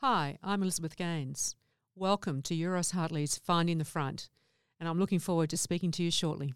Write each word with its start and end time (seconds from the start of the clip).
Hi, 0.00 0.38
I'm 0.44 0.62
Elizabeth 0.62 0.96
Gaines. 0.96 1.56
Welcome 1.96 2.40
to 2.42 2.54
Euroz 2.54 2.92
Hartleys 2.92 3.36
Finding 3.36 3.78
the 3.78 3.84
Front, 3.84 4.28
and 4.78 4.88
I'm 4.88 4.96
looking 4.96 5.18
forward 5.18 5.50
to 5.50 5.56
speaking 5.56 5.90
to 5.90 6.04
you 6.04 6.12
shortly. 6.12 6.54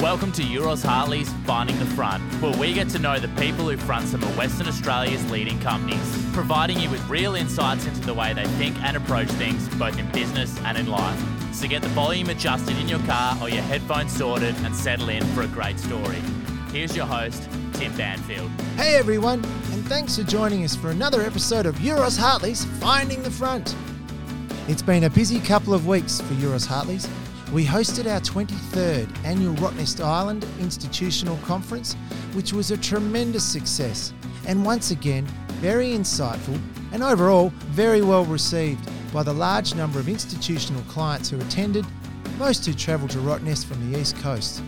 Welcome 0.00 0.32
to 0.32 0.42
Euroz 0.42 0.82
Hartleys 0.82 1.30
Finding 1.44 1.78
the 1.78 1.84
Front, 1.84 2.22
where 2.40 2.56
we 2.56 2.72
get 2.72 2.88
to 2.88 2.98
know 2.98 3.18
the 3.18 3.28
people 3.38 3.68
who 3.68 3.76
front 3.76 4.08
some 4.08 4.22
of 4.22 4.34
Western 4.38 4.66
Australia's 4.66 5.30
leading 5.30 5.60
companies, 5.60 6.26
providing 6.32 6.80
you 6.80 6.88
with 6.88 7.06
real 7.06 7.34
insights 7.34 7.84
into 7.84 8.00
the 8.00 8.14
way 8.14 8.32
they 8.32 8.46
think 8.56 8.82
and 8.82 8.96
approach 8.96 9.28
things, 9.28 9.68
both 9.76 9.98
in 9.98 10.10
business 10.12 10.58
and 10.60 10.78
in 10.78 10.86
life. 10.86 11.35
So 11.56 11.66
get 11.66 11.80
the 11.80 11.88
volume 11.88 12.28
adjusted 12.28 12.76
in 12.76 12.86
your 12.86 12.98
car 13.00 13.34
or 13.40 13.48
your 13.48 13.62
headphones 13.62 14.12
sorted 14.12 14.54
and 14.56 14.76
settle 14.76 15.08
in 15.08 15.24
for 15.28 15.40
a 15.40 15.46
great 15.46 15.78
story. 15.78 16.18
Here's 16.70 16.94
your 16.94 17.06
host, 17.06 17.48
Tim 17.72 17.96
Banfield. 17.96 18.50
Hey 18.76 18.96
everyone, 18.96 19.42
and 19.72 19.82
thanks 19.86 20.18
for 20.18 20.22
joining 20.22 20.64
us 20.64 20.76
for 20.76 20.90
another 20.90 21.22
episode 21.22 21.64
of 21.64 21.76
Euroz 21.76 22.18
Hartleys 22.18 22.66
Finding 22.78 23.22
the 23.22 23.30
Front. 23.30 23.74
It's 24.68 24.82
been 24.82 25.04
a 25.04 25.10
busy 25.10 25.40
couple 25.40 25.72
of 25.72 25.86
weeks 25.86 26.20
for 26.20 26.34
Euroz 26.34 26.66
Hartleys. 26.66 27.08
We 27.50 27.64
hosted 27.64 28.04
our 28.04 28.20
23rd 28.20 29.24
annual 29.24 29.54
Rottnest 29.54 30.04
Island 30.04 30.46
Institutional 30.60 31.38
Conference, 31.38 31.94
which 32.34 32.52
was 32.52 32.70
a 32.70 32.76
tremendous 32.76 33.44
success 33.44 34.12
and 34.46 34.62
once 34.62 34.90
again 34.90 35.24
very 35.62 35.92
insightful 35.92 36.60
and 36.96 37.04
overall 37.04 37.50
very 37.72 38.00
well 38.00 38.24
received 38.24 38.88
by 39.12 39.22
the 39.22 39.30
large 39.30 39.74
number 39.74 40.00
of 40.00 40.08
institutional 40.08 40.80
clients 40.84 41.28
who 41.28 41.38
attended, 41.38 41.84
most 42.38 42.64
who 42.64 42.72
travelled 42.72 43.10
to 43.10 43.18
Rottnest 43.18 43.66
from 43.66 43.92
the 43.92 44.00
East 44.00 44.16
Coast. 44.20 44.62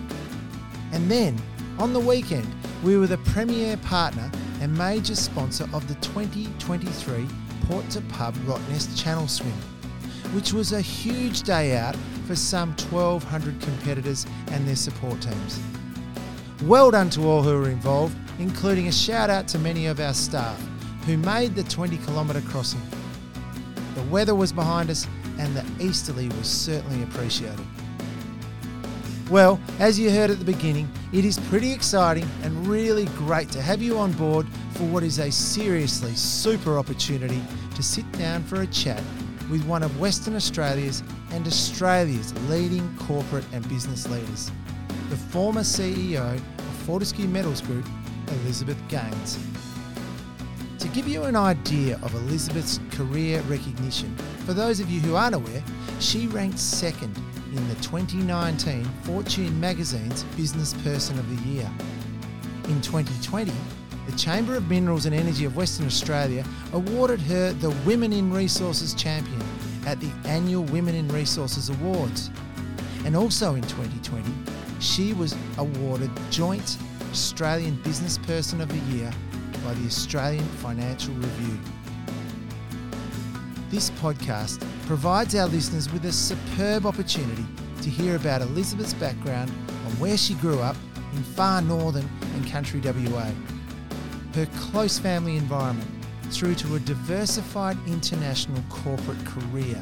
And 0.92 1.10
then, 1.10 1.40
on 1.78 1.94
the 1.94 2.00
weekend, 2.00 2.46
we 2.84 2.98
were 2.98 3.06
the 3.06 3.16
premier 3.16 3.78
partner 3.78 4.30
and 4.60 4.76
major 4.76 5.14
sponsor 5.14 5.66
of 5.72 5.88
the 5.88 5.94
2023 6.06 7.26
Port 7.62 7.88
to 7.92 8.02
Pub 8.02 8.34
Rottnest 8.44 9.02
Channel 9.02 9.26
Swim, 9.26 9.50
which 10.34 10.52
was 10.52 10.72
a 10.72 10.82
huge 10.82 11.44
day 11.44 11.78
out 11.78 11.96
for 12.26 12.36
some 12.36 12.72
1,200 12.90 13.58
competitors 13.58 14.26
and 14.48 14.68
their 14.68 14.76
support 14.76 15.18
teams. 15.22 15.62
Well 16.64 16.90
done 16.90 17.08
to 17.10 17.22
all 17.22 17.42
who 17.42 17.58
were 17.58 17.70
involved, 17.70 18.18
including 18.38 18.86
a 18.86 18.92
shout 18.92 19.30
out 19.30 19.48
to 19.48 19.58
many 19.58 19.86
of 19.86 19.98
our 19.98 20.12
staff 20.12 20.62
who 21.08 21.16
made 21.16 21.54
the 21.54 21.62
20 21.62 21.96
kilometre 21.96 22.42
crossing. 22.42 22.82
The 23.94 24.02
weather 24.04 24.34
was 24.34 24.52
behind 24.52 24.90
us 24.90 25.06
and 25.38 25.56
the 25.56 25.64
easterly 25.82 26.28
was 26.28 26.46
certainly 26.46 27.02
appreciated. 27.02 27.64
Well, 29.30 29.58
as 29.78 29.98
you 29.98 30.10
heard 30.10 30.30
at 30.30 30.38
the 30.38 30.44
beginning, 30.44 30.86
it 31.14 31.24
is 31.24 31.38
pretty 31.48 31.72
exciting 31.72 32.28
and 32.42 32.66
really 32.66 33.06
great 33.16 33.50
to 33.52 33.62
have 33.62 33.80
you 33.80 33.98
on 33.98 34.12
board 34.12 34.46
for 34.72 34.84
what 34.84 35.02
is 35.02 35.18
a 35.18 35.32
seriously 35.32 36.14
super 36.14 36.78
opportunity 36.78 37.42
to 37.74 37.82
sit 37.82 38.10
down 38.12 38.42
for 38.44 38.60
a 38.60 38.66
chat 38.66 39.02
with 39.50 39.64
one 39.64 39.82
of 39.82 39.98
Western 39.98 40.36
Australia's 40.36 41.02
and 41.30 41.46
Australia's 41.46 42.34
leading 42.50 42.94
corporate 42.98 43.46
and 43.54 43.66
business 43.70 44.06
leaders, 44.10 44.50
the 45.08 45.16
former 45.16 45.62
CEO 45.62 46.34
of 46.36 46.74
Fortescue 46.84 47.28
Metals 47.28 47.62
Group, 47.62 47.86
Elizabeth 48.42 48.76
Gaines. 48.88 49.38
To 50.78 50.86
give 50.86 51.08
you 51.08 51.24
an 51.24 51.34
idea 51.34 51.98
of 52.02 52.14
Elizabeth's 52.14 52.78
career 52.92 53.40
recognition, 53.42 54.14
for 54.46 54.52
those 54.52 54.78
of 54.78 54.88
you 54.88 55.00
who 55.00 55.16
aren't 55.16 55.34
aware, 55.34 55.62
she 55.98 56.28
ranked 56.28 56.60
second 56.60 57.16
in 57.52 57.68
the 57.68 57.74
2019 57.76 58.84
Fortune 59.02 59.58
magazine's 59.58 60.22
Business 60.36 60.74
Person 60.84 61.18
of 61.18 61.28
the 61.28 61.48
Year. 61.48 61.68
In 62.66 62.80
2020, 62.80 63.50
the 64.06 64.16
Chamber 64.16 64.54
of 64.54 64.70
Minerals 64.70 65.04
and 65.04 65.14
Energy 65.16 65.44
of 65.44 65.56
Western 65.56 65.86
Australia 65.86 66.44
awarded 66.72 67.20
her 67.22 67.52
the 67.54 67.70
Women 67.84 68.12
in 68.12 68.32
Resources 68.32 68.94
Champion 68.94 69.42
at 69.84 69.98
the 69.98 70.10
annual 70.26 70.62
Women 70.62 70.94
in 70.94 71.08
Resources 71.08 71.70
Awards. 71.70 72.30
And 73.04 73.16
also 73.16 73.56
in 73.56 73.62
2020, 73.62 74.30
she 74.78 75.12
was 75.12 75.34
awarded 75.58 76.10
Joint 76.30 76.78
Australian 77.10 77.74
Business 77.82 78.16
Person 78.18 78.60
of 78.60 78.68
the 78.68 78.96
Year 78.96 79.10
by 79.68 79.74
the 79.74 79.86
Australian 79.86 80.46
Financial 80.62 81.12
Review. 81.12 81.58
This 83.68 83.90
podcast 83.90 84.66
provides 84.86 85.34
our 85.34 85.46
listeners 85.46 85.92
with 85.92 86.06
a 86.06 86.12
superb 86.12 86.86
opportunity 86.86 87.44
to 87.82 87.90
hear 87.90 88.16
about 88.16 88.40
Elizabeth's 88.40 88.94
background 88.94 89.50
on 89.84 89.92
where 89.98 90.16
she 90.16 90.32
grew 90.36 90.58
up 90.60 90.74
in 91.12 91.22
far 91.22 91.60
northern 91.60 92.08
and 92.32 92.50
country 92.50 92.80
WA, 92.80 93.30
her 94.32 94.46
close 94.56 94.98
family 94.98 95.36
environment, 95.36 95.90
through 96.30 96.54
to 96.54 96.76
a 96.76 96.80
diversified 96.80 97.76
international 97.86 98.62
corporate 98.70 99.22
career 99.26 99.78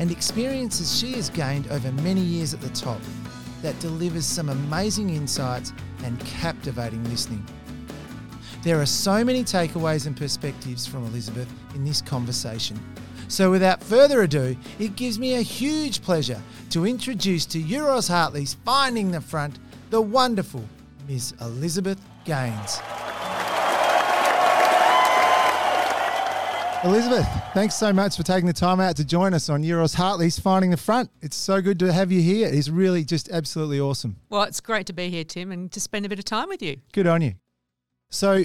and 0.00 0.10
experiences 0.10 0.98
she 0.98 1.12
has 1.12 1.30
gained 1.30 1.68
over 1.68 1.92
many 2.02 2.20
years 2.20 2.52
at 2.52 2.60
the 2.60 2.70
top 2.70 3.00
that 3.62 3.78
delivers 3.78 4.26
some 4.26 4.48
amazing 4.48 5.10
insights 5.10 5.72
and 6.02 6.18
captivating 6.18 7.04
listening. 7.04 7.46
There 8.62 8.78
are 8.78 8.86
so 8.86 9.24
many 9.24 9.42
takeaways 9.42 10.06
and 10.06 10.14
perspectives 10.14 10.86
from 10.86 11.06
Elizabeth 11.06 11.50
in 11.74 11.82
this 11.82 12.02
conversation. 12.02 12.78
So, 13.28 13.50
without 13.50 13.82
further 13.82 14.22
ado, 14.22 14.56
it 14.78 14.96
gives 14.96 15.18
me 15.18 15.36
a 15.36 15.40
huge 15.40 16.02
pleasure 16.02 16.40
to 16.70 16.86
introduce 16.86 17.46
to 17.46 17.62
Euroz 17.62 18.08
Hartleys 18.08 18.54
Finding 18.64 19.12
the 19.12 19.20
Front 19.20 19.58
the 19.88 20.00
wonderful 20.00 20.64
Ms. 21.08 21.34
Elizabeth 21.40 22.00
Gaines. 22.24 22.80
Elizabeth, 26.82 27.26
thanks 27.52 27.74
so 27.74 27.92
much 27.92 28.16
for 28.16 28.22
taking 28.22 28.46
the 28.46 28.52
time 28.52 28.80
out 28.80 28.96
to 28.96 29.04
join 29.04 29.32
us 29.34 29.48
on 29.48 29.62
Euroz 29.62 29.94
Hartleys 29.94 30.38
Finding 30.38 30.70
the 30.70 30.76
Front. 30.76 31.10
It's 31.20 31.36
so 31.36 31.60
good 31.60 31.78
to 31.78 31.92
have 31.92 32.10
you 32.10 32.22
here. 32.22 32.48
It's 32.50 32.68
really 32.68 33.04
just 33.04 33.30
absolutely 33.30 33.80
awesome. 33.80 34.16
Well, 34.28 34.42
it's 34.42 34.60
great 34.60 34.86
to 34.86 34.92
be 34.92 35.08
here, 35.08 35.24
Tim, 35.24 35.52
and 35.52 35.70
to 35.72 35.80
spend 35.80 36.04
a 36.04 36.08
bit 36.08 36.18
of 36.18 36.24
time 36.24 36.48
with 36.48 36.62
you. 36.62 36.78
Good 36.92 37.06
on 37.06 37.22
you. 37.22 37.34
So, 38.10 38.44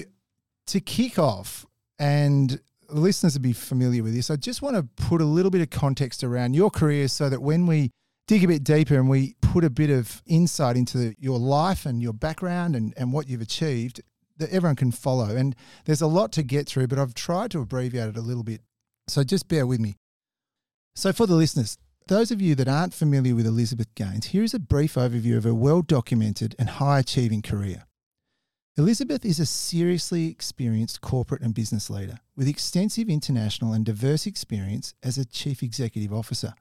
to 0.68 0.80
kick 0.80 1.18
off, 1.18 1.66
and 1.98 2.60
the 2.88 3.00
listeners 3.00 3.34
will 3.34 3.42
be 3.42 3.52
familiar 3.52 4.02
with 4.02 4.14
this, 4.14 4.30
I 4.30 4.36
just 4.36 4.62
want 4.62 4.76
to 4.76 4.82
put 5.04 5.20
a 5.20 5.24
little 5.24 5.50
bit 5.50 5.60
of 5.60 5.70
context 5.70 6.22
around 6.22 6.54
your 6.54 6.70
career 6.70 7.08
so 7.08 7.28
that 7.28 7.42
when 7.42 7.66
we 7.66 7.90
dig 8.26 8.44
a 8.44 8.48
bit 8.48 8.64
deeper 8.64 8.96
and 8.96 9.08
we 9.08 9.34
put 9.40 9.64
a 9.64 9.70
bit 9.70 9.90
of 9.90 10.22
insight 10.26 10.76
into 10.76 11.14
your 11.18 11.38
life 11.38 11.86
and 11.86 12.02
your 12.02 12.12
background 12.12 12.74
and, 12.74 12.92
and 12.96 13.12
what 13.12 13.28
you've 13.28 13.40
achieved, 13.40 14.00
that 14.38 14.50
everyone 14.50 14.76
can 14.76 14.92
follow. 14.92 15.34
And 15.34 15.54
there's 15.84 16.00
a 16.00 16.06
lot 16.06 16.32
to 16.32 16.42
get 16.42 16.66
through, 16.66 16.88
but 16.88 16.98
I've 16.98 17.14
tried 17.14 17.50
to 17.52 17.60
abbreviate 17.60 18.08
it 18.08 18.16
a 18.16 18.22
little 18.22 18.42
bit. 18.42 18.60
So 19.08 19.22
just 19.22 19.48
bear 19.48 19.66
with 19.66 19.80
me. 19.80 19.96
So, 20.94 21.12
for 21.12 21.26
the 21.26 21.34
listeners, 21.34 21.78
those 22.08 22.30
of 22.30 22.40
you 22.40 22.54
that 22.54 22.68
aren't 22.68 22.94
familiar 22.94 23.34
with 23.34 23.46
Elizabeth 23.46 23.94
Gaines, 23.94 24.26
here 24.26 24.42
is 24.42 24.54
a 24.54 24.58
brief 24.58 24.94
overview 24.94 25.36
of 25.36 25.44
her 25.44 25.54
well 25.54 25.82
documented 25.82 26.54
and 26.58 26.70
high 26.70 27.00
achieving 27.00 27.42
career. 27.42 27.84
Elizabeth 28.78 29.24
is 29.24 29.40
a 29.40 29.46
seriously 29.46 30.28
experienced 30.28 31.00
corporate 31.00 31.40
and 31.40 31.54
business 31.54 31.88
leader 31.88 32.18
with 32.36 32.46
extensive 32.46 33.08
international 33.08 33.72
and 33.72 33.86
diverse 33.86 34.26
experience 34.26 34.92
as 35.02 35.16
a 35.16 35.24
chief 35.24 35.62
executive 35.62 36.12
officer. 36.12 36.52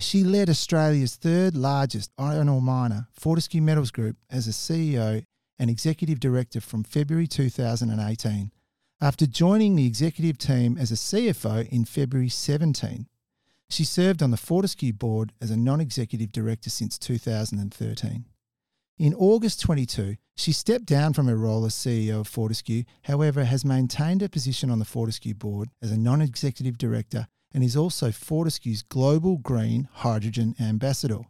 She 0.00 0.24
led 0.24 0.50
Australia's 0.50 1.14
third 1.14 1.56
largest 1.56 2.10
iron 2.18 2.48
ore 2.48 2.60
miner, 2.60 3.06
Fortescue 3.12 3.62
Metals 3.62 3.92
Group, 3.92 4.16
as 4.28 4.48
a 4.48 4.50
CEO 4.50 5.22
and 5.60 5.70
executive 5.70 6.18
director 6.18 6.60
from 6.60 6.82
February 6.82 7.28
2018 7.28 8.50
after 9.00 9.24
joining 9.24 9.76
the 9.76 9.86
executive 9.86 10.38
team 10.38 10.76
as 10.76 10.90
a 10.90 10.94
CFO 10.94 11.68
in 11.68 11.84
February 11.84 12.30
17. 12.30 13.06
She 13.70 13.84
served 13.84 14.24
on 14.24 14.32
the 14.32 14.36
Fortescue 14.36 14.92
board 14.92 15.32
as 15.40 15.52
a 15.52 15.56
non 15.56 15.80
executive 15.80 16.32
director 16.32 16.68
since 16.68 16.98
2013. 16.98 18.24
In 18.98 19.14
August 19.14 19.60
22, 19.60 20.16
she 20.34 20.50
stepped 20.50 20.86
down 20.86 21.12
from 21.12 21.28
her 21.28 21.36
role 21.36 21.64
as 21.64 21.72
CEO 21.72 22.20
of 22.20 22.26
Fortescue, 22.26 22.82
however, 23.02 23.44
has 23.44 23.64
maintained 23.64 24.22
her 24.22 24.28
position 24.28 24.70
on 24.70 24.80
the 24.80 24.84
Fortescue 24.84 25.34
board 25.34 25.70
as 25.80 25.92
a 25.92 25.96
non 25.96 26.20
executive 26.20 26.76
director 26.76 27.28
and 27.52 27.62
is 27.62 27.76
also 27.76 28.10
Fortescue's 28.10 28.82
Global 28.82 29.36
Green 29.36 29.88
Hydrogen 29.92 30.56
Ambassador. 30.60 31.20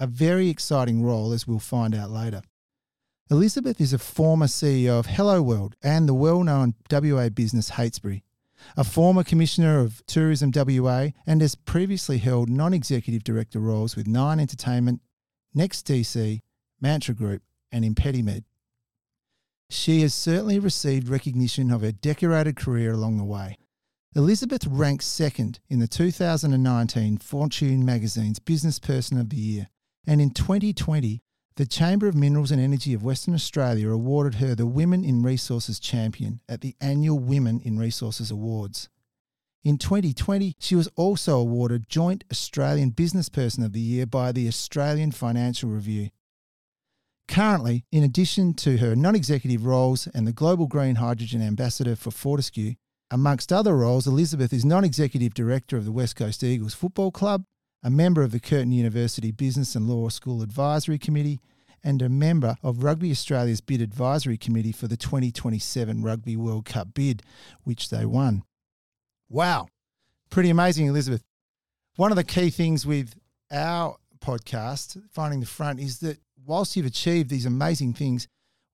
A 0.00 0.08
very 0.08 0.48
exciting 0.48 1.04
role, 1.04 1.32
as 1.32 1.46
we'll 1.46 1.60
find 1.60 1.94
out 1.94 2.10
later. 2.10 2.42
Elizabeth 3.30 3.80
is 3.80 3.92
a 3.92 3.98
former 3.98 4.46
CEO 4.46 4.98
of 4.98 5.06
Hello 5.06 5.40
World 5.40 5.76
and 5.80 6.08
the 6.08 6.14
well 6.14 6.42
known 6.42 6.74
WA 6.90 7.28
business 7.28 7.70
Heytesbury, 7.70 8.22
a 8.76 8.82
former 8.82 9.22
Commissioner 9.22 9.78
of 9.78 10.04
Tourism 10.06 10.50
WA, 10.52 11.10
and 11.24 11.42
has 11.42 11.54
previously 11.54 12.18
held 12.18 12.50
non 12.50 12.74
executive 12.74 13.22
director 13.22 13.60
roles 13.60 13.94
with 13.94 14.08
Nine 14.08 14.40
Entertainment, 14.40 15.00
NEXTDC, 15.56 16.40
Mantra 16.80 17.14
Group, 17.14 17.42
and 17.70 17.84
ImpediMed. 17.84 18.44
She 19.70 20.00
has 20.00 20.14
certainly 20.14 20.58
received 20.58 21.08
recognition 21.08 21.70
of 21.70 21.82
her 21.82 21.92
decorated 21.92 22.56
career 22.56 22.92
along 22.92 23.18
the 23.18 23.24
way. 23.24 23.58
Elizabeth 24.14 24.66
ranks 24.66 25.06
second 25.06 25.60
in 25.68 25.80
the 25.80 25.86
2019 25.86 27.18
Fortune 27.18 27.84
magazine's 27.84 28.38
Business 28.38 28.78
Person 28.78 29.18
of 29.18 29.28
the 29.28 29.36
Year, 29.36 29.68
and 30.06 30.20
in 30.20 30.30
2020, 30.30 31.20
the 31.56 31.66
Chamber 31.66 32.06
of 32.06 32.14
Minerals 32.14 32.50
and 32.50 32.60
Energy 32.60 32.94
of 32.94 33.02
Western 33.02 33.34
Australia 33.34 33.90
awarded 33.90 34.36
her 34.36 34.54
the 34.54 34.66
Women 34.66 35.04
in 35.04 35.22
Resources 35.22 35.78
Champion 35.78 36.40
at 36.48 36.60
the 36.60 36.74
annual 36.80 37.18
Women 37.18 37.60
in 37.64 37.78
Resources 37.78 38.30
Awards. 38.30 38.88
In 39.64 39.76
2020, 39.76 40.54
she 40.58 40.76
was 40.76 40.88
also 40.94 41.36
awarded 41.38 41.88
Joint 41.88 42.24
Australian 42.30 42.90
Business 42.90 43.28
Person 43.28 43.64
of 43.64 43.72
the 43.72 43.80
Year 43.80 44.06
by 44.06 44.32
the 44.32 44.48
Australian 44.48 45.10
Financial 45.10 45.68
Review. 45.68 46.10
Currently, 47.28 47.84
in 47.92 48.02
addition 48.02 48.54
to 48.54 48.78
her 48.78 48.96
non 48.96 49.14
executive 49.14 49.66
roles 49.66 50.06
and 50.08 50.26
the 50.26 50.32
Global 50.32 50.66
Green 50.66 50.96
Hydrogen 50.96 51.42
Ambassador 51.42 51.94
for 51.94 52.10
Fortescue, 52.10 52.74
amongst 53.10 53.52
other 53.52 53.76
roles, 53.76 54.06
Elizabeth 54.06 54.52
is 54.52 54.64
non 54.64 54.82
executive 54.82 55.34
director 55.34 55.76
of 55.76 55.84
the 55.84 55.92
West 55.92 56.16
Coast 56.16 56.42
Eagles 56.42 56.72
Football 56.72 57.10
Club, 57.10 57.44
a 57.82 57.90
member 57.90 58.22
of 58.22 58.32
the 58.32 58.40
Curtin 58.40 58.72
University 58.72 59.30
Business 59.30 59.74
and 59.74 59.86
Law 59.86 60.08
School 60.08 60.42
Advisory 60.42 60.98
Committee, 60.98 61.38
and 61.84 62.00
a 62.00 62.08
member 62.08 62.56
of 62.62 62.82
Rugby 62.82 63.10
Australia's 63.10 63.60
Bid 63.60 63.82
Advisory 63.82 64.38
Committee 64.38 64.72
for 64.72 64.88
the 64.88 64.96
2027 64.96 66.02
Rugby 66.02 66.36
World 66.36 66.64
Cup 66.64 66.94
bid, 66.94 67.22
which 67.62 67.90
they 67.90 68.06
won. 68.06 68.42
Wow, 69.28 69.68
pretty 70.30 70.48
amazing, 70.48 70.86
Elizabeth. 70.86 71.22
One 71.96 72.10
of 72.10 72.16
the 72.16 72.24
key 72.24 72.48
things 72.48 72.86
with 72.86 73.14
our 73.52 73.96
podcast, 74.20 75.02
Finding 75.10 75.40
the 75.40 75.46
Front, 75.46 75.80
is 75.80 75.98
that 76.00 76.18
whilst 76.48 76.74
you've 76.74 76.86
achieved 76.86 77.28
these 77.28 77.46
amazing 77.46 77.92
things, 77.92 78.26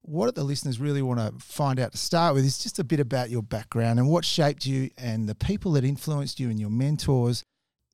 what 0.03 0.35
the 0.35 0.44
listeners 0.44 0.79
really 0.79 1.03
want 1.03 1.19
to 1.19 1.44
find 1.44 1.81
out 1.81 1.93
to 1.93 1.99
start 1.99 2.35
with 2.35 2.44
is 2.44 2.59
just 2.59 2.79
a 2.79 2.85
bit 2.85 3.00
about 3.00 3.31
your 3.31 3.43
background 3.43 3.99
and 3.99 4.09
what 4.09 4.25
shaped 4.25 4.65
you 4.65 4.91
and 4.97 5.29
the 5.29 5.35
people 5.35 5.73
that 5.73 5.85
influenced 5.85 6.38
you 6.38 6.49
and 6.50 6.61
your 6.61 6.71
mentors 6.71 7.43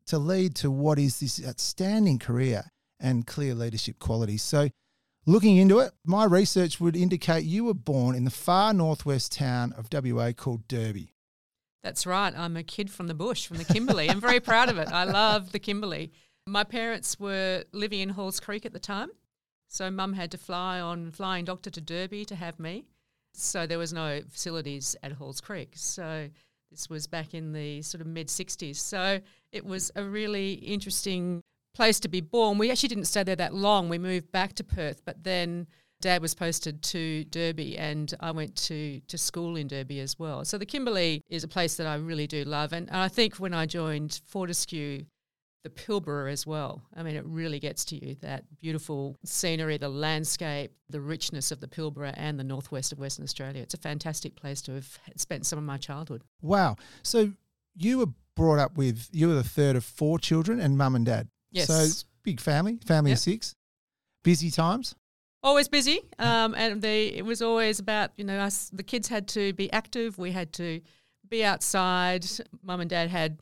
to 0.06 0.18
lead 0.18 0.54
to 0.56 0.70
what 0.70 0.98
is 0.98 1.20
this 1.20 1.44
outstanding 1.46 2.18
career 2.18 2.64
and 2.98 3.26
clear 3.26 3.54
leadership 3.54 3.98
qualities. 3.98 4.42
So, 4.42 4.68
looking 5.24 5.56
into 5.56 5.78
it, 5.78 5.92
my 6.04 6.24
research 6.24 6.80
would 6.80 6.96
indicate 6.96 7.44
you 7.44 7.64
were 7.64 7.74
born 7.74 8.14
in 8.14 8.24
the 8.24 8.30
far 8.30 8.74
northwest 8.74 9.32
town 9.32 9.72
of 9.72 9.88
WA 9.90 10.32
called 10.32 10.68
Derby. 10.68 11.14
That's 11.82 12.06
right. 12.06 12.36
I'm 12.36 12.56
a 12.56 12.62
kid 12.62 12.90
from 12.90 13.06
the 13.06 13.14
bush, 13.14 13.46
from 13.46 13.56
the 13.56 13.64
Kimberley. 13.64 14.10
I'm 14.10 14.20
very 14.20 14.40
proud 14.40 14.68
of 14.68 14.76
it. 14.76 14.88
I 14.92 15.04
love 15.04 15.52
the 15.52 15.58
Kimberley. 15.58 16.12
My 16.46 16.64
parents 16.64 17.18
were 17.18 17.64
living 17.72 18.00
in 18.00 18.10
Halls 18.10 18.40
Creek 18.40 18.66
at 18.66 18.72
the 18.72 18.80
time. 18.80 19.10
So 19.70 19.88
mum 19.88 20.14
had 20.14 20.32
to 20.32 20.38
fly 20.38 20.80
on 20.80 21.12
flying 21.12 21.44
doctor 21.44 21.70
to 21.70 21.80
Derby 21.80 22.24
to 22.24 22.34
have 22.34 22.58
me. 22.58 22.86
So 23.34 23.68
there 23.68 23.78
was 23.78 23.92
no 23.92 24.20
facilities 24.28 24.96
at 25.04 25.12
Halls 25.12 25.40
Creek. 25.40 25.72
So 25.76 26.28
this 26.72 26.90
was 26.90 27.06
back 27.06 27.34
in 27.34 27.52
the 27.52 27.80
sort 27.82 28.00
of 28.00 28.08
mid 28.08 28.26
60s. 28.26 28.76
So 28.76 29.20
it 29.52 29.64
was 29.64 29.92
a 29.94 30.02
really 30.02 30.54
interesting 30.54 31.40
place 31.72 32.00
to 32.00 32.08
be 32.08 32.20
born. 32.20 32.58
We 32.58 32.72
actually 32.72 32.88
didn't 32.88 33.04
stay 33.04 33.22
there 33.22 33.36
that 33.36 33.54
long. 33.54 33.88
We 33.88 33.98
moved 33.98 34.32
back 34.32 34.54
to 34.54 34.64
Perth, 34.64 35.02
but 35.04 35.22
then 35.22 35.68
Dad 36.00 36.20
was 36.20 36.34
posted 36.34 36.82
to 36.82 37.24
Derby, 37.24 37.78
and 37.78 38.12
I 38.18 38.32
went 38.32 38.56
to, 38.66 39.00
to 39.06 39.18
school 39.18 39.54
in 39.54 39.68
Derby 39.68 40.00
as 40.00 40.18
well. 40.18 40.44
So 40.44 40.58
the 40.58 40.66
Kimberley 40.66 41.22
is 41.28 41.44
a 41.44 41.48
place 41.48 41.76
that 41.76 41.86
I 41.86 41.94
really 41.94 42.26
do 42.26 42.42
love. 42.42 42.72
And, 42.72 42.88
and 42.88 42.96
I 42.96 43.08
think 43.08 43.36
when 43.36 43.54
I 43.54 43.66
joined 43.66 44.20
Fortescue, 44.26 45.04
the 45.62 45.70
Pilbara 45.70 46.32
as 46.32 46.46
well. 46.46 46.82
I 46.96 47.02
mean, 47.02 47.16
it 47.16 47.24
really 47.26 47.58
gets 47.60 47.84
to 47.86 47.96
you 48.06 48.16
that 48.22 48.44
beautiful 48.58 49.16
scenery, 49.24 49.76
the 49.76 49.88
landscape, 49.88 50.72
the 50.88 51.00
richness 51.00 51.50
of 51.50 51.60
the 51.60 51.68
Pilbara 51.68 52.14
and 52.16 52.38
the 52.38 52.44
northwest 52.44 52.92
of 52.92 52.98
Western 52.98 53.24
Australia. 53.24 53.60
It's 53.62 53.74
a 53.74 53.78
fantastic 53.78 54.36
place 54.36 54.62
to 54.62 54.72
have 54.72 54.98
spent 55.16 55.44
some 55.46 55.58
of 55.58 55.64
my 55.64 55.76
childhood. 55.76 56.22
Wow. 56.40 56.76
So 57.02 57.32
you 57.76 57.98
were 57.98 58.06
brought 58.36 58.58
up 58.58 58.76
with, 58.78 59.08
you 59.12 59.28
were 59.28 59.34
the 59.34 59.44
third 59.44 59.76
of 59.76 59.84
four 59.84 60.18
children 60.18 60.60
and 60.60 60.78
mum 60.78 60.94
and 60.94 61.04
dad. 61.04 61.28
Yes. 61.50 61.66
So 61.66 62.06
big 62.22 62.40
family, 62.40 62.78
family 62.86 63.10
Yep. 63.10 63.16
of 63.16 63.20
six. 63.20 63.54
Busy 64.22 64.50
times. 64.50 64.94
Always 65.42 65.68
busy, 65.68 66.00
um, 66.18 66.54
and 66.54 66.82
they, 66.82 67.06
it 67.06 67.24
was 67.24 67.40
always 67.40 67.78
about 67.78 68.10
you 68.18 68.24
know 68.24 68.38
us. 68.38 68.68
The 68.74 68.82
kids 68.82 69.08
had 69.08 69.26
to 69.28 69.54
be 69.54 69.72
active. 69.72 70.18
We 70.18 70.32
had 70.32 70.52
to 70.54 70.82
be 71.26 71.42
outside. 71.42 72.26
Mum 72.62 72.82
and 72.82 72.90
Dad 72.90 73.08
had 73.08 73.38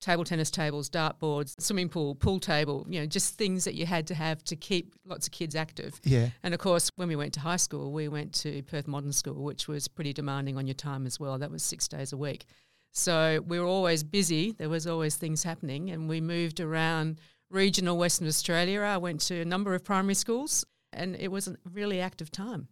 table 0.00 0.24
tennis 0.24 0.50
tables, 0.50 0.88
dartboards, 0.88 1.60
swimming 1.60 1.88
pool, 1.88 2.14
pool 2.14 2.40
table. 2.40 2.86
You 2.88 3.00
know, 3.00 3.06
just 3.06 3.36
things 3.36 3.64
that 3.64 3.74
you 3.74 3.86
had 3.86 4.06
to 4.08 4.14
have 4.14 4.42
to 4.44 4.56
keep 4.56 4.94
lots 5.04 5.26
of 5.26 5.32
kids 5.32 5.54
active. 5.54 6.00
Yeah. 6.04 6.30
And 6.42 6.54
of 6.54 6.60
course, 6.60 6.90
when 6.96 7.08
we 7.08 7.16
went 7.16 7.34
to 7.34 7.40
high 7.40 7.56
school, 7.56 7.92
we 7.92 8.08
went 8.08 8.32
to 8.36 8.62
Perth 8.62 8.88
Modern 8.88 9.12
School, 9.12 9.42
which 9.42 9.68
was 9.68 9.88
pretty 9.88 10.12
demanding 10.12 10.56
on 10.56 10.66
your 10.66 10.74
time 10.74 11.06
as 11.06 11.20
well. 11.20 11.38
That 11.38 11.50
was 11.50 11.62
six 11.62 11.86
days 11.86 12.12
a 12.12 12.16
week. 12.16 12.46
So 12.92 13.40
we 13.46 13.60
were 13.60 13.66
always 13.66 14.02
busy. 14.02 14.52
There 14.52 14.68
was 14.68 14.86
always 14.86 15.16
things 15.16 15.42
happening, 15.42 15.90
and 15.90 16.08
we 16.08 16.20
moved 16.20 16.60
around 16.60 17.20
regional 17.50 17.96
Western 17.96 18.26
Australia. 18.26 18.80
I 18.80 18.96
went 18.96 19.20
to 19.22 19.40
a 19.40 19.44
number 19.44 19.74
of 19.74 19.84
primary 19.84 20.14
schools, 20.14 20.64
and 20.92 21.14
it 21.16 21.28
was 21.28 21.46
a 21.46 21.56
really 21.72 22.00
active 22.00 22.32
time. 22.32 22.68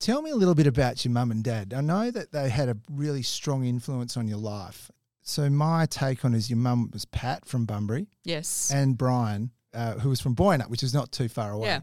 Tell 0.00 0.22
me 0.22 0.30
a 0.30 0.36
little 0.36 0.54
bit 0.54 0.68
about 0.68 1.04
your 1.04 1.12
mum 1.12 1.32
and 1.32 1.42
dad. 1.42 1.74
I 1.74 1.80
know 1.80 2.10
that 2.12 2.30
they 2.30 2.48
had 2.50 2.68
a 2.68 2.76
really 2.88 3.22
strong 3.22 3.64
influence 3.64 4.16
on 4.16 4.28
your 4.28 4.38
life. 4.38 4.90
So 5.28 5.50
my 5.50 5.84
take 5.84 6.24
on 6.24 6.34
is 6.34 6.48
your 6.48 6.56
mum 6.56 6.88
was 6.90 7.04
Pat 7.04 7.46
from 7.46 7.66
Bunbury 7.66 8.06
Yes. 8.24 8.70
and 8.74 8.96
Brian, 8.96 9.50
uh, 9.74 9.94
who 9.94 10.08
was 10.08 10.22
from 10.22 10.32
Boynup, 10.34 10.70
which 10.70 10.82
is 10.82 10.94
not 10.94 11.12
too 11.12 11.28
far 11.28 11.52
away. 11.52 11.66
Yeah. 11.66 11.80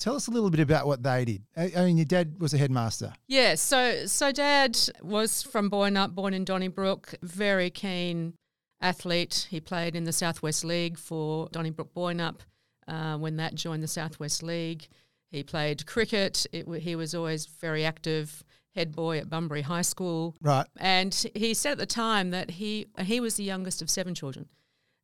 Tell 0.00 0.16
us 0.16 0.26
a 0.26 0.32
little 0.32 0.50
bit 0.50 0.58
about 0.58 0.88
what 0.88 1.04
they 1.04 1.24
did. 1.24 1.42
I, 1.56 1.72
I 1.76 1.84
mean, 1.84 1.98
your 1.98 2.04
dad 2.04 2.40
was 2.40 2.52
a 2.52 2.58
headmaster. 2.58 3.12
Yeah, 3.28 3.54
so 3.54 4.06
so 4.06 4.32
dad 4.32 4.76
was 5.00 5.42
from 5.44 5.68
Boynup, 5.68 6.16
born 6.16 6.34
in 6.34 6.44
Donnybrook, 6.44 7.14
very 7.22 7.70
keen 7.70 8.34
athlete. 8.80 9.46
He 9.48 9.60
played 9.60 9.94
in 9.94 10.02
the 10.02 10.12
Southwest 10.12 10.64
League 10.64 10.98
for 10.98 11.48
Donnybrook 11.52 11.94
Boynup 11.94 12.42
uh, 12.88 13.16
when 13.18 13.36
that 13.36 13.54
joined 13.54 13.84
the 13.84 13.88
Southwest 13.88 14.42
League. 14.42 14.88
He 15.30 15.44
played 15.44 15.86
cricket. 15.86 16.44
It, 16.50 16.66
he 16.80 16.96
was 16.96 17.14
always 17.14 17.46
very 17.46 17.84
active. 17.84 18.42
Head 18.74 18.94
boy 18.96 19.18
at 19.18 19.28
Bunbury 19.28 19.62
High 19.62 19.82
School, 19.82 20.34
Right. 20.40 20.66
and 20.78 21.14
he 21.34 21.52
said 21.54 21.72
at 21.72 21.78
the 21.78 21.86
time 21.86 22.30
that 22.30 22.52
he 22.52 22.86
he 23.00 23.20
was 23.20 23.34
the 23.34 23.44
youngest 23.44 23.82
of 23.82 23.90
seven 23.90 24.14
children, 24.14 24.48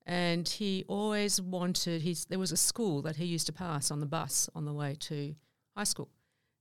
and 0.07 0.49
he 0.49 0.85
always 0.89 1.41
wanted. 1.41 2.01
He's 2.03 2.25
there 2.27 2.39
was 2.39 2.51
a 2.53 2.57
school 2.57 3.03
that 3.03 3.17
he 3.17 3.27
used 3.27 3.47
to 3.47 3.53
pass 3.53 3.91
on 3.91 4.01
the 4.01 4.07
bus 4.07 4.49
on 4.55 4.65
the 4.65 4.73
way 4.73 4.97
to 5.01 5.35
high 5.77 5.85
school, 5.85 6.09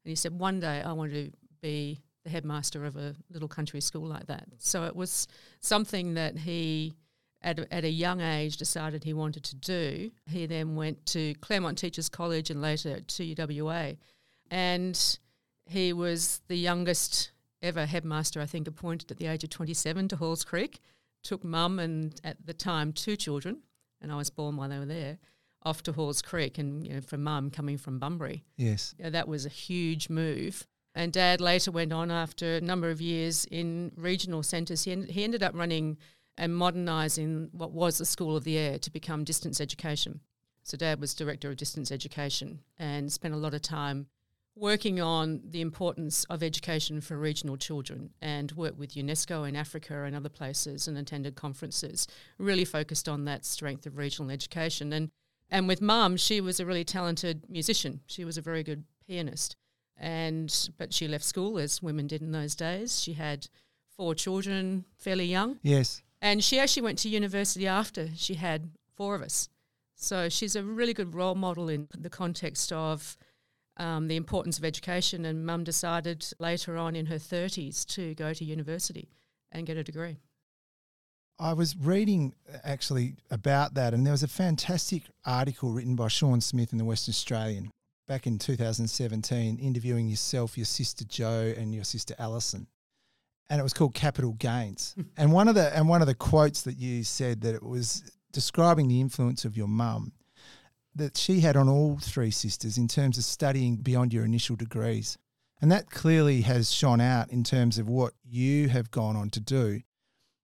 and 0.04 0.09
he 0.09 0.15
said 0.15 0.38
one 0.38 0.59
day 0.59 0.81
I 0.81 0.92
want 0.92 1.13
to 1.13 1.31
be 1.62 2.01
the 2.25 2.30
headmaster 2.30 2.83
of 2.83 2.98
a 2.98 3.15
little 3.31 3.48
country 3.48 3.80
school 3.80 4.06
like 4.06 4.27
that. 4.27 4.45
So 4.57 4.83
it 4.83 4.95
was 4.95 5.27
something 5.62 6.15
that 6.15 6.38
he. 6.38 6.94
At 7.44 7.59
a, 7.59 7.71
at 7.71 7.83
a 7.83 7.89
young 7.89 8.19
age, 8.19 8.57
decided 8.57 9.04
he 9.04 9.13
wanted 9.13 9.44
to 9.44 9.56
do. 9.56 10.09
He 10.27 10.48
then 10.48 10.75
went 10.75 11.06
to 11.06 11.36
Claremont 11.36 11.78
Teachers 11.78 12.09
College 12.09 12.49
and 12.49 12.64
later 12.64 12.99
to 12.99 13.35
UWA, 13.35 13.97
and 14.49 15.19
he 15.69 15.94
was 15.94 16.42
the 16.47 16.57
youngest 16.57 17.31
ever 17.62 17.86
headmaster, 17.86 18.42
I 18.42 18.45
think, 18.45 18.68
appointed 18.68 19.12
at 19.12 19.18
the 19.18 19.28
age 19.28 19.44
of 19.44 19.50
27 19.50 20.07
to 20.09 20.16
Halls 20.16 20.44
Creek. 20.44 20.80
Took 21.24 21.44
mum 21.44 21.80
and 21.80 22.19
at 22.24 22.45
the 22.45 22.54
time 22.54 22.94
two 22.94 23.16
children, 23.16 23.57
and 24.02 24.12
I 24.12 24.16
was 24.16 24.30
born 24.30 24.56
while 24.57 24.69
they 24.69 24.80
were 24.80 24.86
there, 24.86 25.18
off 25.64 25.83
to 25.83 25.92
Halls 25.92 26.21
Creek. 26.21 26.57
And 26.57 26.86
you 26.86 26.94
know, 26.94 27.02
for 27.02 27.18
mum 27.18 27.50
coming 27.50 27.78
from 27.78 28.00
Bunbury, 28.00 28.44
Yes. 28.56 28.94
you 28.97 29.04
know, 29.06 29.09
that 29.09 29.28
was 29.28 29.45
a 29.45 29.50
huge 29.50 30.09
move. 30.09 30.68
And 30.95 31.12
dad 31.14 31.42
later 31.42 31.71
went 31.71 31.92
on 31.94 32.09
after 32.12 32.56
a 32.56 32.62
number 32.62 32.90
of 32.90 33.02
years 33.02 33.45
in 33.45 33.92
regional 33.95 34.42
centres. 34.44 34.83
He, 34.83 34.92
en- 34.92 35.07
he 35.07 35.24
ended 35.24 35.44
up 35.44 35.54
running 35.56 35.97
and 36.38 36.56
modernising 36.56 37.50
what 37.52 37.71
was 37.71 37.97
the 37.97 38.06
School 38.06 38.36
of 38.36 38.44
the 38.44 38.57
Air 38.57 38.80
to 38.80 38.92
become 38.92 39.24
distance 39.24 39.59
education. 39.59 40.21
So 40.64 40.78
dad 40.78 41.00
was 41.00 41.14
director 41.14 41.50
of 41.50 41.57
distance 41.57 41.92
education 41.92 42.59
and 42.78 43.12
spent 43.12 43.33
a 43.33 43.38
lot 43.38 43.54
of 43.54 43.62
time 43.62 44.07
working 44.57 44.99
on 44.99 45.42
the 45.44 45.61
importance 45.61 46.23
of 46.26 46.42
education 46.42 47.02
for 47.02 47.18
regional 47.18 47.57
children 47.57 48.09
and 48.21 48.52
worked 48.54 48.78
with 48.78 48.95
UNESCO 48.95 49.47
in 49.47 49.56
Africa 49.56 50.04
and 50.04 50.16
other 50.16 50.30
places 50.30 50.87
and 50.87 50.97
attended 50.97 51.35
conferences, 51.35 52.07
really 52.37 52.66
focused 52.66 53.07
on 53.07 53.26
that 53.26 53.45
strength 53.45 53.85
of 53.85 53.97
regional 53.97 54.31
education. 54.31 54.92
And, 54.94 55.09
and 55.49 55.68
with 55.68 55.81
mum, 55.81 56.18
she 56.18 56.42
was 56.42 56.59
a 56.59 56.66
really 56.66 56.83
talented 56.83 57.44
musician. 57.49 58.02
She 58.07 58.26
was 58.26 58.37
a 58.37 58.42
very 58.42 58.64
good 58.64 58.83
pianist. 59.07 59.56
And 59.99 60.69
but 60.78 60.94
she 60.94 61.07
left 61.07 61.23
school 61.23 61.57
as 61.57 61.81
women 61.81 62.07
did 62.07 62.21
in 62.21 62.31
those 62.31 62.56
days. 62.56 63.02
She 63.02 63.14
had 63.14 63.47
four 63.95 64.14
children, 64.14 64.85
fairly 64.97 65.26
young. 65.26 65.59
Yes. 65.64 66.04
And 66.21 66.44
she 66.44 66.59
actually 66.59 66.83
went 66.83 66.99
to 66.99 67.09
university 67.09 67.68
after 67.68 68.09
she 68.16 68.35
had 68.35 68.69
four 68.95 69.16
of 69.16 69.21
us. 69.21 69.49
So 69.95 70.30
she's 70.30 70.56
a 70.56 70.64
really 70.64 70.94
good 70.94 71.16
role 71.16 71.33
model 71.33 71.69
in 71.69 71.87
the 71.97 72.09
context 72.09 72.71
of 72.71 73.18
um, 73.77 74.07
the 74.07 74.15
importance 74.15 74.57
of 74.57 74.65
education. 74.65 75.25
And 75.25 75.45
mum 75.45 75.63
decided 75.63 76.25
later 76.39 76.77
on 76.77 76.95
in 76.95 77.07
her 77.07 77.15
30s 77.15 77.85
to 77.87 78.13
go 78.15 78.33
to 78.33 78.45
university 78.45 79.09
and 79.51 79.65
get 79.65 79.77
a 79.77 79.83
degree. 79.83 80.17
I 81.39 81.53
was 81.53 81.75
reading 81.77 82.33
uh, 82.51 82.57
actually 82.63 83.15
about 83.29 83.75
that, 83.75 83.93
and 83.93 84.05
there 84.05 84.11
was 84.11 84.23
a 84.23 84.27
fantastic 84.27 85.03
article 85.25 85.71
written 85.71 85.95
by 85.95 86.07
Sean 86.07 86.41
Smith 86.41 86.71
in 86.71 86.79
the 86.79 86.85
West 86.85 87.07
Australian 87.07 87.71
back 88.07 88.25
in 88.25 88.39
2017, 88.39 89.59
interviewing 89.59 90.07
yourself, 90.07 90.57
your 90.57 90.65
sister 90.65 91.05
Jo, 91.05 91.53
and 91.57 91.75
your 91.75 91.83
sister 91.83 92.15
Alison. 92.17 92.67
and 93.49 93.59
it 93.59 93.63
was 93.63 93.73
called 93.73 93.93
Capital 93.93 94.33
Gains. 94.33 94.95
and 95.17 95.31
one 95.31 95.47
of 95.47 95.55
the 95.55 95.75
and 95.77 95.87
one 95.87 96.01
of 96.01 96.07
the 96.07 96.15
quotes 96.15 96.63
that 96.63 96.77
you 96.77 97.03
said 97.03 97.41
that 97.41 97.53
it 97.53 97.63
was 97.63 98.03
describing 98.31 98.87
the 98.87 98.99
influence 98.99 99.45
of 99.45 99.55
your 99.55 99.67
mum 99.67 100.13
that 100.97 101.18
she 101.18 101.39
had 101.42 101.56
on 101.56 101.69
all 101.69 101.97
three 101.99 102.31
sisters 102.31 102.77
in 102.77 102.87
terms 102.87 103.18
of 103.18 103.23
studying 103.23 103.77
beyond 103.77 104.13
your 104.13 104.25
initial 104.25 104.56
degrees. 104.56 105.18
And 105.61 105.71
that 105.71 105.89
clearly 105.89 106.42
has 106.42 106.71
shone 106.71 107.01
out 107.01 107.31
in 107.31 107.44
terms 107.44 107.77
of 107.77 107.87
what 107.89 108.13
you 108.23 108.69
have 108.69 108.92
gone 108.92 109.16
on 109.16 109.30
to 109.31 109.39
do. 109.39 109.81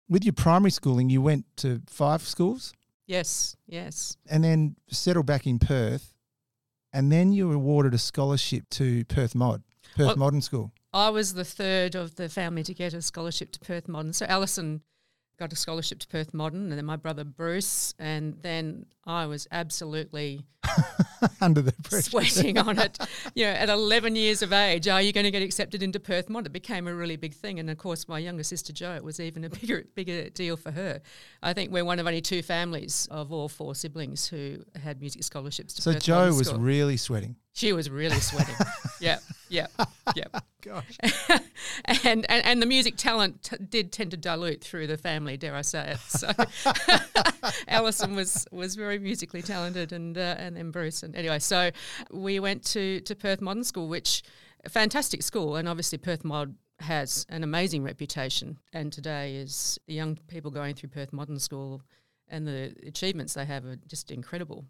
With 0.09 0.23
your 0.23 0.33
primary 0.33 0.71
schooling, 0.71 1.09
you 1.09 1.21
went 1.21 1.45
to 1.57 1.81
five 1.87 2.21
schools 2.23 2.73
Yes, 3.05 3.55
yes. 3.67 4.17
and 4.29 4.43
then 4.43 4.75
settled 4.89 5.25
back 5.25 5.45
in 5.45 5.59
Perth. 5.59 6.13
And 6.91 7.11
then 7.11 7.31
you 7.33 7.47
were 7.47 7.55
awarded 7.55 7.93
a 7.93 7.97
scholarship 7.97 8.69
to 8.71 9.03
Perth 9.05 9.33
Mod, 9.35 9.63
Perth 9.95 10.07
Well- 10.07 10.15
Modern 10.17 10.41
School. 10.41 10.71
I 10.95 11.09
was 11.09 11.33
the 11.33 11.43
third 11.45 11.95
of 11.95 12.15
the 12.15 12.29
family 12.29 12.61
to 12.63 12.73
get 12.73 12.93
a 12.93 13.01
scholarship 13.01 13.51
to 13.53 13.59
Perth 13.59 13.87
Modern. 13.87 14.13
So 14.13 14.27
Alison 14.27 14.83
got 15.37 15.51
a 15.51 15.55
scholarship 15.55 15.99
to 15.99 16.07
Perth 16.07 16.33
Modern, 16.33 16.69
and 16.69 16.77
then 16.77 16.85
my 16.85 16.95
brother 16.95 17.23
Bruce, 17.23 17.93
and 17.99 18.37
then 18.41 18.85
I 19.05 19.25
was 19.25 19.47
absolutely 19.51 20.45
Under 21.41 21.61
the 21.61 21.71
pressure. 21.83 22.09
sweating 22.09 22.57
on 22.57 22.79
it. 22.79 22.97
You 23.35 23.45
know, 23.45 23.51
at 23.51 23.69
11 23.69 24.15
years 24.15 24.41
of 24.43 24.53
age, 24.53 24.87
are 24.87 25.01
you 25.01 25.11
going 25.11 25.23
to 25.23 25.31
get 25.31 25.41
accepted 25.41 25.81
into 25.81 25.99
Perth 25.99 26.29
Modern? 26.29 26.47
It 26.47 26.53
became 26.53 26.87
a 26.87 26.93
really 26.93 27.15
big 27.15 27.33
thing, 27.33 27.59
and 27.59 27.69
of 27.69 27.77
course, 27.77 28.07
my 28.07 28.19
younger 28.19 28.43
sister 28.43 28.71
Jo, 28.71 28.93
it 28.93 29.03
was 29.03 29.19
even 29.19 29.43
a 29.43 29.49
bigger 29.49 29.85
bigger 29.95 30.29
deal 30.29 30.55
for 30.55 30.71
her. 30.71 31.01
I 31.41 31.53
think 31.53 31.71
we're 31.71 31.85
one 31.85 31.99
of 31.99 32.05
only 32.05 32.21
two 32.21 32.41
families 32.43 33.07
of 33.09 33.31
all 33.31 33.49
four 33.49 33.75
siblings 33.75 34.27
who 34.27 34.57
had 34.81 34.99
music 34.99 35.23
scholarships. 35.23 35.73
To 35.75 35.81
So 35.81 35.93
Perth 35.93 36.07
Modern 36.07 36.37
was 36.37 36.53
really 36.53 36.97
sweating. 36.97 37.35
She 37.53 37.73
was 37.73 37.89
really 37.89 38.19
sweating. 38.19 38.55
yeah, 39.01 39.19
yeah, 39.53 39.67
yeah. 40.15 40.25
Gosh. 40.61 40.97
and, 41.85 42.25
and 42.29 42.45
and 42.45 42.61
the 42.61 42.65
music 42.65 42.97
talent 42.97 43.43
t- 43.43 43.57
did 43.69 43.91
tend 43.91 44.11
to 44.11 44.17
dilute 44.17 44.63
through 44.63 44.87
the 44.87 44.97
family, 44.97 45.37
dare 45.37 45.55
I 45.55 45.61
say 45.61 45.91
it. 45.91 45.99
So 45.99 46.31
Alison 47.67 48.15
was 48.15 48.47
was 48.51 48.75
very 48.75 48.97
musically 48.97 49.41
talented, 49.41 49.93
and 49.93 50.17
uh, 50.17 50.35
and 50.37 50.57
then 50.57 50.71
Bruce. 50.71 51.03
And 51.03 51.15
anyway, 51.15 51.39
so 51.39 51.69
we 52.11 52.39
went 52.39 52.63
to 52.65 53.01
to 53.01 53.15
Perth 53.15 53.41
Modern 53.41 53.63
School, 53.63 53.87
which 53.87 54.23
a 54.65 54.69
fantastic 54.69 55.21
school, 55.21 55.55
and 55.55 55.69
obviously 55.69 55.97
Perth 55.97 56.25
Mod 56.25 56.55
has 56.79 57.25
an 57.29 57.43
amazing 57.43 57.83
reputation. 57.83 58.57
And 58.73 58.91
today 58.91 59.35
is 59.35 59.79
the 59.87 59.93
young 59.93 60.17
people 60.27 60.49
going 60.49 60.73
through 60.73 60.89
Perth 60.89 61.13
Modern 61.13 61.39
School, 61.39 61.83
and 62.27 62.47
the 62.47 62.73
achievements 62.87 63.35
they 63.35 63.45
have 63.45 63.65
are 63.65 63.77
just 63.87 64.09
incredible. 64.09 64.65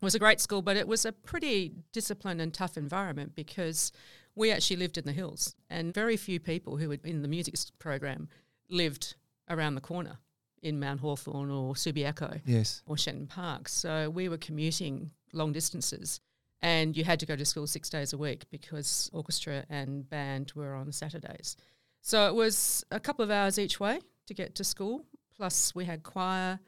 Was 0.00 0.14
a 0.14 0.18
great 0.18 0.40
school, 0.40 0.62
but 0.62 0.76
it 0.76 0.86
was 0.86 1.04
a 1.04 1.12
pretty 1.12 1.72
disciplined 1.92 2.40
and 2.40 2.54
tough 2.54 2.76
environment 2.76 3.34
because 3.34 3.90
we 4.36 4.52
actually 4.52 4.76
lived 4.76 4.96
in 4.96 5.04
the 5.04 5.12
hills, 5.12 5.56
and 5.68 5.92
very 5.92 6.16
few 6.16 6.38
people 6.38 6.76
who 6.76 6.88
were 6.88 6.98
in 7.02 7.22
the 7.22 7.28
music 7.28 7.54
program 7.80 8.28
lived 8.70 9.16
around 9.50 9.74
the 9.74 9.80
corner 9.80 10.18
in 10.62 10.78
Mount 10.78 11.00
Hawthorn 11.00 11.50
or 11.50 11.74
Subiaco 11.74 12.40
Yes. 12.46 12.82
or 12.86 12.96
Shenton 12.96 13.26
Park. 13.26 13.68
So 13.68 14.08
we 14.10 14.28
were 14.28 14.36
commuting 14.38 15.10
long 15.32 15.52
distances, 15.52 16.20
and 16.62 16.96
you 16.96 17.02
had 17.02 17.18
to 17.20 17.26
go 17.26 17.34
to 17.34 17.44
school 17.44 17.66
six 17.66 17.90
days 17.90 18.12
a 18.12 18.18
week 18.18 18.44
because 18.50 19.10
orchestra 19.12 19.64
and 19.68 20.08
band 20.08 20.52
were 20.54 20.74
on 20.74 20.92
Saturdays. 20.92 21.56
So 22.02 22.28
it 22.28 22.34
was 22.36 22.84
a 22.92 23.00
couple 23.00 23.24
of 23.24 23.32
hours 23.32 23.58
each 23.58 23.80
way 23.80 24.00
to 24.26 24.34
get 24.34 24.54
to 24.56 24.64
school. 24.64 25.04
Plus, 25.36 25.74
we 25.74 25.84
had 25.86 26.04
choir, 26.04 26.60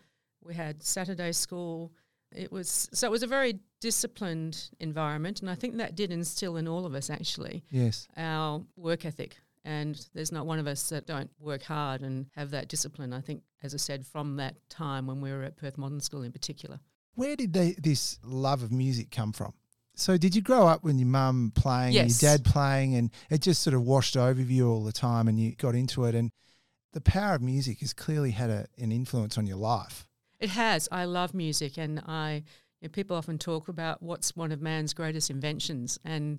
we 0.42 0.54
had 0.54 0.82
Saturday 0.82 1.30
school. 1.30 1.92
It 2.34 2.52
was 2.52 2.88
so 2.92 3.06
it 3.06 3.10
was 3.10 3.22
a 3.22 3.26
very 3.26 3.58
disciplined 3.80 4.70
environment, 4.78 5.40
and 5.40 5.50
I 5.50 5.54
think 5.54 5.76
that 5.76 5.94
did 5.96 6.10
instill 6.12 6.56
in 6.56 6.68
all 6.68 6.86
of 6.86 6.94
us 6.94 7.10
actually 7.10 7.64
Yes. 7.70 8.06
our 8.16 8.62
work 8.76 9.04
ethic. 9.04 9.36
And 9.64 10.06
there's 10.14 10.32
not 10.32 10.46
one 10.46 10.58
of 10.58 10.66
us 10.66 10.88
that 10.88 11.06
don't 11.06 11.28
work 11.38 11.62
hard 11.64 12.00
and 12.00 12.26
have 12.34 12.50
that 12.52 12.68
discipline. 12.68 13.12
I 13.12 13.20
think, 13.20 13.42
as 13.62 13.74
I 13.74 13.76
said, 13.76 14.06
from 14.06 14.36
that 14.36 14.54
time 14.70 15.06
when 15.06 15.20
we 15.20 15.30
were 15.32 15.42
at 15.42 15.56
Perth 15.56 15.76
Modern 15.76 16.00
School 16.00 16.22
in 16.22 16.32
particular. 16.32 16.80
Where 17.14 17.36
did 17.36 17.52
they, 17.52 17.72
this 17.72 18.18
love 18.24 18.62
of 18.62 18.72
music 18.72 19.10
come 19.10 19.32
from? 19.32 19.52
So 19.96 20.16
did 20.16 20.34
you 20.34 20.40
grow 20.40 20.66
up 20.66 20.82
with 20.82 20.96
your 20.96 21.08
mum 21.08 21.52
playing 21.54 21.88
and 21.98 22.08
Yes. 22.08 22.22
your 22.22 22.30
dad 22.30 22.44
playing 22.46 22.94
and 22.94 23.10
it 23.28 23.42
just 23.42 23.60
sort 23.62 23.74
of 23.74 23.82
washed 23.82 24.16
over 24.16 24.40
you 24.40 24.66
all 24.66 24.82
the 24.82 24.92
time 24.92 25.28
and 25.28 25.38
you 25.38 25.54
got 25.56 25.74
into 25.74 26.04
it 26.06 26.14
and 26.14 26.30
the 26.94 27.02
power 27.02 27.34
of 27.34 27.42
music 27.42 27.80
has 27.80 27.92
clearly 27.92 28.30
had 28.30 28.48
a, 28.48 28.66
an 28.78 28.92
influence 28.92 29.36
on 29.36 29.46
your 29.46 29.58
life. 29.58 30.06
It 30.40 30.50
has. 30.50 30.88
I 30.90 31.04
love 31.04 31.34
music, 31.34 31.78
and 31.78 32.02
I. 32.06 32.42
You 32.80 32.88
know, 32.88 32.92
people 32.92 33.14
often 33.14 33.36
talk 33.36 33.68
about 33.68 34.02
what's 34.02 34.34
one 34.34 34.52
of 34.52 34.62
man's 34.62 34.94
greatest 34.94 35.28
inventions, 35.28 35.98
and 36.02 36.38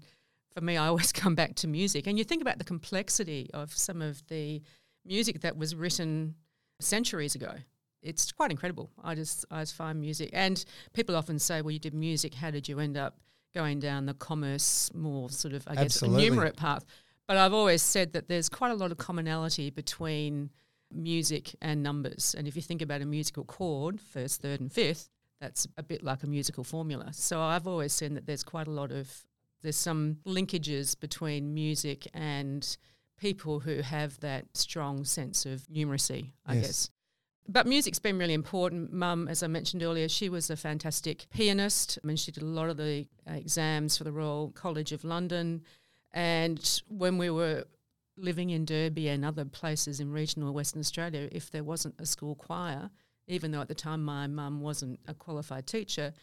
for 0.55 0.61
me, 0.61 0.75
I 0.75 0.87
always 0.87 1.11
come 1.23 1.35
back 1.35 1.55
to 1.55 1.67
music. 1.67 2.07
And 2.07 2.17
you 2.17 2.23
think 2.23 2.41
about 2.41 2.57
the 2.57 2.63
complexity 2.63 3.49
of 3.53 3.71
some 3.77 4.01
of 4.01 4.25
the 4.27 4.61
music 5.05 5.41
that 5.41 5.55
was 5.55 5.75
written 5.75 6.35
centuries 6.79 7.35
ago. 7.35 7.53
It's 8.01 8.31
quite 8.31 8.49
incredible. 8.49 8.89
I 9.03 9.13
just 9.13 9.45
I 9.51 9.61
just 9.61 9.75
find 9.75 9.99
music, 10.01 10.31
and 10.33 10.63
people 10.93 11.15
often 11.15 11.37
say, 11.37 11.61
"Well, 11.61 11.71
you 11.71 11.79
did 11.79 11.93
music. 11.93 12.33
How 12.33 12.49
did 12.49 12.67
you 12.67 12.79
end 12.79 12.97
up 12.97 13.19
going 13.53 13.79
down 13.79 14.07
the 14.07 14.13
commerce, 14.15 14.91
more 14.95 15.29
sort 15.29 15.53
of, 15.53 15.63
I 15.67 15.75
guess, 15.75 16.01
Absolutely. 16.01 16.29
numerate 16.29 16.55
path?" 16.55 16.83
But 17.27 17.37
I've 17.37 17.53
always 17.53 17.83
said 17.83 18.13
that 18.13 18.27
there's 18.27 18.49
quite 18.49 18.71
a 18.71 18.75
lot 18.75 18.91
of 18.91 18.97
commonality 18.97 19.69
between 19.69 20.49
music 20.93 21.55
and 21.61 21.81
numbers. 21.83 22.35
And 22.37 22.47
if 22.47 22.55
you 22.55 22.61
think 22.61 22.81
about 22.81 23.01
a 23.01 23.05
musical 23.05 23.43
chord, 23.43 23.99
first, 24.01 24.41
third, 24.41 24.59
and 24.59 24.71
fifth, 24.71 25.09
that's 25.39 25.67
a 25.77 25.83
bit 25.83 26.03
like 26.03 26.23
a 26.23 26.27
musical 26.27 26.63
formula. 26.63 27.09
So 27.13 27.41
I've 27.41 27.67
always 27.67 27.93
seen 27.93 28.13
that 28.13 28.25
there's 28.25 28.43
quite 28.43 28.67
a 28.67 28.71
lot 28.71 28.91
of 28.91 29.23
there's 29.63 29.75
some 29.75 30.17
linkages 30.25 30.99
between 30.99 31.53
music 31.53 32.07
and 32.13 32.77
people 33.19 33.59
who 33.59 33.81
have 33.81 34.19
that 34.21 34.45
strong 34.55 35.05
sense 35.05 35.45
of 35.45 35.61
numeracy, 35.67 36.31
I 36.45 36.55
Yes. 36.55 36.65
guess. 36.65 36.89
But 37.47 37.67
music's 37.67 37.99
been 37.99 38.17
really 38.17 38.33
important. 38.33 38.91
Mum, 38.93 39.27
as 39.27 39.43
I 39.43 39.47
mentioned 39.47 39.83
earlier, 39.83 40.07
she 40.07 40.29
was 40.29 40.49
a 40.49 40.55
fantastic 40.55 41.27
pianist. 41.31 41.99
I 42.03 42.07
mean, 42.07 42.17
she 42.17 42.31
did 42.31 42.43
a 42.43 42.47
lot 42.47 42.69
of 42.69 42.77
the 42.77 43.07
uh, 43.29 43.33
exams 43.33 43.97
for 43.97 44.03
the 44.03 44.11
Royal 44.11 44.51
College 44.51 44.91
of 44.91 45.03
London. 45.03 45.63
And 46.13 46.81
when 46.87 47.17
we 47.17 47.29
were 47.29 47.65
living 48.17 48.49
in 48.49 48.65
Derby 48.65 49.07
and 49.07 49.23
other 49.25 49.45
places 49.45 49.99
in 49.99 50.11
regional 50.11 50.53
Western 50.53 50.79
Australia, 50.79 51.29
if 51.31 51.49
there 51.49 51.63
wasn't 51.63 51.95
a 51.99 52.05
school 52.05 52.35
choir, 52.35 52.89
even 53.27 53.51
though 53.51 53.61
at 53.61 53.67
the 53.67 53.75
time 53.75 54.03
my 54.03 54.27
mum 54.27 54.61
wasn't 54.61 54.99
a 55.07 55.13
qualified 55.13 55.67
teacher, 55.67 56.13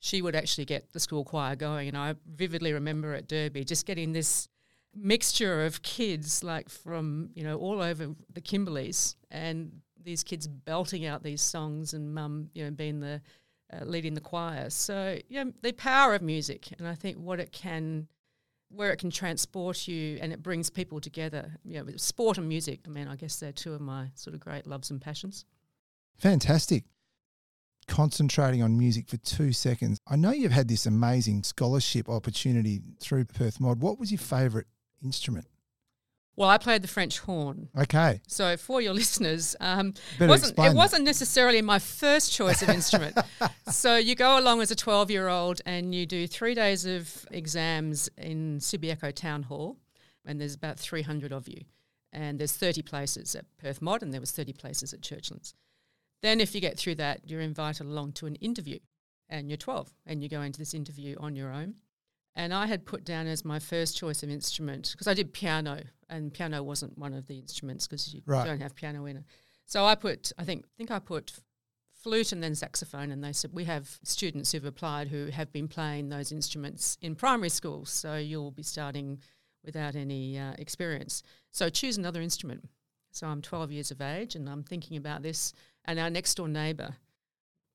she 0.00 0.20
would 0.20 0.34
actually 0.34 0.64
get 0.64 0.92
the 0.92 1.00
school 1.00 1.24
choir 1.24 1.54
going. 1.54 1.88
And 1.88 1.96
I 1.96 2.16
vividly 2.26 2.72
remember 2.72 3.14
at 3.14 3.28
Derby 3.28 3.64
just 3.64 3.86
getting 3.86 4.12
this 4.12 4.48
mixture 4.94 5.64
of 5.64 5.82
kids, 5.82 6.42
like 6.42 6.68
from, 6.68 7.30
you 7.34 7.44
know, 7.44 7.56
all 7.56 7.80
over 7.80 8.14
the 8.32 8.40
Kimberleys, 8.40 9.14
and 9.30 9.80
these 10.02 10.24
kids 10.24 10.48
belting 10.48 11.06
out 11.06 11.22
these 11.22 11.40
songs 11.40 11.94
and 11.94 12.12
mum, 12.12 12.50
you 12.54 12.64
know, 12.64 12.70
being 12.70 13.00
the 13.00 13.20
uh, 13.72 13.84
leading 13.84 14.14
the 14.14 14.20
choir. 14.20 14.68
So, 14.70 15.18
yeah, 15.28 15.44
the 15.62 15.72
power 15.72 16.14
of 16.14 16.22
music. 16.22 16.72
And 16.78 16.86
I 16.86 16.94
think 16.94 17.16
what 17.16 17.40
it 17.40 17.52
can 17.52 18.08
where 18.74 18.90
it 18.90 18.98
can 18.98 19.10
transport 19.10 19.86
you 19.86 20.18
and 20.20 20.32
it 20.32 20.42
brings 20.42 20.70
people 20.70 21.00
together. 21.00 21.58
You 21.64 21.82
know, 21.82 21.92
sport 21.96 22.38
and 22.38 22.48
music. 22.48 22.80
I 22.86 22.90
mean, 22.90 23.08
I 23.08 23.16
guess 23.16 23.36
they're 23.36 23.52
two 23.52 23.74
of 23.74 23.80
my 23.80 24.08
sort 24.14 24.34
of 24.34 24.40
great 24.40 24.66
loves 24.66 24.90
and 24.90 25.00
passions. 25.00 25.44
Fantastic. 26.18 26.84
Concentrating 27.88 28.62
on 28.62 28.78
music 28.78 29.08
for 29.08 29.16
two 29.18 29.52
seconds. 29.52 29.98
I 30.06 30.16
know 30.16 30.30
you've 30.30 30.52
had 30.52 30.68
this 30.68 30.86
amazing 30.86 31.42
scholarship 31.42 32.08
opportunity 32.08 32.80
through 33.00 33.24
Perth 33.26 33.60
Mod. 33.60 33.80
What 33.80 33.98
was 33.98 34.10
your 34.10 34.18
favourite 34.18 34.66
instrument? 35.02 35.46
Well, 36.34 36.48
I 36.48 36.56
played 36.56 36.82
the 36.82 36.88
French 36.88 37.18
horn. 37.18 37.68
Okay. 37.76 38.20
So 38.26 38.56
for 38.56 38.80
your 38.80 38.94
listeners, 39.02 39.54
um, 39.60 39.94
wasn't, 40.18 40.58
it 40.58 40.74
wasn't 40.74 41.04
necessarily 41.04 41.60
my 41.60 41.78
first 41.78 42.32
choice 42.32 42.62
of 42.62 42.70
instrument. 42.70 43.18
so 43.70 43.96
you 43.96 44.14
go 44.14 44.38
along 44.38 44.62
as 44.62 44.70
a 44.70 44.76
12 44.76 45.10
year 45.10 45.28
old 45.28 45.60
and 45.66 45.94
you 45.94 46.06
do 46.06 46.26
three 46.26 46.54
days 46.54 46.86
of 46.86 47.26
exams 47.30 48.08
in 48.16 48.58
Subiaco 48.58 49.14
Town 49.14 49.44
Hall, 49.44 49.76
and 50.24 50.40
there's 50.40 50.54
about 50.54 50.78
300 50.78 51.32
of 51.32 51.48
you. 51.48 51.62
And 52.14 52.38
there's 52.38 52.52
30 52.52 52.82
places 52.82 53.34
at 53.34 53.46
Perth 53.58 53.80
Mod, 53.80 54.02
and 54.02 54.12
there 54.12 54.20
was 54.20 54.32
30 54.32 54.52
places 54.52 54.92
at 54.92 55.00
Churchlands. 55.00 55.54
Then 56.22 56.40
if 56.40 56.54
you 56.54 56.60
get 56.60 56.78
through 56.78 56.96
that, 56.96 57.28
you're 57.28 57.40
invited 57.40 57.86
along 57.86 58.12
to 58.12 58.26
an 58.26 58.36
interview, 58.36 58.78
and 59.28 59.48
you're 59.48 59.56
12, 59.56 59.92
and 60.06 60.22
you 60.22 60.28
go 60.28 60.42
into 60.42 60.58
this 60.58 60.74
interview 60.74 61.16
on 61.18 61.34
your 61.34 61.50
own. 61.50 61.76
And 62.34 62.54
I 62.54 62.66
had 62.66 62.86
put 62.86 63.04
down 63.04 63.26
as 63.26 63.44
my 63.44 63.58
first 63.58 63.96
choice 63.96 64.22
of 64.22 64.30
instrument 64.30 64.90
because 64.92 65.06
I 65.06 65.14
did 65.14 65.32
piano, 65.32 65.82
and 66.08 66.32
piano 66.32 66.62
wasn't 66.62 66.96
one 66.96 67.12
of 67.12 67.26
the 67.26 67.38
instruments 67.38 67.86
because 67.86 68.12
you 68.14 68.22
Right. 68.24 68.46
don't 68.46 68.60
have 68.60 68.74
piano 68.74 69.04
in 69.06 69.18
it. 69.18 69.24
So 69.66 69.84
I 69.84 69.94
put, 69.94 70.32
I 70.38 70.44
think, 70.44 70.64
I 70.64 70.70
think 70.76 70.90
I 70.90 70.98
put 70.98 71.32
flute 71.92 72.32
and 72.32 72.42
then 72.42 72.54
saxophone, 72.54 73.10
and 73.10 73.22
they 73.22 73.32
said 73.32 73.52
we 73.52 73.64
have 73.64 73.98
students 74.02 74.50
who've 74.52 74.64
applied 74.64 75.08
who 75.08 75.26
have 75.26 75.52
been 75.52 75.68
playing 75.68 76.08
those 76.08 76.32
instruments 76.32 76.96
in 77.00 77.14
primary 77.14 77.48
schools, 77.50 77.90
so 77.90 78.16
you'll 78.16 78.50
be 78.50 78.62
starting 78.62 79.20
without 79.64 79.94
any 79.94 80.38
uh, 80.38 80.54
experience. 80.58 81.22
So 81.52 81.68
choose 81.68 81.96
another 81.98 82.20
instrument. 82.20 82.68
So 83.12 83.26
I'm 83.28 83.42
12 83.42 83.70
years 83.70 83.90
of 83.90 84.00
age, 84.00 84.34
and 84.34 84.48
I'm 84.48 84.64
thinking 84.64 84.96
about 84.96 85.22
this. 85.22 85.52
And 85.84 86.00
our 86.00 86.08
next 86.10 86.34
door 86.36 86.48
neighbour 86.48 86.96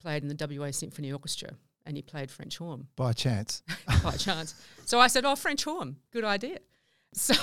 played 0.01 0.23
in 0.23 0.29
the 0.29 0.35
WA 0.59 0.71
Symphony 0.71 1.11
Orchestra, 1.11 1.51
and 1.87 1.95
he 1.95 2.03
played 2.03 2.29
French 2.29 2.57
horn 2.57 2.87
By 2.95 3.13
chance. 3.13 3.63
by 4.03 4.11
chance. 4.11 4.53
So 4.85 4.99
I 4.99 5.07
said, 5.07 5.25
"Oh, 5.25 5.35
French 5.35 5.63
horn, 5.63 5.97
good 6.11 6.25
idea." 6.25 6.59
So 7.13 7.33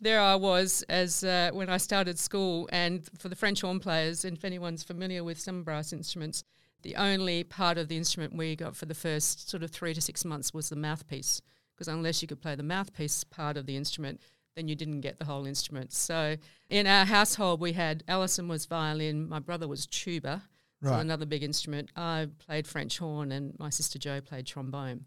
there 0.00 0.20
I 0.20 0.34
was 0.34 0.82
as 0.88 1.24
uh, 1.24 1.50
when 1.54 1.70
I 1.70 1.78
started 1.78 2.18
school, 2.18 2.68
and 2.70 3.08
for 3.18 3.28
the 3.28 3.36
French 3.36 3.62
horn 3.62 3.78
players, 3.78 4.24
and 4.24 4.36
if 4.36 4.44
anyone's 4.44 4.82
familiar 4.82 5.24
with 5.24 5.40
some 5.40 5.62
brass 5.62 5.92
instruments, 5.92 6.42
the 6.82 6.96
only 6.96 7.44
part 7.44 7.78
of 7.78 7.88
the 7.88 7.96
instrument 7.96 8.36
we 8.36 8.56
got 8.56 8.76
for 8.76 8.86
the 8.86 8.94
first 8.94 9.48
sort 9.48 9.62
of 9.62 9.70
three 9.70 9.94
to 9.94 10.00
six 10.00 10.24
months 10.24 10.52
was 10.52 10.68
the 10.68 10.76
mouthpiece, 10.76 11.40
because 11.74 11.88
unless 11.88 12.20
you 12.20 12.28
could 12.28 12.42
play 12.42 12.56
the 12.56 12.64
mouthpiece 12.64 13.24
part 13.24 13.56
of 13.56 13.64
the 13.64 13.76
instrument, 13.76 14.20
then 14.56 14.68
you 14.68 14.74
didn't 14.74 15.00
get 15.00 15.18
the 15.18 15.24
whole 15.24 15.46
instrument. 15.46 15.92
So 15.92 16.36
in 16.68 16.86
our 16.86 17.04
household, 17.04 17.60
we 17.60 17.72
had 17.72 18.02
Alison 18.08 18.48
was 18.48 18.66
violin, 18.66 19.28
my 19.28 19.38
brother 19.38 19.68
was 19.68 19.86
tuba, 19.86 20.42
so 20.82 20.90
Right. 20.90 21.00
another 21.00 21.26
big 21.26 21.42
instrument. 21.42 21.90
I 21.96 22.28
played 22.38 22.66
French 22.66 22.98
horn, 22.98 23.32
and 23.32 23.58
my 23.58 23.70
sister 23.70 23.98
Jo 23.98 24.20
played 24.20 24.46
trombone. 24.46 25.04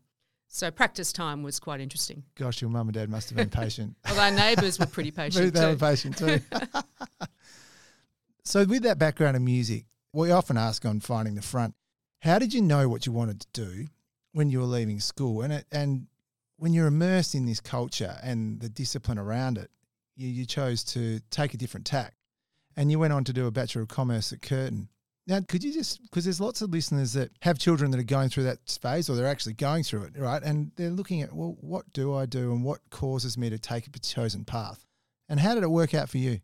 So 0.48 0.70
practice 0.70 1.12
time 1.12 1.42
was 1.42 1.60
quite 1.60 1.82
interesting. 1.82 2.24
Gosh, 2.36 2.62
your 2.62 2.70
mum 2.70 2.88
and 2.88 2.94
dad 2.94 3.10
must 3.10 3.30
have 3.30 3.38
been 3.38 3.50
patient. 3.50 3.96
Although 4.08 4.30
neighbours 4.36 4.78
were 4.78 4.86
pretty 4.86 5.10
patient 5.24 5.54
they 5.54 5.66
were 5.66 5.76
patient 5.76 6.16
too. 6.18 6.40
so, 8.44 8.64
with 8.66 8.84
that 8.84 9.00
background 9.00 9.36
in 9.36 9.44
music, 9.44 9.86
we 10.12 10.32
often 10.32 10.58
ask 10.58 10.86
on 10.86 11.00
Finding 11.00 11.36
the 11.36 11.42
Front, 11.42 11.74
how 12.20 12.38
did 12.40 12.54
you 12.54 12.62
know 12.62 12.88
what 12.88 13.06
you 13.06 13.12
wanted 13.12 13.42
to 13.42 13.48
do 13.54 13.88
when 14.34 14.50
you 14.50 14.60
were 14.60 14.66
leaving 14.66 15.00
school? 15.00 15.42
And 15.42 15.54
it, 15.54 15.66
and 15.72 16.08
when 16.58 16.72
you're 16.72 16.88
immersed 16.88 17.34
in 17.36 17.46
this 17.46 17.60
culture 17.60 18.18
and 18.22 18.60
the 18.62 18.70
discipline 18.70 19.18
around 19.18 19.58
it, 19.58 19.72
you, 20.16 20.30
you 20.30 20.46
chose 20.46 20.84
to 20.84 21.20
take 21.32 21.54
a 21.54 21.58
different 21.58 21.86
tack, 21.88 22.14
and 22.78 22.92
you 22.92 23.00
went 23.00 23.14
on 23.14 23.24
to 23.24 23.34
do 23.34 23.48
a 23.48 23.52
Bachelor 23.52 23.82
of 23.82 23.88
Commerce 23.88 24.32
at 24.32 24.42
Curtin. 24.42 24.90
Now, 25.26 25.40
could 25.48 25.64
you 25.64 25.72
just 25.72 26.02
because 26.02 26.26
there's 26.26 26.42
lots 26.42 26.62
of 26.62 26.70
listeners 26.72 27.14
that 27.14 27.32
have 27.44 27.58
children 27.58 27.92
that 27.92 28.00
are 28.00 28.04
going 28.04 28.30
through 28.30 28.44
that 28.44 28.60
phase, 28.82 29.10
or 29.10 29.16
they're 29.16 29.28
actually 29.28 29.54
going 29.54 29.84
through 29.84 30.04
it, 30.04 30.18
right? 30.18 30.44
And 30.44 30.72
they're 30.76 30.90
looking 30.90 31.22
at, 31.22 31.34
well, 31.34 31.56
what 31.62 31.92
do 31.94 32.14
I 32.14 32.26
do, 32.26 32.52
and 32.52 32.64
what 32.64 32.80
causes 32.90 33.38
me 33.38 33.50
to 33.50 33.58
take 33.58 33.88
a 33.88 34.00
chosen 34.00 34.44
path? 34.44 34.86
And 35.30 35.40
how 35.40 35.54
did 35.54 35.64
it 35.64 35.72
work 35.72 35.94
out 35.94 36.10
for 36.10 36.18
you? 36.18 36.42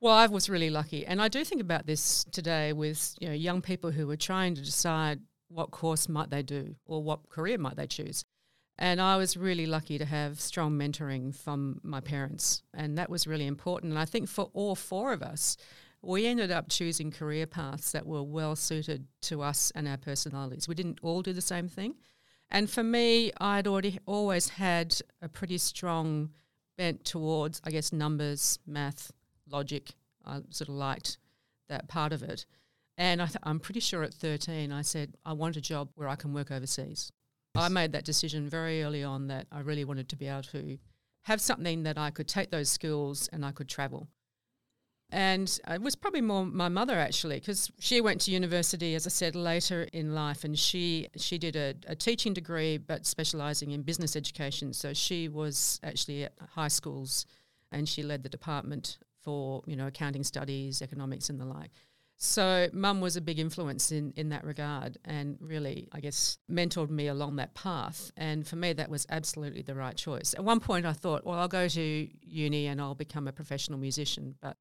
Well, 0.00 0.14
I 0.14 0.26
was 0.26 0.48
really 0.48 0.70
lucky, 0.70 1.04
and 1.04 1.20
I 1.20 1.26
do 1.26 1.44
think 1.44 1.60
about 1.60 1.86
this 1.86 2.24
today 2.30 2.72
with 2.72 3.16
you 3.20 3.28
know 3.28 3.34
young 3.34 3.62
people 3.62 3.90
who 3.90 4.08
are 4.10 4.16
trying 4.16 4.54
to 4.54 4.62
decide 4.62 5.20
what 5.48 5.72
course 5.72 6.08
might 6.08 6.30
they 6.30 6.42
do 6.42 6.76
or 6.86 7.02
what 7.02 7.28
career 7.28 7.58
might 7.58 7.76
they 7.76 7.86
choose. 7.86 8.24
And 8.80 9.00
I 9.00 9.16
was 9.16 9.36
really 9.36 9.66
lucky 9.66 9.98
to 9.98 10.04
have 10.04 10.40
strong 10.40 10.78
mentoring 10.78 11.34
from 11.34 11.80
my 11.82 12.00
parents, 12.00 12.62
and 12.72 12.96
that 12.96 13.10
was 13.10 13.26
really 13.26 13.48
important. 13.48 13.90
And 13.90 13.98
I 13.98 14.04
think 14.04 14.28
for 14.28 14.50
all 14.54 14.76
four 14.76 15.12
of 15.12 15.20
us, 15.20 15.56
we 16.02 16.26
ended 16.26 16.50
up 16.50 16.68
choosing 16.68 17.10
career 17.10 17.46
paths 17.46 17.92
that 17.92 18.06
were 18.06 18.22
well 18.22 18.54
suited 18.56 19.06
to 19.22 19.42
us 19.42 19.72
and 19.74 19.88
our 19.88 19.96
personalities. 19.96 20.68
We 20.68 20.74
didn't 20.74 21.00
all 21.02 21.22
do 21.22 21.32
the 21.32 21.40
same 21.40 21.68
thing. 21.68 21.94
And 22.50 22.70
for 22.70 22.82
me, 22.82 23.32
I'd 23.40 23.66
already 23.66 23.98
always 24.06 24.48
had 24.48 24.96
a 25.20 25.28
pretty 25.28 25.58
strong 25.58 26.30
bent 26.76 27.04
towards, 27.04 27.60
I 27.64 27.70
guess, 27.70 27.92
numbers, 27.92 28.58
math, 28.66 29.12
logic. 29.50 29.90
I 30.24 30.40
sort 30.50 30.68
of 30.68 30.76
liked 30.76 31.18
that 31.68 31.88
part 31.88 32.12
of 32.12 32.22
it. 32.22 32.46
And 32.96 33.20
I 33.20 33.26
th- 33.26 33.36
I'm 33.42 33.60
pretty 33.60 33.80
sure 33.80 34.02
at 34.02 34.14
13, 34.14 34.72
I 34.72 34.82
said, 34.82 35.14
I 35.24 35.32
want 35.32 35.56
a 35.56 35.60
job 35.60 35.90
where 35.94 36.08
I 36.08 36.16
can 36.16 36.32
work 36.32 36.50
overseas. 36.50 37.12
I 37.54 37.68
made 37.68 37.92
that 37.92 38.04
decision 38.04 38.48
very 38.48 38.82
early 38.82 39.02
on 39.02 39.26
that 39.28 39.46
I 39.50 39.60
really 39.60 39.84
wanted 39.84 40.08
to 40.10 40.16
be 40.16 40.28
able 40.28 40.42
to 40.42 40.78
have 41.22 41.40
something 41.40 41.82
that 41.82 41.98
I 41.98 42.10
could 42.10 42.28
take 42.28 42.50
those 42.50 42.68
skills 42.68 43.28
and 43.32 43.44
I 43.44 43.50
could 43.50 43.68
travel. 43.68 44.08
And 45.10 45.58
it 45.68 45.80
was 45.80 45.96
probably 45.96 46.20
more 46.20 46.44
my 46.44 46.68
mother 46.68 46.94
actually, 46.94 47.36
because 47.36 47.70
she 47.78 48.00
went 48.00 48.20
to 48.22 48.30
university, 48.30 48.94
as 48.94 49.06
I 49.06 49.10
said, 49.10 49.34
later 49.34 49.88
in 49.92 50.14
life, 50.14 50.44
and 50.44 50.58
she 50.58 51.08
she 51.16 51.38
did 51.38 51.56
a, 51.56 51.74
a 51.86 51.94
teaching 51.94 52.34
degree, 52.34 52.76
but 52.76 53.06
specialising 53.06 53.70
in 53.70 53.82
business 53.82 54.16
education. 54.16 54.74
So 54.74 54.92
she 54.92 55.28
was 55.28 55.80
actually 55.82 56.24
at 56.24 56.34
high 56.50 56.68
schools, 56.68 57.24
and 57.72 57.88
she 57.88 58.02
led 58.02 58.22
the 58.22 58.28
department 58.28 58.98
for 59.22 59.62
you 59.66 59.76
know 59.76 59.86
accounting 59.86 60.24
studies, 60.24 60.82
economics, 60.82 61.30
and 61.30 61.40
the 61.40 61.46
like. 61.46 61.70
So 62.20 62.68
mum 62.72 63.00
was 63.00 63.16
a 63.16 63.20
big 63.20 63.38
influence 63.38 63.92
in, 63.92 64.12
in 64.16 64.30
that 64.30 64.42
regard 64.42 64.98
and 65.04 65.38
really, 65.40 65.88
I 65.92 66.00
guess, 66.00 66.38
mentored 66.50 66.90
me 66.90 67.06
along 67.06 67.36
that 67.36 67.54
path. 67.54 68.10
And 68.16 68.44
for 68.44 68.56
me, 68.56 68.72
that 68.72 68.90
was 68.90 69.06
absolutely 69.08 69.62
the 69.62 69.76
right 69.76 69.96
choice. 69.96 70.34
At 70.34 70.42
one 70.42 70.58
point, 70.58 70.84
I 70.84 70.94
thought, 70.94 71.24
well, 71.24 71.38
I'll 71.38 71.46
go 71.46 71.68
to 71.68 72.08
uni 72.20 72.66
and 72.66 72.80
I'll 72.80 72.96
become 72.96 73.28
a 73.28 73.32
professional 73.32 73.78
musician. 73.78 74.34
But 74.40 74.56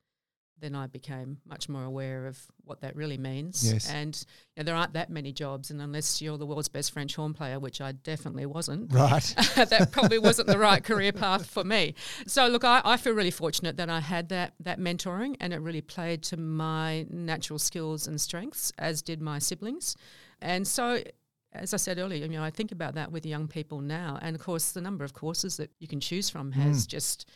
then 0.60 0.76
I 0.76 0.88
became 0.88 1.38
much 1.48 1.70
more 1.70 1.84
aware 1.84 2.28
of 2.28 2.40
what 2.64 2.82
that 2.82 2.96
really 2.96 3.18
means. 3.18 3.72
Yes. 3.72 3.90
And 3.90 4.16
you 4.56 4.62
know, 4.62 4.66
there 4.66 4.76
aren't 4.76 4.94
that 4.94 5.10
many 5.10 5.32
jobs. 5.32 5.72
And 5.72 5.82
unless 5.82 6.22
you're 6.22 6.38
the 6.38 6.46
world's 6.46 6.68
best 6.68 6.92
French 6.92 7.16
horn 7.16 7.34
player, 7.34 7.60
which 7.60 7.80
I 7.82 7.92
definitely 7.92 8.46
wasn't, 8.46 8.94
Right. 8.98 9.34
that 9.56 9.90
probably 9.92 10.20
wasn't 10.20 10.48
the 10.48 10.58
right 10.58 10.84
career 10.84 11.12
path 11.12 11.46
for 11.46 11.64
me. 11.64 11.96
So 12.26 12.48
look, 12.48 12.64
I, 12.64 12.82
I 12.84 12.98
feel 12.98 13.14
really 13.14 13.32
fortunate 13.32 13.78
that 13.78 13.90
I 13.90 14.00
had 14.00 14.30
that 14.30 14.54
that 14.62 14.80
mentoring, 14.80 15.36
and 15.40 15.54
it 15.54 15.58
really 15.58 15.82
played 15.82 16.24
to 16.24 16.38
my 16.38 17.06
natural 17.10 17.60
skills 17.60 18.08
and 18.08 18.20
strengths, 18.20 18.72
as 18.78 19.02
did 19.02 19.22
my 19.22 19.40
siblings. 19.40 19.96
And 20.42 20.68
so, 20.68 21.02
as 21.54 21.74
I 21.74 21.78
said 21.78 21.98
earlier, 21.98 22.26
you 22.26 22.32
know, 22.32 22.44
I 22.44 22.52
think 22.52 22.72
about 22.72 22.96
that 22.96 23.12
with 23.12 23.26
young 23.26 23.48
people 23.48 23.82
now, 23.82 24.20
and 24.22 24.36
of 24.36 24.42
course, 24.42 24.72
the 24.72 24.82
number 24.82 25.04
of 25.04 25.14
courses 25.14 25.58
that 25.58 25.72
you 25.80 25.88
can 25.88 26.00
choose 26.00 26.30
from 26.30 26.52
hmm. 26.52 26.62
has 26.62 26.86
just 26.86 27.30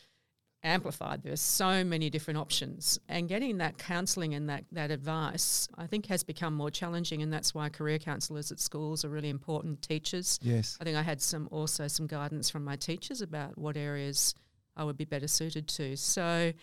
amplified. 0.63 1.23
There 1.23 1.33
are 1.33 1.37
so 1.37 1.83
many 1.83 2.09
different 2.09 2.37
options, 2.39 2.99
and 3.09 3.27
getting 3.27 3.57
that 3.57 3.77
counselling 3.77 4.33
and 4.33 4.49
that 4.49 4.65
that 4.71 4.91
advice, 4.91 5.67
I 5.77 5.87
think, 5.87 6.05
has 6.07 6.23
become 6.23 6.53
more 6.53 6.69
challenging, 6.71 7.21
and 7.21 7.31
that's 7.33 7.53
why 7.53 7.69
career 7.69 7.97
counsellors 7.99 8.51
at 8.51 8.59
schools 8.59 9.03
are 9.03 9.09
really 9.09 9.29
important. 9.29 9.81
Teachers, 9.81 10.39
yes. 10.41 10.77
I 10.79 10.83
think 10.83 10.97
I 10.97 11.01
had 11.01 11.21
some 11.21 11.47
also 11.51 11.87
some 11.87 12.07
guidance 12.07 12.49
from 12.49 12.63
my 12.63 12.75
teachers 12.75 13.21
about 13.21 13.57
what 13.57 13.77
areas 13.77 14.35
I 14.75 14.83
would 14.83 14.97
be 14.97 15.05
better 15.05 15.27
suited 15.27 15.67
to. 15.69 15.97
So 15.97 16.53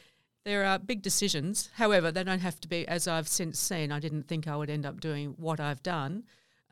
there 0.45 0.65
are 0.65 0.79
big 0.79 1.03
decisions. 1.03 1.69
However, 1.75 2.11
they 2.11 2.25
don't 2.25 2.41
have 2.41 2.61
to 2.61 2.69
be. 2.69 2.87
As 2.89 3.07
I've 3.09 3.29
since 3.29 3.59
seen, 3.59 3.93
I 3.93 4.01
didn't 4.01 4.29
think 4.29 4.47
I 4.49 4.57
would 4.57 4.71
end 4.71 4.87
up 4.87 5.01
doing 5.01 5.35
what 5.37 5.61
I've 5.61 5.83
done. 5.83 6.25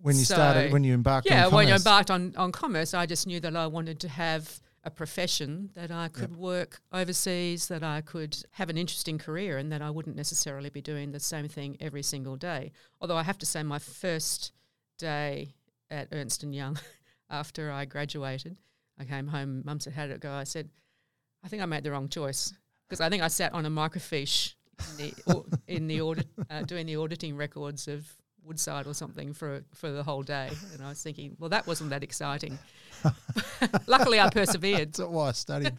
When 0.02 0.16
you 0.16 0.24
So- 0.24 0.34
started, 0.34 0.72
when 0.72 0.84
you 0.84 0.94
embarked 0.94 1.26
Yeah, 1.28 1.46
on 1.46 1.52
when 1.54 1.68
you 1.68 1.74
embarked 1.74 2.10
on, 2.10 2.34
on 2.36 2.52
commerce, 2.52 2.94
I 2.94 3.06
just 3.06 3.26
knew 3.26 3.40
that 3.40 3.56
I 3.56 3.66
wanted 3.66 3.98
to 4.00 4.08
have 4.08 4.60
a 4.86 4.90
profession 4.90 5.70
that 5.74 5.90
I 5.90 6.06
could 6.06 6.36
work 6.36 6.80
overseas, 6.92 7.66
that 7.66 7.82
I 7.82 8.02
could 8.02 8.38
have 8.52 8.70
an 8.70 8.78
interesting 8.78 9.18
career, 9.18 9.58
and 9.58 9.72
that 9.72 9.82
I 9.82 9.90
wouldn't 9.90 10.14
necessarily 10.14 10.70
be 10.70 10.80
doing 10.80 11.10
the 11.10 11.18
same 11.18 11.48
thing 11.48 11.76
every 11.80 12.04
single 12.04 12.36
day. 12.36 12.70
Although 13.00 13.16
I 13.16 13.24
have 13.24 13.36
to 13.38 13.46
say, 13.46 13.64
my 13.64 13.80
first 13.80 14.52
day 14.96 15.56
at 15.90 16.06
Ernst 16.12 16.44
and 16.44 16.54
Young, 16.54 16.78
after 17.30 17.72
I 17.72 17.84
graduated, 17.84 18.58
I 18.96 19.04
came 19.04 19.26
home. 19.26 19.62
Mum 19.64 19.80
said, 19.80 19.94
"How 19.94 20.06
did 20.06 20.12
it 20.12 20.20
go?" 20.20 20.32
I 20.32 20.44
said, 20.44 20.70
"I 21.42 21.48
think 21.48 21.62
I 21.62 21.66
made 21.66 21.82
the 21.82 21.90
wrong 21.90 22.08
choice 22.08 22.54
because 22.88 23.00
I 23.00 23.10
think 23.10 23.24
I 23.24 23.28
sat 23.28 23.52
on 23.54 23.66
a 23.66 23.70
microfiche 23.70 24.54
in 24.90 24.96
the, 24.96 25.44
in 25.66 25.86
the 25.88 26.00
audit, 26.00 26.28
uh, 26.48 26.62
doing 26.62 26.86
the 26.86 26.96
auditing 26.96 27.36
records 27.36 27.88
of 27.88 28.06
Woodside 28.46 28.86
or 28.86 28.94
something 28.94 29.32
for 29.32 29.62
for 29.74 29.90
the 29.90 30.02
whole 30.02 30.22
day, 30.22 30.50
and 30.72 30.82
I 30.82 30.88
was 30.90 31.02
thinking, 31.02 31.36
well, 31.38 31.50
that 31.50 31.66
wasn't 31.66 31.90
that 31.90 32.02
exciting. 32.02 32.58
Luckily, 33.86 34.20
I 34.20 34.30
persevered. 34.30 34.94
That's 34.94 35.00
why 35.00 35.28
I 35.28 35.32
studied. 35.32 35.74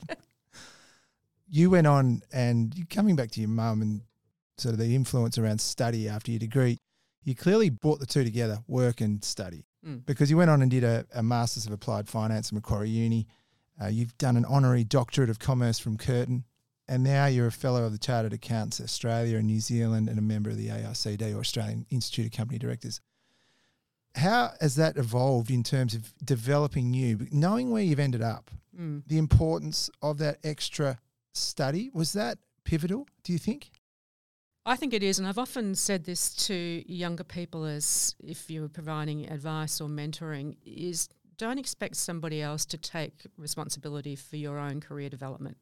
you 1.50 1.70
went 1.70 1.88
on 1.88 2.22
and 2.32 2.76
you 2.76 2.86
coming 2.86 3.16
back 3.16 3.32
to 3.32 3.40
your 3.40 3.50
mum 3.50 3.82
and 3.82 4.02
sort 4.58 4.74
of 4.74 4.80
the 4.80 4.96
influence 4.96 5.38
around 5.38 5.62
study 5.62 6.10
after 6.10 6.32
your 6.32 6.40
degree, 6.40 6.78
you 7.24 7.36
clearly 7.36 7.70
brought 7.70 8.00
the 8.00 8.06
two 8.06 8.24
together, 8.24 8.60
work 8.68 9.02
and 9.02 9.24
study. 9.24 9.66
Mm. 9.86 10.06
Because 10.06 10.30
you 10.30 10.38
went 10.38 10.50
on 10.50 10.62
and 10.62 10.72
did 10.72 10.84
a, 10.84 11.06
a 11.14 11.24
Masters 11.24 11.66
of 11.66 11.72
Applied 11.72 12.08
Finance 12.08 12.50
at 12.50 12.54
Macquarie 12.54 12.90
Uni. 12.90 13.28
Uh, 13.82 13.88
you've 13.88 14.18
done 14.18 14.38
an 14.38 14.46
honorary 14.46 14.84
doctorate 14.84 15.30
of 15.30 15.40
commerce 15.40 15.78
from 15.78 15.98
Curtin. 15.98 16.44
And 16.88 17.04
now 17.04 17.26
you're 17.26 17.48
a 17.48 17.52
fellow 17.52 17.84
of 17.84 17.92
the 17.92 17.98
Chartered 17.98 18.34
Accountants 18.34 18.80
Australia 18.80 19.38
and 19.38 19.48
New 19.48 19.60
Zealand 19.60 20.08
and 20.08 20.18
a 20.18 20.22
member 20.22 20.50
of 20.50 20.58
the 20.58 20.70
AICD 20.70 21.36
or 21.36 21.40
Australian 21.40 21.86
Institute 21.90 22.28
of 22.28 22.32
Company 22.32 22.58
Directors. 22.58 23.02
How 24.16 24.52
has 24.62 24.76
that 24.76 24.98
evolved 24.98 25.52
in 25.52 25.64
terms 25.64 25.94
of 25.94 26.14
developing 26.24 26.94
you, 26.94 27.28
knowing 27.32 27.72
where 27.72 27.84
you've 27.84 28.00
ended 28.00 28.22
up? 28.22 28.50
Mm. 28.78 29.04
the 29.08 29.18
importance 29.18 29.90
of 30.04 30.20
that 30.20 30.38
extra 30.44 31.00
study 31.34 31.90
was 31.94 32.14
that 32.14 32.38
pivotal 32.64 33.08
do 33.24 33.34
you 33.34 33.40
think 33.40 33.72
I 34.68 34.76
think 34.76 34.94
it 34.94 35.02
is, 35.02 35.18
and 35.18 35.26
I've 35.26 35.38
often 35.38 35.76
said 35.76 36.04
this 36.04 36.36
to 36.48 36.54
younger 36.54 37.24
people 37.24 37.64
as 37.64 38.16
if 38.22 38.52
you're 38.52 38.68
providing 38.68 39.30
advice 39.30 39.80
or 39.80 39.88
mentoring, 39.88 40.58
is 40.66 41.08
don't 41.38 41.58
expect 41.58 41.96
somebody 41.96 42.42
else 42.42 42.66
to 42.66 42.78
take 42.78 43.14
responsibility 43.38 44.18
for 44.18 44.36
your 44.36 44.60
own 44.60 44.82
career 44.82 45.08
development. 45.08 45.56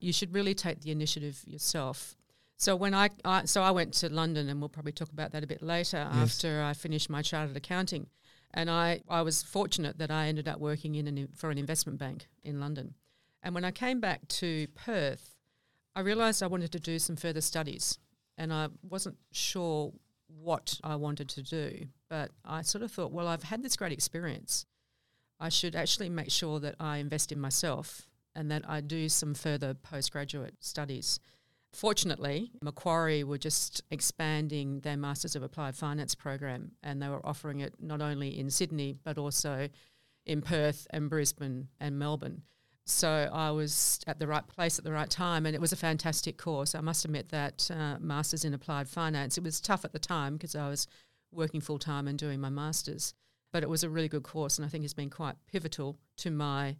You 0.00 0.12
should 0.12 0.32
really 0.34 0.54
take 0.54 0.80
the 0.80 0.90
initiative 0.90 1.42
yourself. 1.46 2.16
So 2.56 2.74
when 2.74 2.94
I, 2.94 3.10
I 3.24 3.44
so 3.44 3.62
I 3.62 3.70
went 3.70 3.94
to 3.94 4.08
London, 4.08 4.48
and 4.48 4.60
we'll 4.60 4.68
probably 4.68 4.92
talk 4.92 5.12
about 5.12 5.32
that 5.32 5.44
a 5.44 5.46
bit 5.46 5.62
later 5.62 6.08
Yes. 6.12 6.34
after 6.34 6.62
I 6.62 6.72
finished 6.72 7.08
my 7.08 7.22
chartered 7.22 7.56
accounting, 7.56 8.06
and 8.52 8.68
I, 8.70 9.00
I 9.08 9.22
was 9.22 9.42
fortunate 9.42 9.98
that 9.98 10.10
I 10.10 10.26
ended 10.26 10.48
up 10.48 10.58
working 10.58 10.94
in 10.94 11.06
an, 11.06 11.28
for 11.36 11.50
an 11.50 11.58
investment 11.58 11.98
bank 11.98 12.26
in 12.42 12.58
London. 12.60 12.94
And 13.42 13.54
when 13.54 13.64
I 13.64 13.70
came 13.70 14.00
back 14.00 14.26
to 14.28 14.66
Perth, 14.74 15.36
I 15.94 16.00
realised 16.00 16.42
I 16.42 16.48
wanted 16.48 16.72
to 16.72 16.80
do 16.80 16.98
some 16.98 17.14
further 17.16 17.40
studies, 17.40 17.98
and 18.36 18.52
I 18.52 18.68
wasn't 18.82 19.18
sure 19.32 19.92
what 20.26 20.80
I 20.82 20.96
wanted 20.96 21.28
to 21.30 21.42
do. 21.42 21.86
But 22.08 22.30
I 22.44 22.62
sort 22.62 22.82
of 22.82 22.90
thought, 22.90 23.12
well, 23.12 23.28
I've 23.28 23.44
had 23.44 23.62
this 23.62 23.76
great 23.76 23.92
experience. 23.92 24.66
I 25.38 25.48
should 25.48 25.76
actually 25.76 26.08
make 26.08 26.30
sure 26.32 26.58
that 26.58 26.74
I 26.80 26.96
invest 26.98 27.30
in 27.30 27.38
myself 27.38 28.07
and 28.38 28.52
that 28.52 28.62
I 28.68 28.80
do 28.80 29.08
some 29.08 29.34
further 29.34 29.74
postgraduate 29.74 30.54
studies. 30.60 31.18
Fortunately, 31.72 32.52
Macquarie 32.62 33.24
were 33.24 33.36
just 33.36 33.82
expanding 33.90 34.80
their 34.80 34.96
Masters 34.96 35.34
of 35.34 35.42
Applied 35.42 35.74
Finance 35.74 36.14
program, 36.14 36.70
and 36.84 37.02
they 37.02 37.08
were 37.08 37.26
offering 37.26 37.60
it 37.60 37.74
not 37.80 38.00
only 38.00 38.38
in 38.38 38.48
Sydney 38.48 38.94
but 39.02 39.18
also 39.18 39.68
in 40.24 40.40
Perth 40.40 40.86
and 40.90 41.10
Brisbane 41.10 41.66
and 41.80 41.98
Melbourne. 41.98 42.42
So 42.86 43.28
I 43.30 43.50
was 43.50 43.98
at 44.06 44.20
the 44.20 44.28
right 44.28 44.46
place 44.46 44.78
at 44.78 44.84
the 44.84 44.92
right 44.92 45.10
time, 45.10 45.44
and 45.44 45.54
it 45.54 45.60
was 45.60 45.72
a 45.72 45.76
fantastic 45.76 46.38
course. 46.38 46.76
I 46.76 46.80
must 46.80 47.04
admit 47.04 47.30
that 47.30 47.68
uh, 47.74 47.96
Masters 47.98 48.44
in 48.44 48.54
Applied 48.54 48.88
Finance, 48.88 49.36
it 49.36 49.44
was 49.44 49.60
tough 49.60 49.84
at 49.84 49.92
the 49.92 49.98
time 49.98 50.34
because 50.34 50.54
I 50.54 50.68
was 50.68 50.86
working 51.32 51.60
full 51.60 51.80
time 51.80 52.06
and 52.06 52.16
doing 52.16 52.40
my 52.40 52.50
Masters, 52.50 53.14
but 53.52 53.64
it 53.64 53.68
was 53.68 53.82
a 53.82 53.90
really 53.90 54.08
good 54.08 54.22
course, 54.22 54.58
and 54.58 54.64
I 54.64 54.68
think 54.68 54.84
it's 54.84 54.94
been 54.94 55.10
quite 55.10 55.34
pivotal 55.50 55.98
to 56.18 56.30
my 56.30 56.76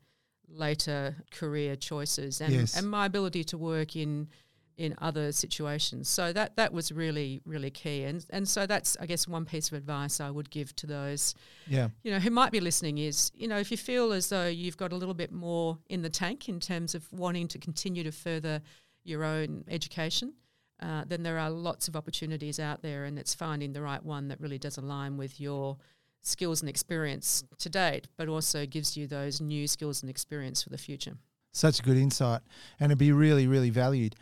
later 0.48 1.16
career 1.30 1.76
choices 1.76 2.40
and, 2.40 2.52
Yes. 2.52 2.76
and 2.76 2.88
my 2.90 3.06
ability 3.06 3.44
to 3.44 3.58
work 3.58 3.96
in 3.96 4.28
in 4.76 4.94
other 4.98 5.32
situations. 5.32 6.08
So 6.08 6.32
that 6.32 6.54
that 6.56 6.72
was 6.72 6.92
really 6.92 7.40
really 7.44 7.70
key, 7.70 8.04
and 8.04 8.24
and 8.30 8.48
so 8.48 8.64
that's 8.64 8.96
I 9.00 9.06
guess 9.06 9.26
one 9.26 9.44
piece 9.44 9.66
of 9.72 9.74
advice 9.76 10.20
I 10.20 10.30
would 10.30 10.50
give 10.50 10.74
to 10.76 10.86
those 10.86 11.34
Yeah. 11.66 11.88
you 12.04 12.12
know 12.12 12.20
who 12.20 12.30
might 12.30 12.52
be 12.52 12.60
listening 12.60 12.98
is 12.98 13.32
you 13.34 13.48
know 13.48 13.58
if 13.58 13.72
you 13.72 13.76
feel 13.76 14.12
as 14.12 14.28
though 14.28 14.46
you've 14.46 14.76
got 14.76 14.92
a 14.92 14.96
little 14.96 15.14
bit 15.14 15.32
more 15.32 15.78
in 15.88 16.02
the 16.02 16.08
tank 16.10 16.48
in 16.48 16.60
terms 16.60 16.94
of 16.94 17.12
wanting 17.12 17.48
to 17.48 17.58
continue 17.58 18.04
to 18.04 18.12
further 18.12 18.62
your 19.04 19.24
own 19.24 19.64
education. 19.68 20.34
Uh, 20.80 21.02
then 21.08 21.24
there 21.24 21.38
are 21.40 21.50
lots 21.50 21.88
of 21.88 21.96
opportunities 21.96 22.60
out 22.60 22.82
there, 22.82 23.04
and 23.04 23.18
it's 23.18 23.34
finding 23.34 23.72
the 23.72 23.82
right 23.82 24.04
one 24.04 24.28
that 24.28 24.40
really 24.40 24.58
does 24.58 24.76
align 24.78 25.16
with 25.16 25.40
your 25.40 25.76
skills 26.22 26.60
and 26.60 26.68
experience 26.68 27.44
to 27.58 27.68
date, 27.68 28.08
but 28.16 28.28
also 28.28 28.66
gives 28.66 28.96
you 28.96 29.06
those 29.06 29.40
new 29.40 29.66
skills 29.66 30.02
and 30.02 30.10
experience 30.10 30.62
for 30.62 30.70
the 30.70 30.78
future. 30.78 31.16
Such 31.52 31.80
a 31.80 31.82
good 31.82 31.96
insight, 31.96 32.42
and 32.78 32.90
it'd 32.90 32.98
be 32.98 33.12
really, 33.12 33.46
really 33.46 33.70
valued. 33.70 34.14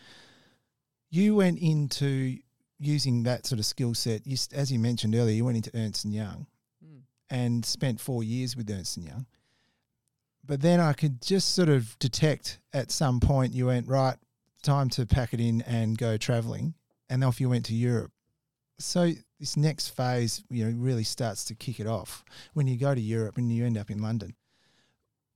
You 1.10 1.36
went 1.36 1.58
into 1.58 2.38
using 2.78 3.22
that 3.24 3.46
sort 3.46 3.58
of 3.58 3.66
skill 3.66 3.94
set. 3.94 4.26
You, 4.26 4.36
as 4.52 4.70
you 4.70 4.78
mentioned 4.78 5.14
earlier, 5.14 5.34
you 5.34 5.44
went 5.44 5.56
into 5.56 5.70
Ernst 5.74 6.04
and 6.04 6.14
Young 6.14 6.46
Mm. 6.84 7.02
and 7.30 7.64
spent 7.64 8.00
four 8.00 8.22
years 8.22 8.54
with 8.56 8.70
Ernst 8.70 8.98
and 8.98 9.06
Young. 9.06 9.26
But 10.44 10.60
then 10.60 10.78
I 10.78 10.92
could 10.92 11.20
just 11.22 11.54
sort 11.54 11.68
of 11.68 11.98
detect 11.98 12.60
at 12.72 12.90
some 12.90 13.18
point 13.18 13.54
you 13.54 13.66
went 13.66 13.88
right, 13.88 14.16
time 14.62 14.88
to 14.90 15.06
pack 15.06 15.32
it 15.34 15.40
in 15.40 15.62
and 15.62 15.98
go 15.98 16.16
traveling, 16.16 16.74
and 17.08 17.24
off 17.24 17.40
you 17.40 17.48
went 17.48 17.64
to 17.66 17.74
Europe. 17.74 18.12
So 18.78 19.12
this 19.38 19.56
next 19.56 19.88
phase, 19.88 20.42
you 20.50 20.64
know, 20.64 20.76
really 20.78 21.04
starts 21.04 21.44
to 21.46 21.54
kick 21.54 21.80
it 21.80 21.86
off 21.86 22.24
when 22.54 22.66
you 22.66 22.78
go 22.78 22.94
to 22.94 23.00
Europe 23.00 23.36
and 23.36 23.52
you 23.52 23.64
end 23.64 23.76
up 23.76 23.90
in 23.90 24.00
London. 24.00 24.34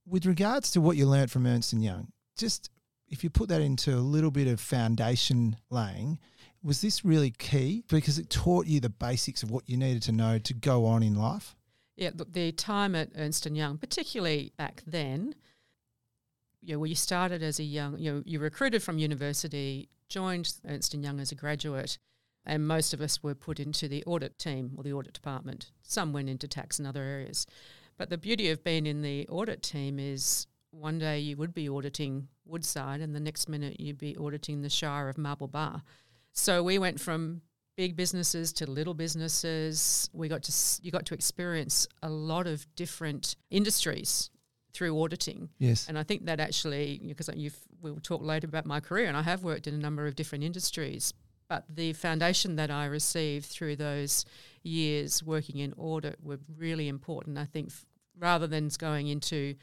With 0.07 0.25
regards 0.25 0.71
to 0.71 0.81
what 0.81 0.97
you 0.97 1.05
learnt 1.05 1.29
from 1.29 1.45
Ernst 1.45 1.73
and 1.73 1.83
Young, 1.83 2.11
just 2.37 2.69
if 3.07 3.23
you 3.23 3.29
put 3.29 3.49
that 3.49 3.61
into 3.61 3.93
a 3.95 3.99
little 3.99 4.31
bit 4.31 4.47
of 4.47 4.59
foundation 4.59 5.57
laying, 5.69 6.17
was 6.63 6.81
this 6.81 7.05
really 7.05 7.31
key 7.31 7.83
because 7.87 8.17
it 8.17 8.29
taught 8.29 8.65
you 8.65 8.79
the 8.79 8.89
basics 8.89 9.43
of 9.43 9.51
what 9.51 9.69
you 9.69 9.77
needed 9.77 10.01
to 10.03 10.11
know 10.11 10.39
to 10.39 10.53
go 10.53 10.85
on 10.85 11.03
in 11.03 11.15
life? 11.15 11.55
Yeah, 11.95 12.11
look, 12.15 12.33
the 12.33 12.51
time 12.51 12.95
at 12.95 13.09
Ernst 13.15 13.45
and 13.45 13.55
Young, 13.55 13.77
particularly 13.77 14.53
back 14.57 14.81
then, 14.87 15.35
you 16.61 16.73
know, 16.73 16.79
where 16.79 16.89
you 16.89 16.95
started 16.95 17.43
as 17.43 17.59
a 17.59 17.63
young, 17.63 17.97
you 17.99 18.11
know, 18.11 18.23
you 18.25 18.39
recruited 18.39 18.81
from 18.81 18.97
university, 18.97 19.89
joined 20.07 20.53
Ernst 20.67 20.93
and 20.93 21.03
Young 21.03 21.19
as 21.19 21.31
a 21.31 21.35
graduate, 21.35 21.97
and 22.45 22.67
most 22.67 22.93
of 22.93 23.01
us 23.01 23.21
were 23.21 23.35
put 23.35 23.59
into 23.59 23.87
the 23.87 24.03
audit 24.05 24.37
team 24.39 24.71
or 24.75 24.83
the 24.83 24.93
audit 24.93 25.13
department. 25.13 25.71
Some 25.81 26.13
went 26.13 26.29
into 26.29 26.47
tax 26.47 26.79
and 26.79 26.87
other 26.87 27.03
areas. 27.03 27.45
But 27.97 28.09
the 28.09 28.17
beauty 28.17 28.49
of 28.49 28.63
being 28.63 28.85
in 28.85 29.01
the 29.01 29.27
audit 29.27 29.61
team 29.61 29.99
is 29.99 30.47
one 30.71 30.97
day 30.97 31.19
you 31.19 31.37
would 31.37 31.53
be 31.53 31.69
auditing 31.69 32.27
Woodside, 32.45 33.01
and 33.01 33.15
the 33.15 33.19
next 33.19 33.47
minute 33.47 33.79
you'd 33.79 33.97
be 33.97 34.17
auditing 34.17 34.61
the 34.61 34.69
Shire 34.69 35.09
of 35.09 35.17
Marble 35.17 35.47
Bar. 35.47 35.83
So 36.33 36.63
we 36.63 36.79
went 36.79 36.99
from 36.99 37.41
big 37.77 37.95
businesses 37.95 38.51
to 38.53 38.69
little 38.69 38.93
businesses. 38.93 40.09
We 40.13 40.27
got 40.27 40.43
to 40.43 40.53
you 40.81 40.91
got 40.91 41.05
to 41.07 41.13
experience 41.13 41.87
a 42.01 42.09
lot 42.09 42.47
of 42.47 42.65
different 42.75 43.35
industries 43.49 44.29
through 44.73 45.01
auditing. 45.01 45.49
Yes. 45.59 45.87
And 45.87 45.97
I 45.97 46.03
think 46.03 46.25
that 46.25 46.39
actually, 46.39 47.01
because 47.05 47.29
you've, 47.35 47.59
we'll 47.81 47.99
talk 47.99 48.21
later 48.21 48.47
about 48.47 48.65
my 48.65 48.79
career, 48.79 49.07
and 49.07 49.17
I 49.17 49.21
have 49.21 49.43
worked 49.43 49.67
in 49.67 49.73
a 49.73 49.77
number 49.77 50.07
of 50.07 50.15
different 50.15 50.43
industries. 50.43 51.13
But 51.51 51.65
the 51.67 51.91
foundation 51.91 52.55
that 52.55 52.71
I 52.71 52.85
received 52.85 53.47
through 53.47 53.75
those 53.75 54.23
years 54.63 55.21
working 55.21 55.57
in 55.57 55.73
audit 55.73 56.15
were 56.23 56.39
really 56.55 56.87
important. 56.87 57.37
I 57.37 57.43
think 57.43 57.67
f- 57.67 57.85
rather 58.17 58.47
than 58.47 58.69
going 58.79 59.09
into 59.09 59.55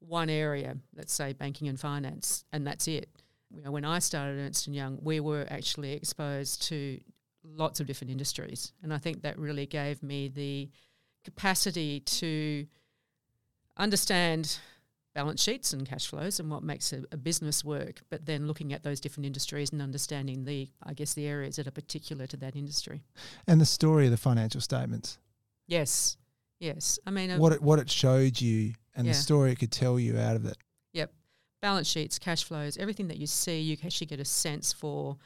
one 0.00 0.28
area, 0.28 0.76
let's 0.96 1.12
say 1.12 1.32
banking 1.32 1.68
and 1.68 1.78
finance, 1.78 2.44
and 2.52 2.66
that's 2.66 2.88
it. 2.88 3.08
You 3.48 3.62
know, 3.62 3.70
when 3.70 3.84
I 3.84 4.00
started 4.00 4.40
Ernst 4.40 4.66
and 4.66 4.74
Young, 4.74 4.98
we 5.02 5.20
were 5.20 5.46
actually 5.48 5.92
exposed 5.92 6.64
to 6.64 6.98
lots 7.44 7.78
of 7.78 7.86
different 7.86 8.10
industries, 8.10 8.72
and 8.82 8.92
I 8.92 8.98
think 8.98 9.22
that 9.22 9.38
really 9.38 9.66
gave 9.66 10.02
me 10.02 10.26
the 10.26 10.68
capacity 11.22 12.00
to 12.00 12.66
understand 13.76 14.58
balance 15.14 15.42
sheets 15.42 15.72
and 15.72 15.86
cash 15.88 16.06
flows 16.06 16.38
and 16.38 16.50
what 16.50 16.62
makes 16.62 16.92
a, 16.92 17.02
a 17.12 17.16
business 17.16 17.64
work, 17.64 18.00
but 18.10 18.26
then 18.26 18.46
looking 18.46 18.72
at 18.72 18.82
those 18.82 19.00
different 19.00 19.26
industries 19.26 19.72
and 19.72 19.82
understanding 19.82 20.44
the, 20.44 20.68
I 20.84 20.94
guess, 20.94 21.14
the 21.14 21.26
areas 21.26 21.56
that 21.56 21.66
are 21.66 21.72
particular 21.72 22.26
to 22.28 22.36
that 22.38 22.54
industry. 22.56 23.02
And 23.46 23.60
the 23.60 23.66
story 23.66 24.04
of 24.06 24.10
the 24.12 24.16
financial 24.16 24.60
statements, 24.60 25.18
Yes, 25.66 26.16
yes. 26.58 26.98
I 27.06 27.10
mean, 27.10 27.38
what 27.38 27.52
uh, 27.52 27.56
it, 27.56 27.62
what 27.62 27.78
it 27.78 27.88
showed 27.90 28.40
you 28.40 28.74
and 28.96 29.06
Yeah. 29.06 29.12
the 29.12 29.18
story 29.18 29.52
it 29.52 29.58
could 29.60 29.70
tell 29.70 30.00
you 30.00 30.18
out 30.18 30.34
of 30.36 30.44
it. 30.46 30.56
Yep. 30.92 31.12
Balance 31.62 31.88
sheets, 31.88 32.18
cash 32.18 32.42
flows, 32.42 32.76
everything 32.76 33.06
that 33.08 33.18
you 33.18 33.26
see, 33.28 33.60
you 33.60 33.76
actually 33.84 34.08
get 34.08 34.18
a 34.20 34.24
sense 34.24 34.72
for 34.72 35.16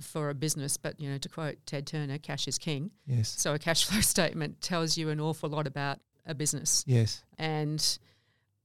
for 0.00 0.30
a 0.30 0.34
business. 0.34 0.76
But 0.78 0.98
you 1.00 1.10
know, 1.10 1.18
to 1.18 1.28
quote 1.28 1.56
Ted 1.66 1.86
Turner, 1.86 2.16
"Cash 2.16 2.48
is 2.48 2.56
king." 2.58 2.92
Yes. 3.06 3.28
So 3.28 3.52
a 3.52 3.58
cash 3.58 3.84
flow 3.88 4.00
statement 4.00 4.62
tells 4.62 4.96
you 4.96 5.10
an 5.10 5.20
awful 5.20 5.50
lot 5.50 5.66
about 5.66 5.98
a 6.24 6.34
business. 6.34 6.82
Yes. 6.86 7.22
and 7.38 7.98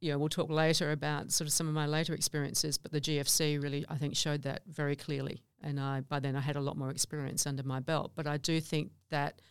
you 0.06 0.12
know 0.12 0.20
we'll 0.20 0.30
talk 0.30 0.52
later 0.52 0.92
about 0.92 1.32
sort 1.32 1.48
of 1.48 1.54
some 1.54 1.68
of 1.68 1.74
my 1.74 1.88
later 1.88 2.14
experiences 2.14 2.78
but 2.78 2.92
the 2.92 3.02
GFC 3.02 3.62
really 3.62 3.84
I 3.90 3.96
think 3.96 4.16
showed 4.16 4.44
that 4.44 4.62
very 4.68 4.96
clearly. 4.96 5.42
And 5.64 5.80
I 5.80 6.02
by 6.02 6.20
then 6.20 6.36
I 6.36 6.42
had 6.42 6.56
a 6.56 6.62
lot 6.62 6.78
more 6.78 6.92
experience 6.92 7.48
under 7.48 7.64
my 7.64 7.80
belt. 7.80 8.12
But 8.16 8.28
I 8.28 8.38
do 8.38 8.62
think 8.62 8.92
that 9.10 9.42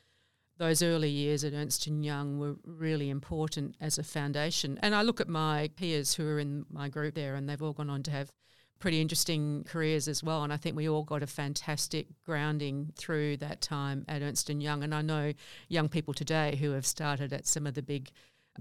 those 0.57 0.81
early 0.81 1.11
years 1.11 1.43
at 1.43 1.53
Ernst 1.53 1.89
and 1.89 2.05
Young 2.05 2.39
were 2.39 2.55
really 2.65 3.11
important 3.11 3.75
as 3.81 3.99
a 3.99 4.05
foundation. 4.05 4.79
And 4.81 4.95
I 4.95 5.03
look 5.03 5.21
at 5.21 5.29
my 5.29 5.71
peers 5.75 6.15
who 6.15 6.25
are 6.29 6.39
in 6.39 6.67
my 6.71 6.89
group 6.89 7.17
there 7.17 7.35
and 7.35 7.49
they've 7.49 7.61
all 7.61 7.73
gone 7.73 7.91
on 7.91 8.05
to 8.05 8.13
have 8.13 8.31
pretty 8.79 9.01
interesting 9.01 9.65
careers 9.65 10.07
as 10.07 10.23
well. 10.23 10.45
And 10.45 10.53
I 10.53 10.57
think 10.57 10.77
we 10.77 10.89
all 10.89 11.03
got 11.03 11.25
a 11.25 11.27
fantastic 11.27 12.07
grounding 12.25 12.93
through 12.95 13.39
that 13.39 13.61
time 13.61 14.05
at 14.07 14.23
Ernst 14.23 14.51
and 14.51 14.63
Young. 14.63 14.85
And 14.85 14.95
I 14.95 15.03
know 15.03 15.33
young 15.69 15.89
people 15.89 16.15
today 16.15 16.57
who 16.61 16.71
have 16.73 16.87
started 16.87 17.33
at 17.33 17.47
some 17.47 17.67
of 17.67 17.75
the 17.75 17.83
big 17.83 18.13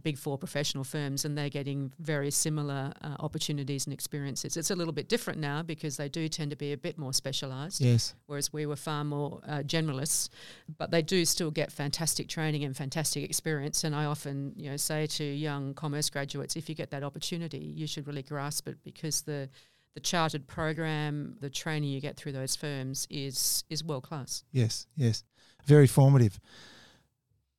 big 0.01 0.17
four 0.17 0.38
professional 0.38 0.84
firms 0.84 1.23
and 1.25 1.38
they're 1.38 1.49
getting 1.49 1.93
very 1.99 2.32
similar 2.32 2.91
uh, 3.01 3.15
opportunities 3.19 3.86
and 3.86 3.93
experiences. 3.93 4.58
It's 4.58 4.71
a 4.71 4.75
little 4.75 4.93
bit 4.93 5.08
different 5.08 5.39
now 5.39 5.62
because 5.62 5.97
they 5.97 6.10
do 6.10 6.27
tend 6.27 6.51
to 6.51 6.58
be 6.58 6.73
a 6.73 6.77
bit 6.77 6.97
more 6.97 7.13
specialised, 7.13 7.79
Yes. 7.79 8.15
whereas 8.25 8.51
we 8.51 8.65
were 8.65 8.75
far 8.75 9.03
more 9.03 9.39
uh, 9.47 9.60
generalists. 9.60 10.29
But 10.77 10.91
they 10.91 11.01
do 11.03 11.25
still 11.25 11.51
get 11.51 11.71
fantastic 11.71 12.27
training 12.27 12.63
and 12.63 12.75
fantastic 12.75 13.23
experience. 13.23 13.84
And 13.84 13.95
I 13.95 14.06
often, 14.06 14.53
you 14.56 14.69
know, 14.71 14.77
say 14.77 15.06
to 15.08 15.23
young 15.23 15.73
commerce 15.73 16.10
graduates, 16.10 16.56
if 16.56 16.69
you 16.69 16.75
get 16.75 16.89
that 16.91 17.03
opportunity, 17.03 17.60
you 17.60 17.86
should 17.88 18.08
really 18.08 18.23
grasp 18.23 18.67
it 18.67 18.77
because 18.84 19.21
the 19.21 19.49
the 19.95 19.99
chartered 19.99 20.47
program, 20.47 21.36
the 21.39 21.51
training 21.51 21.91
you 21.91 22.01
get 22.01 22.17
through 22.17 22.32
those 22.32 22.56
firms 22.56 23.08
is 23.12 23.63
is 23.69 23.84
world 23.84 24.01
class. 24.03 24.43
Yes, 24.51 24.88
yes. 24.95 25.23
Very 25.65 25.86
formative. 25.86 26.39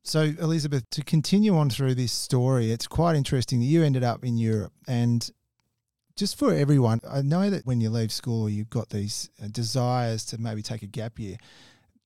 So, 0.06 0.20
Elizabeth, 0.20 0.88
to 0.90 1.02
continue 1.02 1.56
on 1.56 1.70
through 1.70 1.94
this 1.94 2.12
story, 2.12 2.70
it's 2.70 2.86
quite 2.86 3.16
interesting 3.16 3.60
that 3.60 3.66
you 3.66 3.82
ended 3.82 4.04
up 4.04 4.22
in 4.22 4.36
Europe. 4.36 4.74
And 4.86 5.28
just 6.14 6.38
for 6.38 6.52
everyone, 6.52 7.00
I 7.10 7.22
know 7.22 7.48
that 7.48 7.64
when 7.64 7.80
you 7.80 7.88
leave 7.88 8.12
school, 8.12 8.50
you've 8.50 8.68
got 8.68 8.90
these 8.90 9.30
uh, 9.42 9.48
desires 9.50 10.26
to 10.26 10.38
maybe 10.38 10.60
take 10.60 10.82
a 10.82 10.86
gap 10.86 11.18
year. 11.18 11.36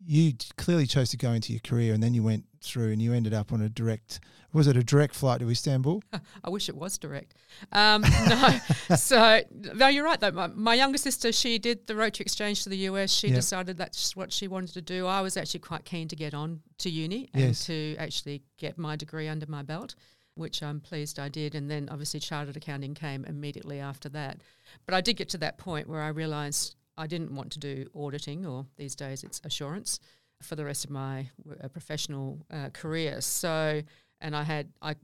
You 0.05 0.33
clearly 0.57 0.87
chose 0.87 1.11
to 1.11 1.17
go 1.17 1.33
into 1.33 1.53
your 1.53 1.61
career 1.61 1.93
and 1.93 2.03
then 2.03 2.15
you 2.15 2.23
went 2.23 2.45
through 2.61 2.93
and 2.93 3.03
you 3.03 3.13
ended 3.13 3.35
up 3.35 3.53
on 3.53 3.61
a 3.61 3.69
direct, 3.69 4.21
was 4.53 4.67
it 4.69 4.77
a 4.77 4.83
direct 4.85 5.15
flight 5.15 5.41
to 5.41 5.51
Istanbul? 5.51 6.03
I 6.45 6.51
wish 6.51 6.69
it 6.69 6.77
was 6.77 6.99
direct. 6.99 7.35
Um, 7.73 8.03
no, 8.29 8.59
so 8.97 9.41
no, 9.75 9.89
you're 9.89 10.05
right 10.05 10.19
though. 10.21 10.31
My, 10.31 10.47
my 10.49 10.75
younger 10.75 10.99
sister, 10.99 11.33
she 11.33 11.59
did 11.59 11.87
the 11.89 11.97
Rotary 11.97 12.23
Exchange 12.25 12.63
to 12.63 12.69
the 12.69 12.77
US. 12.89 13.11
She 13.13 13.29
Yep. 13.29 13.37
decided 13.37 13.77
that's 13.77 14.15
what 14.15 14.33
she 14.33 14.47
wanted 14.49 14.73
to 14.75 14.83
do. 14.83 15.07
I 15.07 15.21
was 15.21 15.37
actually 15.37 15.61
quite 15.61 15.85
keen 15.85 16.07
to 16.09 16.17
get 16.17 16.33
on 16.33 16.61
to 16.79 16.91
uni 16.91 17.29
and 17.35 17.43
Yes. 17.43 17.67
to 17.67 17.97
actually 17.99 18.43
get 18.57 18.79
my 18.79 18.95
degree 18.97 19.27
under 19.29 19.47
my 19.47 19.63
belt, 19.63 19.95
which 20.35 20.63
I'm 20.63 20.81
pleased 20.81 21.19
I 21.19 21.29
did. 21.29 21.55
And 21.57 21.69
then 21.71 21.89
obviously 21.91 22.21
chartered 22.21 22.57
accounting 22.57 22.95
came 22.95 23.25
immediately 23.25 23.81
after 23.81 24.09
that. 24.11 24.41
But 24.87 24.95
I 24.95 25.01
did 25.01 25.17
get 25.17 25.29
to 25.31 25.39
that 25.39 25.59
point 25.59 25.89
where 25.89 26.03
I 26.03 26.09
realised 26.09 26.77
I 26.99 27.07
didn't 27.07 27.35
want 27.35 27.53
to 27.53 27.59
do 27.59 27.87
auditing, 27.95 28.45
or 28.45 28.67
these 28.77 28.95
days 28.95 29.23
it's 29.23 29.41
assurance, 29.45 30.01
for 30.43 30.57
the 30.57 30.65
rest 30.65 30.85
of 30.85 30.91
my 30.91 31.31
uh, 31.63 31.69
professional 31.69 32.45
uh, 32.51 32.71
career. 32.71 33.21
So, 33.21 33.83
and 34.21 34.37
I 34.37 34.43
had 34.43 34.73
I 34.83 34.97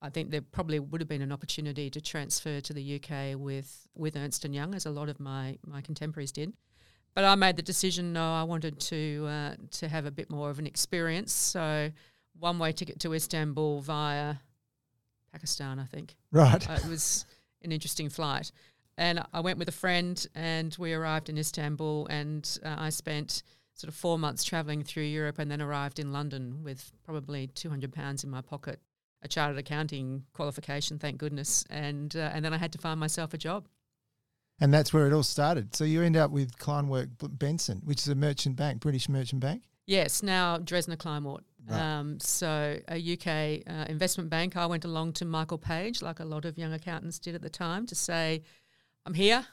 I 0.00 0.08
think 0.08 0.30
there 0.30 0.40
probably 0.40 0.80
would 0.80 1.00
have 1.00 1.08
been 1.08 1.22
an 1.22 1.30
opportunity 1.30 1.88
to 1.90 2.00
transfer 2.00 2.60
to 2.60 2.72
the 2.72 2.96
UK 2.96 3.38
with 3.38 3.86
with 3.94 4.16
Ernst 4.16 4.44
and 4.44 4.54
Young, 4.54 4.74
as 4.74 4.86
a 4.86 4.90
lot 4.90 5.08
of 5.08 5.20
my 5.20 5.58
my 5.66 5.82
contemporaries 5.82 6.32
did. 6.32 6.52
But 7.14 7.24
I 7.24 7.34
made 7.34 7.56
the 7.56 7.62
decision. 7.62 8.14
No, 8.14 8.32
I 8.32 8.42
wanted 8.44 8.80
to 8.80 9.26
uh, 9.28 9.54
to 9.72 9.88
have 9.88 10.06
a 10.06 10.10
bit 10.10 10.30
more 10.30 10.50
of 10.50 10.58
an 10.58 10.66
experience. 10.66 11.32
So 11.32 11.90
one 12.38 12.58
way 12.58 12.72
ticket 12.72 12.98
to 13.00 13.12
Istanbul 13.12 13.80
via 13.82 14.36
Pakistan, 15.32 15.78
I 15.78 15.84
think. 15.84 16.16
Right. 16.30 16.68
Uh, 16.68 16.74
it 16.74 16.86
was 16.86 17.26
an 17.62 17.72
interesting 17.72 18.08
flight. 18.08 18.50
And 18.98 19.24
I 19.32 19.40
went 19.40 19.58
with 19.58 19.68
a 19.68 19.72
friend, 19.72 20.24
and 20.34 20.74
we 20.78 20.92
arrived 20.92 21.28
in 21.28 21.38
Istanbul, 21.38 22.06
and 22.08 22.58
uh, 22.64 22.76
I 22.78 22.90
spent 22.90 23.42
sort 23.74 23.88
of 23.88 23.94
four 23.94 24.18
months 24.18 24.44
traveling 24.44 24.82
through 24.82 25.04
Europe, 25.04 25.38
and 25.38 25.50
then 25.50 25.62
arrived 25.62 25.98
in 25.98 26.12
London 26.12 26.62
with 26.62 26.92
probably 27.04 27.46
two 27.48 27.70
hundred 27.70 27.92
pounds 27.92 28.22
in 28.22 28.30
my 28.30 28.42
pocket, 28.42 28.80
a 29.22 29.28
chartered 29.28 29.58
accounting 29.58 30.24
qualification, 30.34 30.98
thank 30.98 31.18
goodness, 31.18 31.64
and 31.70 32.14
uh, 32.16 32.30
and 32.34 32.44
then 32.44 32.52
I 32.52 32.58
had 32.58 32.72
to 32.72 32.78
find 32.78 33.00
myself 33.00 33.32
a 33.32 33.38
job. 33.38 33.66
And 34.60 34.72
that's 34.72 34.92
where 34.92 35.06
it 35.06 35.12
all 35.12 35.22
started. 35.22 35.74
So 35.74 35.84
you 35.84 36.02
end 36.02 36.16
up 36.16 36.30
with 36.30 36.56
Kleinwort 36.58 37.08
Benson, 37.38 37.80
which 37.84 38.00
is 38.00 38.08
a 38.08 38.14
merchant 38.14 38.56
bank, 38.56 38.80
British 38.80 39.08
merchant 39.08 39.40
bank. 39.40 39.64
Yes, 39.86 40.22
now 40.22 40.58
Dresdner 40.58 40.96
Kleinwort. 40.96 41.40
Right. 41.66 41.80
Um, 41.80 42.20
so 42.20 42.78
a 42.88 43.12
UK 43.12 43.62
uh, 43.68 43.86
investment 43.88 44.30
bank. 44.30 44.56
I 44.56 44.66
went 44.66 44.84
along 44.84 45.14
to 45.14 45.24
Michael 45.24 45.58
Page, 45.58 46.02
like 46.02 46.20
a 46.20 46.24
lot 46.24 46.44
of 46.44 46.58
young 46.58 46.72
accountants 46.72 47.18
did 47.18 47.34
at 47.34 47.42
the 47.42 47.50
time, 47.50 47.86
to 47.86 47.94
say, 47.94 48.42
"I'm 49.06 49.14
here. 49.14 49.46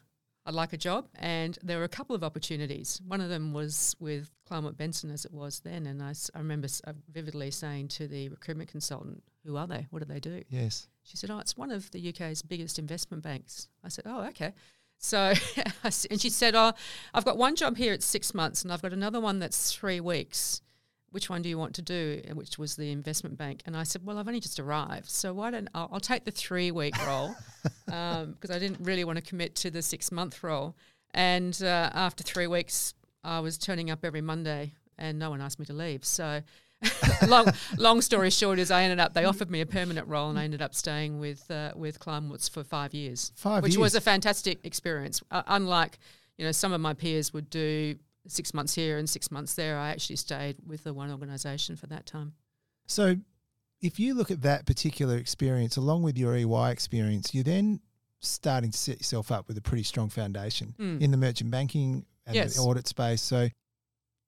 I'd 0.45 0.53
like 0.53 0.73
a 0.73 0.77
job." 0.77 1.07
And 1.15 1.57
there 1.63 1.77
were 1.77 1.83
a 1.83 1.89
couple 1.89 2.15
of 2.15 2.23
opportunities. 2.23 3.01
One 3.05 3.21
of 3.21 3.29
them 3.29 3.53
was 3.53 3.95
with 3.99 4.31
Kleinwort 4.49 4.77
Benson, 4.77 5.11
as 5.11 5.25
it 5.25 5.33
was 5.33 5.59
then. 5.59 5.85
And 5.85 6.01
I 6.01 6.13
remember 6.35 6.67
uh, 6.85 6.93
vividly 7.11 7.51
saying 7.51 7.89
to 7.89 8.07
the 8.07 8.29
recruitment 8.29 8.69
consultant, 8.69 9.23
"Who 9.45 9.57
are 9.57 9.67
they? 9.67 9.87
What 9.89 9.99
do 9.99 10.05
they 10.05 10.19
do?" 10.19 10.43
Yes. 10.49 10.87
She 11.03 11.17
said, 11.17 11.29
"Oh, 11.29 11.39
it's 11.39 11.57
one 11.57 11.71
of 11.71 11.89
the 11.91 12.09
UK's 12.09 12.41
biggest 12.41 12.79
investment 12.79 13.23
banks." 13.23 13.67
I 13.83 13.89
said, 13.89 14.05
"Oh, 14.07 14.23
okay." 14.27 14.53
So, 14.97 15.33
and 15.83 16.21
she 16.21 16.29
said, 16.29 16.55
"Oh, 16.55 16.73
I've 17.13 17.25
got 17.25 17.37
one 17.37 17.55
job 17.55 17.77
here. 17.77 17.93
It's 17.93 18.05
six 18.05 18.33
months, 18.33 18.63
and 18.63 18.71
I've 18.71 18.81
got 18.81 18.93
another 18.93 19.19
one 19.19 19.39
that's 19.39 19.73
three 19.73 19.99
weeks. 19.99 20.61
Which 21.11 21.29
one 21.29 21.41
do 21.41 21.49
you 21.49 21.57
want 21.57 21.75
to 21.75 21.81
do?" 21.81 22.21
Which 22.33 22.57
was 22.57 22.75
the 22.75 22.91
investment 22.91 23.37
bank. 23.37 23.61
And 23.65 23.75
I 23.75 23.83
said, 23.83 24.05
"Well, 24.05 24.17
I've 24.17 24.27
only 24.27 24.39
just 24.39 24.59
arrived, 24.59 25.09
so 25.09 25.33
why 25.33 25.51
don't 25.51 25.67
I'll, 25.73 25.89
I'll 25.93 25.99
take 25.99 26.25
the 26.25 26.31
three 26.31 26.71
week 26.71 26.95
role 27.05 27.35
because 27.85 28.49
I 28.51 28.59
didn't 28.59 28.79
really 28.81 29.03
want 29.03 29.17
to 29.17 29.23
commit 29.23 29.55
to 29.55 29.71
the 29.71 29.81
six 29.81 30.11
month 30.11 30.43
role." 30.43 30.75
And 31.11 31.59
uh, 31.63 31.89
after 31.93 32.23
three 32.23 32.47
weeks, 32.47 32.93
I 33.23 33.39
was 33.39 33.57
turning 33.57 33.89
up 33.89 34.05
every 34.05 34.21
Monday, 34.21 34.73
and 34.97 35.17
no 35.17 35.29
one 35.29 35.41
asked 35.41 35.59
me 35.59 35.65
to 35.65 35.73
leave. 35.73 36.05
So. 36.05 36.41
long, 37.27 37.45
long 37.77 37.99
story 38.01 38.29
short 38.29 38.57
is 38.57 38.71
I 38.71 38.83
ended 38.83 39.01
up 39.01 39.13
they 39.13 39.25
offered 39.25 39.51
me 39.51 39.59
a 39.59 39.65
permanent 39.65 40.07
role 40.07 40.29
and 40.29 40.39
I 40.39 40.45
ended 40.45 40.61
up 40.61 40.73
staying 40.73 41.19
with 41.19 41.51
uh, 41.51 41.73
with 41.75 41.99
Kleinworts 41.99 42.49
for 42.49 42.63
five 42.63 42.93
years, 42.93 43.33
Five 43.35 43.63
which 43.63 43.73
years. 43.73 43.79
was 43.79 43.95
a 43.95 43.99
fantastic 44.01 44.59
experience. 44.63 45.21
Uh, 45.29 45.43
unlike 45.47 45.99
you 46.37 46.45
know 46.45 46.53
some 46.53 46.71
of 46.71 46.79
my 46.79 46.93
peers 46.93 47.33
would 47.33 47.49
do 47.49 47.95
six 48.31 48.53
months 48.53 48.75
here 48.75 48.97
and 48.97 49.09
six 49.09 49.31
months 49.31 49.53
there, 49.55 49.77
I 49.77 49.89
actually 49.89 50.15
stayed 50.17 50.57
with 50.65 50.83
the 50.83 50.93
one 50.93 51.11
organisation 51.11 51.75
for 51.75 51.87
that 51.87 52.05
time. 52.05 52.33
So 52.87 53.17
if 53.81 53.99
you 53.99 54.13
look 54.13 54.31
at 54.31 54.41
that 54.41 54.65
particular 54.65 55.17
experience 55.17 55.77
along 55.77 56.03
with 56.03 56.17
your 56.17 56.35
EY 56.35 56.71
experience, 56.71 57.33
you're 57.33 57.43
then 57.43 57.81
starting 58.19 58.71
to 58.71 58.77
set 58.77 58.97
yourself 58.97 59.31
up 59.31 59.47
with 59.47 59.57
a 59.57 59.61
pretty 59.61 59.83
strong 59.83 60.09
foundation 60.09 60.75
Mm. 60.77 61.01
in 61.01 61.11
the 61.11 61.17
merchant 61.17 61.49
banking 61.51 62.05
and 62.25 62.35
Yes. 62.35 62.55
the 62.55 62.61
audit 62.61 62.87
space. 62.87 63.21
So 63.21 63.49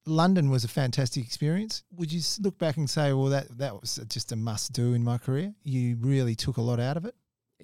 London 0.05 0.49
was 0.49 0.63
a 0.63 0.67
fantastic 0.67 1.23
experience. 1.25 1.83
Would 1.91 2.11
you 2.11 2.21
look 2.39 2.57
back 2.57 2.77
and 2.77 2.89
say, 2.89 3.13
well, 3.13 3.27
that, 3.27 3.55
that 3.57 3.79
was 3.79 3.99
just 4.07 4.31
a 4.31 4.35
must 4.35 4.73
do 4.73 4.93
in 4.93 5.03
my 5.03 5.17
career? 5.17 5.53
You 5.63 5.97
really 5.97 6.33
took 6.35 6.57
a 6.57 6.61
lot 6.61 6.79
out 6.79 6.97
of 6.97 7.05
it? 7.05 7.15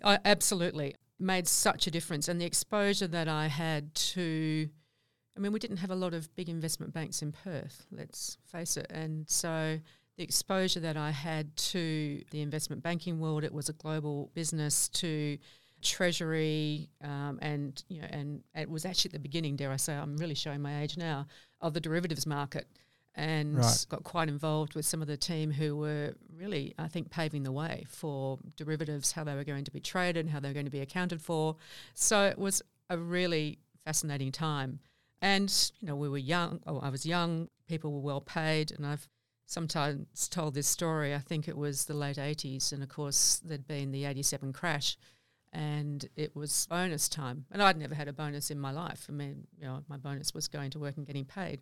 I 0.04 0.20
absolutely 0.26 0.96
made 1.18 1.48
such 1.48 1.88
a 1.88 1.92
difference, 1.92 2.28
and 2.28 2.40
the 2.40 2.46
exposure 2.46 3.08
that 3.08 3.28
I 3.28 3.48
had 3.48 3.96
to, 3.96 4.70
I 5.38 5.40
mean, 5.40 5.52
we 5.52 5.60
didn't 5.60 5.78
have 5.78 5.92
a 5.92 5.96
lot 5.96 6.14
of 6.14 6.34
big 6.36 6.50
investment 6.50 6.94
banks 6.94 7.22
in 7.22 7.32
Perth. 7.32 7.86
Let's 7.92 8.38
face 8.46 8.76
it, 8.78 8.88
and 8.90 9.30
so 9.30 9.80
the 10.18 10.24
exposure 10.24 10.80
that 10.80 10.98
I 10.98 11.12
had 11.12 11.56
to 11.58 12.24
the 12.32 12.42
investment 12.42 12.82
banking 12.82 13.20
world, 13.20 13.44
it 13.44 13.54
was 13.54 13.70
a 13.70 13.74
global 13.74 14.32
business 14.34 14.90
to 14.90 15.38
treasury 15.80 16.90
um, 17.04 17.38
and 17.40 17.84
you 17.88 18.02
know 18.02 18.08
and 18.10 18.42
it 18.56 18.68
was 18.68 18.84
actually 18.84 19.10
at 19.10 19.14
the 19.14 19.20
beginning 19.20 19.56
dare 19.56 19.72
I 19.72 19.76
say 19.76 19.94
I'm 19.94 20.18
really 20.18 20.34
showing 20.34 20.60
my 20.60 20.82
age 20.82 20.98
now 20.98 21.28
of 21.62 21.76
the 21.76 21.80
derivatives 21.80 22.26
market 22.26 22.68
and 23.14 23.58
Right. 23.58 23.86
got 23.90 24.04
quite 24.04 24.28
involved 24.28 24.74
with 24.76 24.86
some 24.86 25.02
of 25.02 25.08
the 25.08 25.18
team 25.18 25.52
who 25.52 25.76
were 25.76 26.14
really, 26.36 26.76
I 26.78 26.88
think, 26.88 27.10
paving 27.10 27.44
the 27.44 27.52
way 27.52 27.86
for 27.90 28.38
derivatives, 28.56 29.12
how 29.12 29.24
they 29.24 29.34
were 29.34 29.44
going 29.44 29.66
to 29.66 29.72
be 29.72 29.80
traded, 29.80 30.30
how 30.30 30.40
they 30.40 30.50
were 30.50 30.54
going 30.54 30.66
to 30.68 30.72
be 30.72 30.82
accounted 30.82 31.20
for. 31.20 31.56
So 31.96 32.26
it 32.26 32.38
was 32.38 32.62
a 32.92 32.98
really 32.98 33.58
fascinating 33.86 34.32
time. 34.32 34.80
And, 35.22 35.72
you 35.80 35.88
know, 35.88 35.96
we 35.96 36.10
were 36.10 36.18
young, 36.18 36.62
oh, 36.68 36.80
I 36.80 36.90
was 36.90 37.06
young, 37.06 37.50
people 37.68 37.92
were 37.92 38.02
well 38.02 38.22
paid, 38.22 38.72
and 38.72 38.86
I've 38.86 39.08
sometimes 39.46 40.28
told 40.30 40.54
this 40.54 40.68
story. 40.68 41.16
I 41.16 41.20
think 41.20 41.48
it 41.48 41.58
was 41.58 41.86
the 41.86 41.96
late 41.96 42.18
80s, 42.18 42.72
and 42.72 42.84
of 42.84 42.90
course, 42.90 43.42
there'd 43.44 43.68
been 43.68 43.92
the 43.92 44.06
87 44.06 44.54
crash. 44.54 44.98
And 45.54 46.06
it 46.16 46.36
was 46.36 46.68
bonus 46.70 47.08
time. 47.08 47.46
And 47.52 47.64
I'd 47.64 47.78
never 47.78 47.96
had 47.96 48.10
a 48.10 48.14
bonus 48.14 48.52
in 48.52 48.60
my 48.60 48.72
life. 48.72 49.06
I 49.10 49.14
mean, 49.14 49.48
you 49.58 49.66
know, 49.66 49.82
my 49.88 49.98
bonus 49.98 50.34
was 50.34 50.48
going 50.48 50.72
to 50.72 50.80
work 50.80 50.98
and 50.98 51.08
getting 51.08 51.26
paid 51.26 51.62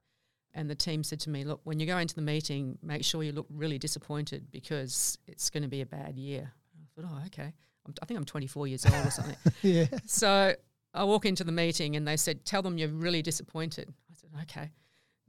and 0.56 0.70
the 0.70 0.76
team 0.76 1.04
said 1.04 1.20
to 1.20 1.30
me, 1.30 1.44
"Look, 1.44 1.60
when 1.66 1.80
you 1.80 1.86
go 1.86 1.98
into 1.98 2.16
the 2.16 2.22
meeting, 2.22 2.80
make 2.82 3.04
sure 3.04 3.22
you 3.22 3.34
look 3.34 3.46
really 3.50 3.78
disappointed 3.78 4.50
because 4.52 5.18
it's 5.28 5.50
going 5.50 5.64
to 5.64 5.70
be 5.70 5.82
a 5.82 5.86
bad 5.86 6.18
year." 6.18 6.52
I 6.74 7.02
thought, 7.02 7.12
"Oh, 7.14 7.26
okay." 7.28 7.54
I'm, 7.86 7.94
I 8.02 8.06
think 8.06 8.18
I'm 8.18 8.26
24 8.26 8.68
years 8.68 8.86
old 8.86 9.06
or 9.06 9.12
something. 9.12 9.36
Yeah. 9.62 9.86
so 10.08 10.56
I 10.96 11.04
walk 11.04 11.26
into 11.26 11.44
the 11.44 11.52
meeting 11.52 11.96
and 11.96 12.08
they 12.08 12.18
said, 12.18 12.46
"Tell 12.46 12.62
them 12.62 12.78
you're 12.78 12.90
really 12.90 13.22
disappointed." 13.22 13.94
I 14.10 14.14
said, 14.16 14.30
"Okay." 14.44 14.72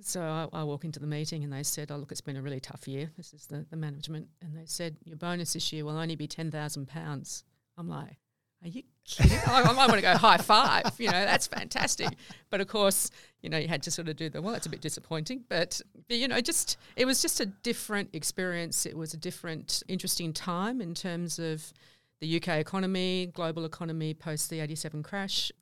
So 0.00 0.20
I, 0.20 0.48
I 0.52 0.62
walk 0.62 0.84
into 0.84 1.00
the 1.00 1.06
meeting 1.06 1.42
and 1.42 1.52
they 1.52 1.62
said, 1.62 1.90
"Oh, 1.90 1.96
look, 1.96 2.12
it's 2.12 2.20
been 2.20 2.36
a 2.36 2.42
really 2.42 2.60
tough 2.60 2.86
year." 2.86 3.10
This 3.16 3.32
is 3.32 3.46
the, 3.46 3.66
the 3.70 3.76
management, 3.76 4.28
and 4.42 4.56
they 4.56 4.66
said, 4.66 4.96
"Your 5.04 5.16
bonus 5.16 5.54
this 5.54 5.72
year 5.72 5.84
will 5.84 5.98
only 5.98 6.16
be 6.16 6.26
ten 6.26 6.50
thousand 6.50 6.86
pounds." 6.86 7.44
I'm 7.78 7.88
like, 7.88 8.18
"Are 8.62 8.68
you 8.68 8.82
kidding?" 9.04 9.38
I, 9.46 9.62
I 9.62 9.74
want 9.74 9.92
to 9.92 10.02
go 10.02 10.16
high 10.16 10.36
five. 10.36 10.92
You 10.98 11.06
know, 11.06 11.24
that's 11.24 11.46
fantastic. 11.46 12.08
But 12.50 12.60
of 12.60 12.68
course, 12.68 13.10
you 13.40 13.48
know, 13.48 13.58
you 13.58 13.68
had 13.68 13.82
to 13.84 13.90
sort 13.90 14.08
of 14.08 14.16
do 14.16 14.28
the 14.28 14.42
well. 14.42 14.54
It's 14.54 14.66
a 14.66 14.70
bit 14.70 14.80
disappointing, 14.80 15.44
but 15.48 15.80
you 16.08 16.28
know, 16.28 16.40
just 16.40 16.76
it 16.96 17.06
was 17.06 17.22
just 17.22 17.40
a 17.40 17.46
different 17.46 18.10
experience. 18.14 18.86
It 18.86 18.96
was 18.96 19.14
a 19.14 19.18
different, 19.18 19.82
interesting 19.88 20.32
time 20.32 20.80
in 20.80 20.94
terms 20.94 21.38
of 21.38 21.72
the 22.20 22.36
UK 22.36 22.48
economy, 22.60 23.30
global 23.32 23.64
economy 23.64 24.14
post 24.14 24.50
the 24.50 24.60
'87 24.60 25.02
crash, 25.02 25.52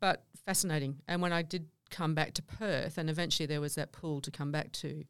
but 0.00 0.24
fascinating. 0.46 1.02
And 1.08 1.20
when 1.22 1.32
I 1.32 1.42
did 1.42 1.66
come 1.90 2.14
back 2.14 2.34
to 2.34 2.42
Perth, 2.42 2.98
and 2.98 3.08
eventually 3.08 3.46
there 3.46 3.60
was 3.60 3.74
that 3.76 3.92
pull 3.92 4.20
to 4.20 4.30
come 4.30 4.50
back 4.52 4.72
to 4.72 5.04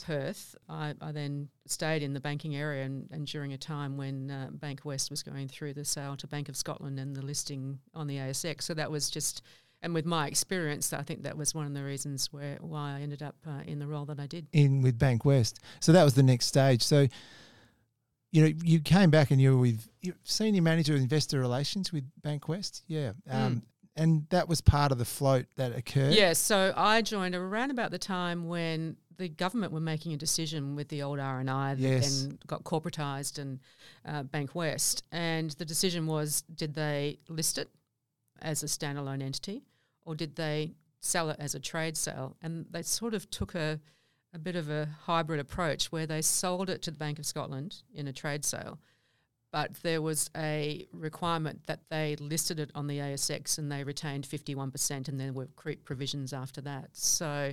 to 0.00 0.06
Perth, 0.06 0.54
I, 0.68 0.94
I 1.00 1.12
then 1.12 1.48
stayed 1.66 2.02
in 2.02 2.12
the 2.14 2.20
banking 2.20 2.54
area 2.54 2.84
and, 2.84 3.08
and 3.10 3.26
during 3.26 3.52
a 3.52 3.58
time 3.58 3.96
when 3.96 4.30
uh, 4.30 4.48
Bank 4.52 4.84
West 4.84 5.10
was 5.10 5.22
going 5.22 5.48
through 5.48 5.74
the 5.74 5.84
sale 5.84 6.16
to 6.18 6.26
Bank 6.28 6.48
of 6.48 6.56
Scotland 6.56 7.00
and 7.00 7.16
the 7.16 7.22
listing 7.22 7.80
on 7.92 8.06
the 8.06 8.16
ASX. 8.16 8.62
So 8.62 8.74
that 8.74 8.90
was 8.90 9.10
just, 9.10 9.42
and 9.82 9.92
with 9.92 10.06
my 10.06 10.28
experience, 10.28 10.92
I 10.92 11.02
think 11.02 11.24
that 11.24 11.36
was 11.36 11.52
one 11.52 11.66
of 11.66 11.74
the 11.74 11.82
reasons 11.82 12.32
where 12.32 12.58
why 12.60 12.96
I 12.96 13.00
ended 13.00 13.22
up 13.22 13.34
uh, 13.46 13.62
in 13.66 13.80
the 13.80 13.88
role 13.88 14.04
that 14.06 14.20
I 14.20 14.26
did. 14.26 14.46
in 14.52 14.82
with 14.82 14.98
Bank 14.98 15.24
West. 15.24 15.58
So 15.80 15.90
that 15.92 16.04
was 16.04 16.14
the 16.14 16.22
next 16.22 16.46
stage. 16.46 16.82
So, 16.82 17.08
you 18.36 18.42
know, 18.42 18.52
you 18.62 18.80
came 18.80 19.10
back 19.10 19.30
and 19.30 19.40
you 19.40 19.52
were 19.52 19.62
with 19.62 19.88
senior 20.24 20.60
manager 20.60 20.94
of 20.94 21.00
investor 21.00 21.40
relations 21.40 21.90
with 21.90 22.04
Bank 22.20 22.48
West. 22.48 22.84
Yeah. 22.86 23.12
Um, 23.30 23.62
And 23.98 24.26
that 24.28 24.46
was 24.46 24.60
part 24.60 24.92
of 24.92 24.98
the 24.98 25.06
float 25.06 25.46
that 25.56 25.74
occurred. 25.74 26.12
Yeah, 26.12 26.34
so 26.34 26.74
I 26.76 27.00
joined 27.00 27.34
around 27.34 27.70
about 27.70 27.90
the 27.92 27.98
time 27.98 28.46
when 28.46 28.98
the 29.16 29.30
government 29.30 29.72
were 29.72 29.80
making 29.80 30.12
a 30.12 30.18
decision 30.18 30.76
with 30.76 30.88
the 30.88 31.02
old 31.02 31.18
R&I 31.18 31.74
that 31.76 31.80
Yes. 31.80 32.24
then 32.24 32.38
got 32.46 32.62
corporatised 32.64 33.38
and 33.38 33.58
uh, 34.04 34.22
Bank 34.24 34.54
West, 34.54 35.02
and 35.10 35.52
the 35.52 35.64
decision 35.64 36.06
was: 36.06 36.42
did 36.54 36.74
they 36.74 37.20
list 37.30 37.56
it 37.56 37.70
as 38.42 38.62
a 38.62 38.66
standalone 38.66 39.22
entity, 39.22 39.62
or 40.04 40.14
did 40.14 40.36
they 40.36 40.74
sell 41.00 41.30
it 41.30 41.36
as 41.40 41.54
a 41.54 41.60
trade 41.60 41.96
sale? 41.96 42.36
And 42.42 42.66
they 42.70 42.82
sort 42.82 43.14
of 43.14 43.30
took 43.30 43.54
a 43.54 43.80
a 44.34 44.38
bit 44.38 44.56
of 44.56 44.68
a 44.70 44.88
hybrid 45.04 45.40
approach 45.40 45.86
where 45.92 46.06
they 46.06 46.22
sold 46.22 46.68
it 46.70 46.82
to 46.82 46.90
the 46.90 46.96
Bank 46.98 47.18
of 47.18 47.26
Scotland 47.26 47.76
in 47.94 48.06
a 48.08 48.12
trade 48.12 48.44
sale, 48.44 48.78
but 49.52 49.74
there 49.82 50.02
was 50.02 50.28
a 50.36 50.86
requirement 50.92 51.62
that 51.66 51.80
they 51.88 52.16
listed 52.16 52.60
it 52.60 52.70
on 52.74 52.86
the 52.86 52.98
ASX 52.98 53.56
and 53.58 53.70
they 53.72 53.84
retained 53.84 54.26
51%, 54.26 55.08
and 55.08 55.18
there 55.18 55.32
were 55.32 55.46
creep 55.56 55.84
provisions 55.84 56.32
after 56.32 56.60
that. 56.62 56.88
So 56.92 57.52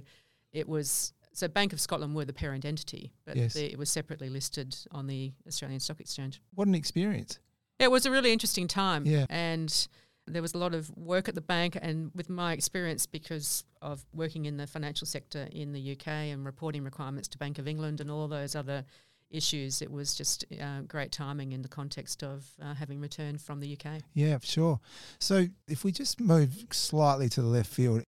it 0.51 0.67
was 0.67 1.13
so 1.36 1.47
Bank 1.47 1.73
of 1.73 1.81
Scotland 1.81 2.13
were 2.13 2.25
the 2.25 2.33
parent 2.33 2.63
entity, 2.63 3.12
but 3.25 3.36
Yes. 3.36 3.53
the, 3.53 3.71
it 3.71 3.77
was 3.79 3.89
separately 3.89 4.29
listed 4.29 4.75
on 4.91 5.07
the 5.07 5.33
Australian 5.47 5.79
Stock 5.79 5.99
Exchange. 5.99 6.41
What 6.53 6.67
an 6.67 6.75
experience. 6.75 7.39
It 7.79 7.89
was 7.89 8.05
a 8.05 8.12
really 8.12 8.31
interesting 8.31 8.67
time. 8.67 9.03
Yeah. 9.07 9.25
And 9.31 9.88
there 10.27 10.41
was 10.41 10.53
a 10.53 10.57
lot 10.57 10.73
of 10.73 10.89
work 10.95 11.27
at 11.27 11.36
the 11.36 11.41
bank, 11.41 11.77
and 11.81 12.12
with 12.15 12.29
my 12.29 12.53
experience, 12.53 13.05
because 13.05 13.63
of 13.81 14.05
working 14.13 14.45
in 14.45 14.57
the 14.57 14.67
financial 14.67 15.05
sector 15.05 15.47
in 15.51 15.73
the 15.73 15.91
UK 15.91 16.07
and 16.07 16.45
reporting 16.45 16.83
requirements 16.83 17.27
to 17.29 17.38
Bank 17.38 17.59
of 17.59 17.67
England 17.67 17.99
and 17.99 18.09
all 18.09 18.27
those 18.27 18.55
other 18.55 18.86
issues. 19.29 19.81
It 19.81 19.91
was 19.91 20.15
just 20.15 20.45
uh, 20.62 20.81
great 20.81 21.12
timing 21.12 21.51
in 21.51 21.62
the 21.62 21.67
context 21.67 22.23
of 22.23 22.47
uh, 22.62 22.73
having 22.73 23.01
returned 23.01 23.41
from 23.41 23.59
the 23.59 23.73
UK. 23.73 24.01
Yeah, 24.13 24.38
sure. 24.41 24.79
So 25.19 25.47
if 25.67 25.83
we 25.83 25.91
just 25.91 26.21
move 26.21 26.65
slightly 26.71 27.27
to 27.29 27.41
the 27.41 27.47
left 27.47 27.69
field, 27.69 28.03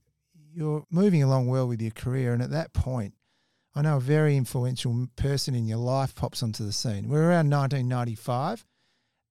you're 0.53 0.85
moving 0.89 1.21
along 1.21 1.47
well 1.47 1.67
with 1.67 1.81
your 1.81 1.91
career, 1.91 2.31
and 2.31 2.41
at 2.41 2.51
that 2.51 2.71
point, 2.71 3.13
I 3.73 3.81
know 3.81 3.97
a 3.97 4.01
very 4.01 4.37
influential 4.37 5.07
person 5.17 5.53
in 5.53 5.67
your 5.67 5.79
life 5.79 6.15
pops 6.15 6.41
onto 6.41 6.65
the 6.65 6.71
scene. 6.71 7.09
We're 7.09 7.27
around 7.29 7.49
1995, 7.49 8.65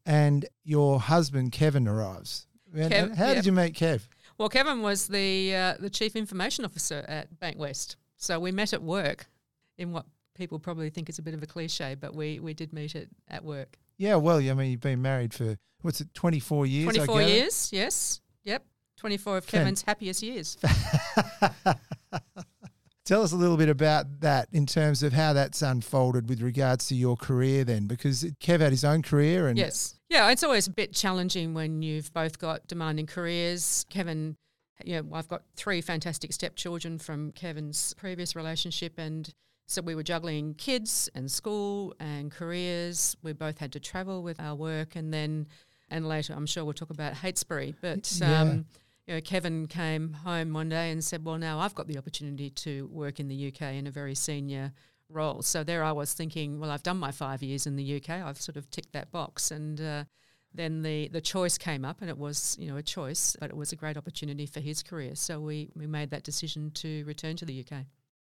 and 0.04 0.44
your 0.64 1.00
husband 1.00 1.52
Kevin 1.52 1.88
arrives. 1.88 2.46
Kev, 2.74 2.90
and 2.90 3.16
how 3.16 3.26
yep. 3.26 3.36
did 3.36 3.46
you 3.46 3.52
meet 3.52 3.74
Kev? 3.74 4.06
Well, 4.38 4.48
Kevin 4.48 4.82
was 4.82 5.06
the 5.06 5.54
uh, 5.54 5.74
the 5.78 5.90
chief 5.90 6.16
information 6.16 6.64
officer 6.64 7.04
at 7.08 7.28
Bankwest, 7.38 7.96
so 8.16 8.40
we 8.40 8.52
met 8.52 8.72
at 8.72 8.82
work 8.82 9.26
in 9.78 9.92
what 9.92 10.06
people 10.34 10.58
probably 10.58 10.90
think 10.90 11.08
is 11.08 11.18
a 11.18 11.22
bit 11.22 11.34
of 11.34 11.42
a 11.42 11.46
cliche, 11.46 11.94
but 11.94 12.14
we 12.14 12.40
we 12.40 12.54
did 12.54 12.72
meet 12.72 12.94
at, 12.96 13.06
at 13.28 13.44
work. 13.44 13.78
Yeah, 13.96 14.16
well, 14.16 14.38
I 14.38 14.54
mean, 14.54 14.72
you've 14.72 14.80
been 14.80 15.02
married 15.02 15.32
for 15.32 15.56
what's 15.82 16.00
it, 16.00 16.12
24 16.14 16.66
years? 16.66 16.88
I 16.88 16.92
Twenty 16.92 17.06
four 17.06 17.22
years, 17.22 17.70
yes, 17.72 18.20
yep, 18.42 18.64
twenty 18.96 19.16
four 19.16 19.36
of 19.36 19.44
Fan- 19.44 19.60
Kevin's 19.60 19.82
happiest 19.82 20.22
years. 20.22 20.56
Tell 23.04 23.22
us 23.22 23.32
a 23.32 23.36
little 23.36 23.58
bit 23.58 23.68
about 23.68 24.20
that 24.20 24.48
in 24.50 24.64
terms 24.64 25.02
of 25.02 25.12
how 25.12 25.34
that's 25.34 25.60
unfolded 25.60 26.26
with 26.26 26.40
regards 26.40 26.88
to 26.88 26.94
your 26.94 27.16
career 27.16 27.62
then, 27.62 27.86
because 27.86 28.24
Kev 28.40 28.60
had 28.60 28.70
his 28.70 28.82
own 28.82 29.02
career 29.02 29.46
and 29.46 29.58
Yes. 29.58 29.96
Yeah, 30.14 30.30
it's 30.30 30.44
always 30.44 30.68
a 30.68 30.70
bit 30.70 30.92
challenging 30.92 31.54
when 31.54 31.82
you've 31.82 32.12
both 32.12 32.38
got 32.38 32.68
demanding 32.68 33.04
careers. 33.04 33.84
Kevin, 33.90 34.36
you 34.84 35.02
know, 35.02 35.08
I've 35.12 35.26
got 35.26 35.42
three 35.56 35.80
fantastic 35.80 36.32
stepchildren 36.32 37.00
from 37.00 37.32
Kevin's 37.32 37.94
previous 37.94 38.36
relationship 38.36 38.92
and 38.96 39.28
so 39.66 39.82
we 39.82 39.96
were 39.96 40.04
juggling 40.04 40.54
kids 40.54 41.10
and 41.16 41.28
school 41.28 41.96
and 41.98 42.30
careers. 42.30 43.16
We 43.24 43.32
both 43.32 43.58
had 43.58 43.72
to 43.72 43.80
travel 43.80 44.22
with 44.22 44.38
our 44.38 44.54
work 44.54 44.94
and 44.94 45.12
then 45.12 45.48
and 45.90 46.06
later 46.08 46.32
I'm 46.32 46.46
sure 46.46 46.64
we'll 46.64 46.74
talk 46.74 46.90
about 46.90 47.14
Heytesbury. 47.14 47.74
But 47.80 48.16
Yeah. 48.20 48.42
um, 48.42 48.66
you 49.08 49.14
know, 49.14 49.20
Kevin 49.20 49.66
came 49.66 50.12
home 50.12 50.52
one 50.52 50.68
day 50.68 50.92
and 50.92 51.02
said, 51.02 51.24
Well 51.24 51.38
now 51.38 51.58
I've 51.58 51.74
got 51.74 51.88
the 51.88 51.98
opportunity 51.98 52.50
to 52.50 52.86
work 52.86 53.18
in 53.18 53.26
the 53.26 53.48
UK 53.48 53.62
in 53.74 53.88
a 53.88 53.90
very 53.90 54.14
senior 54.14 54.74
role. 55.10 55.42
So 55.42 55.64
there 55.64 55.82
I 55.84 55.92
was 55.92 56.12
thinking, 56.12 56.58
well, 56.60 56.70
I've 56.70 56.82
done 56.82 56.96
my 56.98 57.10
five 57.10 57.42
years 57.42 57.66
in 57.66 57.76
the 57.76 57.96
UK. 57.96 58.10
I've 58.10 58.40
sort 58.40 58.56
of 58.56 58.70
ticked 58.70 58.92
that 58.92 59.10
box, 59.10 59.50
and 59.50 59.80
uh, 59.80 60.04
then 60.54 60.82
the 60.82 61.08
the 61.08 61.20
choice 61.20 61.58
came 61.58 61.84
up, 61.84 62.00
and 62.00 62.10
it 62.10 62.18
was 62.18 62.56
you 62.60 62.68
know 62.68 62.76
a 62.76 62.82
choice, 62.82 63.36
but 63.40 63.50
it 63.50 63.56
was 63.56 63.72
a 63.72 63.76
great 63.76 63.96
opportunity 63.96 64.46
for 64.46 64.60
his 64.60 64.82
career. 64.82 65.14
So 65.14 65.40
we 65.40 65.70
we 65.74 65.86
made 65.86 66.10
that 66.10 66.22
decision 66.24 66.70
to 66.72 67.04
return 67.04 67.36
to 67.36 67.44
the 67.44 67.60
UK. 67.66 67.84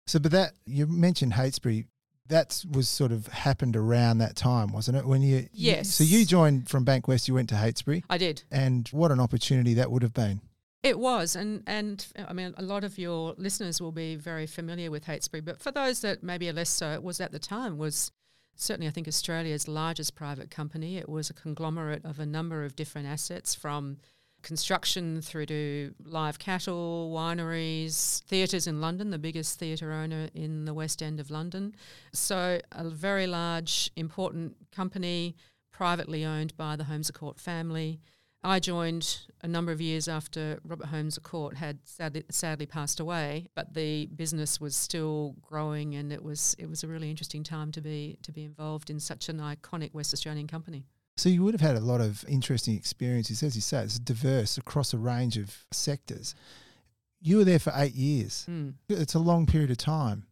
So, 0.06 0.18
but 0.18 0.32
that 0.32 0.52
you 0.66 0.86
mentioned 0.86 1.32
Heytesbury, 1.32 1.86
that 2.28 2.64
was 2.70 2.88
sort 2.88 3.10
of 3.12 3.26
happened 3.28 3.74
around 3.76 4.18
that 4.18 4.36
time, 4.36 4.72
wasn't 4.72 4.96
it? 4.98 5.06
When 5.06 5.22
you 5.22 5.36
you- 5.52 5.72
Yes. 5.72 5.94
so 5.94 6.04
you 6.04 6.24
joined 6.24 6.68
from 6.68 6.84
Bankwest, 6.84 7.26
you 7.28 7.34
went 7.34 7.48
to 7.48 7.56
Heytesbury, 7.56 8.04
I 8.10 8.18
did. 8.18 8.42
and 8.50 8.86
what 8.88 9.10
an 9.10 9.18
opportunity 9.20 9.74
that 9.74 9.90
would 9.90 10.02
have 10.02 10.14
been. 10.14 10.40
It 10.82 10.98
was, 10.98 11.34
and 11.34 11.62
and 11.66 12.06
I 12.28 12.32
mean, 12.32 12.54
a 12.56 12.62
lot 12.62 12.84
of 12.84 12.98
your 12.98 13.34
listeners 13.36 13.80
will 13.80 13.92
be 13.92 14.14
very 14.14 14.46
familiar 14.46 14.90
with 14.90 15.06
Heytesbury, 15.06 15.44
but 15.44 15.60
for 15.60 15.72
those 15.72 16.00
that 16.00 16.22
maybe 16.22 16.48
are 16.48 16.52
less 16.52 16.70
so, 16.70 16.92
it 16.92 17.02
was 17.02 17.20
at 17.20 17.32
the 17.32 17.38
time 17.38 17.76
was 17.76 18.12
certainly 18.54 18.86
I 18.86 18.90
think 18.90 19.08
Australia's 19.08 19.68
largest 19.68 20.14
private 20.14 20.50
company. 20.50 20.96
It 20.96 21.08
was 21.08 21.28
a 21.28 21.34
conglomerate 21.34 22.04
of 22.04 22.20
a 22.20 22.26
number 22.26 22.64
of 22.64 22.76
different 22.76 23.08
assets 23.08 23.54
from 23.54 23.98
construction 24.42 25.20
through 25.20 25.46
to 25.46 25.92
live 26.04 26.38
cattle, 26.38 27.12
wineries, 27.12 28.22
theatres 28.24 28.68
in 28.68 28.80
London, 28.80 29.10
the 29.10 29.18
biggest 29.18 29.58
theatre 29.58 29.92
owner 29.92 30.28
in 30.34 30.66
the 30.66 30.74
West 30.74 31.02
End 31.02 31.18
of 31.18 31.30
London. 31.30 31.74
So 32.12 32.60
a 32.70 32.88
very 32.88 33.26
large, 33.26 33.90
important 33.96 34.56
company, 34.70 35.34
privately 35.72 36.24
owned 36.24 36.56
by 36.56 36.76
the 36.76 36.84
Holmes 36.84 37.10
Court 37.10 37.40
family. 37.40 38.00
I 38.46 38.60
joined 38.60 39.22
a 39.42 39.48
number 39.48 39.72
of 39.72 39.80
years 39.80 40.06
after 40.06 40.60
Robert 40.64 40.86
Holmes 40.86 41.18
Court 41.18 41.56
had 41.56 41.78
sadly, 41.84 42.22
sadly 42.30 42.64
passed 42.64 43.00
away, 43.00 43.48
but 43.56 43.74
the 43.74 44.06
business 44.06 44.60
was 44.60 44.76
still 44.76 45.34
growing, 45.42 45.96
and 45.96 46.12
it 46.12 46.22
was 46.22 46.54
it 46.56 46.68
was 46.68 46.84
a 46.84 46.86
really 46.86 47.10
interesting 47.10 47.42
time 47.42 47.72
to 47.72 47.80
be 47.80 48.18
to 48.22 48.30
be 48.30 48.44
involved 48.44 48.88
in 48.88 49.00
such 49.00 49.28
an 49.28 49.40
iconic 49.40 49.92
West 49.92 50.14
Australian 50.14 50.46
company. 50.46 50.84
So 51.16 51.28
you 51.28 51.42
would 51.42 51.54
have 51.54 51.60
had 51.60 51.74
a 51.74 51.80
lot 51.80 52.00
of 52.00 52.24
interesting 52.28 52.76
experiences, 52.76 53.42
as 53.42 53.56
you 53.56 53.62
say, 53.62 53.82
it's 53.82 53.98
diverse 53.98 54.56
across 54.56 54.94
a 54.94 54.98
range 54.98 55.36
of 55.36 55.64
sectors. 55.72 56.36
You 57.20 57.38
were 57.38 57.44
there 57.44 57.58
for 57.58 57.72
eight 57.74 57.94
years. 57.94 58.46
Mm. 58.48 58.74
It's 58.88 59.14
a 59.14 59.18
long 59.18 59.46
period 59.46 59.72
of 59.72 59.78
time. 59.78 60.26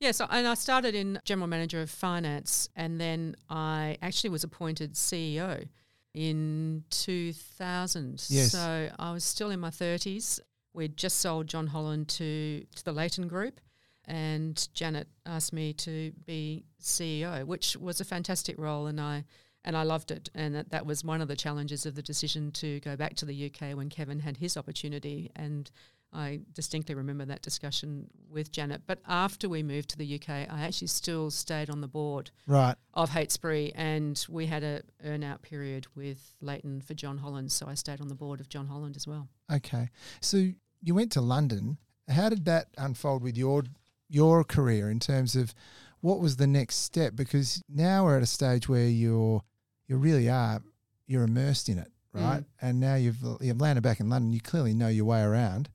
Yes, 0.00 0.20
and 0.20 0.48
I 0.48 0.54
started 0.54 0.96
in 0.96 1.20
general 1.24 1.46
manager 1.46 1.80
of 1.80 1.90
finance, 1.90 2.68
and 2.74 3.00
then 3.00 3.36
I 3.48 3.98
actually 4.02 4.30
was 4.30 4.42
appointed 4.42 4.94
CEO 4.94 5.68
in 6.14 6.84
2000. 6.90 8.24
Yes. 8.28 8.52
So 8.52 8.90
I 8.98 9.12
was 9.12 9.24
still 9.24 9.50
in 9.50 9.60
my 9.60 9.70
30s. 9.70 10.40
We'd 10.74 10.96
just 10.96 11.18
sold 11.18 11.46
John 11.46 11.66
Holland 11.66 12.08
to, 12.08 12.64
to 12.76 12.84
the 12.84 12.92
Leighton 12.92 13.28
Group, 13.28 13.60
and 14.06 14.68
Janet 14.72 15.08
asked 15.26 15.52
me 15.52 15.72
to 15.74 16.12
be 16.24 16.64
CEO, 16.80 17.44
which 17.44 17.76
was 17.76 18.00
a 18.00 18.04
fantastic 18.04 18.58
role, 18.58 18.86
and 18.86 19.00
I 19.00 19.24
and 19.64 19.76
I 19.76 19.82
loved 19.84 20.10
it. 20.10 20.28
And 20.34 20.54
that, 20.54 20.70
that 20.70 20.86
was 20.86 21.04
one 21.04 21.20
of 21.20 21.28
the 21.28 21.36
challenges 21.36 21.86
of 21.86 21.94
the 21.94 22.02
decision 22.02 22.50
to 22.52 22.80
go 22.80 22.96
back 22.96 23.14
to 23.16 23.24
the 23.24 23.46
UK 23.46 23.76
when 23.76 23.88
Kevin 23.88 24.20
had 24.20 24.36
his 24.36 24.56
opportunity. 24.56 25.30
And 25.36 25.70
I 26.12 26.40
distinctly 26.52 26.94
remember 26.94 27.24
that 27.24 27.42
discussion 27.42 28.08
with 28.30 28.52
Janet. 28.52 28.82
But 28.86 29.00
after 29.06 29.48
we 29.48 29.62
moved 29.62 29.88
to 29.90 29.98
the 29.98 30.14
UK, 30.16 30.28
I 30.28 30.60
actually 30.62 30.88
still 30.88 31.30
stayed 31.30 31.70
on 31.70 31.80
the 31.80 31.88
board 31.88 32.30
Right. 32.46 32.76
of 32.94 33.10
Heytesbury, 33.10 33.72
and 33.74 34.24
we 34.28 34.46
had 34.46 34.62
a 34.62 34.82
earn 35.04 35.24
out 35.24 35.42
period 35.42 35.86
with 35.94 36.34
Leighton 36.40 36.80
for 36.82 36.94
John 36.94 37.18
Holland. 37.18 37.50
So 37.52 37.66
I 37.66 37.74
stayed 37.74 38.00
on 38.00 38.08
the 38.08 38.14
board 38.14 38.40
of 38.40 38.48
John 38.48 38.66
Holland 38.66 38.96
as 38.96 39.06
well. 39.06 39.28
Okay. 39.50 39.88
So 40.20 40.48
you 40.82 40.94
went 40.94 41.12
to 41.12 41.20
London. 41.20 41.78
How 42.08 42.28
did 42.28 42.44
that 42.44 42.68
unfold 42.76 43.22
with 43.22 43.36
your 43.36 43.64
your 44.08 44.44
career 44.44 44.90
in 44.90 45.00
terms 45.00 45.34
of 45.34 45.54
what 46.00 46.20
was 46.20 46.36
the 46.36 46.46
next 46.46 46.76
step? 46.76 47.16
Because 47.16 47.62
now 47.68 48.04
we're 48.04 48.16
at 48.18 48.22
a 48.22 48.26
stage 48.26 48.68
where 48.68 48.86
you're 48.88 49.42
you 49.86 49.96
really 49.96 50.28
are 50.28 50.62
you're 51.06 51.22
immersed 51.24 51.68
in 51.68 51.78
it, 51.78 51.90
right? 52.12 52.40
Mm. 52.40 52.44
And 52.60 52.80
now 52.80 52.96
you've 52.96 53.18
you've 53.40 53.60
landed 53.60 53.80
back 53.82 54.00
in 54.00 54.10
London. 54.10 54.32
You 54.32 54.40
clearly 54.40 54.74
know 54.74 54.88
your 54.88 55.04
way 55.06 55.22
around. 55.22 55.70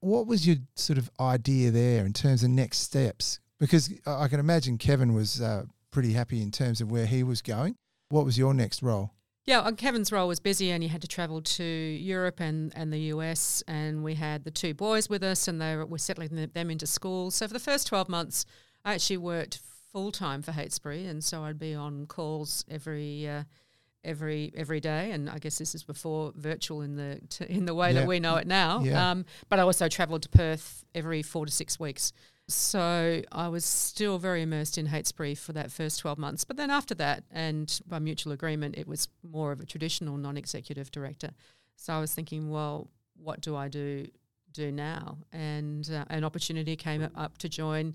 What 0.00 0.26
was 0.26 0.46
your 0.46 0.56
sort 0.76 0.98
of 0.98 1.10
idea 1.20 1.70
there 1.70 2.04
in 2.04 2.12
terms 2.12 2.42
of 2.42 2.50
next 2.50 2.78
steps? 2.78 3.38
Because 3.58 3.92
I 4.06 4.28
can 4.28 4.40
imagine 4.40 4.78
Kevin 4.78 5.12
was 5.12 5.40
uh, 5.40 5.64
pretty 5.90 6.12
happy 6.14 6.40
in 6.42 6.50
terms 6.50 6.80
of 6.80 6.90
where 6.90 7.06
he 7.06 7.22
was 7.22 7.42
going. 7.42 7.76
What 8.08 8.24
was 8.24 8.38
your 8.38 8.54
next 8.54 8.82
role? 8.82 9.12
Yeah, 9.44 9.60
uh, 9.60 9.72
Kevin's 9.72 10.12
role 10.12 10.28
was 10.28 10.40
busy, 10.40 10.70
and 10.70 10.82
he 10.82 10.88
had 10.88 11.02
to 11.02 11.08
travel 11.08 11.42
to 11.42 11.64
Europe 11.64 12.40
and, 12.40 12.72
and 12.76 12.92
the 12.92 13.00
US. 13.14 13.62
And 13.66 14.04
we 14.04 14.14
had 14.14 14.44
the 14.44 14.50
two 14.50 14.74
boys 14.74 15.08
with 15.08 15.22
us, 15.22 15.48
and 15.48 15.60
they 15.60 15.76
were, 15.76 15.86
were 15.86 15.98
settling 15.98 16.48
them- 16.52 16.70
into 16.70 16.86
school. 16.86 17.30
So 17.30 17.46
for 17.46 17.52
the 17.52 17.58
first 17.60 17.86
twelve 17.86 18.08
months, 18.08 18.44
I 18.84 18.94
actually 18.94 19.18
worked 19.18 19.60
full 19.92 20.12
time 20.12 20.42
for 20.42 20.52
Heytesbury, 20.52 21.06
and 21.06 21.22
so 21.24 21.42
I'd 21.44 21.58
be 21.58 21.74
on 21.74 22.06
calls 22.06 22.64
every 22.70 23.28
uh, 23.28 23.44
every 24.04 24.52
every 24.56 24.80
day. 24.80 25.10
And 25.12 25.28
I 25.30 25.38
guess 25.38 25.58
this 25.58 25.74
is 25.74 25.82
before 25.84 26.32
virtual 26.36 26.82
in 26.82 26.96
the 26.96 27.20
t- 27.28 27.44
in 27.48 27.64
the 27.66 27.74
way 27.74 27.88
Yeah. 27.92 28.00
that 28.00 28.06
we 28.08 28.20
know 28.20 28.36
it 28.36 28.46
now. 28.46 28.80
Yeah. 28.80 29.10
Um, 29.10 29.24
but 29.48 29.58
I 29.58 29.62
also 29.62 29.88
travelled 29.88 30.22
to 30.22 30.28
Perth 30.28 30.84
every 30.94 31.22
four 31.22 31.46
to 31.46 31.52
six 31.52 31.78
weeks. 31.80 32.12
So 32.48 33.22
I 33.30 33.46
was 33.48 33.64
still 33.64 34.18
very 34.18 34.42
immersed 34.42 34.76
in 34.76 34.86
Heytesbury 34.88 35.36
for 35.38 35.52
that 35.52 35.70
first 35.70 36.00
12 36.00 36.18
months. 36.18 36.42
But 36.44 36.56
then 36.56 36.68
after 36.68 36.96
that, 36.96 37.22
and 37.30 37.80
by 37.86 38.00
mutual 38.00 38.32
agreement, 38.32 38.76
it 38.76 38.88
was 38.88 39.08
more 39.22 39.52
of 39.52 39.60
a 39.60 39.66
traditional 39.66 40.16
non 40.16 40.36
executive 40.36 40.90
director. 40.90 41.30
So 41.76 41.92
I 41.94 42.00
was 42.00 42.12
thinking, 42.12 42.50
well, 42.50 42.88
what 43.16 43.40
do 43.40 43.54
I 43.54 43.68
do 43.68 44.08
do 44.52 44.72
now? 44.72 45.18
And 45.32 45.88
uh, 45.92 46.04
an 46.10 46.24
opportunity 46.24 46.74
came 46.74 47.08
up 47.14 47.38
to 47.38 47.48
join 47.48 47.94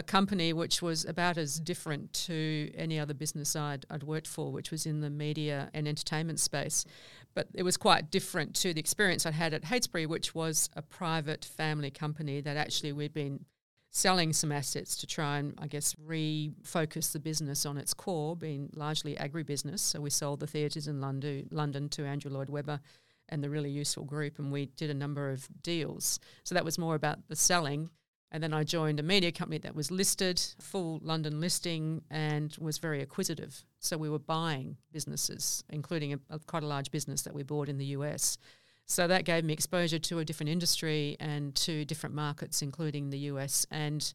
a 0.00 0.02
company 0.02 0.54
which 0.54 0.80
was 0.80 1.04
about 1.04 1.36
as 1.36 1.60
different 1.60 2.10
to 2.14 2.72
any 2.74 2.98
other 2.98 3.12
business 3.12 3.54
I'd, 3.54 3.84
I'd 3.90 4.02
worked 4.02 4.26
for, 4.26 4.50
which 4.50 4.70
was 4.70 4.86
in 4.86 5.02
the 5.02 5.10
media 5.10 5.68
and 5.74 5.86
entertainment 5.86 6.40
space. 6.40 6.86
But 7.34 7.48
it 7.52 7.64
was 7.64 7.76
quite 7.76 8.10
different 8.10 8.54
to 8.56 8.72
the 8.72 8.80
experience 8.80 9.26
I'd 9.26 9.34
had 9.34 9.52
at 9.52 9.64
Heytesbury, 9.64 10.06
which 10.06 10.34
was 10.34 10.70
a 10.74 10.80
private 10.80 11.44
family 11.44 11.90
company 11.90 12.40
that 12.40 12.56
actually 12.56 12.92
we'd 12.92 13.12
been 13.12 13.44
selling 13.90 14.32
some 14.32 14.50
assets 14.50 14.96
to 14.96 15.06
try 15.06 15.36
and, 15.36 15.52
I 15.58 15.66
guess, 15.66 15.94
refocus 15.94 17.12
the 17.12 17.20
business 17.20 17.66
on 17.66 17.76
its 17.76 17.92
core, 17.92 18.34
being 18.34 18.70
largely 18.74 19.16
agribusiness. 19.16 19.80
So 19.80 20.00
we 20.00 20.08
sold 20.08 20.40
the 20.40 20.46
theatres 20.46 20.88
in 20.88 21.02
London, 21.02 21.46
London 21.50 21.90
to 21.90 22.06
Andrew 22.06 22.30
Lloyd 22.30 22.48
Webber 22.48 22.80
and 23.28 23.44
the 23.44 23.50
really 23.50 23.70
useful 23.70 24.04
group, 24.04 24.38
and 24.38 24.50
we 24.50 24.66
did 24.66 24.88
a 24.88 24.94
number 24.94 25.30
of 25.30 25.46
deals. 25.62 26.20
So 26.42 26.54
that 26.54 26.64
was 26.64 26.78
more 26.78 26.94
about 26.94 27.28
the 27.28 27.36
selling. 27.36 27.90
And 28.32 28.42
then 28.42 28.52
I 28.54 28.62
joined 28.62 29.00
a 29.00 29.02
media 29.02 29.32
company 29.32 29.58
that 29.58 29.74
was 29.74 29.90
listed, 29.90 30.40
full 30.60 31.00
London 31.02 31.40
listing, 31.40 32.02
and 32.10 32.56
was 32.60 32.78
very 32.78 33.02
acquisitive. 33.02 33.64
So 33.80 33.98
we 33.98 34.08
were 34.08 34.20
buying 34.20 34.76
businesses, 34.92 35.64
including 35.68 36.12
a, 36.14 36.18
a, 36.30 36.38
quite 36.38 36.62
a 36.62 36.66
large 36.66 36.90
business 36.92 37.22
that 37.22 37.34
we 37.34 37.42
bought 37.42 37.68
in 37.68 37.78
the 37.78 37.86
US. 37.86 38.38
So 38.86 39.06
that 39.08 39.24
gave 39.24 39.44
me 39.44 39.52
exposure 39.52 39.98
to 39.98 40.18
a 40.20 40.24
different 40.24 40.50
industry 40.50 41.16
and 41.18 41.54
to 41.56 41.84
different 41.84 42.14
markets, 42.14 42.62
including 42.62 43.10
the 43.10 43.18
US. 43.30 43.66
And 43.70 44.12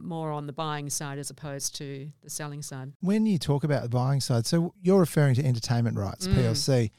more 0.00 0.30
on 0.30 0.46
the 0.46 0.52
buying 0.52 0.88
side 0.90 1.18
as 1.18 1.30
opposed 1.30 1.74
to 1.76 2.10
the 2.22 2.30
selling 2.30 2.62
side. 2.62 2.92
When 3.00 3.26
you 3.26 3.38
talk 3.38 3.64
about 3.64 3.82
the 3.82 3.88
buying 3.88 4.20
side, 4.20 4.46
so 4.46 4.74
you're 4.80 5.00
referring 5.00 5.34
to 5.36 5.44
entertainment 5.44 5.96
rights, 5.98 6.26
Mm. 6.26 6.34
PLC, 6.34 6.90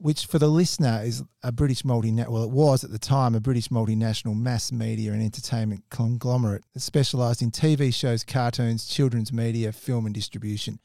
which 0.00 0.26
for 0.26 0.38
the 0.38 0.48
listener 0.48 1.00
is 1.04 1.22
a 1.42 1.52
British 1.52 1.82
multinational, 1.82 2.30
well, 2.30 2.42
it 2.44 2.50
was 2.50 2.84
at 2.84 2.90
the 2.90 2.98
time 2.98 3.34
a 3.34 3.40
British 3.40 3.68
multinational 3.68 4.36
mass 4.36 4.70
media 4.72 5.12
and 5.12 5.22
entertainment 5.22 5.84
conglomerate 5.90 6.64
that 6.74 6.80
specialised 6.80 7.42
in 7.42 7.50
TV 7.50 7.92
shows, 7.94 8.24
cartoons, 8.24 8.86
children's 8.86 9.32
media, 9.32 9.72
film, 9.72 10.06
and 10.06 10.14
distribution. 10.14 10.78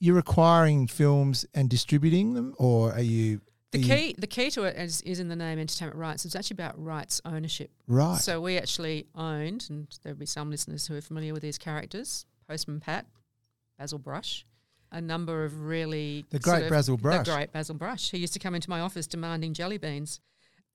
You're 0.00 0.18
acquiring 0.18 0.88
films 0.88 1.46
and 1.54 1.70
distributing 1.70 2.34
them, 2.34 2.54
or 2.58 2.92
are 2.92 3.00
you. 3.00 3.40
The 3.70 3.78
you- 3.78 3.94
key, 3.94 4.14
the 4.18 4.26
key 4.26 4.50
to 4.50 4.64
it 4.64 4.76
is, 4.76 5.00
is 5.02 5.18
in 5.20 5.28
the 5.28 5.36
name 5.36 5.58
entertainment 5.58 5.98
rights. 5.98 6.24
It's 6.24 6.34
actually 6.36 6.56
about 6.56 6.82
rights 6.82 7.20
ownership. 7.24 7.70
right. 7.86 8.20
So 8.20 8.40
we 8.40 8.58
actually 8.58 9.06
owned, 9.14 9.66
and 9.70 9.86
there'll 10.02 10.18
be 10.18 10.26
some 10.26 10.50
listeners 10.50 10.86
who 10.86 10.96
are 10.96 11.00
familiar 11.00 11.32
with 11.32 11.42
these 11.42 11.56
characters: 11.56 12.26
Postman 12.48 12.80
Pat, 12.80 13.06
Basil 13.78 13.98
Brush, 13.98 14.44
a 14.92 15.00
number 15.00 15.44
of 15.44 15.62
really 15.62 16.24
The 16.30 16.40
sort 16.40 16.58
great 16.58 16.64
of- 16.64 16.70
Basil 16.70 16.96
Brush. 16.96 17.26
The 17.26 17.32
great 17.34 17.52
Basil 17.52 17.74
Brush. 17.74 18.10
He 18.10 18.18
used 18.18 18.32
to 18.34 18.38
come 18.38 18.54
into 18.54 18.70
my 18.70 18.80
office 18.80 19.06
demanding 19.06 19.54
jelly 19.54 19.78
beans. 19.78 20.20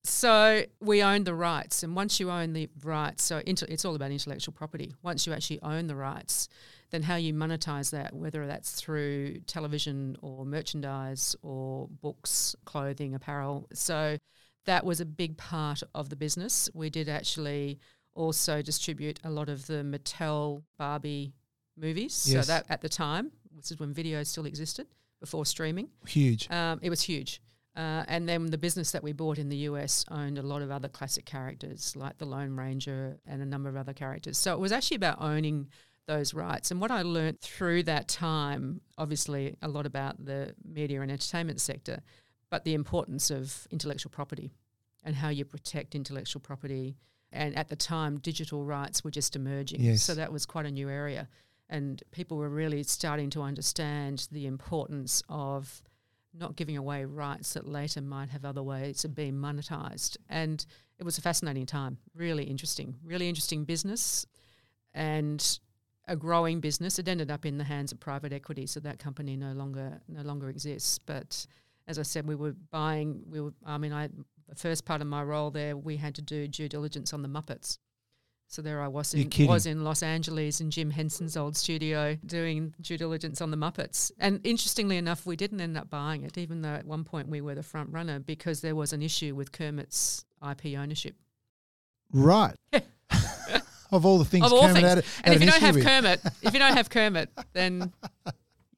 So 0.03 0.63
we 0.79 1.03
owned 1.03 1.25
the 1.25 1.33
rights, 1.33 1.83
and 1.83 1.95
once 1.95 2.19
you 2.19 2.31
own 2.31 2.53
the 2.53 2.69
rights, 2.83 3.23
so 3.23 3.41
inte- 3.41 3.69
it's 3.69 3.83
all 3.83 3.95
about 3.95 4.11
intellectual 4.11 4.53
property. 4.53 4.93
Once 5.01 5.27
you 5.27 5.33
actually 5.33 5.61
own 5.61 5.87
the 5.87 5.95
rights, 5.95 6.47
then 6.91 7.03
how 7.03 7.15
you 7.15 7.33
monetize 7.33 7.91
that, 7.91 8.13
whether 8.15 8.47
that's 8.47 8.71
through 8.71 9.39
television 9.47 10.15
or 10.21 10.45
merchandise 10.45 11.35
or 11.41 11.89
books, 11.89 12.55
clothing, 12.63 13.13
apparel. 13.15 13.67
So 13.73 14.17
that 14.65 14.85
was 14.85 15.01
a 15.01 15.05
big 15.05 15.37
part 15.37 15.83
of 15.93 16.09
the 16.09 16.15
business. 16.15 16.69
We 16.73 16.89
did 16.89 17.09
actually 17.09 17.79
also 18.13 18.61
distribute 18.61 19.19
a 19.25 19.29
lot 19.29 19.49
of 19.49 19.67
the 19.67 19.83
Mattel 19.83 20.63
Barbie 20.77 21.33
movies. 21.75 22.25
Yes. 22.31 22.45
So 22.45 22.53
that 22.53 22.65
at 22.69 22.81
the 22.81 22.89
time, 22.89 23.31
this 23.57 23.71
is 23.71 23.79
when 23.79 23.93
video 23.93 24.23
still 24.23 24.45
existed 24.45 24.87
before 25.19 25.45
streaming. 25.45 25.89
Huge. 26.07 26.49
Um, 26.51 26.79
it 26.81 26.89
was 26.89 27.01
huge. 27.01 27.41
Uh, 27.75 28.03
and 28.07 28.27
then 28.27 28.47
the 28.47 28.57
business 28.57 28.91
that 28.91 29.03
we 29.03 29.13
bought 29.13 29.37
in 29.37 29.49
the 29.49 29.57
US 29.57 30.03
owned 30.09 30.39
a 30.39 30.41
lot 30.41 30.63
of 30.63 30.71
other 30.71 30.87
classic 30.87 31.25
characters 31.25 31.95
like 31.95 32.17
the 32.17 32.25
Lone 32.25 32.55
Ranger 32.55 33.17
and 33.27 33.41
a 33.41 33.45
number 33.45 33.69
of 33.69 33.75
other 33.75 33.93
characters. 33.93 34.37
So 34.37 34.53
it 34.53 34.59
was 34.59 34.71
actually 34.71 34.95
about 34.95 35.21
owning 35.21 35.67
those 36.07 36.33
rights. 36.33 36.71
And 36.71 36.81
what 36.81 36.89
I 36.89 37.03
learned 37.03 37.39
through 37.41 37.83
that 37.83 38.07
time, 38.07 38.81
obviously, 38.97 39.57
a 39.61 39.67
lot 39.67 39.85
about 39.85 40.23
the 40.25 40.55
media 40.65 41.01
and 41.01 41.11
entertainment 41.11 41.61
sector, 41.61 42.01
but 42.49 42.63
the 42.63 42.73
importance 42.73 43.29
of 43.29 43.67
intellectual 43.69 44.09
property 44.09 44.53
and 45.03 45.15
how 45.15 45.29
you 45.29 45.45
protect 45.45 45.93
intellectual 45.93 46.39
property. 46.39 46.95
And 47.31 47.55
at 47.55 47.67
the 47.67 47.75
time, 47.75 48.17
digital 48.17 48.63
rights 48.63 49.03
were 49.03 49.11
just 49.11 49.35
emerging. 49.35 49.81
Yes. 49.81 50.01
So 50.01 50.15
that 50.15 50.31
was 50.31 50.45
quite 50.45 50.65
a 50.65 50.71
new 50.71 50.89
area. 50.89 51.27
And 51.69 52.01
people 52.11 52.37
were 52.37 52.49
really 52.49 52.83
starting 52.83 53.29
to 53.31 53.41
understand 53.41 54.27
the 54.31 54.45
importance 54.45 55.21
of 55.27 55.83
not 56.33 56.55
giving 56.55 56.77
away 56.77 57.03
rights 57.03 57.53
that 57.53 57.67
later 57.67 58.01
might 58.01 58.29
have 58.29 58.45
other 58.45 58.63
ways 58.63 59.03
of 59.03 59.15
being 59.15 59.33
monetized. 59.33 60.17
And 60.29 60.65
it 60.99 61.03
was 61.03 61.17
a 61.17 61.21
fascinating 61.21 61.65
time, 61.65 61.97
really 62.15 62.43
interesting, 62.43 62.95
really 63.03 63.27
interesting 63.27 63.65
business 63.65 64.25
and 64.93 65.59
a 66.07 66.15
growing 66.15 66.59
business. 66.59 66.99
It 66.99 67.07
ended 67.07 67.29
up 67.29 67.45
in 67.45 67.57
the 67.57 67.63
hands 67.63 67.91
of 67.91 67.99
private 67.99 68.33
equity, 68.33 68.65
so 68.65 68.79
that 68.81 68.99
company 68.99 69.35
no 69.35 69.51
longer 69.51 69.99
no 70.07 70.21
longer 70.21 70.49
exists. 70.49 70.99
But 70.99 71.45
as 71.87 71.99
I 71.99 72.03
said, 72.03 72.27
we 72.27 72.35
were 72.35 72.55
buying. 72.71 73.23
We 73.29 73.41
were. 73.41 73.53
I 73.65 73.77
mean, 73.77 73.93
I 73.93 74.09
the 74.47 74.55
first 74.55 74.85
part 74.85 75.01
of 75.01 75.07
my 75.07 75.23
role 75.23 75.51
there, 75.51 75.75
we 75.75 75.97
had 75.97 76.15
to 76.15 76.21
do 76.21 76.47
due 76.47 76.69
diligence 76.69 77.13
on 77.13 77.21
the 77.21 77.27
Muppets. 77.27 77.77
So 78.49 78.61
there 78.61 78.81
I 78.81 78.87
was 78.87 79.13
in, 79.13 79.29
was 79.45 79.65
in 79.65 79.83
Los 79.83 80.01
Angeles 80.01 80.61
in 80.61 80.71
Jim 80.71 80.89
Henson's 80.89 81.35
old 81.35 81.57
studio 81.57 82.17
doing 82.25 82.73
due 82.79 82.97
diligence 82.97 83.41
on 83.41 83.51
the 83.51 83.57
Muppets. 83.57 84.09
And 84.19 84.39
interestingly 84.45 84.95
enough, 84.95 85.25
we 85.25 85.35
didn't 85.35 85.59
end 85.59 85.77
up 85.77 85.89
buying 85.89 86.23
it, 86.23 86.37
even 86.37 86.61
though 86.61 86.69
at 86.69 86.85
one 86.85 87.03
point 87.03 87.27
we 87.27 87.41
were 87.41 87.55
the 87.55 87.63
front 87.63 87.91
runner 87.91 88.19
because 88.19 88.61
there 88.61 88.75
was 88.75 88.93
an 88.93 89.01
issue 89.01 89.35
with 89.35 89.51
Kermit's 89.51 90.25
IP 90.41 90.77
ownership. 90.77 91.15
Right. 92.13 92.55
of 93.91 94.05
all 94.05 94.17
the 94.17 94.25
things 94.25 94.45
of 94.45 94.53
all 94.53 94.61
Kermit 94.61 94.75
things. 94.75 94.87
had, 94.87 94.97
and 95.25 95.33
had 95.33 95.35
if 95.35 95.41
you 95.41 95.51
don't 95.51 95.61
have 95.61 95.75
with. 95.75 95.85
Kermit, 95.85 96.21
if 96.41 96.53
you 96.53 96.59
don't 96.59 96.73
have 96.73 96.89
Kermit, 96.89 97.29
then 97.51 97.91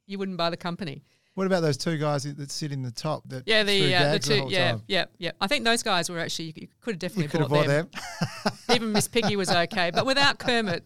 you 0.08 0.18
wouldn't 0.18 0.38
buy 0.38 0.50
the 0.50 0.58
company. 0.58 1.04
What 1.40 1.48
about 1.48 1.62
those 1.62 1.78
two 1.78 1.98
guys 1.98 2.24
that- 2.24 2.52
sit 2.52 2.74
in 2.74 2.82
the 2.84 2.92
top? 2.92 3.24
That 3.30 3.44
Yeah, 3.48 3.64
the 3.64 3.96
uh, 3.96 4.12
the 4.12 4.20
two, 4.20 4.40
whole 4.42 4.52
yeah, 4.52 4.72
time? 4.72 4.82
yeah, 4.90 5.06
yeah. 5.20 5.32
I 5.40 5.48
think 5.48 5.64
those 5.64 5.82
guys 5.84 6.10
were 6.10 6.20
actually 6.20 6.54
you 6.54 6.68
could 6.82 6.96
have 6.96 7.00
definitely 7.00 7.24
You 7.24 7.30
could 7.30 7.40
have 7.40 7.50
bought, 7.50 7.68
bought 7.68 7.68
them. 7.68 7.90
them. 8.44 8.54
Even 8.76 8.92
Miss 8.92 9.08
Piggy 9.08 9.38
was 9.38 9.50
okay, 9.50 9.90
but 9.90 10.06
without 10.06 10.38
Kermit, 10.38 10.86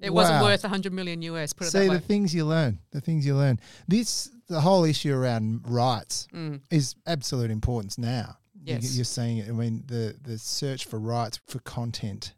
it 0.00 0.10
wasn't 0.12 0.40
Wow. 0.40 0.44
worth 0.44 0.62
100 0.64 0.92
million 0.94 1.20
US. 1.22 1.52
Put 1.52 1.66
it 1.66 1.70
See 1.70 1.86
that 1.88 1.92
the 1.92 2.00
things 2.00 2.34
you 2.34 2.46
learn. 2.46 2.78
The 2.92 3.02
things 3.02 3.26
you 3.26 3.36
learn. 3.36 3.60
This 3.86 4.30
the 4.48 4.62
whole 4.62 4.84
issue 4.84 5.14
around 5.14 5.68
rights 5.68 6.26
Mm. 6.32 6.62
is 6.70 6.94
absolute 7.06 7.50
importance 7.50 7.98
now. 7.98 8.38
Yes. 8.64 8.94
You're 8.96 9.04
seeing 9.04 9.36
it. 9.38 9.48
I 9.48 9.52
mean, 9.52 9.84
the 9.86 10.16
the 10.22 10.38
search 10.38 10.86
for 10.86 10.98
rights 10.98 11.38
for 11.46 11.58
content 11.60 12.32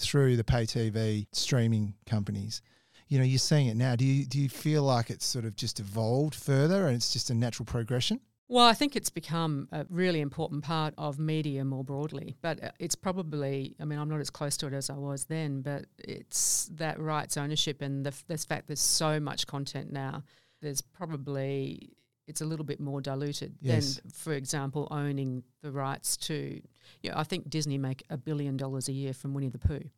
through 0.00 0.36
the 0.38 0.44
pay 0.44 0.64
TV 0.64 1.26
streaming 1.32 1.94
companies. 2.06 2.62
You 3.08 3.18
know, 3.18 3.24
you're 3.24 3.38
seeing 3.38 3.66
it 3.66 3.76
now. 3.76 3.96
Do 3.96 4.04
you 4.04 4.24
do 4.24 4.40
you 4.40 4.48
feel 4.48 4.82
like 4.82 5.10
it's 5.10 5.24
sort 5.26 5.44
of 5.44 5.56
just 5.56 5.78
evolved 5.80 6.34
further 6.34 6.86
and 6.86 6.96
it's 6.96 7.12
just 7.12 7.30
a 7.30 7.34
natural 7.34 7.66
progression? 7.66 8.20
Well, 8.46 8.66
I 8.66 8.74
think 8.74 8.94
it's 8.94 9.08
become 9.08 9.68
a 9.72 9.86
really 9.88 10.20
important 10.20 10.64
part 10.64 10.92
of 10.98 11.18
media 11.18 11.64
more 11.64 11.82
broadly, 11.82 12.36
but 12.42 12.62
uh, 12.62 12.70
it's 12.78 12.94
probably, 12.94 13.74
I 13.80 13.86
mean, 13.86 13.98
I'm 13.98 14.08
not 14.10 14.20
as 14.20 14.28
close 14.28 14.58
to 14.58 14.66
it 14.66 14.74
as 14.74 14.90
I 14.90 14.94
was 14.94 15.24
then, 15.24 15.62
but 15.62 15.86
it's 15.98 16.68
that 16.74 17.00
rights 17.00 17.38
ownership 17.38 17.80
and 17.80 18.04
the, 18.04 18.12
fact 18.36 18.66
there's 18.66 18.80
so 18.82 19.18
much 19.18 19.46
content 19.46 19.90
now. 19.90 20.24
There's 20.60 20.82
probably, 20.82 21.94
it's 22.26 22.42
a 22.42 22.44
little 22.44 22.66
bit 22.66 22.80
more 22.80 23.00
diluted 23.00 23.54
Yes. 23.62 23.96
than, 23.96 24.10
for 24.10 24.34
example, 24.34 24.88
owning 24.90 25.42
the 25.62 25.72
rights 25.72 26.16
to, 26.18 26.60
you 27.02 27.10
know, 27.10 27.16
I 27.16 27.24
think 27.24 27.48
Disney 27.48 27.78
make 27.78 28.02
a 28.10 28.18
billion 28.18 28.58
dollars 28.58 28.88
a 28.88 28.92
year 28.92 29.14
from 29.14 29.32
Winnie 29.32 29.48
the 29.48 29.58
Pooh. 29.58 29.88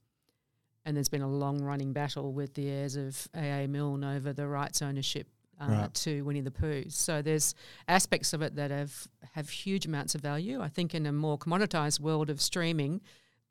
And 0.87 0.97
there's 0.97 1.09
been 1.09 1.20
a 1.22 1.28
long 1.28 1.61
running 1.62 1.93
battle 1.93 2.32
with 2.32 2.55
the 2.55 2.68
heirs 2.70 2.97
of 2.97 3.28
AA 3.34 3.66
Milne 3.66 4.05
over 4.05 4.32
the 4.32 4.47
rights 4.47 4.80
ownership 4.80 5.26
uh, 5.61 5.66
Right. 5.68 5.95
to 5.95 6.22
Winnie 6.22 6.43
the 6.43 6.51
Pooh. 6.53 6.84
So 6.89 7.20
there's 7.22 7.55
aspects 7.89 8.32
of 8.32 8.41
it 8.41 8.55
that 8.55 8.70
have 8.70 9.09
have 9.32 9.51
huge 9.51 9.84
amounts 9.84 10.14
of 10.14 10.20
value. 10.20 10.62
I 10.62 10.68
think 10.68 10.95
in 10.95 11.05
a 11.05 11.12
more 11.12 11.37
commoditized 11.39 11.99
world 12.01 12.30
of 12.30 12.41
streaming, 12.41 13.01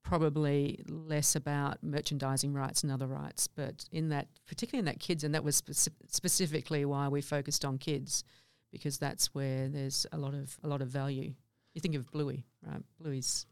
probably 0.01 0.83
less 0.87 1.35
about 1.35 1.83
merchandising 1.83 2.53
rights 2.53 2.83
and 2.83 2.91
other 2.91 3.07
rights. 3.07 3.47
But 3.47 3.85
in 3.91 4.09
that, 4.09 4.27
particularly 4.47 4.79
in 4.79 4.85
that 4.85 4.99
kids, 4.99 5.23
and 5.23 5.33
that 5.35 5.43
was 5.43 5.61
speci- 5.61 5.89
specifically 6.07 6.85
why 6.85 7.07
we 7.09 7.21
focused 7.21 7.65
on 7.65 7.77
kids, 7.79 8.23
because 8.71 8.97
that's 8.97 9.33
where 9.33 9.67
there's 9.67 10.05
a 10.11 10.17
lot 10.17 10.33
of 10.33 10.57
a 10.63 10.67
lot 10.67 10.81
of 10.81 10.87
value. 10.87 11.33
You 11.73 11.81
think 11.81 11.95
of 11.95 12.09
Bluey, 12.11 12.45
right? 12.65 12.81
Bluey's 12.99 13.45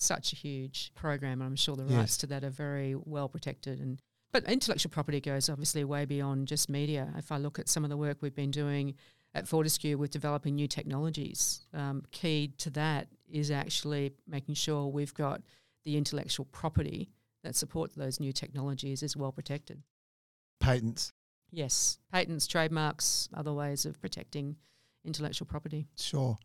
such 0.00 0.32
a 0.32 0.36
huge 0.36 0.92
program, 0.94 1.40
and 1.40 1.48
I'm 1.48 1.56
sure 1.56 1.76
the 1.76 1.84
Yes. 1.84 1.92
rights 1.98 2.16
to 2.18 2.26
that 2.28 2.44
are 2.44 2.50
very 2.50 2.94
well 2.94 3.28
protected 3.28 3.80
and 3.80 4.00
but 4.32 4.44
intellectual 4.44 4.90
property 4.90 5.20
goes 5.20 5.48
obviously 5.48 5.82
way 5.82 6.04
beyond 6.04 6.46
just 6.46 6.68
media. 6.68 7.12
If 7.16 7.32
I 7.32 7.36
look 7.38 7.58
at 7.58 7.68
some 7.68 7.82
of 7.82 7.90
the 7.90 7.96
work 7.96 8.18
we've 8.20 8.32
been 8.34 8.52
doing 8.52 8.94
at 9.34 9.48
Fortescue 9.48 9.98
with 9.98 10.12
developing 10.12 10.54
new 10.54 10.68
technologies, 10.68 11.66
um, 11.74 12.04
key 12.12 12.52
to 12.58 12.70
that 12.70 13.08
is 13.28 13.50
actually 13.50 14.12
making 14.28 14.54
sure 14.54 14.86
we've 14.86 15.12
got 15.14 15.42
the 15.82 15.96
intellectual 15.96 16.46
property 16.52 17.10
that 17.42 17.56
supports 17.56 17.96
those 17.96 18.20
new 18.20 18.32
technologies 18.32 19.02
is 19.02 19.16
well 19.16 19.32
protected. 19.32 19.82
Patents, 20.60 21.12
Yes, 21.50 21.98
patents, 22.12 22.46
trademarks, 22.46 23.28
other 23.34 23.52
ways 23.52 23.84
of 23.84 24.00
protecting 24.00 24.54
intellectual 25.04 25.46
property. 25.46 25.88
sure. 25.96 26.38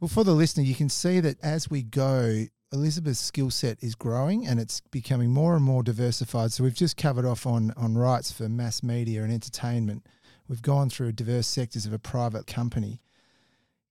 Well, 0.00 0.08
for 0.08 0.24
the 0.24 0.34
listener, 0.34 0.64
you 0.64 0.74
can 0.74 0.88
see 0.88 1.20
that 1.20 1.38
as 1.44 1.70
we 1.70 1.82
go, 1.84 2.46
Elizabeth's 2.72 3.20
skill 3.20 3.50
set 3.50 3.82
is 3.82 3.94
growing 3.94 4.46
and 4.46 4.60
it's 4.60 4.80
becoming 4.80 5.30
more 5.30 5.56
and 5.56 5.64
more 5.64 5.82
diversified. 5.82 6.52
So 6.52 6.64
we've 6.64 6.74
just 6.74 6.96
covered 6.96 7.24
off 7.24 7.46
on 7.46 7.72
on 7.76 7.96
rights 7.96 8.30
for 8.30 8.48
mass 8.48 8.82
media 8.82 9.22
and 9.22 9.32
entertainment. 9.32 10.06
We've 10.48 10.62
gone 10.62 10.90
through 10.90 11.12
diverse 11.12 11.46
sectors 11.46 11.86
of 11.86 11.92
a 11.92 11.98
private 11.98 12.46
company. 12.46 13.00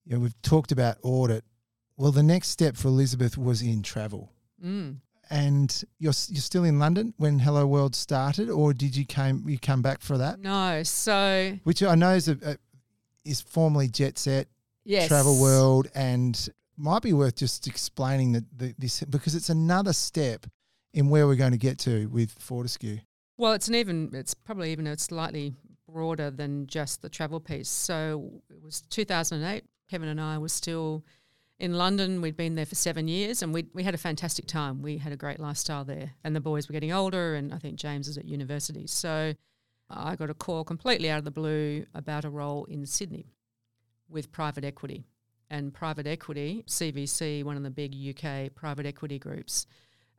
You 0.05 0.15
know, 0.15 0.19
we've 0.19 0.41
talked 0.41 0.71
about 0.71 0.97
audit. 1.03 1.43
Well, 1.97 2.11
the 2.11 2.23
next 2.23 2.49
step 2.49 2.77
for 2.77 2.87
Elizabeth 2.87 3.37
was 3.37 3.61
in 3.61 3.81
travel. 3.81 4.31
Mm. 4.63 4.97
And 5.29 5.83
you're 5.99 6.13
you're 6.29 6.41
still 6.41 6.63
in 6.63 6.79
London 6.79 7.13
when 7.17 7.39
Hello 7.39 7.67
World 7.67 7.95
started, 7.95 8.49
or 8.49 8.73
did 8.73 8.95
you 8.95 9.05
came 9.05 9.43
you 9.47 9.59
come 9.59 9.81
back 9.81 10.01
for 10.01 10.17
that? 10.17 10.39
No, 10.39 10.83
so 10.83 11.57
Which 11.63 11.83
I 11.83 11.95
know 11.95 12.11
is 12.11 12.29
a, 12.29 12.37
a, 12.43 12.57
is 13.25 13.41
formerly 13.41 13.89
Jet 13.89 14.17
Set, 14.17 14.47
yes, 14.85 15.09
Travel 15.09 15.41
World, 15.41 15.89
and 15.93 16.49
might 16.77 17.01
be 17.01 17.13
worth 17.13 17.35
just 17.35 17.67
explaining 17.67 18.33
that 18.33 18.79
this 18.79 19.03
because 19.03 19.35
it's 19.35 19.49
another 19.49 19.93
step 19.93 20.45
in 20.93 21.09
where 21.09 21.27
we're 21.27 21.35
going 21.35 21.51
to 21.51 21.57
get 21.57 21.79
to 21.79 22.07
with 22.07 22.31
Fortescue. 22.39 22.99
Well, 23.37 23.53
it's 23.53 23.67
an 23.67 23.75
even. 23.75 24.11
It's 24.13 24.33
probably 24.33 24.71
even 24.71 24.87
a 24.87 24.97
slightly 24.97 25.55
broader 25.87 26.31
than 26.31 26.67
just 26.67 27.01
the 27.01 27.09
travel 27.09 27.39
piece. 27.39 27.69
So 27.69 28.41
it 28.49 28.61
was 28.61 28.81
2008. 28.81 29.63
Kevin 29.89 30.09
and 30.09 30.19
I 30.19 30.37
were 30.37 30.49
still 30.49 31.05
In 31.59 31.73
London, 31.73 32.21
we'd 32.21 32.37
been 32.37 32.53
there 32.53 32.65
for 32.65 32.75
seven 32.75 33.07
years 33.07 33.41
and 33.41 33.51
we 33.53 33.65
we 33.73 33.83
had 33.83 33.95
a 33.95 33.97
fantastic 33.97 34.45
time. 34.45 34.81
We 34.81 34.97
had 34.97 35.11
a 35.11 35.17
great 35.17 35.39
lifestyle 35.39 35.83
there. 35.83 36.11
And 36.23 36.35
the 36.35 36.39
boys 36.39 36.67
were 36.67 36.73
getting 36.73 36.91
older, 36.91 37.35
and 37.35 37.53
I 37.53 37.57
think 37.57 37.77
James 37.77 38.07
is 38.07 38.17
at 38.17 38.25
university. 38.25 38.85
So 38.85 39.33
I 39.89 40.15
got 40.15 40.29
a 40.29 40.35
call 40.35 40.63
completely 40.63 41.09
out 41.09 41.17
of 41.17 41.25
the 41.25 41.31
blue 41.31 41.85
about 41.95 42.25
a 42.25 42.29
role 42.29 42.65
in 42.65 42.85
Sydney 42.85 43.33
with 44.09 44.31
private 44.31 44.65
equity. 44.65 45.05
And 45.49 45.73
private 45.73 46.07
equity, 46.07 46.63
CVC, 46.67 47.43
one 47.43 47.55
of 47.55 47.63
the 47.63 47.69
big 47.69 47.95
UK 47.95 48.53
private 48.53 48.85
equity 48.85 49.17
groups, 49.17 49.65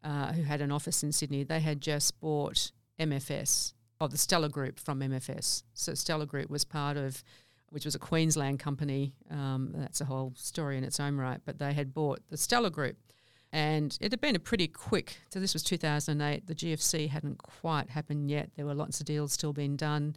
uh, 0.03 0.33
who 0.33 0.43
had 0.43 0.61
an 0.61 0.73
office 0.73 1.03
in 1.03 1.13
Sydney, 1.13 1.45
they 1.45 1.61
had 1.61 1.81
just 1.81 2.19
bought 2.21 2.73
MFS, 2.99 3.75
of 4.01 4.11
the 4.11 4.19
Stellar 4.19 4.49
Group 4.49 4.79
from 4.79 5.01
MFS. 5.01 5.65
So 5.75 5.95
Stellar 5.95 6.27
Group 6.27 6.51
was 6.51 6.65
part 6.65 6.97
of, 6.97 7.23
which 7.71 7.85
was 7.85 7.95
a 7.95 7.99
Queensland 7.99 8.59
company. 8.61 9.15
Um, 9.31 9.73
that's 9.75 10.01
a 10.01 10.05
whole 10.05 10.33
story 10.37 10.79
in 10.79 10.85
its 10.85 11.01
own 11.01 11.17
right. 11.17 11.41
But 11.45 11.59
they 11.59 11.73
had 11.73 11.93
bought 11.93 12.21
the 12.29 12.37
Stellar 12.37 12.71
Group, 12.71 12.97
and 13.53 13.97
it 14.01 14.13
had 14.13 14.21
been 14.21 14.37
a 14.37 14.41
pretty 14.41 14.69
quick. 14.69 15.19
So 15.33 15.41
this 15.41 15.53
was 15.53 15.63
2008. 15.63 16.47
The 16.47 16.55
GFC 16.55 17.09
hadn't 17.09 17.39
quite 17.39 17.91
happened 17.91 18.31
yet. 18.31 18.51
There 18.57 18.67
were 18.67 18.75
lots 18.75 19.01
of 19.01 19.07
deals 19.07 19.33
still 19.33 19.53
being 19.53 19.77
done. 19.77 20.17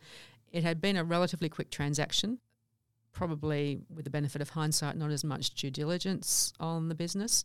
It 0.52 0.64
had 0.64 0.82
been 0.82 0.98
a 0.98 1.04
relatively 1.04 1.50
quick 1.50 1.72
transaction. 1.72 2.40
Probably, 3.14 3.80
with 3.94 4.06
the 4.06 4.10
benefit 4.10 4.42
of 4.42 4.50
hindsight, 4.50 4.96
not 4.96 5.12
as 5.12 5.24
much 5.24 5.54
due 5.54 5.70
diligence 5.70 6.54
on 6.60 6.88
the 6.88 6.96
business. 6.96 7.44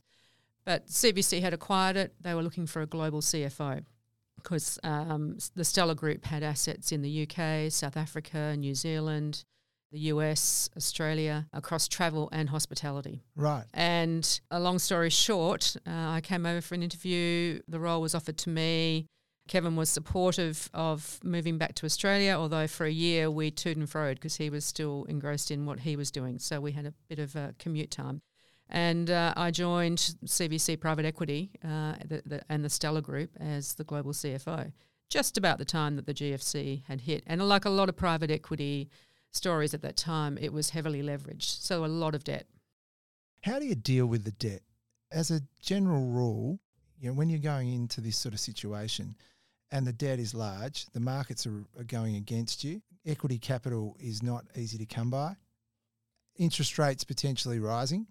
But 0.65 0.87
CVC 0.87 1.41
had 1.41 1.55
acquired 1.55 1.97
it. 1.97 2.15
They 2.21 2.35
were 2.35 2.43
looking 2.43 2.67
for 2.67 2.83
a 2.83 2.87
global 2.87 3.21
CFO 3.21 3.85
because 4.37 4.79
um, 4.85 5.39
the 5.55 5.65
Stellar 5.65 5.95
Group 5.95 6.25
had 6.25 6.43
assets 6.43 6.93
in 6.93 7.03
the 7.03 7.23
UK, 7.29 7.71
South 7.73 7.97
Africa, 7.97 8.55
New 8.57 8.75
Zealand, 8.75 9.45
the 9.93 9.99
US, 10.13 10.69
Australia, 10.77 11.47
across 11.53 11.89
travel 11.89 12.29
and 12.33 12.49
hospitality. 12.49 13.23
Right. 13.35 13.65
And 13.73 14.41
a 14.51 14.61
long 14.61 14.79
story 14.79 15.11
short, 15.11 15.77
uh, 15.87 15.91
I 15.91 16.21
came 16.21 16.47
over 16.47 16.61
for 16.61 16.75
an 16.75 16.83
interview. 16.83 17.61
The 17.69 17.81
role 17.81 18.01
was 18.01 18.15
offered 18.15 18.39
to 18.39 18.51
me. 18.51 19.07
Kevin 19.49 19.77
was 19.77 19.91
supportive 19.91 20.69
of 20.75 21.21
moving 21.23 21.59
back 21.59 21.75
to 21.77 21.87
Australia, 21.87 22.33
although 22.33 22.67
for 22.67 22.87
a 22.87 22.91
year 22.91 23.31
we 23.31 23.51
toed 23.51 23.77
and 23.77 23.89
froed 23.89 24.15
because 24.17 24.37
he 24.37 24.51
was 24.51 24.65
still 24.65 25.05
engrossed 25.09 25.51
in 25.51 25.67
what 25.67 25.81
he 25.81 25.97
was 25.97 26.11
doing. 26.11 26.39
So 26.39 26.61
we 26.61 26.73
had 26.73 26.87
a 26.87 26.95
bit 27.09 27.19
of 27.19 27.37
a 27.37 27.55
commute 27.59 27.91
time. 27.91 28.23
And 28.69 29.11
uh, 29.11 29.33
I 29.37 29.53
joined 29.53 29.99
CVC 29.99 30.81
Private 30.81 31.05
Equity 31.05 31.53
uh, 31.65 31.95
the, 32.05 32.23
the, 32.27 32.43
and 32.49 32.65
the 32.65 32.71
Stellar 32.71 33.01
Group 33.01 33.31
as 33.39 33.75
the 33.75 33.85
global 33.85 34.13
CFO, 34.13 34.73
just 35.09 35.39
about 35.39 35.59
the 35.59 35.65
time 35.65 35.97
that 35.97 36.07
the 36.07 36.15
GFC 36.15 36.85
had 36.87 37.03
hit. 37.03 37.23
And 37.27 37.47
like 37.49 37.65
a 37.65 37.71
lot 37.71 37.89
of 37.89 37.97
private 37.97 38.31
equity 38.31 38.91
stories 39.31 39.73
at 39.73 39.83
that 39.83 39.97
time, 39.97 40.37
it 40.41 40.53
was 40.53 40.71
heavily 40.71 41.03
leveraged, 41.03 41.63
so 41.63 41.85
a 41.85 41.87
lot 41.87 42.15
of 42.15 42.25
debt. 42.25 42.47
How 43.43 43.61
do 43.61 43.67
you 43.67 43.77
deal 43.77 44.07
with 44.07 44.25
the 44.25 44.33
debt? 44.33 44.63
As 45.13 45.31
a 45.31 45.41
general 45.63 46.07
rule, 46.07 46.59
you 46.99 47.09
know, 47.09 47.15
when 47.15 47.29
you're 47.29 47.39
going 47.39 47.73
into 47.73 48.01
this 48.01 48.17
sort 48.17 48.35
of 48.35 48.41
situation 48.41 49.15
and 49.71 49.87
the 49.87 49.93
debt 49.93 50.19
is 50.19 50.35
large, 50.35 50.87
the 50.93 51.01
markets 51.01 51.47
are, 51.47 51.65
are 51.79 51.85
going 51.85 52.17
against 52.17 52.65
you, 52.65 52.83
equity 53.05 53.39
capital 53.39 53.97
is 54.01 54.23
not 54.23 54.45
easy 54.57 54.79
to 54.79 54.87
come 54.87 55.11
by, 55.11 55.37
interest 56.37 56.79
rates 56.79 57.05
potentially 57.05 57.59
rising 57.59 58.07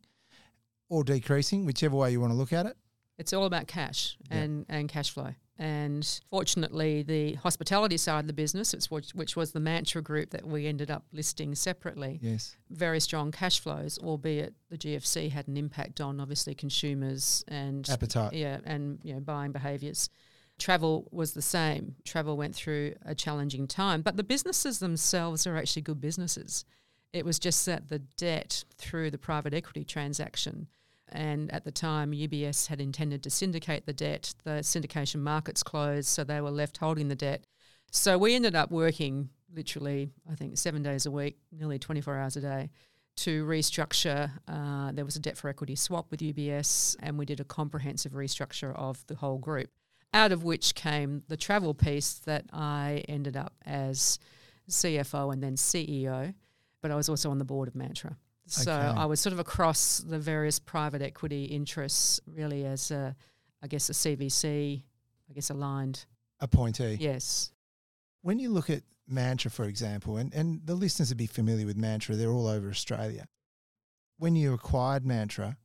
or 0.90 1.04
decreasing, 1.04 1.66
whichever 1.66 1.96
way 1.96 2.12
you 2.12 2.20
want 2.20 2.32
to 2.32 2.38
look 2.38 2.54
at 2.54 2.66
it. 2.66 2.76
It's 3.18 3.34
all 3.34 3.46
about 3.46 3.68
cash 3.68 4.18
and, 4.30 4.66
and 4.68 4.90
cash 4.90 5.10
flow. 5.10 5.34
And 5.58 6.06
fortunately, 6.30 7.02
the 7.04 7.36
hospitality 7.36 7.96
side 7.96 8.20
of 8.20 8.28
the 8.28 8.34
business, 8.34 8.74
which, 8.92 9.12
which 9.12 9.38
was 9.38 9.54
the 9.54 9.62
Mantra 9.62 10.02
Group 10.02 10.32
that 10.32 10.46
we 10.46 10.68
ended 10.68 10.92
up 10.92 11.06
listing 11.14 11.56
separately, 11.56 12.20
yes, 12.22 12.58
very 12.70 13.00
strong 13.00 13.32
cash 13.32 13.62
flows. 13.62 13.98
Albeit 14.00 14.54
the 14.70 14.78
GFC 14.78 15.32
had 15.32 15.48
an 15.48 15.56
impact 15.56 16.02
on 16.02 16.20
obviously 16.20 16.56
consumers 16.56 17.46
and 17.48 17.90
appetite, 17.90 18.34
yeah, 18.34 18.58
and 18.66 19.00
you 19.04 19.14
know 19.14 19.22
buying 19.22 19.54
behaviours. 19.54 20.10
Travel 20.58 21.08
was 21.12 21.34
the 21.34 21.42
same. 21.42 21.96
Travel 22.06 22.38
went 22.38 22.56
through 22.56 22.96
a 23.06 23.14
challenging 23.14 23.68
time, 23.68 24.02
but 24.02 24.18
the 24.18 24.24
businesses 24.24 24.80
themselves 24.80 25.46
are 25.46 25.58
actually 25.58 25.82
good 25.82 26.00
businesses. 26.00 26.66
It 27.12 27.26
was 27.26 27.40
just 27.40 27.66
that 27.66 27.90
the 27.90 28.00
debt 28.00 28.64
through 28.78 29.12
the 29.12 29.18
private 29.18 29.54
equity 29.54 29.84
transaction, 29.84 30.68
and 31.10 31.52
at 31.54 31.64
the 31.66 31.72
time 31.72 32.12
UBS 32.12 32.68
had 32.68 32.82
intended 32.82 33.24
to 33.24 33.30
syndicate 33.30 33.86
the 33.86 33.94
debt. 33.94 34.34
The 34.44 34.62
syndication 34.62 35.20
markets 35.20 35.64
closed, 35.64 36.08
so 36.08 36.24
they 36.24 36.42
were 36.42 36.52
left 36.52 36.78
holding 36.78 37.10
the 37.10 37.16
debt. 37.16 37.46
So 37.92 38.18
we 38.18 38.36
ended 38.36 38.56
up 38.56 38.72
working 38.72 39.30
literally, 39.54 40.12
I 40.30 40.36
think, 40.36 40.58
seven 40.58 40.84
days 40.84 41.06
a 41.06 41.12
week, 41.12 41.38
nearly 41.52 41.80
24 41.80 42.18
hours 42.18 42.36
a 42.36 42.42
day 42.42 42.70
to 43.18 43.46
restructure. 43.46 44.32
Uh, 44.48 44.92
there 44.92 45.06
was 45.06 45.16
a 45.16 45.20
debt 45.20 45.38
for 45.38 45.50
equity 45.50 45.76
swap 45.76 46.08
with 46.12 46.20
UBS, 46.20 46.96
and 47.00 47.18
we 47.18 47.26
did 47.26 47.40
a 47.40 47.46
comprehensive 47.46 48.14
restructure 48.14 48.76
of 48.76 49.06
the 49.08 49.16
whole 49.16 49.38
group, 49.38 49.70
out 50.16 50.32
of 50.32 50.44
which 50.44 50.74
came 50.74 51.22
the 51.28 51.38
travel 51.38 51.74
piece 51.76 52.14
that 52.26 52.46
I 52.52 53.04
ended 53.08 53.36
up 53.38 53.54
as 53.66 54.18
CFO 54.70 55.32
and 55.34 55.44
then 55.44 55.56
CEO 55.56 56.34
but 56.82 56.92
I 56.92 56.96
was 56.96 57.10
also 57.10 57.32
on 57.32 57.40
the 57.40 57.46
board 57.46 57.68
of 57.68 57.74
Mantra. 57.74 58.16
So 58.46 58.72
Okay. 58.72 59.00
I 59.00 59.06
was 59.06 59.20
sort 59.20 59.34
of 59.34 59.40
across 59.40 59.98
the 59.98 60.20
various 60.20 60.60
private 60.60 61.02
equity 61.02 61.46
interests, 61.46 62.20
really 62.28 62.64
as 62.64 62.92
a, 62.92 63.16
I 63.64 63.68
guess, 63.68 63.90
a 63.90 63.94
CVC, 63.94 64.84
I 65.28 65.34
guess, 65.34 65.50
aligned. 65.50 66.06
appointee. 66.40 66.98
Yes. 67.00 67.52
When 68.22 68.38
you 68.38 68.50
look 68.52 68.70
at 68.70 68.84
Mantra, 69.08 69.50
for 69.50 69.66
example, 69.66 70.18
and, 70.18 70.32
and 70.32 70.62
the 70.64 70.76
listeners 70.76 71.10
would 71.10 71.18
be 71.18 71.26
familiar 71.26 71.66
with 71.66 71.76
Mantra, 71.76 72.16
they're 72.16 72.30
all 72.32 72.46
over 72.46 72.70
Australia. 72.70 73.26
When 74.20 74.36
you 74.36 74.54
acquired 74.54 75.04
Mantra, 75.08 75.58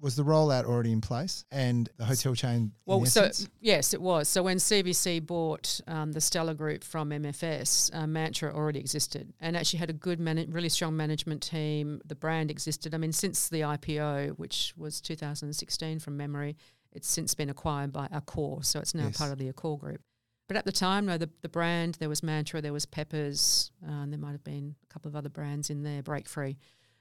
was 0.00 0.14
the 0.16 0.22
rollout 0.22 0.64
already 0.64 0.92
in 0.92 1.00
place 1.00 1.44
and 1.50 1.88
the 1.96 2.04
hotel 2.04 2.34
chain? 2.34 2.72
Well, 2.86 3.04
so 3.04 3.22
essence? 3.24 3.48
yes, 3.60 3.94
it 3.94 4.00
was. 4.00 4.28
So 4.28 4.42
when 4.42 4.58
CVC 4.58 5.26
bought 5.26 5.80
um, 5.86 6.12
the 6.12 6.20
Stellar 6.20 6.54
Group 6.54 6.84
from 6.84 7.10
MFS, 7.10 7.94
uh, 7.94 8.06
Mantra 8.06 8.54
already 8.54 8.78
existed 8.78 9.32
and 9.40 9.56
actually 9.56 9.80
had 9.80 9.90
a 9.90 9.94
good, 9.94 10.20
man- 10.20 10.46
really 10.50 10.68
strong 10.68 10.96
management 10.96 11.42
team. 11.42 12.00
The 12.06 12.14
brand 12.14 12.50
existed. 12.50 12.94
I 12.94 12.98
mean, 12.98 13.12
since 13.12 13.48
the 13.48 13.62
IPO, 13.62 14.38
which 14.38 14.72
was 14.76 15.00
2016 15.00 15.98
from 15.98 16.16
memory, 16.16 16.56
it's 16.92 17.08
since 17.08 17.34
been 17.34 17.50
acquired 17.50 17.92
by 17.92 18.08
Accor, 18.08 18.64
so 18.64 18.80
it's 18.80 18.94
now 18.94 19.06
Yes. 19.06 19.16
part 19.18 19.32
of 19.32 19.38
the 19.38 19.52
Accor 19.52 19.78
Group. 19.78 20.00
But 20.48 20.56
at 20.56 20.64
the 20.64 20.72
time, 20.72 21.04
no, 21.04 21.18
the, 21.18 21.28
the 21.42 21.48
brand, 21.50 21.96
there 22.00 22.08
was 22.08 22.22
Mantra, 22.22 22.62
there 22.62 22.72
was 22.72 22.86
Peppers, 22.86 23.70
uh, 23.86 23.90
and 23.90 24.10
there 24.10 24.18
might 24.18 24.32
have 24.32 24.44
been 24.44 24.76
a 24.82 24.86
couple 24.92 25.08
of 25.10 25.14
other 25.14 25.28
brands 25.28 25.68
in 25.68 25.82
there, 25.82 26.02
Break 26.02 26.26
Free. 26.26 26.56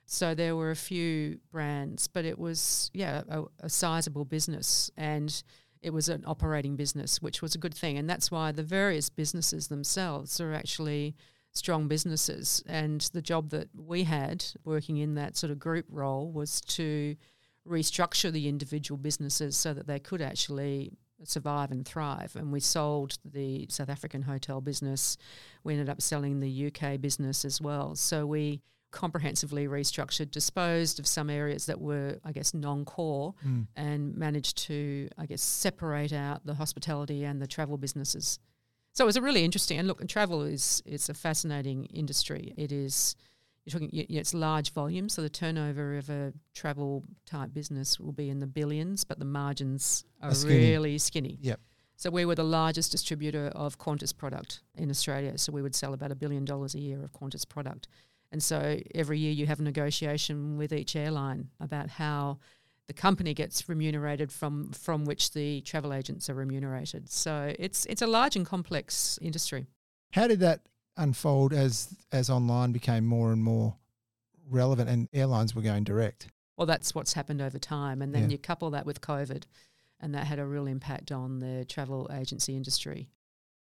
So 0.10 0.34
there 0.34 0.56
were 0.56 0.72
a 0.72 0.76
few 0.76 1.40
brands, 1.52 2.08
but 2.08 2.24
it 2.24 2.40
was, 2.40 2.90
yeah, 2.94 3.24
a, 3.30 3.44
a 3.60 3.70
sizable 3.70 4.24
business 4.24 4.90
and 4.96 5.44
it 5.82 5.92
was 5.92 6.08
an 6.08 6.24
operating 6.26 6.78
business, 6.78 7.22
which 7.22 7.42
was 7.42 7.56
a 7.56 7.58
good 7.58 7.74
thing. 7.74 7.98
And 7.98 8.10
that's 8.10 8.32
why 8.32 8.54
the 8.54 8.64
various 8.64 9.10
businesses 9.10 9.68
themselves 9.68 10.40
are 10.40 10.54
actually 10.54 11.14
strong 11.52 11.90
businesses. 11.90 12.64
And 12.68 13.02
the 13.12 13.22
job 13.22 13.50
that 13.50 13.68
we 13.76 14.04
had 14.04 14.46
working 14.64 14.96
in 14.96 15.16
that 15.16 15.36
sort 15.36 15.52
of 15.52 15.60
group 15.60 15.86
role 15.90 16.32
was 16.32 16.62
to 16.62 17.18
restructure 17.68 18.32
the 18.32 18.48
individual 18.48 18.98
businesses 18.98 19.58
so 19.58 19.74
that 19.74 19.88
they 19.88 20.00
could 20.00 20.22
actually 20.22 20.94
survive 21.26 21.70
and 21.70 21.86
thrive. 21.86 22.34
And 22.38 22.54
we 22.54 22.62
sold 22.62 23.18
the 23.26 23.68
South 23.70 23.90
African 23.90 24.22
hotel 24.22 24.62
business. 24.62 25.18
We 25.66 25.74
ended 25.74 25.90
up 25.90 26.02
selling 26.02 26.40
the 26.40 26.68
UK 26.68 27.02
business 27.02 27.44
as 27.44 27.60
well. 27.60 27.96
So 27.96 28.26
we 28.26 28.62
comprehensively 28.92 29.68
restructured, 29.68 30.32
disposed 30.32 31.00
of 31.00 31.06
some 31.08 31.30
areas 31.30 31.66
that 31.66 31.80
were, 31.82 32.20
I 32.24 32.32
guess, 32.32 32.54
non 32.54 32.86
core 32.86 33.34
Mm. 33.46 33.68
and 33.76 34.16
managed 34.16 34.58
to, 34.68 35.10
I 35.18 35.26
guess, 35.26 35.42
separate 35.42 36.14
out 36.14 36.46
the 36.46 36.56
hospitality 36.56 37.24
and 37.24 37.42
the 37.42 37.48
travel 37.48 37.78
businesses. 37.78 38.40
So 38.94 39.04
it 39.04 39.08
was 39.08 39.18
a 39.18 39.22
really 39.22 39.44
interesting 39.44 39.78
and 39.78 39.88
look, 39.88 40.06
travel 40.08 40.42
is 40.44 40.82
it's 40.86 41.10
a 41.10 41.14
fascinating 41.14 41.86
industry. 41.86 42.54
It 42.58 42.72
is 42.72 43.16
you're 43.66 43.74
talking 43.82 43.90
it's 43.94 44.34
large 44.34 44.72
volume, 44.72 45.10
so 45.10 45.22
the 45.22 45.30
turnover 45.30 45.98
of 45.98 46.10
a 46.10 46.34
travel 46.54 47.04
type 47.26 47.54
business 47.54 48.00
will 48.00 48.14
be 48.14 48.30
in 48.30 48.40
the 48.40 48.48
billions, 48.48 49.04
but 49.04 49.20
the 49.20 49.26
margins 49.26 50.06
are 50.22 50.32
Are 50.32 50.34
skinny. 50.34 50.72
really 50.72 50.98
skinny. 50.98 51.38
Yep. 51.42 51.60
So 51.98 52.10
we 52.10 52.24
were 52.26 52.36
the 52.36 52.46
largest 52.46 52.92
distributor 52.94 53.48
of 53.48 53.78
Qantas 53.78 54.16
product 54.16 54.62
in 54.76 54.90
Australia. 54.90 55.38
So 55.38 55.52
we 55.52 55.62
would 55.62 55.76
sell 55.76 55.94
about 55.94 56.12
a 56.12 56.16
billion 56.16 56.46
dollars 56.46 56.76
a 56.76 56.80
year 56.80 57.04
of 57.04 57.12
Qantas 57.12 57.48
product. 57.48 57.88
And 58.32 58.44
so 58.44 58.80
every 58.94 59.20
year 59.20 59.32
you 59.32 59.46
have 59.46 59.60
a 59.60 59.64
negotiation 59.64 60.58
with 60.58 60.74
each 60.74 60.96
airline 60.96 61.50
about 61.60 61.90
how 61.90 62.40
the 62.88 62.94
company 62.94 63.34
gets 63.34 63.68
remunerated 63.68 64.32
from 64.32 64.72
from 64.72 65.06
which 65.06 65.32
the 65.32 65.62
travel 65.62 65.94
agents 65.94 66.30
are 66.30 66.34
remunerated. 66.36 67.10
So 67.10 67.54
it's 67.60 67.86
it's 67.86 68.02
a 68.02 68.08
large 68.08 68.36
and 68.36 68.46
complex 68.46 69.18
industry. 69.22 69.68
How 70.12 70.28
did 70.28 70.40
that 70.42 70.62
unfold 70.98 71.54
as 71.54 71.96
as 72.12 72.30
online 72.30 72.72
became 72.72 73.06
more 73.06 73.32
and 73.32 73.44
more 73.44 73.76
relevant 74.50 74.90
and 74.90 75.10
airlines 75.14 75.54
were 75.56 75.62
going 75.62 75.84
direct? 75.84 76.28
Well, 76.58 76.66
that's 76.68 76.96
what's 76.96 77.14
happened 77.14 77.42
over 77.42 77.60
time, 77.60 78.02
and 78.02 78.14
then 78.16 78.24
Yeah. 78.24 78.30
you 78.30 78.38
couple 78.40 78.70
that 78.72 78.86
with 78.86 79.00
COVID, 79.02 79.44
and 80.00 80.16
that 80.16 80.26
had 80.26 80.40
a 80.40 80.46
real 80.46 80.66
impact 80.66 81.12
on 81.12 81.40
the 81.40 81.66
travel 81.66 82.10
agency 82.12 82.56
industry. 82.56 83.10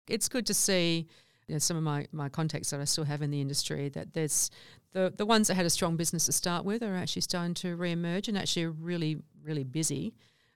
It's 0.07 0.29
good 0.29 0.45
to 0.45 0.53
see 0.53 1.07
you 1.47 1.55
know, 1.55 1.59
some 1.59 1.77
of 1.77 1.83
my, 1.83 2.07
my 2.11 2.29
contacts 2.29 2.71
that 2.71 2.79
I 2.79 2.85
still 2.85 3.03
have 3.03 3.21
in 3.21 3.31
the 3.31 3.41
industry 3.41 3.89
that 3.89 4.13
there's 4.13 4.49
the 4.93 5.13
the 5.15 5.25
ones 5.25 5.47
that 5.47 5.55
had 5.55 5.65
a 5.65 5.69
strong 5.69 5.97
business 5.97 6.25
to 6.25 6.31
start 6.31 6.65
with 6.65 6.81
are 6.81 6.95
actually 6.95 7.21
starting 7.21 7.53
to 7.55 7.75
re-emerge 7.75 8.27
and 8.27 8.37
actually 8.37 8.63
are 8.63 8.71
really 8.71 9.17
really 9.43 9.63
busy. 9.63 10.15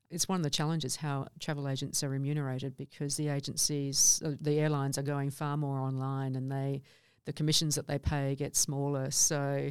It's 0.10 0.28
one 0.28 0.40
of 0.40 0.44
the 0.44 0.50
challenges 0.50 0.96
how 0.96 1.28
travel 1.40 1.68
agents 1.68 2.04
are 2.04 2.10
remunerated 2.10 2.76
because 2.76 3.16
the 3.16 3.28
agencies, 3.28 4.20
uh, 4.26 4.32
the 4.42 4.60
airlines 4.60 4.98
are 4.98 5.04
going 5.04 5.30
far 5.30 5.56
more 5.56 5.80
online 5.80 6.36
and 6.36 6.52
they 6.52 6.82
the 7.26 7.34
commissions 7.34 7.76
that 7.76 7.88
they 7.88 8.00
pay 8.00 8.34
get 8.36 8.56
smaller. 8.56 9.12
So 9.12 9.70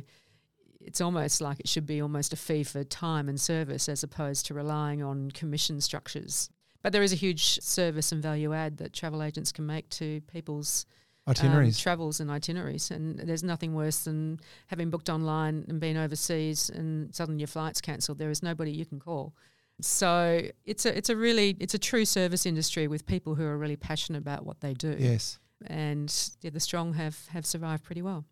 it's 0.81 1.01
almost 1.01 1.41
like 1.41 1.59
it 1.59 1.69
should 1.69 1.87
be 1.87 2.01
almost 2.01 2.33
a 2.33 2.37
fee 2.37 2.63
for 2.63 2.85
time 2.85 3.29
and 3.29 3.41
service 3.41 3.89
as 3.89 4.05
opposed 4.05 4.47
to 4.47 4.55
relying 4.55 5.03
on 5.03 5.33
commission 5.33 5.81
structures. 5.81 6.51
But 6.83 6.93
there 6.93 7.03
is 7.03 7.13
a 7.13 7.17
huge 7.17 7.61
service 7.61 8.13
and 8.13 8.23
value 8.23 8.55
add 8.55 8.79
that 8.79 8.93
travel 8.93 9.23
agents 9.23 9.51
can 9.51 9.67
make 9.67 9.89
to 9.91 10.21
people's 10.33 10.87
Itineraries. 11.29 11.79
um, 11.79 11.83
travels 11.83 12.21
and 12.21 12.31
itineraries. 12.31 12.91
And 12.91 13.19
there's 13.19 13.43
nothing 13.43 13.75
worse 13.75 14.05
than 14.05 14.41
having 14.67 14.91
booked 14.91 15.09
online 15.09 15.65
and 15.69 15.81
been 15.81 15.97
overseas 15.97 16.71
and 16.71 17.15
suddenly 17.15 17.41
your 17.41 17.49
flight's 17.49 17.81
cancelled. 17.81 18.19
There 18.19 18.31
is 18.31 18.43
nobody 18.43 18.73
you 18.73 18.87
can 18.87 18.99
call. 18.99 19.35
So 19.81 20.43
it's 20.65 20.87
a 20.87 20.97
it's 20.97 21.09
a 21.09 21.17
really 21.17 21.57
it's 21.61 21.75
a 21.75 21.79
true 21.79 22.05
service 22.05 22.47
industry 22.47 22.89
with 22.89 23.07
people 23.07 23.37
who 23.37 23.45
are 23.45 23.57
really 23.57 23.77
passionate 23.77 24.19
about 24.19 24.45
what 24.45 24.61
they 24.61 24.75
do. 24.75 24.97
yes. 24.99 25.39
And 25.67 26.13
yeah, 26.41 26.51
the 26.51 26.61
strong 26.61 26.95
have 26.95 27.27
have 27.29 27.47
survived 27.47 27.85
pretty 27.85 28.03
well. 28.03 28.25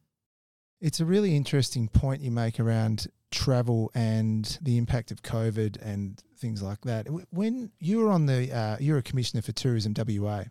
It's 0.81 1.01
a 1.01 1.05
really 1.05 1.35
interesting 1.37 1.89
point 1.89 2.21
you 2.21 2.31
make 2.31 2.61
around 2.61 3.07
travel 3.31 3.91
and 3.95 4.59
the 4.61 4.77
impact 4.77 5.11
of 5.11 5.23
COVID 5.23 5.81
and 5.83 6.23
things 6.39 6.63
like 6.63 6.83
that. 6.83 7.07
When 7.31 7.71
you 7.81 7.99
were 7.99 8.11
on 8.11 8.27
the, 8.27 8.55
uh, 8.55 8.77
you're 8.79 8.99
a 8.99 9.03
commissioner 9.03 9.43
for 9.43 9.53
tourism 9.53 9.95
WA. 9.97 10.45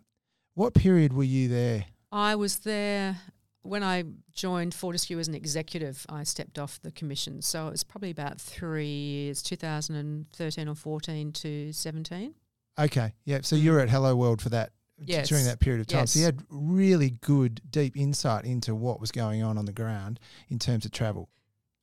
What 0.54 0.74
period 0.74 1.12
were 1.12 1.24
you 1.24 1.48
there? 1.48 1.84
I 2.12 2.34
was 2.34 2.58
there 2.60 3.18
when 3.62 3.82
I 3.82 4.04
joined 4.32 4.74
Fortescue 4.74 5.18
as 5.18 5.28
an 5.28 5.34
executive. 5.34 6.06
I 6.08 6.22
stepped 6.22 6.58
off 6.58 6.80
the 6.82 6.92
commission, 6.92 7.42
so 7.42 7.68
it 7.68 7.72
was 7.72 7.84
probably 7.84 8.10
about 8.10 8.40
three 8.40 8.86
years, 8.86 9.42
2013 9.42 10.68
or 10.68 10.74
14 10.74 11.32
to 11.32 11.72
17. 11.72 12.34
Okay, 12.78 13.12
yeah. 13.24 13.40
So 13.42 13.56
mm. 13.56 13.60
you 13.60 13.72
were 13.72 13.80
at 13.80 13.90
Hello 13.90 14.14
World 14.14 14.40
for 14.40 14.50
that 14.50 14.72
Yes. 14.98 15.28
during 15.28 15.44
that 15.44 15.60
period 15.60 15.82
of 15.82 15.88
time. 15.88 16.06
So 16.06 16.20
you 16.20 16.24
had 16.24 16.42
really 16.48 17.10
good, 17.10 17.60
deep 17.68 17.98
insight 17.98 18.46
into 18.46 18.74
what 18.74 18.98
was 18.98 19.12
going 19.12 19.42
on 19.42 19.58
on 19.58 19.66
the 19.66 19.72
ground 19.72 20.18
in 20.48 20.58
terms 20.58 20.86
of 20.86 20.90
travel. 20.90 21.28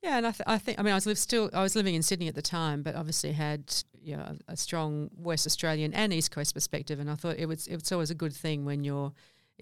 Yeah, 0.01 0.17
and 0.17 0.27
I, 0.27 0.31
th- 0.31 0.41
I 0.47 0.57
think 0.57 0.79
I 0.79 0.81
mean 0.81 0.93
I 0.93 0.99
was 1.05 1.19
still 1.19 1.49
I 1.53 1.61
was 1.61 1.75
living 1.75 1.95
in 1.95 2.01
Sydney 2.01 2.27
at 2.27 2.35
the 2.35 2.41
time, 2.41 2.81
but 2.81 2.95
obviously 2.95 3.31
had 3.31 3.73
you 4.01 4.17
know 4.17 4.35
a, 4.47 4.53
a 4.53 4.57
strong 4.57 5.09
West 5.15 5.45
Australian 5.45 5.93
and 5.93 6.11
East 6.11 6.31
Coast 6.31 6.53
perspective, 6.53 6.99
and 6.99 7.09
I 7.09 7.15
thought 7.15 7.37
it 7.37 7.45
was 7.45 7.67
it's 7.67 7.91
always 7.91 8.09
a 8.09 8.15
good 8.15 8.33
thing 8.33 8.65
when 8.65 8.83
you're 8.83 9.13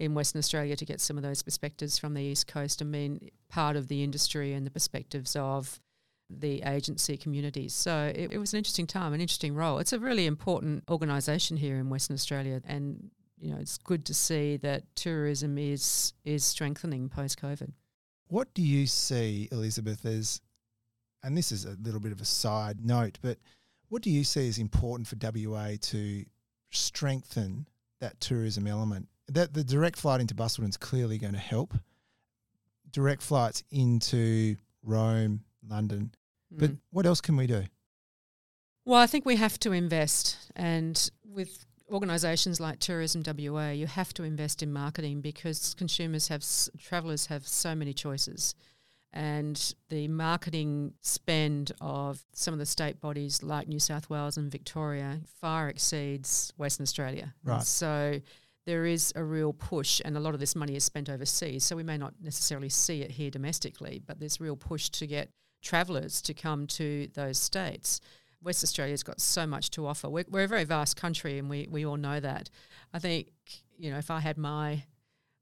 in 0.02 0.14
Western 0.14 0.40
Australia 0.40 0.74
to 0.74 0.84
get 0.84 1.00
some 1.00 1.16
of 1.16 1.22
those 1.22 1.44
perspectives 1.44 1.96
from 1.96 2.14
the 2.14 2.22
East 2.22 2.48
Coast 2.48 2.80
and 2.80 2.90
being 2.90 3.30
part 3.48 3.76
of 3.76 3.86
the 3.86 4.02
industry 4.02 4.52
and 4.52 4.66
the 4.66 4.70
perspectives 4.70 5.36
of 5.36 5.80
the 6.28 6.60
agency 6.64 7.16
communities. 7.16 7.72
So 7.72 8.12
it, 8.12 8.32
it 8.32 8.38
was 8.38 8.52
an 8.52 8.58
interesting 8.58 8.88
time, 8.88 9.12
an 9.12 9.20
interesting 9.20 9.54
role. 9.54 9.78
It's 9.78 9.92
a 9.92 10.00
really 10.00 10.26
important 10.26 10.82
organisation 10.90 11.56
here 11.56 11.76
in 11.76 11.88
Western 11.88 12.14
Australia, 12.14 12.60
and 12.66 13.10
you 13.38 13.52
know 13.52 13.60
it's 13.60 13.78
good 13.78 14.04
to 14.06 14.14
see 14.14 14.56
that 14.56 14.82
tourism 14.96 15.56
is 15.56 16.14
is 16.24 16.44
strengthening 16.44 17.08
post 17.08 17.40
COVID. 17.40 17.70
What 18.26 18.52
do 18.54 18.62
you 18.62 18.88
see, 18.88 19.48
Elizabeth, 19.52 20.04
as, 20.04 20.40
and 21.22 21.36
this 21.36 21.52
is 21.52 21.64
a 21.64 21.76
little 21.80 22.00
bit 22.00 22.10
of 22.10 22.20
a 22.20 22.24
side 22.24 22.84
note, 22.84 23.18
but 23.22 23.38
what 23.88 24.02
do 24.02 24.10
you 24.10 24.24
see 24.24 24.48
as 24.48 24.58
important 24.58 25.06
for 25.06 25.16
WA 25.20 25.72
to 25.80 26.24
strengthen 26.72 27.68
that 28.00 28.18
tourism 28.18 28.66
element? 28.66 29.06
That 29.28 29.54
the 29.54 29.64
direct 29.64 29.98
flight 29.98 30.20
into 30.20 30.34
Busselton 30.34 30.68
is 30.68 30.76
clearly 30.76 31.18
going 31.18 31.32
to 31.34 31.38
help. 31.38 31.74
Direct 32.90 33.22
flights 33.22 33.62
into 33.70 34.56
Rome, 34.82 35.44
London, 35.66 36.12
but 36.50 36.70
Mm. 36.72 36.78
what 36.90 37.06
else 37.06 37.20
can 37.20 37.36
we 37.36 37.46
do? 37.46 37.64
Well, 38.84 39.00
I 39.00 39.06
think 39.06 39.24
we 39.24 39.36
have 39.36 39.58
to 39.60 39.72
invest, 39.72 40.36
and 40.56 41.10
with 41.24 41.64
organisations 41.90 42.58
like 42.58 42.80
Tourism 42.80 43.22
WA, 43.22 43.70
you 43.70 43.86
have 43.86 44.12
to 44.14 44.24
invest 44.24 44.62
in 44.62 44.72
marketing 44.72 45.20
because 45.20 45.74
consumers 45.74 46.28
have, 46.28 46.44
travellers 46.78 47.26
have 47.26 47.46
so 47.46 47.74
many 47.74 47.94
choices, 47.94 48.54
and 49.12 49.74
the 49.88 50.08
marketing 50.08 50.94
spend 51.00 51.70
of 51.80 52.24
some 52.32 52.52
of 52.52 52.58
the 52.58 52.66
state 52.66 53.00
bodies 53.00 53.42
like 53.42 53.68
New 53.68 53.78
South 53.78 54.10
Wales 54.10 54.36
and 54.36 54.50
Victoria 54.50 55.20
far 55.40 55.68
exceeds 55.68 56.52
Western 56.56 56.82
Australia. 56.84 57.34
And 57.44 57.52
Right. 57.52 57.62
So 57.62 58.20
there 58.66 58.84
is 58.86 59.12
a 59.16 59.24
real 59.24 59.52
push, 59.52 60.00
and 60.04 60.16
a 60.16 60.20
lot 60.20 60.34
of 60.34 60.40
this 60.40 60.54
money 60.54 60.76
is 60.76 60.84
spent 60.84 61.08
overseas. 61.08 61.64
So 61.64 61.74
we 61.76 61.82
may 61.82 61.98
not 61.98 62.14
necessarily 62.22 62.68
see 62.68 63.02
it 63.02 63.10
here 63.12 63.30
domestically, 63.30 64.00
but 64.06 64.20
there's 64.20 64.40
real 64.40 64.56
push 64.56 64.88
to 64.90 65.06
get 65.06 65.30
travellers 65.62 66.22
to 66.22 66.34
come 66.34 66.66
to 66.66 67.08
those 67.14 67.38
states. 67.38 68.00
West 68.42 68.64
Australia's 68.64 69.02
got 69.02 69.20
so 69.20 69.46
much 69.46 69.70
to 69.70 69.86
offer. 69.86 70.08
We're, 70.08 70.24
we're 70.28 70.44
a 70.44 70.48
very 70.48 70.64
vast 70.64 70.96
country, 70.96 71.38
and 71.38 71.48
we, 71.48 71.68
we 71.70 71.84
all 71.86 71.96
know 71.96 72.18
that. 72.20 72.50
I 72.92 72.98
think 72.98 73.28
you 73.78 73.90
know 73.90 73.98
if 73.98 74.10
I 74.10 74.20
had 74.20 74.36
my 74.38 74.84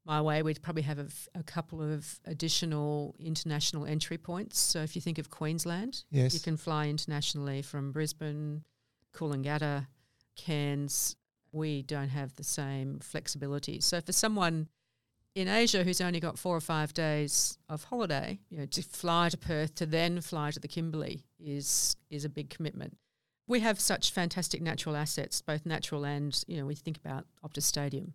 my 0.07 0.21
way, 0.23 0.43
we'd 0.43 0.63
probably 0.63 0.83
have 0.83 0.99
a 1.35 1.43
couple 1.43 1.83
of 1.83 2.19
additional 2.25 3.15
international 3.19 3.85
entry 3.85 4.17
points. 4.17 4.59
So 4.59 4.81
if 4.81 4.97
you 4.97 5.03
think 5.03 5.19
of 5.19 5.29
Queensland, 5.29 6.05
Yes. 6.11 6.33
you 6.33 6.41
can 6.41 6.57
fly 6.57 6.89
internationally 6.89 7.61
from 7.61 7.93
Brisbane, 7.93 8.65
Coolangatta, 9.15 9.87
Cairns. 10.37 11.17
We 11.53 11.83
don't 11.83 12.09
have 12.09 12.37
the 12.37 12.45
same 12.45 13.01
flexibility. 13.01 13.81
So 13.81 14.01
for 14.01 14.13
someone 14.13 14.69
in 15.35 15.49
Asia 15.49 15.85
who's 15.85 16.01
only 16.01 16.21
got 16.21 16.39
four 16.39 16.57
or 16.57 16.61
five 16.61 16.93
days 16.93 17.59
of 17.69 17.85
holiday, 17.85 18.41
you 18.49 18.59
know, 18.59 18.67
to 18.67 18.83
fly 18.83 19.29
to 19.29 19.37
Perth 19.37 19.75
to 19.77 19.87
then 19.87 20.21
fly 20.21 20.51
to 20.51 20.61
the 20.61 20.69
Kimberley 20.69 21.25
is 21.39 21.97
is 22.11 22.25
a 22.25 22.29
big 22.29 22.51
commitment. 22.51 22.97
We 23.47 23.61
have 23.61 23.81
such 23.81 24.13
fantastic 24.13 24.63
natural 24.63 24.97
assets, 24.97 25.41
both 25.41 25.67
natural 25.67 26.05
and 26.05 26.39
you 26.47 26.57
know, 26.57 26.67
we 26.67 26.75
think 26.75 26.99
about 26.99 27.27
Optus 27.45 27.63
Stadium, 27.63 28.15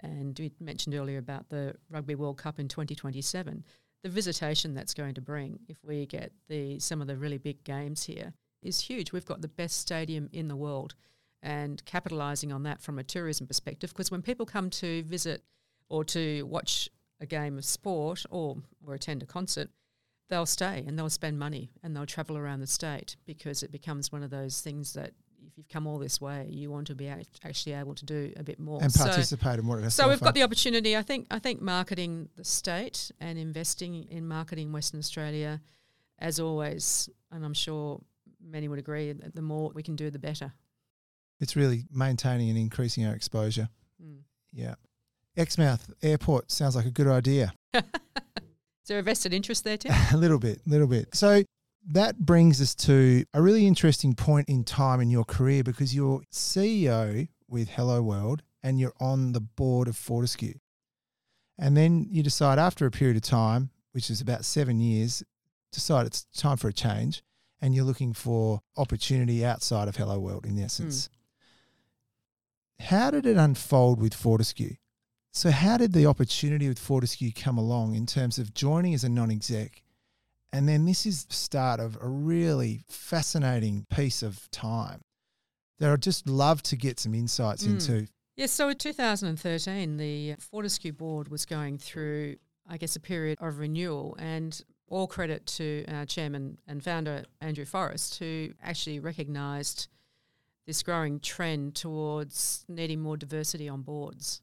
and 0.00 0.38
we 0.38 0.52
mentioned 0.60 0.94
earlier 0.94 1.18
about 1.18 1.48
the 1.48 1.74
Rugby 1.90 2.14
World 2.14 2.38
Cup 2.38 2.58
in 2.58 2.68
2027. 2.68 3.64
The 4.02 4.08
visitation 4.08 4.74
that's 4.74 4.94
going 4.94 5.14
to 5.14 5.20
bring 5.20 5.58
if 5.68 5.78
we 5.82 6.06
get 6.06 6.32
the 6.48 6.78
some 6.78 7.00
of 7.00 7.06
the 7.06 7.16
really 7.16 7.38
big 7.38 7.64
games 7.64 8.04
here 8.04 8.32
is 8.62 8.80
huge. 8.80 9.12
We've 9.12 9.24
got 9.24 9.42
the 9.42 9.48
best 9.48 9.78
stadium 9.78 10.28
in 10.32 10.48
the 10.48 10.56
world, 10.56 10.94
and 11.42 11.84
capitalising 11.84 12.54
on 12.54 12.62
that 12.64 12.80
from 12.80 12.98
a 12.98 13.04
tourism 13.04 13.46
perspective, 13.46 13.90
because 13.90 14.10
when 14.10 14.22
people 14.22 14.46
come 14.46 14.70
to 14.70 15.02
visit 15.04 15.42
or 15.88 16.04
to 16.04 16.42
watch 16.44 16.88
a 17.20 17.26
game 17.26 17.56
of 17.56 17.64
sport 17.64 18.24
or, 18.30 18.56
or 18.86 18.94
attend 18.94 19.22
a 19.22 19.26
concert, 19.26 19.70
they'll 20.28 20.46
stay 20.46 20.84
and 20.86 20.98
they'll 20.98 21.08
spend 21.08 21.38
money 21.38 21.70
and 21.82 21.94
they'll 21.94 22.06
travel 22.06 22.36
around 22.36 22.60
the 22.60 22.66
state 22.66 23.16
because 23.26 23.62
it 23.62 23.70
becomes 23.70 24.10
one 24.10 24.22
of 24.22 24.30
those 24.30 24.60
things 24.60 24.92
that 24.94 25.12
if 25.46 25.56
you've 25.56 25.68
come 25.68 25.86
all 25.86 25.98
this 25.98 26.20
way, 26.20 26.48
you 26.50 26.70
want 26.70 26.88
to 26.88 26.94
be 26.94 27.08
actually 27.44 27.72
able 27.72 27.94
to 27.94 28.04
do 28.04 28.32
a 28.36 28.42
bit 28.42 28.58
more. 28.58 28.82
and 28.82 28.90
So- 28.90 29.04
participate 29.04 29.60
in 29.60 29.66
what 29.66 29.78
it 29.78 29.84
has 29.84 29.94
so 29.94 30.08
we've 30.08 30.20
got 30.20 30.34
the 30.34 30.42
opportunity. 30.42 30.96
I 30.96 31.02
think. 31.02 31.28
I 31.30 31.38
think 31.38 31.60
marketing 31.60 32.28
the 32.34 32.44
state 32.44 33.12
and 33.20 33.38
investing 33.38 34.04
in 34.10 34.26
marketing 34.26 34.72
Western 34.72 34.98
Australia, 34.98 35.60
as 36.18 36.40
always, 36.40 37.08
and 37.30 37.44
I'm 37.44 37.54
sure 37.54 38.02
many 38.42 38.66
would 38.66 38.80
agree 38.80 39.12
that 39.12 39.34
the 39.36 39.42
more 39.42 39.70
we 39.72 39.82
can 39.84 39.94
do, 39.94 40.10
the 40.10 40.18
better. 40.18 40.52
It's 41.40 41.56
really 41.56 41.84
maintaining 41.92 42.48
and 42.48 42.58
increasing 42.58 43.06
our 43.06 43.14
exposure. 43.14 43.68
Mm. 44.02 44.20
Yeah. 44.52 44.74
Exmouth 45.36 45.92
Airport 46.02 46.50
sounds 46.50 46.76
like 46.76 46.86
a 46.86 46.90
good 46.90 47.06
idea. 47.06 47.52
Is 47.74 47.82
there 48.88 48.98
a 48.98 49.02
vested 49.02 49.34
interest 49.34 49.64
there, 49.64 49.76
Tim? 49.76 49.92
a 50.12 50.16
little 50.16 50.38
bit, 50.38 50.60
little 50.66 50.86
bit. 50.86 51.14
So 51.14 51.42
that 51.88 52.18
brings 52.18 52.60
us 52.60 52.74
to 52.74 53.24
a 53.34 53.42
really 53.42 53.66
interesting 53.66 54.14
point 54.14 54.48
in 54.48 54.64
time 54.64 55.00
in 55.00 55.10
your 55.10 55.24
career 55.24 55.62
because 55.62 55.94
you're 55.94 56.22
CEO 56.32 57.28
with 57.48 57.68
Hello 57.70 58.02
World 58.02 58.42
and 58.62 58.80
you're 58.80 58.94
on 58.98 59.32
the 59.32 59.40
board 59.40 59.88
of 59.88 59.96
Fortescue. 59.96 60.54
And 61.58 61.76
then 61.76 62.06
you 62.10 62.22
decide 62.22 62.58
after 62.58 62.86
a 62.86 62.90
period 62.90 63.16
of 63.16 63.22
time, 63.22 63.70
which 63.92 64.10
is 64.10 64.20
about 64.20 64.44
seven 64.44 64.80
years, 64.80 65.22
decide 65.72 66.06
it's 66.06 66.24
time 66.36 66.56
for 66.56 66.68
a 66.68 66.72
change 66.72 67.22
and 67.60 67.74
you're 67.74 67.84
looking 67.84 68.12
for 68.12 68.60
opportunity 68.76 69.44
outside 69.44 69.88
of 69.88 69.96
Hello 69.96 70.18
World 70.18 70.44
in 70.46 70.58
essence. 70.58 71.08
How 72.80 73.10
did 73.10 73.26
it 73.26 73.36
unfold 73.36 74.00
with 74.00 74.14
Fortescue? 74.14 74.74
So, 75.32 75.50
how 75.50 75.76
did 75.76 75.92
the 75.92 76.06
opportunity 76.06 76.68
with 76.68 76.78
Fortescue 76.78 77.32
come 77.32 77.58
along 77.58 77.94
in 77.94 78.06
terms 78.06 78.38
of 78.38 78.54
joining 78.54 78.94
as 78.94 79.04
a 79.04 79.08
non 79.08 79.30
exec? 79.30 79.82
And 80.52 80.68
then 80.68 80.86
this 80.86 81.04
is 81.04 81.24
the 81.24 81.34
start 81.34 81.80
of 81.80 81.98
a 82.00 82.08
really 82.08 82.84
fascinating 82.88 83.84
piece 83.90 84.22
of 84.22 84.50
time 84.50 85.02
that 85.78 85.90
I'd 85.92 86.02
just 86.02 86.26
love 86.26 86.62
to 86.64 86.76
get 86.76 86.98
some 86.98 87.14
insights 87.14 87.66
Mm. 87.66 87.72
into. 87.72 88.08
Yes, 88.36 88.52
so 88.52 88.68
in 88.68 88.76
2013, 88.76 89.96
the 89.96 90.34
Fortescue 90.38 90.92
board 90.92 91.28
was 91.28 91.44
going 91.44 91.78
through, 91.78 92.36
I 92.66 92.76
guess, 92.78 92.96
a 92.96 93.00
period 93.00 93.38
of 93.40 93.58
renewal, 93.58 94.14
and 94.18 94.58
all 94.88 95.06
credit 95.06 95.44
to 95.46 95.84
our 95.88 96.06
chairman 96.06 96.58
and 96.66 96.82
founder, 96.82 97.24
Andrew 97.40 97.64
Forrest, 97.64 98.18
who 98.18 98.50
actually 98.62 99.00
recognised 99.00 99.88
this 100.66 100.82
growing 100.82 101.20
trend 101.20 101.74
towards 101.74 102.64
needing 102.68 103.00
more 103.00 103.16
diversity 103.16 103.68
on 103.68 103.82
boards. 103.82 104.42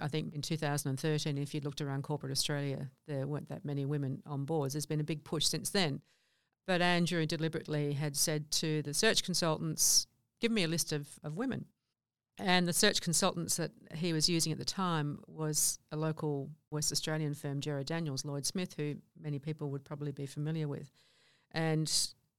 I 0.00 0.08
think 0.08 0.34
in 0.34 0.42
2013, 0.42 1.38
if 1.38 1.54
you 1.54 1.60
looked 1.60 1.80
around 1.80 2.02
corporate 2.02 2.32
Australia, 2.32 2.90
there 3.06 3.26
weren't 3.26 3.48
that 3.48 3.64
many 3.64 3.84
women 3.84 4.22
on 4.26 4.44
boards. 4.44 4.74
There's 4.74 4.86
been 4.86 5.00
a 5.00 5.04
big 5.04 5.24
push 5.24 5.46
since 5.46 5.70
then. 5.70 6.00
But 6.66 6.82
Andrew 6.82 7.26
deliberately 7.26 7.92
had 7.94 8.16
said 8.16 8.50
to 8.52 8.82
the 8.82 8.94
search 8.94 9.24
consultants, 9.24 10.06
give 10.40 10.52
me 10.52 10.64
a 10.64 10.68
list 10.68 10.92
of, 10.92 11.08
of 11.24 11.36
women. 11.36 11.66
And 12.38 12.66
the 12.66 12.72
search 12.72 13.00
consultants 13.00 13.56
that 13.56 13.72
he 13.94 14.12
was 14.12 14.28
using 14.28 14.52
at 14.52 14.58
the 14.58 14.64
time 14.64 15.20
was 15.26 15.78
a 15.90 15.96
local 15.96 16.50
West 16.70 16.90
Australian 16.90 17.34
firm, 17.34 17.60
Gerard 17.60 17.86
Daniels, 17.86 18.24
Lloyd 18.24 18.46
Smith, 18.46 18.74
who 18.76 18.96
many 19.20 19.38
people 19.38 19.70
would 19.70 19.84
probably 19.84 20.12
be 20.12 20.26
familiar 20.26 20.66
with. 20.66 20.90
And, 21.52 21.92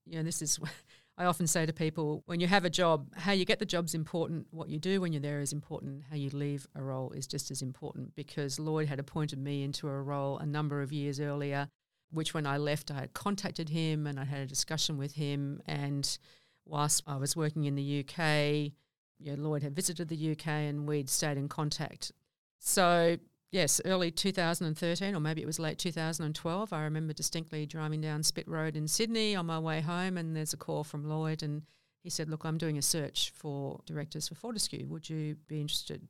you 0.05 0.17
know, 0.17 0.23
this 0.23 0.41
is, 0.41 0.59
I 1.17 1.25
often 1.25 1.45
say 1.45 1.65
to 1.65 1.73
people, 1.73 2.23
when 2.25 2.39
you 2.39 2.47
have 2.47 2.65
a 2.65 2.69
job, 2.69 3.13
how 3.15 3.33
you 3.33 3.45
get 3.45 3.59
the 3.59 3.65
job's 3.65 3.93
important, 3.93 4.47
what 4.49 4.69
you 4.69 4.79
do 4.79 4.99
when 4.99 5.13
you're 5.13 5.21
there 5.21 5.41
is 5.41 5.53
important, 5.53 6.03
how 6.09 6.15
you 6.15 6.31
leave 6.31 6.67
a 6.75 6.81
role 6.81 7.11
is 7.11 7.27
just 7.27 7.51
as 7.51 7.61
important 7.61 8.15
because 8.15 8.59
Lloyd 8.59 8.87
had 8.87 8.99
appointed 8.99 9.37
me 9.37 9.63
into 9.63 9.87
a 9.87 10.01
role 10.01 10.39
a 10.39 10.45
number 10.45 10.81
of 10.81 10.91
years 10.91 11.19
earlier, 11.19 11.69
which 12.11 12.33
when 12.33 12.47
I 12.47 12.57
left, 12.57 12.89
I 12.89 13.01
had 13.01 13.13
contacted 13.13 13.69
him 13.69 14.07
and 14.07 14.19
I 14.19 14.25
had 14.25 14.41
a 14.41 14.47
discussion 14.47 14.97
with 14.97 15.13
him. 15.13 15.61
And 15.67 16.17
whilst 16.65 17.03
I 17.05 17.17
was 17.17 17.35
working 17.35 17.65
in 17.65 17.75
the 17.75 17.99
UK, 17.99 18.73
you 19.19 19.37
know, 19.37 19.49
Lloyd 19.49 19.61
had 19.61 19.75
visited 19.75 20.07
the 20.07 20.31
UK 20.31 20.47
and 20.47 20.87
we'd 20.87 21.11
stayed 21.11 21.37
in 21.37 21.47
contact. 21.47 22.11
So, 22.57 23.17
yes, 23.53 23.79
early 23.85 24.11
2013, 24.11 25.15
or 25.15 25.19
maybe 25.19 25.41
it 25.41 25.45
was 25.45 25.59
late 25.59 25.77
2012, 25.77 26.73
I 26.73 26.83
remember 26.83 27.13
distinctly 27.13 27.65
driving 27.65 28.01
down 28.01 28.23
Spit 28.23 28.47
Road 28.47 28.75
in 28.75 28.87
Sydney 28.87 29.35
on 29.35 29.45
my 29.45 29.59
way 29.59 29.79
home, 29.79 30.17
and 30.17 30.35
there's 30.35 30.53
a 30.53 30.57
call 30.57 30.83
from 30.83 31.07
Lloyd, 31.07 31.43
and 31.43 31.61
he 32.01 32.09
said, 32.09 32.29
Look, 32.29 32.43
I'm 32.43 32.57
doing 32.57 32.77
a 32.77 32.81
search 32.81 33.31
for 33.33 33.79
directors 33.85 34.27
for 34.27 34.35
Fortescue. 34.35 34.87
Would 34.87 35.09
you 35.09 35.37
be 35.47 35.61
interested? 35.61 36.07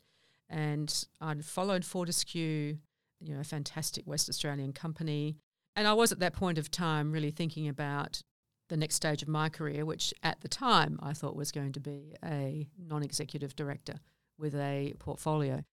And 0.49 1.05
I'd 1.21 1.45
followed 1.45 1.85
Fortescue, 1.85 2.77
you 3.19 3.33
know, 3.33 3.41
a 3.41 3.43
fantastic 3.45 4.07
West 4.07 4.29
Australian 4.29 4.71
company. 4.71 5.35
And 5.75 5.87
I 5.87 5.93
was 5.93 6.11
at 6.11 6.19
that 6.19 6.33
point 6.33 6.57
of 6.57 6.71
time 6.71 7.11
really 7.11 7.31
thinking 7.31 7.67
about 7.67 8.23
the 8.69 8.77
next 8.77 8.95
stage 8.95 9.21
of 9.21 9.27
my 9.27 9.49
career, 9.49 9.85
which 9.85 10.13
at 10.23 10.41
the 10.41 10.47
time 10.47 10.97
I 11.03 11.13
thought 11.13 11.35
was 11.35 11.51
going 11.51 11.73
to 11.73 11.79
be 11.79 12.15
a 12.23 12.69
non 12.79 13.03
executive 13.03 13.55
director 13.55 13.95
with 14.37 14.55
a 14.55 14.93
portfolio. 14.97 15.63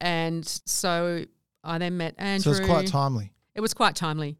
And 0.00 0.46
so 0.66 1.24
I 1.62 1.78
then 1.78 1.96
met 1.96 2.14
Andrew. 2.18 2.54
So 2.54 2.60
it's 2.60 2.68
quite 2.68 2.86
timely. 2.86 3.32
It 3.54 3.60
was 3.60 3.74
quite 3.74 3.96
timely. 3.96 4.38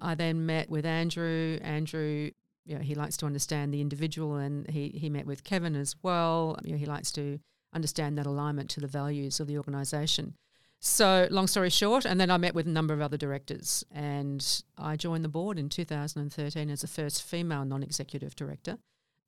I 0.00 0.14
then 0.14 0.46
met 0.46 0.68
with 0.68 0.84
Andrew. 0.84 1.58
Andrew, 1.62 2.30
you 2.64 2.74
know, 2.74 2.82
he 2.82 2.94
likes 2.94 3.16
to 3.18 3.26
understand 3.26 3.72
the 3.72 3.80
individual, 3.80 4.36
and 4.36 4.68
he, 4.68 4.88
he 4.88 5.08
met 5.08 5.26
with 5.26 5.44
Kevin 5.44 5.74
as 5.74 5.94
well. 6.02 6.58
You 6.64 6.72
know, 6.72 6.78
he 6.78 6.86
likes 6.86 7.12
to 7.12 7.38
understand 7.72 8.18
that 8.18 8.26
alignment 8.26 8.70
to 8.70 8.80
the 8.80 8.86
values 8.86 9.40
of 9.40 9.46
the 9.46 9.56
organisation. 9.56 10.34
So, 10.80 11.26
long 11.30 11.46
story 11.46 11.70
short, 11.70 12.04
and 12.04 12.20
then 12.20 12.30
I 12.30 12.36
met 12.36 12.54
with 12.54 12.66
a 12.66 12.70
number 12.70 12.92
of 12.92 13.00
other 13.00 13.16
directors, 13.16 13.84
and 13.90 14.62
I 14.76 14.96
joined 14.96 15.24
the 15.24 15.28
board 15.28 15.58
in 15.58 15.68
2013 15.68 16.68
as 16.68 16.82
the 16.82 16.86
first 16.86 17.22
female 17.22 17.64
non 17.64 17.82
executive 17.82 18.36
director, 18.36 18.78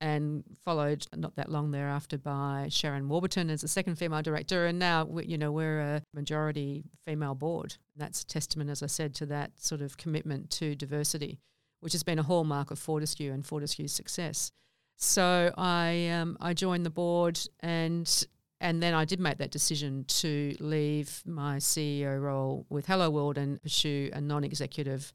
and 0.00 0.44
followed 0.64 1.06
not 1.14 1.36
that 1.36 1.50
long 1.50 1.70
thereafter 1.70 2.18
by 2.18 2.68
Sharon 2.70 3.08
Warburton 3.08 3.50
as 3.50 3.62
the 3.62 3.68
second 3.68 3.96
female 3.96 4.22
director. 4.22 4.66
And 4.66 4.78
now, 4.78 5.04
we, 5.04 5.26
you 5.26 5.38
know, 5.38 5.50
we're 5.50 5.80
a 5.80 6.02
majority 6.14 6.84
female 7.04 7.34
board. 7.34 7.76
That's 7.96 8.22
a 8.22 8.26
testament, 8.26 8.70
as 8.70 8.82
I 8.82 8.86
said, 8.86 9.14
to 9.16 9.26
that 9.26 9.58
sort 9.58 9.80
of 9.80 9.96
commitment 9.96 10.50
to 10.52 10.74
diversity, 10.74 11.40
which 11.80 11.92
has 11.92 12.02
been 12.02 12.18
a 12.18 12.22
hallmark 12.22 12.70
of 12.70 12.78
Fortescue 12.78 13.32
and 13.32 13.44
Fortescue's 13.44 13.92
success. 13.92 14.52
So 14.96 15.52
I 15.56 16.08
um, 16.08 16.36
I 16.40 16.54
joined 16.54 16.84
the 16.84 16.90
board 16.90 17.38
and 17.60 18.26
and 18.60 18.82
then 18.82 18.94
I 18.94 19.04
did 19.04 19.20
make 19.20 19.38
that 19.38 19.52
decision 19.52 20.04
to 20.08 20.56
leave 20.58 21.22
my 21.24 21.58
CEO 21.58 22.20
role 22.20 22.66
with 22.68 22.86
Hello 22.86 23.08
World 23.08 23.38
and 23.38 23.62
pursue 23.62 24.10
a 24.12 24.20
non 24.20 24.42
executive 24.42 25.12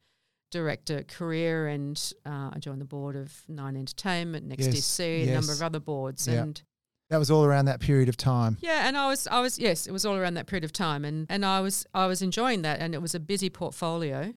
director 0.53 1.03
career. 1.03 1.67
And 1.67 2.01
uh, 2.25 2.51
I 2.53 2.59
joined 2.59 2.79
the 2.79 2.85
board 2.85 3.15
of 3.17 3.33
Nine 3.49 3.75
Entertainment, 3.75 4.45
Next 4.45 4.65
Yes, 4.67 4.75
DC, 4.75 5.27
a 5.27 5.33
number 5.33 5.51
of 5.51 5.61
other 5.61 5.79
boards. 5.81 6.27
Yeah. 6.27 6.43
And 6.43 6.61
That 7.09 7.17
was 7.17 7.29
all 7.29 7.43
around 7.43 7.65
that 7.65 7.81
period 7.81 8.07
of 8.07 8.15
time. 8.15 8.57
yeah, 8.61 8.87
and 8.87 8.97
I 8.97 9.07
was, 9.09 9.27
I 9.27 9.41
was, 9.41 9.59
yes, 9.59 9.85
it 9.87 9.91
was 9.91 10.05
all 10.05 10.15
around 10.15 10.35
that 10.35 10.47
period 10.47 10.63
of 10.63 10.71
time, 10.71 11.03
and 11.05 11.27
and 11.29 11.45
I 11.45 11.59
was, 11.59 11.85
I 11.93 12.05
was 12.07 12.21
enjoying 12.21 12.61
that, 12.61 12.79
and 12.79 12.93
it 12.95 13.01
was 13.01 13.13
a 13.13 13.19
busy 13.19 13.49
portfolio, 13.49 14.33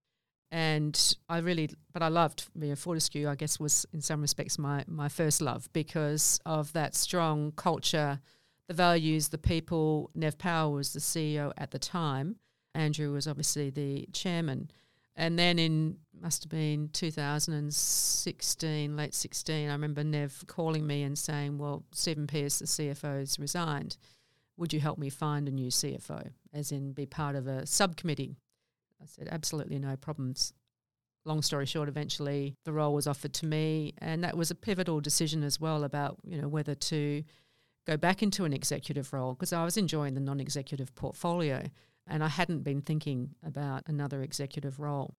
and 0.51 1.17
I 1.29 1.39
really, 1.39 1.71
but 1.93 2.03
I 2.03 2.09
loved 2.09 2.49
you 2.61 2.69
know, 2.69 2.77
Fortescue. 2.77 3.29
I 3.29 3.35
guess 3.35 3.61
was 3.61 3.87
in 3.93 4.01
some 4.01 4.21
respects 4.21 4.59
my 4.59 4.85
my 4.87 5.09
first 5.09 5.41
love 5.41 5.69
because 5.73 6.41
of 6.45 6.73
that 6.73 6.95
strong 6.95 7.53
culture, 7.57 8.21
the 8.69 8.75
values, 8.75 9.29
the 9.29 9.39
people. 9.39 10.11
Nev 10.15 10.37
Power 10.39 10.71
was 10.75 10.93
the 10.93 11.01
CEO 11.01 11.53
at 11.57 11.71
the 11.71 11.79
time. 11.79 12.37
Andrew 12.75 13.13
was 13.13 13.27
obviously 13.27 13.71
the 13.71 14.07
chairman. 14.13 14.71
And 15.17 15.39
then 15.39 15.59
in 15.59 15.99
must 16.21 16.45
have 16.45 16.51
been 16.51 16.89
2016, 16.93 18.97
late 18.97 19.15
16, 19.15 19.69
I 19.69 19.73
remember 19.73 20.03
Nev 20.03 20.45
calling 20.47 20.87
me 20.87 21.03
and 21.03 21.19
saying, 21.19 21.59
"Well, 21.59 21.85
Stephen 21.93 22.27
Pearce, 22.27 22.59
the 22.59 22.67
CFO, 22.67 23.19
has 23.19 23.39
resigned. 23.39 23.97
Would 24.57 24.73
you 24.73 24.81
help 24.81 24.99
me 24.99 25.11
find 25.11 25.49
a 25.49 25.53
new 25.53 25.71
CFO, 25.71 26.33
as 26.53 26.73
in 26.73 26.93
be 26.93 27.07
part 27.07 27.37
of 27.37 27.47
a 27.47 27.67
subcommittee?" 27.67 28.37
I 29.01 29.07
said, 29.07 29.29
"Absolutely 29.31 29.79
no 29.79 29.97
problems." 29.97 30.53
Long 31.25 31.43
story 31.43 31.67
short, 31.67 31.89
eventually 31.89 32.57
the 32.65 32.73
role 32.73 32.95
was 32.95 33.07
offered 33.07 33.35
to 33.35 33.47
me, 33.47 33.95
and 33.99 34.25
that 34.25 34.37
was 34.37 34.51
a 34.51 34.55
pivotal 34.55 35.01
decision 35.01 35.43
as 35.43 35.61
well 35.61 35.85
about 35.85 36.19
you 36.25 36.41
know 36.41 36.49
whether 36.49 36.75
to 36.75 37.25
go 37.87 37.97
back 37.97 38.23
into 38.23 38.45
an 38.45 38.53
executive 38.53 39.13
role 39.13 39.35
because 39.35 39.53
I 39.53 39.65
was 39.65 39.77
enjoying 39.77 40.15
the 40.15 40.21
non-executive 40.21 40.95
portfolio 40.95 41.69
and 42.09 42.23
I 42.23 42.29
hadn't 42.29 42.63
been 42.63 42.83
thinking 42.83 43.35
about 43.45 43.83
another 43.87 44.23
executive 44.23 44.79
role. 44.79 45.15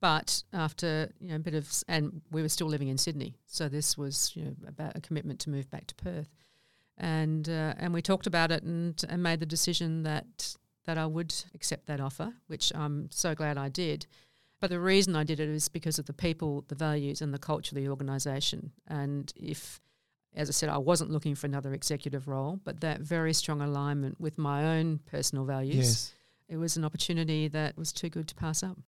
But 0.00 0.42
after 0.52 1.10
you 1.20 1.28
know 1.28 1.36
a 1.36 1.40
bit 1.40 1.54
of, 1.54 1.70
and 1.88 2.20
we 2.30 2.42
were 2.42 2.48
still 2.48 2.66
living 2.66 2.88
in 2.88 2.98
Sydney, 2.98 3.36
so 3.46 3.68
this 3.68 3.96
was 3.96 4.32
you 4.34 4.44
know 4.44 4.54
about 4.68 4.96
a 4.96 5.00
commitment 5.00 5.40
to 5.40 5.50
move 5.50 5.70
back 5.70 5.86
to 5.86 5.94
Perth, 5.94 6.28
and 6.98 7.48
uh, 7.48 7.74
and 7.78 7.94
we 7.94 8.02
talked 8.02 8.26
about 8.26 8.52
it 8.52 8.62
and 8.62 9.02
and 9.08 9.22
made 9.22 9.40
the 9.40 9.46
decision 9.46 10.02
that 10.02 10.56
that 10.84 10.98
I 10.98 11.06
would 11.06 11.34
accept 11.54 11.86
that 11.86 12.00
offer, 12.00 12.34
which 12.46 12.72
I'm 12.74 13.08
so 13.10 13.34
glad 13.34 13.58
I 13.58 13.68
did. 13.68 14.06
But 14.60 14.70
the 14.70 14.80
reason 14.80 15.14
I 15.16 15.24
did 15.24 15.40
it 15.40 15.48
is 15.48 15.68
because 15.68 15.98
of 15.98 16.06
the 16.06 16.12
people, 16.12 16.64
the 16.68 16.74
values, 16.74 17.20
and 17.20 17.32
the 17.32 17.38
culture 17.38 17.76
of 17.76 17.82
the 17.82 17.88
organisation. 17.88 18.72
And 18.86 19.30
if, 19.36 19.80
as 20.34 20.48
I 20.48 20.52
said, 20.52 20.70
I 20.70 20.78
wasn't 20.78 21.10
looking 21.10 21.34
for 21.34 21.46
another 21.46 21.74
executive 21.74 22.26
role, 22.26 22.60
but 22.64 22.80
that 22.80 23.00
very 23.00 23.34
strong 23.34 23.60
alignment 23.60 24.18
with 24.18 24.38
my 24.38 24.78
own 24.78 25.00
personal 25.10 25.44
values 25.44 25.76
Yes. 25.76 26.14
It 26.48 26.56
was 26.56 26.76
an 26.76 26.84
opportunity 26.84 27.48
that 27.48 27.76
was 27.76 27.92
too 27.92 28.08
good 28.08 28.28
to 28.28 28.34
pass 28.34 28.62
up. 28.62 28.78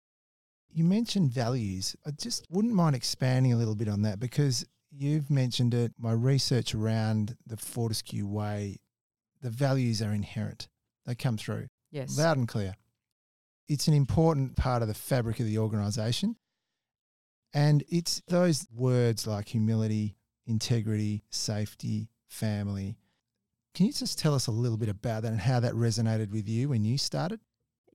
You 0.70 0.84
mentioned 0.84 1.30
values. 1.30 1.96
I 2.06 2.10
just 2.10 2.46
wouldn't 2.50 2.74
mind 2.74 2.94
expanding 2.94 3.52
a 3.52 3.56
little 3.56 3.74
bit 3.74 3.88
on 3.88 4.02
that 4.02 4.20
because 4.20 4.66
you've 4.90 5.30
mentioned 5.30 5.74
it. 5.74 5.92
My 5.98 6.12
research 6.12 6.74
around 6.74 7.36
the 7.46 7.56
Fortescue 7.56 8.26
Way, 8.26 8.76
the 9.40 9.50
values 9.50 10.02
are 10.02 10.12
inherent. 10.12 10.68
They 11.06 11.14
come 11.14 11.36
through 11.38 11.68
Yes. 11.90 12.18
loud 12.18 12.36
and 12.36 12.46
clear. 12.46 12.74
It's 13.66 13.88
an 13.88 13.94
important 13.94 14.56
part 14.56 14.82
of 14.82 14.88
the 14.88 14.94
fabric 14.94 15.40
of 15.40 15.46
the 15.46 15.58
organisation. 15.58 16.36
And 17.54 17.82
it's 17.88 18.22
those 18.28 18.66
words 18.74 19.26
like 19.26 19.48
humility, 19.48 20.16
integrity, 20.46 21.24
safety, 21.30 22.10
family. 22.26 22.98
Can 23.74 23.86
you 23.86 23.92
just 23.92 24.18
tell 24.18 24.34
us 24.34 24.46
a 24.48 24.50
little 24.52 24.76
bit 24.76 24.88
about 24.90 25.22
that 25.22 25.32
and 25.32 25.40
how 25.40 25.60
that 25.60 25.72
resonated 25.72 26.30
with 26.30 26.46
you 26.48 26.68
when 26.68 26.84
you 26.84 26.98
started? 26.98 27.40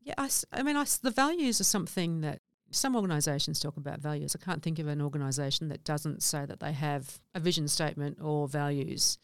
Yeah, 0.04 0.14
I, 0.18 0.26
s- 0.26 0.46
I 0.52 0.64
mean, 0.64 0.76
I 0.76 0.82
s 0.82 0.98
the 0.98 1.12
values 1.12 1.60
are 1.62 1.66
something 1.66 2.22
that 2.22 2.40
some 2.72 2.96
organisations 2.96 3.60
talk 3.60 3.78
about 3.78 4.00
values. 4.00 4.36
I 4.40 4.44
can't 4.44 4.64
think 4.64 4.80
of 4.80 4.88
an 4.88 5.02
organisation 5.02 5.70
that 5.70 5.84
doesn't 5.84 6.24
say 6.24 6.46
that 6.46 6.60
they 6.60 6.72
have 6.74 7.20
a 7.36 7.40
vision 7.40 7.68
statement 7.68 8.18
or 8.22 8.48
values. 8.48 9.20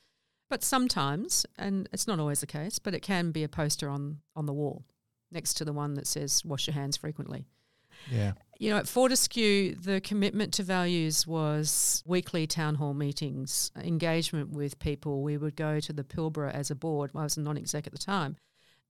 But 0.50 0.64
sometimes, 0.64 1.46
and 1.58 1.88
it's 1.92 2.08
not 2.08 2.20
always 2.20 2.40
the 2.42 2.48
case, 2.48 2.80
but 2.80 2.94
it 2.94 3.02
can 3.02 3.32
be 3.32 3.44
a 3.44 3.50
poster 3.50 3.88
on, 3.90 4.20
on 4.36 4.46
the 4.46 4.54
wall 4.54 4.84
next 5.32 5.56
to 5.56 5.66
the 5.66 5.74
one 5.74 5.94
that 5.96 6.08
says 6.08 6.44
wash 6.44 6.66
your 6.68 6.74
hands 6.74 6.98
frequently. 6.98 7.46
Yeah. 8.12 8.34
You 8.58 8.72
know, 8.72 8.78
at 8.78 8.88
Fortescue, 8.88 9.76
the 9.76 10.02
commitment 10.02 10.54
to 10.54 10.64
values 10.64 11.28
was 11.28 12.04
weekly 12.06 12.48
town 12.48 12.76
hall 12.76 12.94
meetings, 12.94 13.72
engagement 13.76 14.52
with 14.52 14.80
people. 14.80 15.22
We 15.24 15.38
would 15.38 15.56
go 15.56 15.80
to 15.80 15.94
the 15.94 16.04
Pilbara 16.04 16.52
as 16.54 16.72
a 16.72 16.76
board. 16.76 17.12
I 17.16 17.24
was 17.24 17.38
a 17.38 17.42
non 17.42 17.58
exec 17.58 17.86
at 17.88 17.94
the 17.94 18.00
time. 18.00 18.36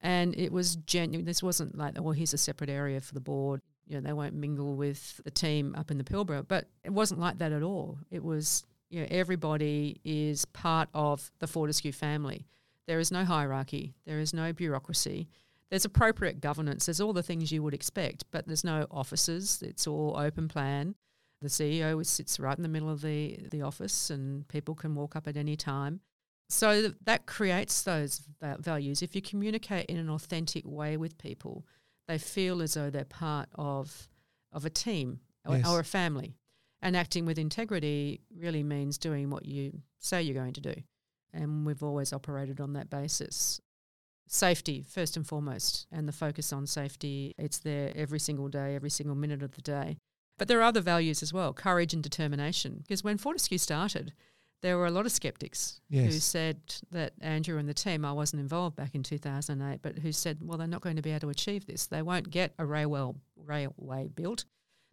And 0.02 0.36
it 0.38 0.52
was 0.52 0.78
genuine. 0.78 1.26
This 1.26 1.44
wasn't 1.44 1.78
like, 1.78 2.00
well, 2.00 2.14
here's 2.14 2.34
a 2.34 2.38
separate 2.38 2.70
area 2.70 3.02
for 3.02 3.14
the 3.14 3.20
board. 3.20 3.62
You 3.86 3.96
know, 3.96 4.02
they 4.02 4.14
won't 4.14 4.34
mingle 4.34 4.76
with 4.76 5.20
the 5.24 5.32
team 5.32 5.76
up 5.78 5.92
in 5.92 5.98
the 5.98 6.04
Pilbara. 6.04 6.48
But 6.48 6.68
it 6.84 6.92
wasn't 6.92 7.20
like 7.20 7.40
that 7.40 7.52
at 7.52 7.64
all. 7.64 7.98
It 8.10 8.24
was, 8.24 8.64
you 8.90 9.02
know, 9.02 9.08
everybody 9.10 10.00
is 10.06 10.46
part 10.46 10.90
of 10.94 11.32
the 11.40 11.48
Fortescue 11.48 11.92
family. 11.92 12.46
There 12.88 13.00
is 13.00 13.12
no 13.12 13.26
hierarchy, 13.26 13.94
there 14.06 14.20
is 14.20 14.34
no 14.34 14.52
bureaucracy 14.54 15.28
there's 15.70 15.86
appropriate 15.86 16.42
governance. 16.42 16.86
There's 16.86 17.02
all 17.02 17.14
the 17.14 17.24
things 17.24 17.52
you 17.52 17.64
would 17.64 17.74
expect, 17.74 18.26
but 18.32 18.48
there's 18.48 18.64
no 18.64 18.88
offices. 18.90 19.62
It's 19.66 19.88
all 19.88 20.16
open 20.18 20.48
plan. 20.48 20.96
The 21.42 21.48
CEO 21.48 22.06
sits 22.06 22.40
right 22.40 22.58
in 22.58 22.64
the 22.64 22.70
middle 22.70 22.90
of 22.90 23.02
the, 23.02 23.38
the 23.50 23.62
office, 23.62 24.10
and 24.10 24.48
people 24.48 24.76
can 24.76 24.96
walk 24.96 25.16
up 25.16 25.28
at 25.28 25.38
any 25.38 25.56
time. 25.56 26.02
So 26.50 26.90
that 27.06 27.26
creates 27.28 27.84
those 27.84 28.22
values. 28.42 29.02
If 29.02 29.16
you 29.16 29.22
communicate 29.22 29.86
in 29.86 29.98
an 29.98 30.10
authentic 30.10 30.66
way 30.66 30.98
with 30.98 31.18
people, 31.18 31.66
they 32.08 32.18
feel 32.18 32.62
as 32.62 32.74
though 32.74 32.90
they're 32.90 33.06
part 33.06 33.50
of 33.56 34.10
of 34.52 34.66
a 34.66 34.70
team 34.70 35.20
or, 35.48 35.58
Yes. 35.58 35.68
or 35.68 35.80
a 35.80 35.84
family. 35.84 36.36
And 36.82 36.98
acting 36.98 37.26
with 37.26 37.38
integrity 37.38 38.22
really 38.36 38.64
means 38.64 38.98
doing 38.98 39.30
what 39.30 39.46
you 39.46 39.84
say 40.00 40.24
you're 40.24 40.34
going 40.34 40.54
to 40.54 40.62
do. 40.62 40.74
And 41.32 41.68
we've 41.68 41.84
always 41.84 42.12
operated 42.12 42.60
on 42.60 42.74
that 42.74 42.90
basis. 42.90 43.62
Safety, 44.28 44.82
first 44.82 45.16
and 45.18 45.28
foremost, 45.28 45.86
and 45.92 46.08
the 46.08 46.12
focus 46.12 46.52
on 46.52 46.66
safety, 46.66 47.36
it's 47.38 47.60
there 47.60 47.92
every 47.96 48.20
single 48.20 48.48
day, 48.48 48.76
every 48.76 48.90
single 48.90 49.16
minute 49.16 49.44
of 49.44 49.52
the 49.52 49.62
day. 49.62 49.98
But 50.40 50.48
there 50.48 50.60
are 50.60 50.64
other 50.64 50.82
values 50.82 51.22
as 51.22 51.32
well 51.34 51.54
courage 51.54 51.94
and 51.94 52.02
determination. 52.02 52.80
Because 52.82 53.04
when 53.04 53.18
Fortescue 53.20 53.58
started, 53.60 54.14
there 54.62 54.78
were 54.78 54.86
a 54.86 54.92
lot 54.92 55.06
of 55.06 55.12
skeptics 55.12 55.80
who 55.90 56.12
said 56.12 56.58
that 56.92 57.14
Andrew 57.22 57.58
and 57.58 57.70
the 57.70 57.74
team, 57.74 58.04
I 58.04 58.12
wasn't 58.12 58.42
involved 58.42 58.76
back 58.76 58.94
in 58.94 59.04
2008, 59.04 59.80
but 59.82 60.00
who 60.00 60.12
said, 60.12 60.40
well, 60.42 60.58
they're 60.58 60.68
not 60.68 60.82
going 60.82 60.98
to 60.98 61.02
be 61.02 61.12
able 61.12 61.22
to 61.22 61.30
achieve 61.30 61.66
this. 61.66 61.88
They 61.88 62.02
won't 62.02 62.30
get 62.30 62.54
a 62.60 62.66
railway, 62.66 63.14
railway 63.38 64.10
built, 64.14 64.46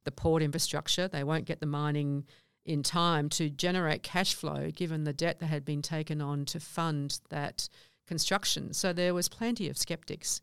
the 0.05 0.13
port 0.13 0.43
infrastructure, 0.43 1.09
they 1.09 1.25
won't 1.25 1.47
get 1.47 1.61
the 1.61 1.67
mining 1.67 2.25
in 2.65 2.83
time 2.83 3.29
to 3.29 3.49
generate 3.49 4.03
cash 4.03 4.35
flow 4.35 4.71
given 4.71 5.05
the 5.05 5.13
debt 5.13 5.39
that 5.41 5.47
had 5.47 5.65
been 5.65 5.83
taken 5.83 6.21
on 6.21 6.45
to 6.47 6.61
fund 6.61 7.21
that 7.31 7.69
construction. 8.07 8.73
So 8.73 8.93
there 8.93 9.15
was 9.15 9.29
plenty 9.29 9.69
of 9.69 9.79
skeptics. 9.79 10.41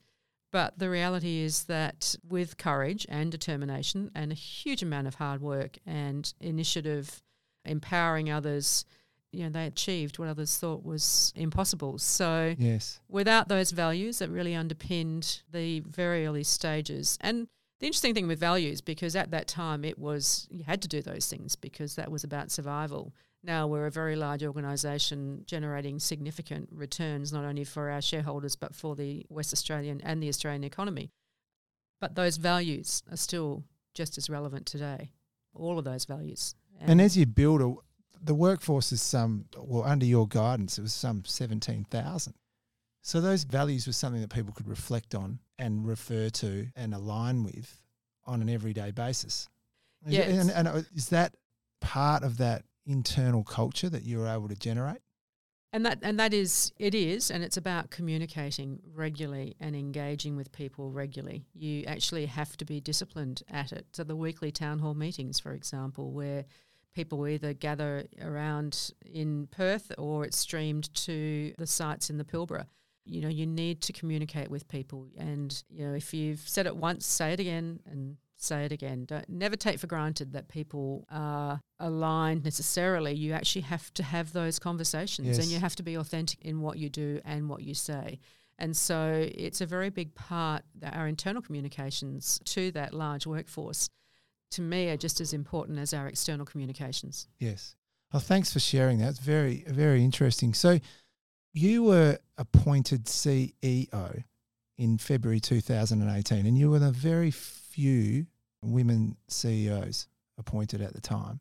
But 0.51 0.77
the 0.77 0.89
reality 0.89 1.39
is 1.39 1.63
that 1.63 2.15
with 2.29 2.57
courage 2.57 3.07
and 3.09 3.31
determination 3.31 4.11
and 4.13 4.31
a 4.31 4.35
huge 4.35 4.83
amount 4.83 5.07
of 5.07 5.15
hard 5.15 5.41
work 5.41 5.77
and 5.85 6.31
initiative, 6.39 7.23
empowering 7.65 8.29
others, 8.29 8.85
you 9.33 9.43
know, 9.43 9.49
they 9.49 9.65
achieved 9.65 10.19
what 10.19 10.27
others 10.27 10.57
thought 10.57 10.83
was 10.83 11.33
impossible. 11.35 11.97
So 11.97 12.55
Yes. 12.57 12.99
without 13.09 13.47
those 13.47 13.71
values 13.71 14.19
that 14.19 14.29
really 14.29 14.55
underpinned 14.55 15.41
the 15.51 15.79
very 15.81 16.25
early 16.25 16.43
stages. 16.43 17.17
And 17.21 17.47
the 17.79 17.87
interesting 17.87 18.13
thing 18.13 18.27
with 18.27 18.39
values, 18.39 18.79
because 18.81 19.15
at 19.15 19.31
that 19.31 19.47
time 19.47 19.83
it 19.83 19.97
was, 19.99 20.47
you 20.49 20.63
had 20.63 20.81
to 20.83 20.87
do 20.87 21.01
those 21.01 21.27
things 21.27 21.55
because 21.55 21.95
that 21.95 22.11
was 22.11 22.23
about 22.23 22.51
survival. 22.51 23.13
Now 23.43 23.67
we're 23.67 23.87
a 23.87 23.91
very 23.91 24.15
large 24.15 24.43
organisation 24.43 25.43
generating 25.45 25.99
significant 25.99 26.69
returns, 26.71 27.33
not 27.33 27.43
only 27.43 27.65
for 27.65 27.89
our 27.89 28.01
shareholders, 28.01 28.55
but 28.55 28.73
for 28.73 28.95
the 28.95 29.25
West 29.29 29.51
Australian 29.51 29.99
and 30.01 30.23
the 30.23 30.29
Australian 30.29 30.63
economy. 30.63 31.11
But 31.99 32.15
those 32.15 32.37
values 32.37 33.03
are 33.11 33.17
still 33.17 33.63
just 33.93 34.17
as 34.17 34.29
relevant 34.29 34.65
today, 34.65 35.11
all 35.53 35.77
of 35.77 35.85
those 35.85 36.05
values. 36.05 36.55
And 36.79 37.01
as 37.01 37.17
you 37.17 37.25
build 37.25 37.61
a, 37.61 37.75
the 38.23 38.33
workforce 38.33 38.91
is 38.91 39.01
some, 39.01 39.45
well, 39.57 39.83
under 39.83 40.05
your 40.05 40.27
guidance, 40.27 40.77
it 40.77 40.81
was 40.81 40.93
some 40.93 41.23
17,000. 41.25 42.33
So 43.01 43.19
those 43.19 43.43
values 43.43 43.85
were 43.85 43.93
something 43.93 44.21
that 44.21 44.29
people 44.33 44.53
could 44.53 44.67
reflect 44.69 45.13
on 45.13 45.39
and 45.59 45.85
refer 45.85 46.29
to 46.29 46.67
and 46.75 46.93
align 46.93 47.43
with 47.43 47.81
on 48.25 48.41
an 48.41 48.49
everyday 48.49 48.91
basis. 48.91 49.49
It- 50.07 50.29
and, 50.29 50.49
and 50.51 50.67
uh, 50.67 50.81
is 50.95 51.09
that 51.09 51.35
part 51.81 52.23
of 52.23 52.37
that 52.37 52.63
internal 52.85 53.43
culture 53.43 53.89
that 53.89 54.03
you 54.03 54.19
were 54.19 54.27
able 54.27 54.47
to 54.47 54.55
generate? 54.55 55.01
And 55.73 55.85
that 55.87 55.99
and 56.03 56.19
that 56.19 56.35
is 56.35 56.71
it 56.77 56.93
is, 56.93 57.31
and 57.31 57.43
it's 57.43 57.57
about 57.57 57.89
communicating 57.89 58.79
regularly 58.93 59.55
and 59.59 59.75
engaging 59.75 60.35
with 60.35 60.51
people 60.51 60.91
regularly. 60.91 61.47
You 61.55 61.83
actually 61.85 62.27
have 62.27 62.55
to 62.57 62.65
be 62.65 62.79
disciplined 62.79 63.41
at 63.49 63.71
it. 63.71 63.87
So 63.93 64.03
the 64.03 64.15
weekly 64.15 64.51
town 64.51 64.77
hall 64.79 64.93
meetings, 64.93 65.39
for 65.39 65.51
example, 65.51 66.11
where 66.11 66.45
people 66.93 67.27
either 67.27 67.53
gather 67.53 68.05
around 68.21 68.91
in 69.05 69.47
Perth 69.47 69.91
or 69.97 70.25
it's 70.25 70.37
streamed 70.37 70.93
to 70.95 71.53
the 71.57 71.67
sites 71.67 72.09
in 72.09 72.17
the 72.17 72.23
Pilbara. 72.23 72.65
You 73.05 73.21
know, 73.21 73.27
you 73.27 73.45
need 73.45 73.81
to 73.81 73.93
communicate 73.93 74.49
with 74.49 74.67
people, 74.69 75.07
and 75.17 75.61
you 75.69 75.85
know, 75.85 75.93
if 75.93 76.13
you've 76.13 76.39
said 76.47 76.65
it 76.67 76.75
once, 76.77 77.05
say 77.05 77.33
it 77.33 77.39
again, 77.41 77.79
and 77.85 78.15
say 78.37 78.63
it 78.65 78.71
again. 78.71 79.03
Don't 79.05 79.27
never 79.27 79.55
take 79.57 79.77
for 79.79 79.87
granted 79.87 80.31
that 80.33 80.47
people 80.47 81.05
are 81.11 81.59
aligned 81.81 82.45
necessarily. 82.45 83.13
You 83.13 83.33
actually 83.33 83.63
have 83.63 83.93
to 83.95 84.03
have 84.03 84.31
those 84.31 84.57
conversations, 84.57 85.27
Yes. 85.27 85.37
and 85.39 85.47
you 85.47 85.59
have 85.59 85.75
to 85.77 85.83
be 85.83 85.95
authentic 85.95 86.39
in 86.43 86.61
what 86.61 86.77
you 86.77 86.89
do 86.89 87.19
and 87.25 87.49
what 87.49 87.61
you 87.63 87.73
say. 87.73 88.19
And 88.57 88.77
so, 88.77 89.27
it's 89.35 89.59
a 89.61 89.65
very 89.65 89.89
big 89.89 90.15
part 90.15 90.63
that 90.79 90.93
our 90.95 91.07
internal 91.07 91.41
communications 91.41 92.39
to 92.45 92.71
that 92.71 92.93
large 92.93 93.25
workforce, 93.25 93.89
to 94.51 94.61
me, 94.61 94.89
are 94.89 94.97
just 94.97 95.19
as 95.21 95.33
important 95.33 95.79
as 95.79 95.93
our 95.93 96.07
external 96.07 96.45
communications. 96.45 97.27
Yes. 97.39 97.75
Well, 98.11 98.19
thanks 98.19 98.53
for 98.53 98.59
sharing 98.59 98.99
that. 98.99 99.09
It's 99.09 99.19
very, 99.19 99.63
very 99.67 100.03
interesting. 100.03 100.53
So, 100.53 100.79
you 101.53 101.83
were 101.83 102.17
appointed 102.37 103.05
CEO 103.05 104.23
in 104.77 104.97
February 104.97 105.39
2018, 105.39 106.45
and 106.45 106.57
you 106.57 106.69
were 106.69 106.79
the 106.79 106.91
very 106.91 107.31
few 107.31 108.25
women 108.63 109.17
CEOs 109.27 110.07
appointed 110.37 110.81
at 110.81 110.93
the 110.93 111.01
time. 111.01 111.39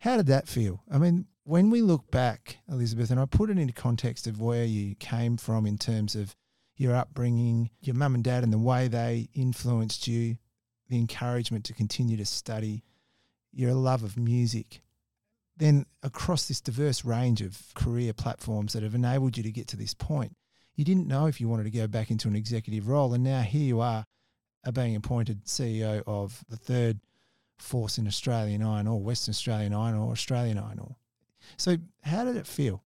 How 0.00 0.16
did 0.16 0.26
that 0.26 0.48
feel? 0.48 0.82
I 0.90 0.98
mean, 0.98 1.26
when 1.44 1.70
we 1.70 1.82
look 1.82 2.10
back, 2.10 2.58
Elizabeth, 2.68 3.10
and 3.10 3.20
I 3.20 3.26
put 3.26 3.50
it 3.50 3.58
into 3.58 3.72
context 3.72 4.26
of 4.26 4.40
where 4.40 4.64
you 4.64 4.94
came 4.96 5.36
from 5.36 5.66
in 5.66 5.78
terms 5.78 6.14
of 6.14 6.34
your 6.76 6.94
upbringing, 6.94 7.70
your 7.80 7.94
mum 7.94 8.14
and 8.14 8.24
dad, 8.24 8.42
and 8.42 8.52
the 8.52 8.58
way 8.58 8.88
they 8.88 9.28
influenced 9.34 10.06
you, 10.06 10.36
the 10.88 10.98
encouragement 10.98 11.64
to 11.66 11.72
continue 11.72 12.16
to 12.16 12.24
study, 12.26 12.82
your 13.52 13.72
love 13.72 14.02
of 14.02 14.16
music, 14.16 14.82
then 15.56 15.86
across 16.02 16.46
this 16.46 16.60
diverse 16.60 17.04
range 17.04 17.40
of 17.40 17.58
career 17.74 18.12
platforms 18.12 18.72
that 18.72 18.82
have 18.82 18.94
enabled 18.94 19.36
you 19.36 19.42
to 19.42 19.50
get 19.50 19.66
to 19.68 19.76
this 19.76 19.94
point, 19.94 20.36
you 20.74 20.84
didn't 20.84 21.08
know 21.08 21.26
if 21.26 21.40
you 21.40 21.48
wanted 21.48 21.64
to 21.64 21.70
go 21.70 21.86
back 21.86 22.10
into 22.10 22.28
an 22.28 22.36
executive 22.36 22.88
role. 22.88 23.14
And 23.14 23.24
now 23.24 23.40
here 23.40 23.64
you 23.64 23.80
are, 23.80 24.04
are 24.64 24.72
being 24.72 24.94
appointed 24.94 25.44
CEO 25.46 26.02
of 26.06 26.44
the 26.48 26.56
third 26.56 27.00
force 27.58 27.96
in 27.96 28.06
Australian 28.06 28.62
iron 28.62 28.86
ore, 28.86 29.00
Western 29.00 29.32
Australian 29.32 29.72
iron 29.72 29.96
ore, 29.96 30.12
Australian 30.12 30.58
iron 30.58 30.78
ore. 30.78 30.96
So, 31.56 31.76
how 32.02 32.24
did 32.24 32.36
it 32.36 32.46
feel? 32.46 32.82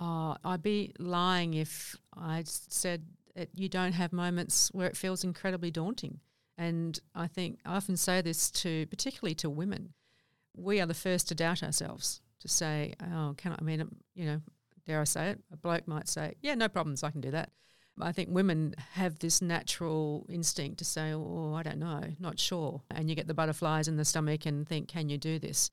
Oh, 0.00 0.36
I'd 0.44 0.62
be 0.62 0.92
lying 0.98 1.54
if 1.54 1.96
I 2.16 2.44
said 2.44 3.02
it, 3.34 3.50
you 3.54 3.68
don't 3.68 3.92
have 3.92 4.12
moments 4.12 4.70
where 4.72 4.86
it 4.86 4.96
feels 4.96 5.24
incredibly 5.24 5.70
daunting. 5.70 6.20
And 6.58 6.98
I 7.14 7.26
think 7.26 7.60
I 7.64 7.76
often 7.76 7.96
say 7.96 8.22
this 8.22 8.50
to, 8.52 8.86
particularly 8.86 9.34
to 9.36 9.50
women, 9.50 9.92
we 10.56 10.80
are 10.80 10.86
the 10.86 10.94
first 10.94 11.28
to 11.28 11.34
doubt 11.34 11.62
ourselves 11.62 12.22
to 12.40 12.48
say, 12.48 12.94
"Oh, 13.00 13.34
can 13.36 13.52
I?" 13.52 13.56
I 13.58 13.62
mean, 13.62 13.80
um, 13.80 13.96
you 14.14 14.24
know, 14.26 14.40
dare 14.86 15.00
I 15.00 15.04
say 15.04 15.30
it? 15.30 15.42
A 15.52 15.56
bloke 15.56 15.86
might 15.86 16.08
say, 16.08 16.34
"Yeah, 16.40 16.54
no 16.54 16.68
problems, 16.68 17.02
I 17.02 17.10
can 17.10 17.20
do 17.20 17.30
that." 17.32 17.50
But 17.96 18.06
I 18.06 18.12
think 18.12 18.28
women 18.30 18.74
have 18.92 19.18
this 19.18 19.40
natural 19.40 20.26
instinct 20.28 20.78
to 20.78 20.84
say, 20.84 21.12
"Oh, 21.12 21.54
I 21.54 21.62
don't 21.62 21.78
know, 21.78 22.14
not 22.18 22.38
sure," 22.38 22.82
and 22.90 23.08
you 23.08 23.16
get 23.16 23.26
the 23.26 23.34
butterflies 23.34 23.88
in 23.88 23.96
the 23.96 24.04
stomach 24.04 24.46
and 24.46 24.66
think, 24.66 24.88
"Can 24.88 25.08
you 25.08 25.18
do 25.18 25.38
this?" 25.38 25.70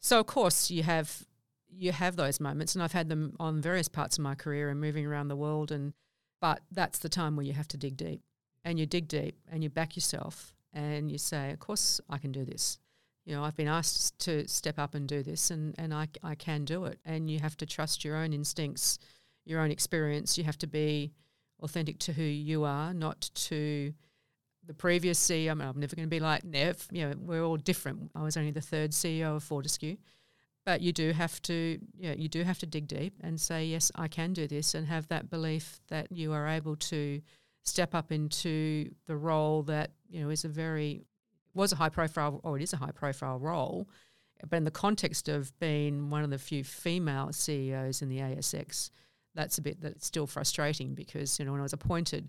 So 0.00 0.20
of 0.20 0.26
course 0.26 0.70
you 0.70 0.82
have 0.82 1.26
you 1.68 1.92
have 1.92 2.16
those 2.16 2.40
moments, 2.40 2.74
and 2.74 2.82
I've 2.82 2.92
had 2.92 3.08
them 3.08 3.36
on 3.38 3.60
various 3.60 3.88
parts 3.88 4.18
of 4.18 4.22
my 4.22 4.34
career 4.34 4.70
and 4.70 4.80
moving 4.80 5.06
around 5.06 5.28
the 5.28 5.36
world. 5.36 5.70
And 5.70 5.94
but 6.40 6.62
that's 6.70 6.98
the 6.98 7.08
time 7.08 7.36
where 7.36 7.46
you 7.46 7.52
have 7.54 7.68
to 7.68 7.76
dig 7.76 7.96
deep, 7.96 8.22
and 8.66 8.78
you 8.78 8.84
dig 8.84 9.06
deep, 9.06 9.38
and 9.50 9.62
you 9.62 9.70
back 9.70 9.96
yourself, 9.96 10.52
and 10.72 11.10
you 11.10 11.18
say, 11.18 11.52
"Of 11.52 11.60
course, 11.60 12.00
I 12.10 12.18
can 12.18 12.32
do 12.32 12.44
this." 12.44 12.78
You 13.24 13.34
know, 13.34 13.44
I've 13.44 13.56
been 13.56 13.68
asked 13.68 14.18
to 14.20 14.46
step 14.48 14.78
up 14.78 14.94
and 14.94 15.08
do 15.08 15.22
this, 15.22 15.50
and 15.50 15.74
and 15.78 15.94
I 15.94 16.08
I 16.22 16.34
can 16.34 16.64
do 16.64 16.84
it. 16.84 16.98
And 17.04 17.30
you 17.30 17.38
have 17.38 17.56
to 17.58 17.66
trust 17.66 18.04
your 18.04 18.16
own 18.16 18.32
instincts, 18.32 18.98
your 19.44 19.60
own 19.60 19.70
experience. 19.70 20.36
You 20.36 20.44
have 20.44 20.58
to 20.58 20.66
be 20.66 21.12
authentic 21.60 21.98
to 22.00 22.12
who 22.12 22.24
you 22.24 22.64
are, 22.64 22.92
not 22.92 23.30
to 23.34 23.94
the 24.66 24.74
previous 24.74 25.18
CEO. 25.18 25.52
I 25.52 25.54
mean, 25.54 25.68
I'm 25.68 25.80
never 25.80 25.96
going 25.96 26.08
to 26.08 26.16
be 26.16 26.20
like 26.20 26.44
Nev. 26.44 26.88
You 26.90 27.08
know, 27.08 27.14
we're 27.18 27.44
all 27.44 27.56
different. 27.56 28.10
I 28.14 28.22
was 28.22 28.36
only 28.36 28.50
the 28.50 28.60
third 28.60 28.90
CEO 28.90 29.36
of 29.36 29.44
Fortescue 29.44 29.96
but 30.66 30.80
you 30.80 30.92
do 30.92 31.12
have 31.12 31.40
to 31.40 31.78
yeah 31.96 32.12
you 32.12 32.28
do 32.28 32.42
have 32.42 32.58
to 32.58 32.66
dig 32.66 32.86
deep 32.88 33.14
and 33.22 33.40
say 33.40 33.64
yes 33.64 33.90
I 33.94 34.08
can 34.08 34.34
do 34.34 34.46
this 34.46 34.74
and 34.74 34.86
have 34.88 35.08
that 35.08 35.30
belief 35.30 35.80
that 35.88 36.10
you 36.10 36.32
are 36.32 36.48
able 36.48 36.76
to 36.76 37.22
step 37.66 37.94
up 37.94 38.12
into 38.12 38.90
the 39.06 39.16
role 39.16 39.62
that 39.62 39.92
you 40.08 40.22
know 40.22 40.30
is 40.30 40.44
a 40.44 40.48
very 40.48 41.04
was 41.54 41.72
a 41.72 41.76
high 41.76 41.88
profile 41.88 42.40
or 42.44 42.56
it 42.56 42.62
is 42.62 42.72
a 42.72 42.76
high 42.76 42.90
profile 42.90 43.38
role 43.38 43.88
but 44.48 44.56
in 44.56 44.64
the 44.64 44.70
context 44.70 45.28
of 45.28 45.58
being 45.58 46.10
one 46.10 46.22
of 46.22 46.30
the 46.30 46.38
few 46.38 46.62
female 46.62 47.32
CEOs 47.32 48.02
in 48.02 48.08
the 48.08 48.18
ASX 48.18 48.90
that's 49.34 49.58
a 49.58 49.62
bit 49.62 49.80
that's 49.80 50.06
still 50.06 50.26
frustrating 50.26 50.94
because 50.94 51.38
you 51.38 51.44
know 51.44 51.52
when 51.52 51.60
I 51.60 51.64
was 51.64 51.72
appointed 51.72 52.28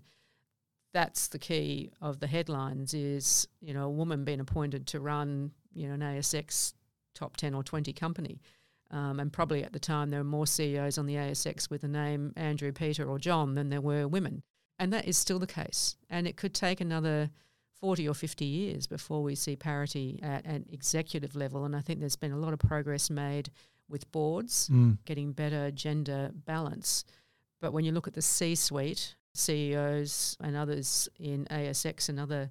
that's 0.94 1.28
the 1.28 1.38
key 1.38 1.92
of 2.00 2.18
the 2.18 2.26
headlines 2.26 2.94
is 2.94 3.46
you 3.60 3.74
know 3.74 3.84
a 3.84 3.90
woman 3.90 4.24
being 4.24 4.40
appointed 4.40 4.86
to 4.88 5.00
run 5.00 5.52
you 5.72 5.86
know 5.86 5.94
an 5.94 6.00
ASX 6.00 6.72
top 7.18 7.36
10 7.36 7.54
or 7.54 7.62
20 7.62 7.92
company. 7.92 8.40
Um, 8.90 9.20
and 9.20 9.32
probably 9.32 9.64
at 9.64 9.72
the 9.72 9.78
time, 9.78 10.10
there 10.10 10.20
were 10.20 10.24
more 10.24 10.46
CEOs 10.46 10.96
on 10.96 11.06
the 11.06 11.16
ASX 11.16 11.68
with 11.68 11.82
the 11.82 11.88
name 11.88 12.32
Andrew, 12.36 12.72
Peter, 12.72 13.06
or 13.08 13.18
John 13.18 13.54
than 13.54 13.68
there 13.68 13.82
were 13.82 14.08
women. 14.08 14.42
And 14.78 14.92
that 14.92 15.06
is 15.06 15.16
still 15.16 15.38
the 15.38 15.46
case. 15.46 15.96
And 16.08 16.26
it 16.26 16.36
could 16.36 16.54
take 16.54 16.80
another 16.80 17.30
40 17.80 18.08
or 18.08 18.14
50 18.14 18.44
years 18.44 18.86
before 18.86 19.22
we 19.22 19.34
see 19.34 19.56
parity 19.56 20.18
at 20.22 20.44
an 20.44 20.66
executive 20.70 21.34
level. 21.36 21.64
And 21.64 21.74
I 21.76 21.80
think 21.80 22.00
there's 22.00 22.16
been 22.16 22.32
a 22.32 22.36
lot 22.38 22.52
of 22.52 22.58
progress 22.58 23.10
made 23.10 23.50
with 23.88 24.10
boards, 24.12 24.68
Mm. 24.68 24.98
getting 25.04 25.32
better 25.32 25.70
gender 25.70 26.30
balance. 26.34 27.04
But 27.60 27.72
when 27.72 27.84
you 27.84 27.92
look 27.92 28.06
at 28.06 28.14
the 28.14 28.22
C 28.22 28.54
suite, 28.54 29.14
CEOs 29.34 30.36
and 30.40 30.56
others 30.56 31.08
in 31.18 31.46
ASX 31.50 32.08
and 32.08 32.20
other 32.20 32.50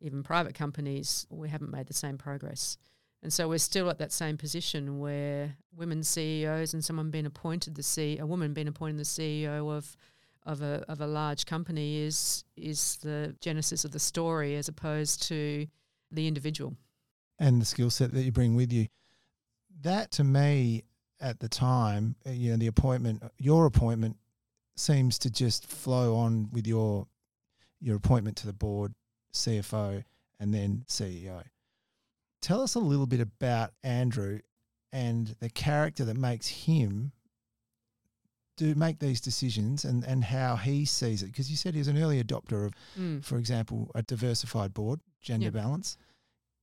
even 0.00 0.22
private 0.22 0.54
companies, 0.54 1.26
we 1.30 1.48
haven't 1.48 1.70
made 1.72 1.86
the 1.86 1.94
same 1.94 2.16
progress. 2.18 2.78
And 3.22 3.32
so 3.32 3.48
we're 3.48 3.58
still 3.58 3.90
at 3.90 3.98
that 3.98 4.12
same 4.12 4.36
position 4.36 5.00
where 5.00 5.56
women 5.74 6.04
CEOs 6.04 6.72
and 6.72 6.84
someone 6.84 7.10
being 7.10 7.26
appointed 7.26 7.74
the 7.74 7.82
C, 7.82 8.16
a 8.18 8.26
woman 8.26 8.52
being 8.54 8.68
appointed 8.68 8.98
the 8.98 9.04
CEO 9.04 9.70
of 9.76 9.96
of 10.48 10.62
a 10.62 10.82
of 10.88 11.00
a 11.00 11.06
large 11.06 11.44
company 11.46 11.98
is 11.98 12.42
is 12.56 12.96
the 13.02 13.36
genesis 13.40 13.84
of 13.84 13.92
the 13.92 13.98
story 13.98 14.56
as 14.56 14.66
opposed 14.66 15.22
to 15.28 15.66
the 16.10 16.26
individual. 16.26 16.74
and 17.38 17.60
the 17.62 17.66
skill 17.66 17.90
set 17.90 18.12
that 18.12 18.22
you 18.22 18.32
bring 18.32 18.56
with 18.56 18.72
you. 18.72 18.88
That 19.82 20.10
to 20.12 20.24
me 20.24 20.82
at 21.20 21.38
the 21.38 21.48
time, 21.48 22.16
uh, 22.26 22.30
you 22.30 22.50
know, 22.50 22.56
the 22.56 22.66
appointment, 22.66 23.22
your 23.38 23.66
appointment 23.66 24.16
seems 24.74 25.18
to 25.20 25.30
just 25.30 25.66
flow 25.66 26.16
on 26.16 26.48
with 26.50 26.66
your 26.66 27.06
your 27.80 27.96
appointment 27.96 28.36
to 28.38 28.46
the 28.46 28.52
board, 28.52 28.94
CFO, 29.32 30.02
and 30.40 30.54
then 30.54 30.84
CEO. 30.88 31.44
Tell 32.40 32.62
us 32.62 32.74
a 32.74 32.80
little 32.80 33.06
bit 33.06 33.20
about 33.20 33.72
Andrew 33.84 34.40
and 34.92 35.36
the 35.40 35.50
character 35.50 36.04
that 36.04 36.16
makes 36.16 36.48
him 36.48 37.12
do 38.58 38.74
make 38.74 38.98
these 38.98 39.20
decisions 39.20 39.84
and, 39.84 40.04
and 40.04 40.22
how 40.24 40.56
he 40.56 40.84
sees 40.84 41.22
it. 41.22 41.26
Because 41.26 41.50
you 41.50 41.56
said 41.56 41.74
he 41.74 41.78
was 41.80 41.88
an 41.88 41.96
early 42.02 42.22
adopter 42.22 42.66
of 42.66 42.72
Mm. 42.98 43.24
for 43.24 43.38
example, 43.38 43.90
a 43.94 44.02
diversified 44.02 44.74
board, 44.74 45.00
gender 45.22 45.44
Yep. 45.46 45.52
balance. 45.54 45.96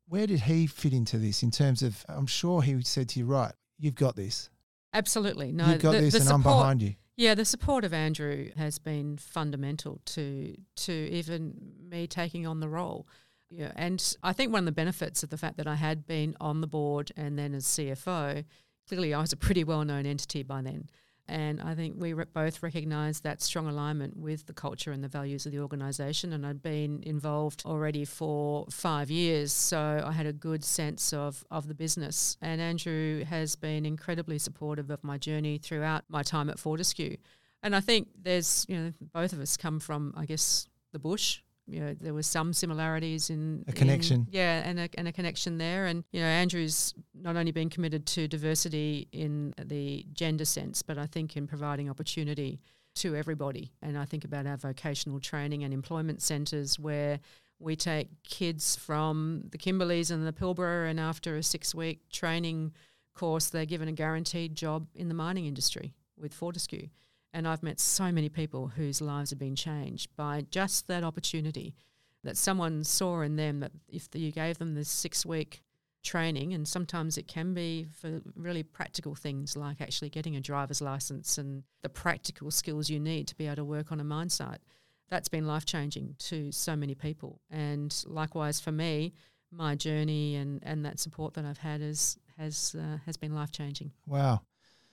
Where 0.07 0.27
did 0.27 0.41
he 0.41 0.67
fit 0.67 0.93
into 0.93 1.17
this 1.17 1.41
in 1.41 1.49
terms 1.51 1.81
of? 1.81 2.05
I'm 2.07 2.27
sure 2.27 2.61
he 2.61 2.81
said 2.83 3.09
to 3.09 3.19
you, 3.19 3.25
right, 3.25 3.53
you've 3.79 3.95
got 3.95 4.15
this. 4.15 4.49
Absolutely. 4.93 5.51
No, 5.51 5.67
you've 5.69 5.81
got 5.81 5.93
the, 5.93 6.01
this, 6.01 6.13
the 6.13 6.19
and 6.21 6.29
I'm 6.29 6.43
behind 6.43 6.81
you. 6.81 6.95
Yeah, 7.17 7.33
the 7.33 7.45
support 7.45 7.83
of 7.85 7.93
Andrew 7.93 8.51
has 8.57 8.77
been 8.77 9.17
fundamental 9.17 10.01
to 10.05 10.55
to 10.75 10.91
even 10.91 11.53
me 11.89 12.07
taking 12.07 12.45
on 12.45 12.59
the 12.59 12.69
role. 12.69 13.07
Yeah, 13.49 13.71
and 13.75 14.15
I 14.21 14.33
think 14.33 14.51
one 14.51 14.59
of 14.59 14.65
the 14.65 14.71
benefits 14.83 15.23
of 15.23 15.29
the 15.29 15.37
fact 15.37 15.57
that 15.57 15.67
I 15.67 15.75
had 15.75 16.05
been 16.05 16.35
on 16.41 16.61
the 16.61 16.67
board 16.67 17.11
and 17.15 17.37
then 17.39 17.53
as 17.53 17.65
CFO, 17.65 18.43
clearly 18.87 19.13
I 19.13 19.21
was 19.21 19.31
a 19.33 19.37
pretty 19.37 19.63
well 19.63 19.83
known 19.85 20.05
entity 20.05 20.43
by 20.43 20.61
then. 20.61 20.89
And 21.28 21.59
I 21.61 21.73
think 21.73 21.95
we 21.97 22.13
re- 22.13 22.26
both 22.32 22.61
recognised 22.61 23.23
that 23.23 23.41
strong 23.41 23.67
alignment 23.67 24.15
with 24.17 24.45
the 24.45 24.53
culture 24.53 24.91
and 24.91 25.03
the 25.03 25.07
values 25.07 25.45
of 25.45 25.51
the 25.51 25.59
organisation. 25.59 26.34
And 26.34 26.45
I'd 26.45 26.61
been 26.61 27.01
involved 27.03 27.63
already 27.65 28.05
for 28.05 28.67
five 28.69 29.09
years, 29.09 29.51
so 29.51 30.03
I 30.05 30.11
had 30.11 30.28
a 30.28 30.34
good 30.34 30.63
sense 30.63 31.13
of, 31.13 31.43
of 31.49 31.67
the 31.67 31.73
business. 31.73 32.38
And 32.41 32.61
Andrew 32.61 33.23
has 33.23 33.55
been 33.55 33.86
incredibly 33.86 34.38
supportive 34.38 34.91
of 34.91 35.03
my 35.03 35.17
journey 35.17 35.57
throughout 35.57 36.03
my 36.09 36.21
time 36.21 36.49
at 36.49 36.59
Fortescue. 36.59 37.17
And 37.63 37.76
I 37.76 37.80
think 37.80 38.09
there's, 38.21 38.65
you 38.69 38.78
know, 38.78 38.93
both 39.11 39.34
of 39.34 39.39
us 39.39 39.57
come 39.57 39.80
from, 39.80 40.13
I 40.15 40.26
guess, 40.26 40.67
the 40.91 40.99
bush. 40.99 41.41
You 41.68 41.80
know, 41.80 41.95
there 41.99 42.13
were 42.13 42.24
some 42.24 42.53
similarities 42.53 43.30
in 43.30 43.63
A 43.68 43.72
in- 43.72 43.76
connection. 43.76 44.28
yeah, 44.30 44.61
and 44.66 44.80
a, 44.80 44.89
and 44.97 45.07
a 45.07 45.11
connection 45.11 45.57
there. 45.57 45.88
And 45.88 46.03
you 46.11 46.20
know, 46.22 46.28
Andrew's 46.28 46.93
not 47.13 47.36
only 47.36 47.51
been 47.51 47.70
committed 47.70 48.05
to 48.07 48.28
diversity 48.28 49.07
in 49.11 49.53
the 49.63 50.05
gender 50.13 50.45
sense, 50.45 50.82
but 50.84 50.97
I 50.97 51.07
think 51.07 51.36
in 51.36 51.47
providing 51.47 51.89
opportunity 51.89 52.59
to 52.95 53.16
everybody. 53.16 53.72
And 53.82 53.97
I 53.97 54.05
think 54.05 54.24
about 54.26 54.45
our 54.45 54.57
vocational 54.57 55.20
training 55.20 55.63
and 55.63 55.74
employment 55.74 56.22
centres 56.22 56.78
where 56.80 57.20
we 57.59 57.76
take 57.76 58.09
kids 58.24 58.76
from 58.76 59.43
the 59.51 59.57
Kimberleys 59.57 60.11
and 60.11 60.26
the 60.26 60.34
Pilbara, 60.34 60.89
and 60.89 60.99
after 60.99 61.36
a 61.36 61.43
six-week 61.43 62.09
training 62.11 62.74
course, 63.16 63.47
they're 63.49 63.66
given 63.66 63.88
a 63.88 63.93
guaranteed 63.93 64.55
job 64.55 64.88
in 64.93 65.07
the 65.07 65.13
mining 65.13 65.45
industry 65.45 65.93
with 66.18 66.34
Fortescue. 66.34 66.89
And 67.36 67.45
I've 67.45 67.63
met 67.63 67.81
so 67.81 68.13
many 68.13 68.29
people 68.29 68.69
whose 68.69 69.01
lives 69.01 69.31
have 69.31 69.39
been 69.39 69.57
changed 69.57 70.09
by 70.15 70.45
just 70.51 70.88
that 70.88 71.03
opportunity 71.03 71.75
that 72.23 72.38
someone 72.38 72.86
saw 72.86 73.19
in 73.19 73.36
them 73.36 73.59
that 73.59 73.73
if 73.89 74.07
you 74.13 74.31
gave 74.31 74.57
them 74.57 74.73
this 74.73 74.88
six 74.88 75.25
week 75.25 75.61
training, 76.01 76.53
and 76.53 76.65
sometimes 76.65 77.17
it 77.17 77.27
can 77.27 77.53
be 77.53 77.88
for 77.91 78.21
really 78.38 78.63
practical 78.63 79.15
things 79.15 79.57
like 79.57 79.81
actually 79.81 80.09
getting 80.09 80.38
a 80.38 80.39
driver's 80.39 80.81
license 80.81 81.38
and 81.38 81.63
the 81.81 81.89
practical 81.89 82.51
skills 82.51 82.89
you 82.89 83.01
need 83.01 83.27
to 83.27 83.36
be 83.36 83.47
able 83.47 83.57
to 83.57 83.65
work 83.65 83.91
on 83.91 83.99
a 83.99 84.05
mine 84.05 84.29
site. 84.29 84.61
That's 85.09 85.27
been 85.27 85.45
life 85.45 85.65
changing 85.65 86.15
to 86.19 86.53
so 86.53 86.73
many 86.77 86.95
people. 86.95 87.41
And 87.51 87.93
likewise 88.07 88.61
for 88.61 88.71
me, 88.71 89.13
my 89.51 89.75
journey 89.75 90.38
and, 90.38 90.61
and 90.63 90.86
that 90.86 90.99
support 90.99 91.33
that 91.33 91.43
I've 91.43 91.57
had 91.57 91.81
is, 91.81 92.17
has, 92.38 92.77
uh, 92.79 92.99
has 93.05 93.17
been 93.17 93.36
life 93.36 93.51
changing. 93.51 93.91
Wow. 94.07 94.43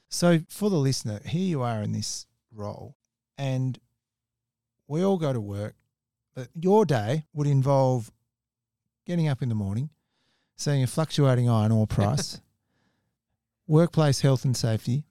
So 0.09 0.41
for 0.49 0.71
the 0.71 0.77
listener, 0.77 1.21
here 1.25 1.47
you 1.47 1.63
are 1.63 1.83
in 1.83 1.93
this 1.93 2.27
role, 2.55 2.97
and 3.39 3.79
we 4.89 5.05
all 5.05 5.17
go 5.17 5.33
to 5.33 5.41
work. 5.41 5.75
But 6.35 6.49
your 6.55 6.85
day 6.85 7.27
would 7.33 7.47
involve 7.47 8.11
getting 9.07 9.29
up 9.29 9.43
in 9.43 9.49
the 9.49 9.55
morning, 9.55 9.91
seeing 10.57 10.83
a 10.83 10.87
fluctuating 10.87 11.49
iron 11.49 11.73
ore 11.73 11.87
price, 11.87 12.41
workplace 13.67 14.21
health 14.21 14.45
and 14.45 14.57
safety, 14.57 15.05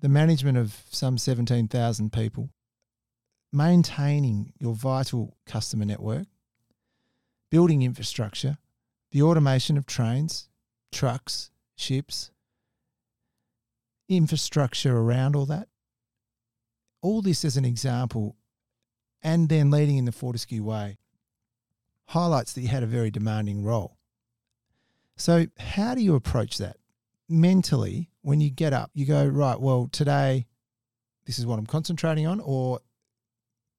the 0.00 0.08
management 0.08 0.58
of 0.58 0.82
some 0.90 1.18
17,000 1.18 2.12
people, 2.12 2.50
maintaining 3.52 4.52
your 4.58 4.74
vital 4.74 5.36
customer 5.46 5.84
network, 5.84 6.26
building 7.50 7.82
infrastructure, 7.82 8.58
the 9.10 9.22
automation 9.22 9.76
of 9.76 9.86
trains, 9.86 10.48
trucks, 10.92 11.50
ships, 11.76 12.30
infrastructure 14.08 14.96
around 14.96 15.34
all 15.36 15.46
that. 15.46 15.68
All 17.02 17.22
this 17.22 17.44
as 17.44 17.56
an 17.56 17.64
example, 17.64 18.36
and 19.22 19.48
then 19.48 19.70
leading 19.70 19.96
in 19.96 20.04
the 20.04 20.12
Fortescue 20.12 20.62
way, 20.62 20.98
highlights 22.06 22.52
that 22.54 22.60
you 22.62 22.68
had 22.68 22.82
a 22.82 22.86
very 22.86 23.10
demanding 23.10 23.62
role. 23.64 23.96
So, 25.16 25.46
how 25.58 25.94
do 25.94 26.02
you 26.02 26.14
approach 26.14 26.58
that 26.58 26.76
mentally 27.28 28.10
when 28.22 28.40
you 28.40 28.50
get 28.50 28.72
up? 28.72 28.90
You 28.94 29.06
go, 29.06 29.26
right, 29.26 29.60
well, 29.60 29.88
today, 29.92 30.46
this 31.26 31.38
is 31.38 31.46
what 31.46 31.58
I'm 31.58 31.66
concentrating 31.66 32.26
on, 32.26 32.40
or 32.40 32.80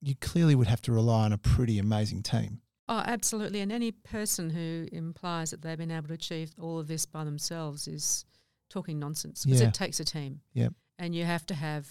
you 0.01 0.15
clearly 0.15 0.55
would 0.55 0.67
have 0.67 0.81
to 0.83 0.91
rely 0.91 1.25
on 1.25 1.33
a 1.33 1.37
pretty 1.37 1.77
amazing 1.79 2.23
team. 2.23 2.61
Oh, 2.89 3.03
absolutely. 3.05 3.61
And 3.61 3.71
any 3.71 3.91
person 3.91 4.49
who 4.49 4.87
implies 4.91 5.51
that 5.51 5.61
they've 5.61 5.77
been 5.77 5.91
able 5.91 6.07
to 6.09 6.13
achieve 6.13 6.51
all 6.59 6.77
of 6.79 6.87
this 6.87 7.05
by 7.05 7.23
themselves 7.23 7.87
is 7.87 8.25
talking 8.69 8.99
nonsense 8.99 9.43
because 9.45 9.61
Yeah. 9.61 9.67
it 9.67 9.73
takes 9.73 9.99
a 9.99 10.03
team. 10.05 10.41
Yep. 10.53 10.73
And 10.99 11.15
you 11.15 11.23
have 11.25 11.45
to 11.47 11.53
have, 11.55 11.87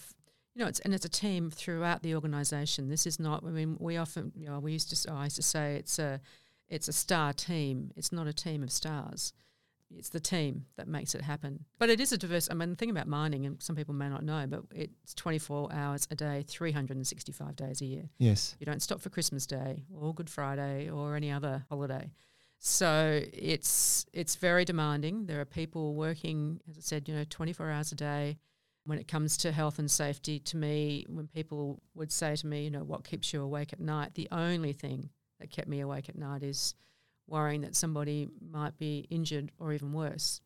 you 0.55 0.61
know, 0.61 0.67
it's 0.67 0.79
and 0.81 0.93
it's 0.93 1.05
a 1.05 1.09
team 1.09 1.49
throughout 1.51 2.03
the 2.03 2.13
organisation. 2.15 2.89
This 2.89 3.05
is 3.07 3.19
not. 3.19 3.43
I 3.45 3.49
mean, 3.49 3.77
we 3.79 3.97
often, 3.97 4.31
you 4.35 4.47
know, 4.47 4.59
we 4.59 4.73
used 4.73 4.89
to. 4.89 4.95
s- 4.95 5.05
I 5.09 5.23
used 5.25 5.35
to 5.37 5.41
say 5.43 5.75
it's 5.75 5.97
a, 5.99 6.19
it's 6.69 6.87
a 6.87 6.93
star 6.93 7.33
team. 7.33 7.91
It's 7.95 8.11
not 8.11 8.27
a 8.27 8.33
team 8.33 8.61
of 8.63 8.71
stars. 8.71 9.33
It's 9.93 10.07
the 10.09 10.21
team 10.21 10.65
that 10.77 10.87
makes 10.87 11.15
it 11.15 11.21
happen. 11.21 11.65
But 11.77 11.89
it 11.89 11.99
is 11.99 12.13
a 12.13 12.17
diverse. 12.17 12.47
I 12.49 12.53
mean, 12.53 12.69
the 12.69 12.75
thing 12.77 12.89
about 12.89 13.07
mining, 13.07 13.45
and 13.45 13.61
some 13.61 13.75
people 13.75 13.93
may 13.93 14.07
not 14.07 14.23
know, 14.23 14.45
but 14.47 14.61
it's 14.73 15.13
24 15.15 15.73
hours 15.73 16.07
a 16.11 16.15
day, 16.15 16.45
365 16.47 17.55
days 17.57 17.81
a 17.81 17.85
year. 17.85 18.09
Yes. 18.17 18.55
You 18.59 18.65
don't 18.65 18.81
stop 18.81 19.01
for 19.01 19.09
Christmas 19.09 19.45
Day 19.45 19.83
or 19.93 20.13
Good 20.13 20.29
Friday 20.29 20.89
or 20.89 21.15
any 21.17 21.29
other 21.29 21.65
holiday. 21.69 22.09
So 22.59 23.21
it's 23.33 24.05
it's 24.13 24.35
very 24.35 24.63
demanding. 24.65 25.25
There 25.25 25.41
are 25.41 25.45
people 25.45 25.95
working, 25.95 26.61
as 26.69 26.77
I 26.77 26.81
said, 26.81 27.07
you 27.09 27.15
know, 27.15 27.25
24 27.29 27.69
hours 27.71 27.91
a 27.91 27.95
day. 27.95 28.37
When 28.85 28.97
it 28.97 29.07
comes 29.07 29.37
to 29.37 29.51
health 29.51 29.77
and 29.77 29.89
safety, 29.89 30.39
to 30.39 30.57
me, 30.57 31.05
when 31.07 31.27
people 31.27 31.81
would 31.93 32.11
say 32.11 32.35
to 32.35 32.47
me, 32.47 32.63
you 32.63 32.71
know, 32.71 32.83
what 32.83 33.03
keeps 33.03 33.31
you 33.31 33.41
awake 33.41 33.73
at 33.73 33.79
night, 33.79 34.15
the 34.15 34.27
only 34.31 34.73
thing 34.73 35.09
that 35.39 35.51
kept 35.51 35.67
me 35.67 35.81
awake 35.81 36.09
at 36.09 36.17
night 36.17 36.41
is 36.41 36.73
worrying 37.27 37.61
that 37.61 37.75
somebody 37.75 38.27
might 38.51 38.77
be 38.77 39.05
injured 39.09 39.51
or 39.59 39.71
even 39.71 39.93
worse 39.93 40.41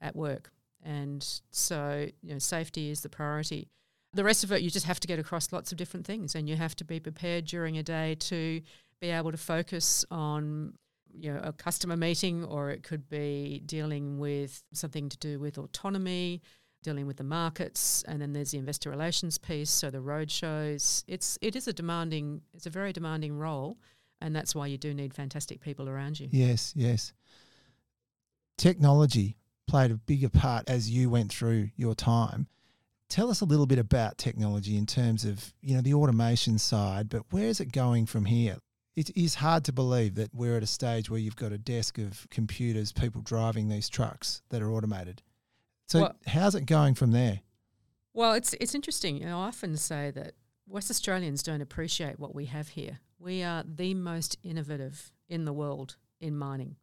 at 0.00 0.14
work. 0.14 0.52
And 0.82 1.26
so, 1.50 2.06
you 2.22 2.32
know, 2.32 2.38
safety 2.38 2.90
is 2.90 3.00
the 3.00 3.08
priority. 3.08 3.68
The 4.12 4.24
rest 4.24 4.44
of 4.44 4.52
it, 4.52 4.62
you 4.62 4.70
just 4.70 4.86
have 4.86 5.00
to 5.00 5.08
get 5.08 5.18
across 5.18 5.52
lots 5.52 5.72
of 5.72 5.78
different 5.78 6.06
things, 6.06 6.34
and 6.34 6.48
you 6.48 6.56
have 6.56 6.76
to 6.76 6.84
be 6.84 7.00
prepared 7.00 7.44
during 7.46 7.76
a 7.76 7.82
day 7.82 8.14
to 8.14 8.62
be 9.00 9.10
able 9.10 9.32
to 9.32 9.36
focus 9.36 10.04
on, 10.10 10.74
you 11.12 11.34
know, 11.34 11.40
a 11.42 11.52
customer 11.52 11.96
meeting, 11.96 12.44
or 12.44 12.70
it 12.70 12.82
could 12.82 13.08
be 13.08 13.60
dealing 13.66 14.18
with 14.18 14.62
something 14.72 15.08
to 15.08 15.18
do 15.18 15.38
with 15.38 15.58
autonomy, 15.58 16.40
dealing 16.86 17.06
with 17.06 17.16
the 17.16 17.24
markets, 17.24 18.04
and 18.06 18.22
then 18.22 18.32
there's 18.32 18.52
the 18.52 18.58
investor 18.58 18.90
relations 18.90 19.38
piece. 19.38 19.70
So 19.70 19.90
the 19.90 20.00
road 20.00 20.30
shows. 20.30 21.04
It's 21.08 21.36
it 21.42 21.56
is 21.56 21.66
a 21.68 21.72
demanding. 21.72 22.42
It's 22.54 22.66
a 22.66 22.70
very 22.70 22.92
demanding 22.92 23.36
role, 23.36 23.76
and 24.20 24.34
that's 24.34 24.54
why 24.54 24.68
you 24.68 24.78
do 24.78 24.94
need 24.94 25.12
fantastic 25.12 25.60
people 25.60 25.88
around 25.88 26.20
you. 26.20 26.28
Yes, 26.30 26.72
yes. 26.76 27.12
Technology 28.56 29.36
played 29.66 29.90
a 29.90 29.96
bigger 29.96 30.28
part 30.28 30.70
as 30.70 30.88
you 30.88 31.10
went 31.10 31.32
through 31.32 31.70
your 31.76 31.94
time. 31.94 32.46
Tell 33.08 33.30
us 33.30 33.40
a 33.40 33.44
little 33.44 33.66
bit 33.66 33.78
about 33.78 34.16
technology 34.16 34.76
in 34.76 34.86
terms 34.86 35.24
of, 35.24 35.52
you 35.60 35.74
know, 35.74 35.80
the 35.82 35.94
automation 35.94 36.58
side, 36.58 37.08
but 37.08 37.22
where 37.30 37.46
is 37.46 37.60
it 37.60 37.72
going 37.72 38.06
from 38.06 38.24
here? 38.24 38.58
It 38.96 39.10
is 39.16 39.36
hard 39.36 39.64
to 39.64 39.72
believe 39.72 40.14
that 40.14 40.30
we're 40.32 40.56
at 40.56 40.62
a 40.62 40.66
stage 40.66 41.10
where 41.10 41.20
you've 41.20 41.36
got 41.36 41.52
a 41.52 41.58
desk 41.58 41.98
of 41.98 42.26
computers, 42.30 42.92
people 42.92 43.20
driving 43.20 43.68
these 43.68 43.88
trucks 43.88 44.42
that 44.48 44.62
are 44.62 44.72
automated. 44.72 45.22
So 45.86 46.00
Well- 46.02 46.16
how's 46.26 46.54
it 46.54 46.66
going 46.66 46.94
from 46.94 47.12
there? 47.12 47.40
Well, 48.12 48.32
it's 48.32 48.54
it's 48.54 48.74
interesting. 48.74 49.18
You 49.18 49.26
know, 49.26 49.40
I 49.40 49.48
often 49.48 49.76
say 49.76 50.10
that 50.12 50.34
West 50.66 50.90
Australians 50.90 51.42
don't 51.42 51.60
appreciate 51.60 52.18
what 52.18 52.34
we 52.34 52.46
have 52.46 52.68
here. 52.68 53.00
We 53.18 53.42
are 53.42 53.62
the 53.62 53.94
most 53.94 54.36
innovative 54.42 55.12
in 55.28 55.44
the 55.44 55.52
world 55.52 55.96
in 56.20 56.36
mining. 56.36 56.76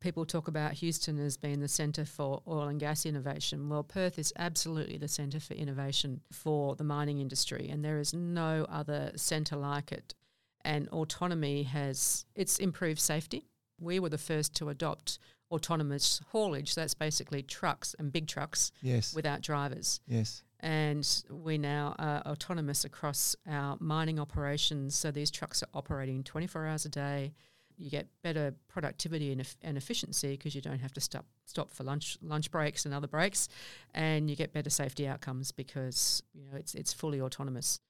People 0.00 0.26
talk 0.26 0.48
about 0.48 0.74
Houston 0.74 1.18
as 1.18 1.38
being 1.38 1.60
the 1.60 1.68
centre 1.68 2.04
for 2.04 2.42
oil 2.46 2.68
and 2.68 2.78
gas 2.78 3.06
innovation. 3.06 3.68
Well, 3.70 3.82
Perth 3.82 4.18
is 4.18 4.34
absolutely 4.36 4.98
the 4.98 5.08
centre 5.08 5.40
for 5.40 5.54
innovation 5.54 6.20
for 6.30 6.76
the 6.76 6.84
mining 6.84 7.20
industry, 7.20 7.70
and 7.70 7.82
there 7.82 7.98
is 7.98 8.12
no 8.12 8.66
other 8.68 9.12
centre 9.16 9.56
like 9.56 9.90
it. 9.92 10.14
And 10.60 10.88
autonomy 10.88 11.62
has 11.62 12.26
it's 12.34 12.58
improved 12.58 13.00
safety. 13.00 13.48
We 13.80 13.98
were 13.98 14.10
the 14.10 14.18
first 14.18 14.54
to 14.56 14.68
adopt 14.68 15.18
autonomous 15.54 16.20
haulage. 16.32 16.74
That's 16.74 16.94
basically 16.94 17.42
trucks 17.42 17.94
and 17.98 18.12
big 18.12 18.26
trucks 18.26 18.72
Yes. 18.82 19.14
without 19.14 19.40
drivers 19.40 20.00
yes. 20.06 20.42
and 20.60 21.06
we 21.30 21.56
now 21.58 21.94
are 21.98 22.20
autonomous 22.26 22.84
across 22.84 23.36
our 23.48 23.76
mining 23.80 24.18
operations. 24.18 24.94
So 24.94 25.10
these 25.10 25.30
trucks 25.30 25.62
are 25.62 25.68
operating 25.74 26.22
24 26.24 26.66
hours 26.66 26.84
a 26.84 26.88
day. 26.88 27.32
You 27.76 27.90
get 27.90 28.06
better 28.22 28.54
productivity 28.68 29.32
and, 29.32 29.40
eff- 29.40 29.56
and 29.62 29.76
efficiency 29.76 30.32
because 30.36 30.54
you 30.54 30.60
don't 30.60 30.78
have 30.80 30.92
to 30.92 31.00
stop 31.00 31.26
stop 31.44 31.70
for 31.70 31.82
lunch 31.84 32.16
lunch 32.22 32.50
breaks 32.50 32.84
and 32.84 32.94
other 32.94 33.08
breaks, 33.08 33.48
and 33.92 34.30
you 34.30 34.36
get 34.36 34.52
better 34.52 34.70
safety 34.70 35.08
outcomes 35.08 35.50
because 35.52 36.22
you 36.32 36.42
know 36.44 36.56
it's 36.56 36.74
it's 36.76 36.92
fully 36.92 37.20
autonomous, 37.20 37.80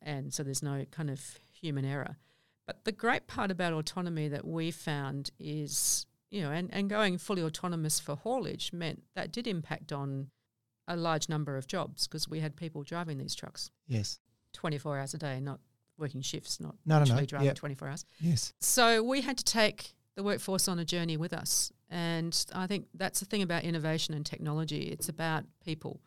and 0.00 0.32
so 0.32 0.42
there's 0.42 0.62
no 0.62 0.86
kind 0.90 1.10
of 1.10 1.20
human 1.60 1.84
error. 1.84 2.16
But 2.66 2.84
the 2.86 2.92
great 2.92 3.26
part 3.26 3.50
about 3.50 3.74
autonomy 3.74 4.28
that 4.28 4.46
we 4.46 4.70
found 4.70 5.30
is 5.38 6.06
you 6.34 6.42
know, 6.42 6.50
and, 6.50 6.68
and 6.72 6.90
going 6.90 7.16
fully 7.18 7.42
autonomous 7.42 8.00
for 8.00 8.16
haulage 8.16 8.72
meant 8.72 9.02
that 9.14 9.30
did 9.30 9.46
impact 9.46 9.92
on 9.92 10.30
a 10.88 10.96
large 10.96 11.28
number 11.28 11.56
of 11.56 11.66
jobs 11.66 12.06
because 12.08 12.28
we 12.28 12.40
had 12.40 12.56
people 12.56 12.82
driving 12.82 13.18
these 13.18 13.34
trucks 13.34 13.70
Yes. 13.86 14.18
24 14.54 14.98
hours 14.98 15.14
a 15.14 15.18
day, 15.18 15.38
not 15.40 15.60
working 15.96 16.20
shifts, 16.22 16.58
not 16.60 16.74
No, 16.84 16.96
no, 16.96 16.98
no. 16.98 17.04
literally 17.04 17.26
driving 17.26 17.46
Yep. 17.46 17.56
24 17.56 17.88
hours. 17.88 18.04
Yes. 18.20 18.52
So 18.60 19.02
we 19.02 19.20
had 19.20 19.38
to 19.38 19.44
take 19.44 19.94
the 20.16 20.22
workforce 20.24 20.66
on 20.68 20.78
a 20.80 20.84
journey 20.84 21.16
with 21.16 21.32
us. 21.32 21.72
And 21.88 22.36
I 22.52 22.66
think 22.66 22.86
that's 22.94 23.20
the 23.20 23.26
thing 23.26 23.42
about 23.42 23.62
innovation 23.62 24.12
and 24.14 24.26
technology. 24.26 24.82
It's 24.88 25.08
about 25.08 25.44
people 25.64 26.00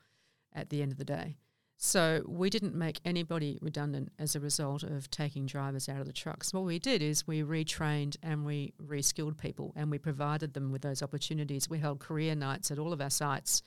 at 0.53 0.69
the 0.69 0.82
end 0.82 0.91
of 0.91 0.97
the 0.97 1.05
day. 1.05 1.38
So 1.80 2.23
we 2.25 2.49
didn't 2.49 2.73
make 2.73 2.99
anybody 3.05 3.59
redundant 3.61 4.11
as 4.17 4.36
a 4.36 4.39
result 4.39 4.82
of 4.82 5.11
taking 5.11 5.45
drivers 5.45 5.88
out 5.88 5.99
of 5.99 6.07
the 6.07 6.13
trucks. 6.13 6.51
What 6.51 6.63
we 6.63 6.80
did 6.80 7.03
is 7.03 7.28
we 7.28 7.43
retrained 7.43 8.17
and 8.23 8.43
we 8.45 8.73
reskilled 8.84 9.38
people 9.38 9.73
and 9.75 9.91
we 9.91 9.99
provided 9.99 10.55
them 10.55 10.71
with 10.71 10.82
those 10.82 11.03
opportunities. 11.03 11.69
We 11.69 11.78
held 11.78 11.99
career 11.99 12.34
nights 12.34 12.71
at 12.71 12.80
all 12.80 12.93
of 12.93 13.01
our 13.01 13.11
sites 13.11 13.61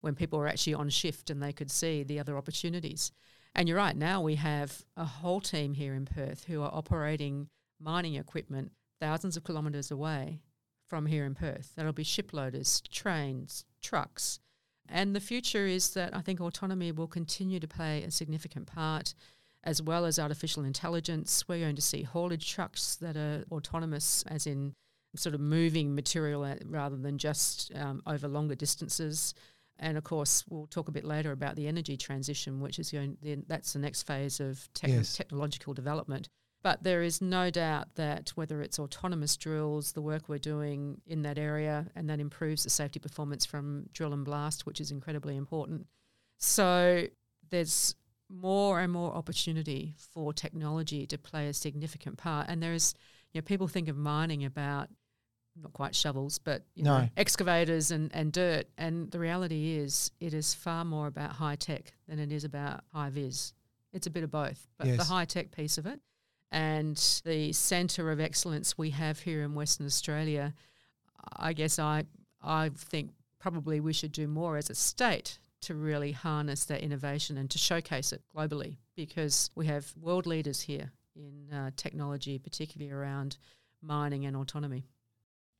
when 0.00 0.14
people 0.14 0.38
were 0.38 0.46
actually 0.46 0.74
on 0.74 0.88
shift 0.90 1.28
and 1.28 1.42
they 1.42 1.52
could 1.52 1.70
see 1.70 2.04
the 2.04 2.20
other 2.20 2.38
opportunities. 2.38 3.10
And 3.52 3.68
you're 3.68 3.78
right, 3.78 3.96
now 3.96 4.22
we 4.22 4.36
have 4.36 4.84
a 4.96 5.04
whole 5.04 5.40
team 5.40 5.74
here 5.74 5.94
in 5.94 6.04
Perth 6.04 6.44
who 6.44 6.62
are 6.62 6.70
operating 6.72 7.48
mining 7.80 8.14
equipment 8.14 8.70
thousands 9.00 9.36
of 9.36 9.42
kilometres 9.42 9.90
away 9.90 10.40
from 10.88 11.06
here 11.06 11.24
in 11.24 11.34
Perth. 11.34 11.72
That'll 11.74 11.92
be 11.92 12.04
shiploaders, 12.04 12.80
trains, 12.88 13.64
trucks. 13.82 14.38
And 14.88 15.14
the 15.14 15.20
future 15.20 15.66
is 15.66 15.90
that 15.94 16.14
I 16.16 16.20
think 16.20 16.40
autonomy 16.40 16.92
will 16.92 17.06
continue 17.08 17.58
to 17.60 17.68
play 17.68 18.02
a 18.02 18.10
significant 18.10 18.66
part, 18.66 19.14
as 19.64 19.82
well 19.82 20.04
as 20.04 20.18
artificial 20.18 20.64
intelligence. 20.64 21.44
We're 21.48 21.60
going 21.60 21.76
to 21.76 21.82
see 21.82 22.02
haulage 22.02 22.50
trucks 22.52 22.96
that 22.96 23.16
are 23.16 23.44
autonomous, 23.50 24.24
as 24.28 24.46
in 24.46 24.74
sort 25.16 25.34
of 25.34 25.40
moving 25.40 25.94
material 25.94 26.46
rather 26.66 26.96
than 26.96 27.18
just 27.18 27.72
um, 27.74 28.02
over 28.06 28.28
longer 28.28 28.54
distances. 28.54 29.34
And 29.78 29.98
of 29.98 30.04
course, 30.04 30.44
we'll 30.48 30.66
talk 30.66 30.88
a 30.88 30.92
bit 30.92 31.04
later 31.04 31.32
about 31.32 31.56
the 31.56 31.66
energy 31.68 31.96
transition, 31.96 32.60
which 32.60 32.78
is 32.78 32.90
going. 32.92 33.16
That's 33.46 33.72
the 33.72 33.78
next 33.78 34.02
phase 34.04 34.40
of 34.40 34.68
techn 34.74 34.88
Yes. 34.88 35.16
technological 35.16 35.74
development. 35.74 36.28
But 36.66 36.82
there 36.82 37.04
is 37.04 37.22
no 37.22 37.48
doubt 37.48 37.94
that 37.94 38.30
whether 38.30 38.60
it's 38.60 38.80
autonomous 38.80 39.36
drills, 39.36 39.92
the 39.92 40.02
work 40.02 40.28
we're 40.28 40.38
doing 40.38 41.00
in 41.06 41.22
that 41.22 41.38
area, 41.38 41.86
and 41.94 42.10
that 42.10 42.18
improves 42.18 42.64
the 42.64 42.70
safety 42.70 42.98
performance 42.98 43.46
from 43.46 43.88
drill 43.92 44.12
and 44.12 44.24
blast, 44.24 44.66
which 44.66 44.80
is 44.80 44.90
incredibly 44.90 45.36
important. 45.36 45.86
So 46.38 47.04
there's 47.50 47.94
more 48.28 48.80
and 48.80 48.92
more 48.92 49.14
opportunity 49.14 49.94
for 50.12 50.32
technology 50.32 51.06
to 51.06 51.16
play 51.16 51.46
a 51.46 51.54
significant 51.54 52.18
part. 52.18 52.48
And 52.48 52.60
there's, 52.60 52.94
you 53.32 53.40
know, 53.40 53.44
people 53.44 53.68
think 53.68 53.86
of 53.86 53.96
mining 53.96 54.44
about 54.44 54.88
not 55.54 55.72
quite 55.72 55.94
shovels, 55.94 56.40
but 56.40 56.64
you 56.74 56.82
know, 56.82 57.08
excavators 57.16 57.92
and, 57.92 58.12
and 58.12 58.32
dirt. 58.32 58.66
And 58.76 59.08
the 59.12 59.20
reality 59.20 59.76
is, 59.76 60.10
it 60.18 60.34
is 60.34 60.52
far 60.52 60.84
more 60.84 61.06
about 61.06 61.30
high 61.30 61.54
tech 61.54 61.92
than 62.08 62.18
it 62.18 62.32
is 62.32 62.42
about 62.42 62.82
high 62.92 63.10
vis. 63.10 63.52
It's 63.92 64.08
a 64.08 64.10
bit 64.10 64.24
of 64.24 64.32
both, 64.32 64.66
but 64.78 64.88
the 64.96 65.04
high 65.04 65.26
tech 65.26 65.52
piece 65.52 65.78
of 65.78 65.86
it 65.86 66.00
and 66.50 66.96
the 67.24 67.52
centre 67.52 68.10
of 68.10 68.20
excellence 68.20 68.78
we 68.78 68.90
have 68.90 69.20
here 69.20 69.42
in 69.42 69.54
Western 69.54 69.86
Australia, 69.86 70.54
I 71.36 71.52
guess 71.52 71.78
I 71.78 72.04
I 72.42 72.70
think 72.70 73.10
probably 73.38 73.80
we 73.80 73.92
should 73.92 74.12
do 74.12 74.28
more 74.28 74.56
as 74.56 74.70
a 74.70 74.74
state 74.74 75.38
to 75.62 75.74
really 75.74 76.12
harness 76.12 76.64
that 76.66 76.80
innovation 76.80 77.36
and 77.38 77.50
to 77.50 77.58
showcase 77.58 78.12
it 78.12 78.22
globally 78.34 78.76
because 78.94 79.50
we 79.54 79.66
have 79.66 79.92
world 80.00 80.26
leaders 80.26 80.60
here 80.60 80.92
in 81.16 81.52
uh, 81.52 81.70
technology, 81.76 82.38
particularly 82.38 82.92
around 82.92 83.38
mining 83.82 84.26
and 84.26 84.36
autonomy. 84.36 84.84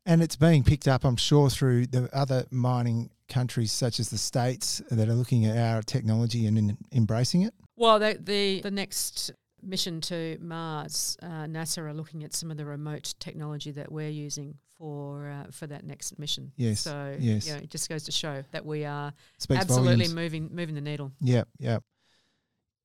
And 0.05 0.23
it's 0.23 0.37
being 0.37 0.63
picked 0.63 0.87
up, 0.87 1.05
I'm 1.05 1.17
sure, 1.17 1.51
through 1.51 1.89
the 1.89 2.09
other 2.13 2.47
mining 2.51 3.11
countries 3.29 3.73
such 3.73 3.99
as 3.99 4.11
the 4.11 4.19
States 4.19 4.81
that 4.91 5.09
are 5.09 5.15
looking 5.15 5.47
at 5.47 5.57
our 5.57 5.83
technology 5.83 6.47
and 6.47 6.57
in, 6.57 6.79
embracing 6.93 7.43
it. 7.43 7.53
Well, 7.77 7.99
the, 7.99 8.17
the 8.23 8.61
the 8.61 8.71
next 8.71 9.33
mission 9.63 10.01
to 10.03 10.39
Mars, 10.41 11.17
uh, 11.23 11.45
NASA 11.47 11.79
are 11.79 11.93
looking 11.95 12.25
at 12.25 12.35
some 12.35 12.51
of 12.51 12.57
the 12.57 12.65
remote 12.65 13.15
technology 13.19 13.71
that 13.73 13.91
we're 13.91 14.09
using 14.11 14.55
for 14.79 15.29
uh, 15.31 15.51
for 15.51 15.67
that 15.67 15.85
next 15.85 16.19
mission. 16.19 16.53
Yes, 16.57 16.81
So 16.81 17.17
yes. 17.19 17.47
you 17.47 17.53
know, 17.55 17.59
it 17.61 17.71
just 17.71 17.89
goes 17.89 18.05
to 18.05 18.13
show 18.13 18.43
that 18.53 18.65
we 18.65 18.85
are 18.85 19.13
Speaks 19.39 19.61
absolutely 19.63 19.95
volumes. 20.07 20.15
moving 20.15 20.49
moving 20.53 20.75
the 20.75 20.81
needle. 20.81 21.13
Yeah, 21.21 21.45
yeah. 21.59 21.79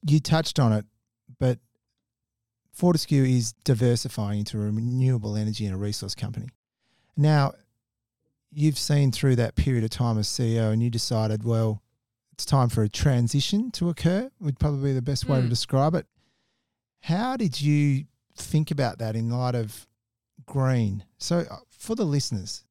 You 0.08 0.20
touched 0.20 0.60
on 0.60 0.72
it, 0.74 0.86
but 1.40 1.60
Fortescue 2.74 3.24
is 3.24 3.54
diversifying 3.64 4.40
into 4.40 4.58
a 4.58 4.62
renewable 4.62 5.36
energy 5.36 5.66
and 5.66 5.76
a 5.76 5.78
resource 5.78 6.16
company. 6.16 6.48
Now, 7.18 7.52
you've 8.52 8.80
seen 8.80 9.12
through 9.12 9.36
that 9.36 9.56
period 9.56 9.84
of 9.84 9.90
time 9.90 10.18
as 10.18 10.28
CEO 10.28 10.72
and 10.72 10.82
you 10.82 10.90
decided, 10.90 11.44
well, 11.44 11.84
it's 12.34 12.46
time 12.46 12.70
for 12.70 12.82
a 12.82 12.90
transition 12.90 13.70
to 13.72 13.90
occur, 13.90 14.32
would 14.40 14.58
probably 14.58 14.90
be 14.92 14.94
the 14.94 15.02
best 15.02 15.28
way 15.28 15.40
to 15.42 15.46
Mm. 15.46 15.50
describe 15.50 15.94
it. 15.94 16.08
How 17.02 17.38
did 17.38 17.62
you 17.62 18.06
think 18.36 18.72
about 18.72 19.00
that 19.00 19.16
in 19.16 19.30
light 19.30 19.56
of 19.56 19.88
green? 20.46 21.04
So, 21.18 21.46
uh, 21.50 21.58
for 21.70 21.96
the 21.96 22.06
listeners, 22.06 22.64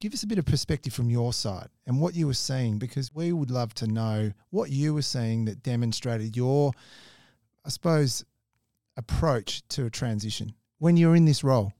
give 0.00 0.12
us 0.12 0.22
a 0.22 0.26
bit 0.26 0.38
of 0.38 0.46
perspective 0.46 0.92
from 0.92 1.10
your 1.10 1.32
side 1.32 1.68
and 1.86 2.00
what 2.00 2.14
you 2.14 2.26
were 2.26 2.34
seeing 2.34 2.78
because 2.78 3.14
we 3.14 3.32
would 3.32 3.50
love 3.50 3.74
to 3.74 3.86
know 3.86 4.32
what 4.50 4.70
you 4.70 4.94
were 4.94 5.02
seeing 5.02 5.44
that 5.44 5.62
demonstrated 5.62 6.34
your 6.36 6.72
i 7.64 7.68
suppose 7.68 8.24
approach 8.96 9.62
to 9.68 9.84
a 9.84 9.90
transition 9.90 10.54
when 10.78 10.96
you're 10.96 11.14
in 11.14 11.26
this 11.26 11.44
role 11.44 11.72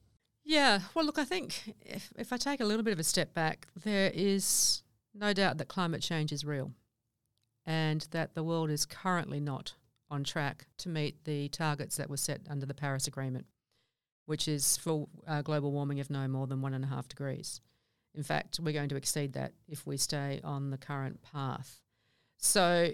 Yeah. 0.45 0.81
Well, 0.95 1.05
look, 1.05 1.19
I 1.19 1.25
think 1.25 1.75
if, 1.81 2.13
if 2.19 2.33
I 2.33 2.37
take 2.37 2.61
a 2.61 2.65
little 2.65 2.83
bit 2.83 2.93
of 2.93 2.99
a 2.99 3.05
step 3.05 3.33
back, 3.35 3.69
there 3.85 4.11
is 4.13 4.83
no 5.15 5.33
doubt 5.33 5.59
that 5.59 5.69
climate 5.69 6.03
change 6.03 6.33
is 6.33 6.45
real 6.45 6.73
and 7.65 8.07
that 8.11 8.35
the 8.35 8.43
world 8.43 8.69
is 8.71 8.85
currently 8.85 9.39
not 9.39 9.75
on 10.11 10.25
track 10.25 10.67
to 10.79 10.89
meet 10.89 11.25
the 11.25 11.49
targets 11.49 11.97
that 11.97 12.11
were 12.11 12.17
set 12.17 12.41
under 12.49 12.67
the 12.67 12.75
Paris 12.75 13.07
Agreement, 13.07 13.47
which 14.27 14.49
is 14.49 14.77
for 14.77 15.09
uh, 15.27 15.43
global 15.43 15.73
warming 15.73 16.01
of 16.01 16.11
no 16.11 16.27
more 16.29 16.47
than 16.47 16.63
one 16.63 16.75
and 16.75 16.85
a 16.85 16.89
half 16.89 17.09
degrees. 17.09 17.61
In 18.15 18.23
fact, 18.23 18.59
we're 18.61 18.73
going 18.73 18.89
to 18.89 18.97
exceed 18.97 19.35
that 19.35 19.53
if 19.69 19.87
we 19.87 19.97
stay 19.97 20.41
on 20.43 20.71
the 20.71 20.79
current 20.79 21.23
path. 21.23 21.81
So, 22.39 22.91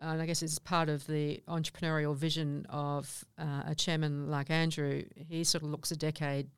and 0.00 0.22
I 0.22 0.26
guess 0.26 0.42
it's 0.42 0.58
part 0.58 0.88
of 0.88 1.06
the 1.06 1.42
entrepreneurial 1.48 2.14
vision 2.14 2.66
of 2.68 3.24
uh, 3.38 3.62
a 3.66 3.74
chairman 3.74 4.30
like 4.30 4.50
Andrew. 4.50 5.02
He 5.16 5.42
sort 5.42 5.64
of 5.64 5.70
looks 5.70 5.90
a 5.90 5.96
decade 5.96 6.50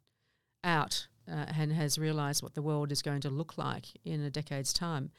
out 0.62 1.06
uh, 1.30 1.46
and 1.58 1.72
has 1.72 1.98
realised 1.98 2.42
what 2.42 2.54
the 2.54 2.62
world 2.62 2.92
is 2.92 3.02
going 3.02 3.20
to 3.22 3.30
look 3.30 3.56
like 3.56 3.86
in 4.04 4.20
a 4.22 4.30
decade's 4.30 4.72
time. 4.72 5.10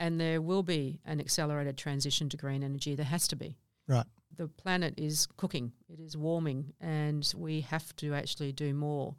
And 0.00 0.20
there 0.20 0.42
will 0.42 0.64
be 0.64 1.00
an 1.04 1.20
accelerated 1.20 1.78
transition 1.78 2.28
to 2.30 2.36
green 2.36 2.64
energy. 2.64 2.96
There 2.96 3.04
has 3.06 3.28
to 3.28 3.36
be. 3.36 3.58
Right 3.88 4.06
The 4.36 4.48
planet 4.48 4.94
is 4.96 5.26
cooking, 5.36 5.72
it 5.88 6.00
is 6.00 6.16
warming, 6.16 6.72
and 6.80 7.22
we 7.36 7.60
have 7.62 7.94
to 7.96 8.14
actually 8.14 8.52
do 8.52 8.74
more. 8.74 9.14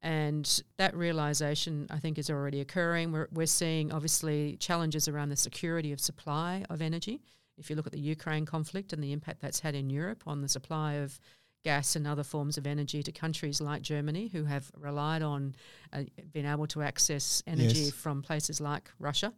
And 0.00 0.62
that 0.76 0.94
realization, 0.94 1.86
I 1.90 1.98
think, 1.98 2.18
is 2.18 2.30
already 2.30 2.60
occurring. 2.60 3.10
We're, 3.10 3.28
we're 3.32 3.46
seeing 3.46 3.90
obviously 3.92 4.56
challenges 4.60 5.08
around 5.08 5.30
the 5.30 5.36
security 5.36 5.90
of 5.92 6.00
supply 6.00 6.64
of 6.70 6.80
energy. 6.82 7.20
If 7.56 7.68
you 7.68 7.74
look 7.76 7.86
at 7.86 7.92
the 7.92 7.98
Ukraine 8.00 8.46
conflict 8.46 8.92
and 8.92 9.02
the 9.02 9.12
impact 9.12 9.40
that's 9.40 9.58
had 9.60 9.74
in 9.74 9.90
Europe 9.90 10.22
on 10.26 10.40
the 10.42 10.48
supply 10.48 10.92
of 10.94 11.18
gas 11.64 11.96
and 11.96 12.06
other 12.06 12.22
forms 12.22 12.56
of 12.56 12.66
energy 12.66 13.02
to 13.02 13.10
countries 13.10 13.60
like 13.60 13.82
Germany, 13.82 14.28
who 14.28 14.44
have 14.44 14.70
relied 14.76 15.22
on 15.22 15.56
uh, 15.92 16.04
being 16.32 16.46
able 16.46 16.68
to 16.68 16.82
access 16.82 17.42
energy 17.48 17.86
Yes. 17.86 17.90
from 17.90 18.22
places 18.22 18.60
like 18.60 18.90
Russia. 19.00 19.32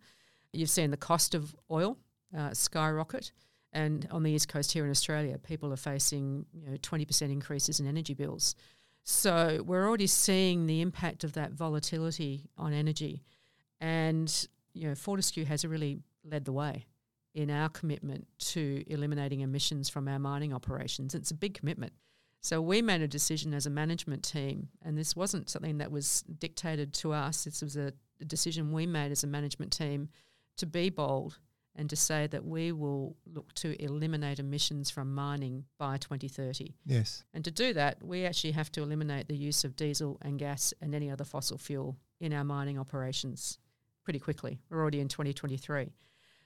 You've 0.53 0.69
seen 0.69 0.91
the 0.91 0.99
cost 0.99 1.35
of 1.35 1.57
oil 1.71 1.97
uh, 2.37 2.53
skyrocket. 2.53 3.33
And 3.73 4.07
on 4.11 4.23
the 4.23 4.33
east 4.33 4.49
coast 4.49 4.73
here 4.73 4.85
in 4.85 4.91
Australia, 4.91 5.39
people 5.39 5.73
are 5.73 5.77
facing 5.77 6.47
you 6.53 6.71
know, 6.71 6.77
20% 6.77 7.23
increases 7.31 7.79
in 7.79 7.87
energy 7.87 8.15
bills. 8.15 8.55
So 9.05 9.63
we're 9.65 9.87
already 9.87 10.07
seeing 10.07 10.67
the 10.67 10.81
impact 10.81 11.25
of 11.25 11.35
that 11.35 11.53
volatility 11.53 12.49
on 12.59 12.73
energy. 12.73 13.23
And 13.81 14.49
you 14.75 14.89
know, 14.89 14.95
Fortescue 14.95 15.45
has 15.45 15.65
really 15.65 15.99
led 16.25 16.45
the 16.45 16.53
way 16.53 16.87
in 17.35 17.51
our 17.51 17.69
commitment 17.69 18.27
to 18.39 18.85
eliminating 18.89 19.41
emissions 19.41 19.89
from 19.89 20.09
our 20.09 20.19
mining 20.19 20.53
operations. 20.53 21.15
It's 21.15 21.31
a 21.31 21.35
big 21.35 21.55
commitment. 21.55 21.93
So 22.41 22.61
we 22.61 22.83
made 22.83 23.03
a 23.03 23.09
decision 23.09 23.53
as 23.53 23.67
a 23.67 23.71
management 23.71 24.23
team, 24.23 24.69
and 24.83 24.97
this 24.97 25.15
wasn't 25.15 25.51
something 25.51 25.79
that 25.79 25.93
was 25.93 26.23
dictated 26.39 26.95
to 26.95 27.13
us. 27.13 27.45
This 27.45 27.63
was 27.63 27.77
a, 27.77 27.93
a 28.21 28.25
decision 28.25 28.73
we 28.73 28.87
made 28.87 29.13
as 29.13 29.23
a 29.23 29.27
management 29.27 29.73
team 29.73 30.09
to 30.57 30.67
be 30.67 30.89
bold 30.89 31.39
and 31.81 31.89
to 31.89 31.97
say 31.97 32.27
that 32.27 32.45
we 32.45 32.73
will 32.73 33.17
look 33.25 33.55
to 33.55 33.83
eliminate 33.83 34.39
emissions 34.39 34.91
from 34.91 35.15
mining 35.15 35.65
by 35.79 35.97
2030. 35.97 36.75
Yes. 36.85 37.25
And 37.33 37.43
to 37.47 37.51
do 37.51 37.73
that, 37.73 38.05
we 38.05 38.27
actually 38.27 38.51
have 38.51 38.71
to 38.73 38.83
eliminate 38.83 39.29
the 39.29 39.35
use 39.35 39.65
of 39.65 39.77
diesel 39.77 40.19
and 40.21 40.39
gas 40.39 40.75
and 40.83 40.95
any 40.95 41.11
other 41.11 41.25
fossil 41.25 41.57
fuel 41.57 41.97
in 42.21 42.35
our 42.35 42.45
mining 42.45 42.79
operations 42.79 43.59
pretty 44.05 44.19
quickly. 44.19 44.61
We're 44.69 44.79
already 44.79 45.01
in 45.01 45.09
2023. 45.09 45.95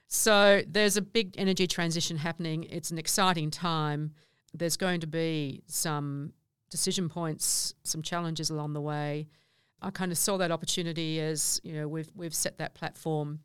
So 0.07 0.61
there's 0.65 0.95
a 0.95 1.01
big 1.01 1.35
energy 1.37 1.67
transition 1.67 2.15
happening. 2.15 2.63
It's 2.69 2.91
an 2.91 2.97
exciting 2.97 3.51
time. 3.51 4.13
There's 4.53 4.77
going 4.77 5.01
to 5.01 5.07
be 5.07 5.63
some 5.67 6.31
decision 6.69 7.09
points, 7.09 7.73
some 7.83 8.01
challenges 8.01 8.51
along 8.51 8.71
the 8.71 8.81
way. 8.81 9.27
I 9.81 9.89
kind 9.89 10.13
of 10.13 10.17
saw 10.17 10.37
that 10.37 10.51
opportunity 10.51 11.19
as, 11.19 11.59
you 11.61 11.73
know, 11.73 11.89
we've 11.89 12.09
we've 12.15 12.33
set 12.33 12.59
that 12.59 12.73
platform 12.73 13.41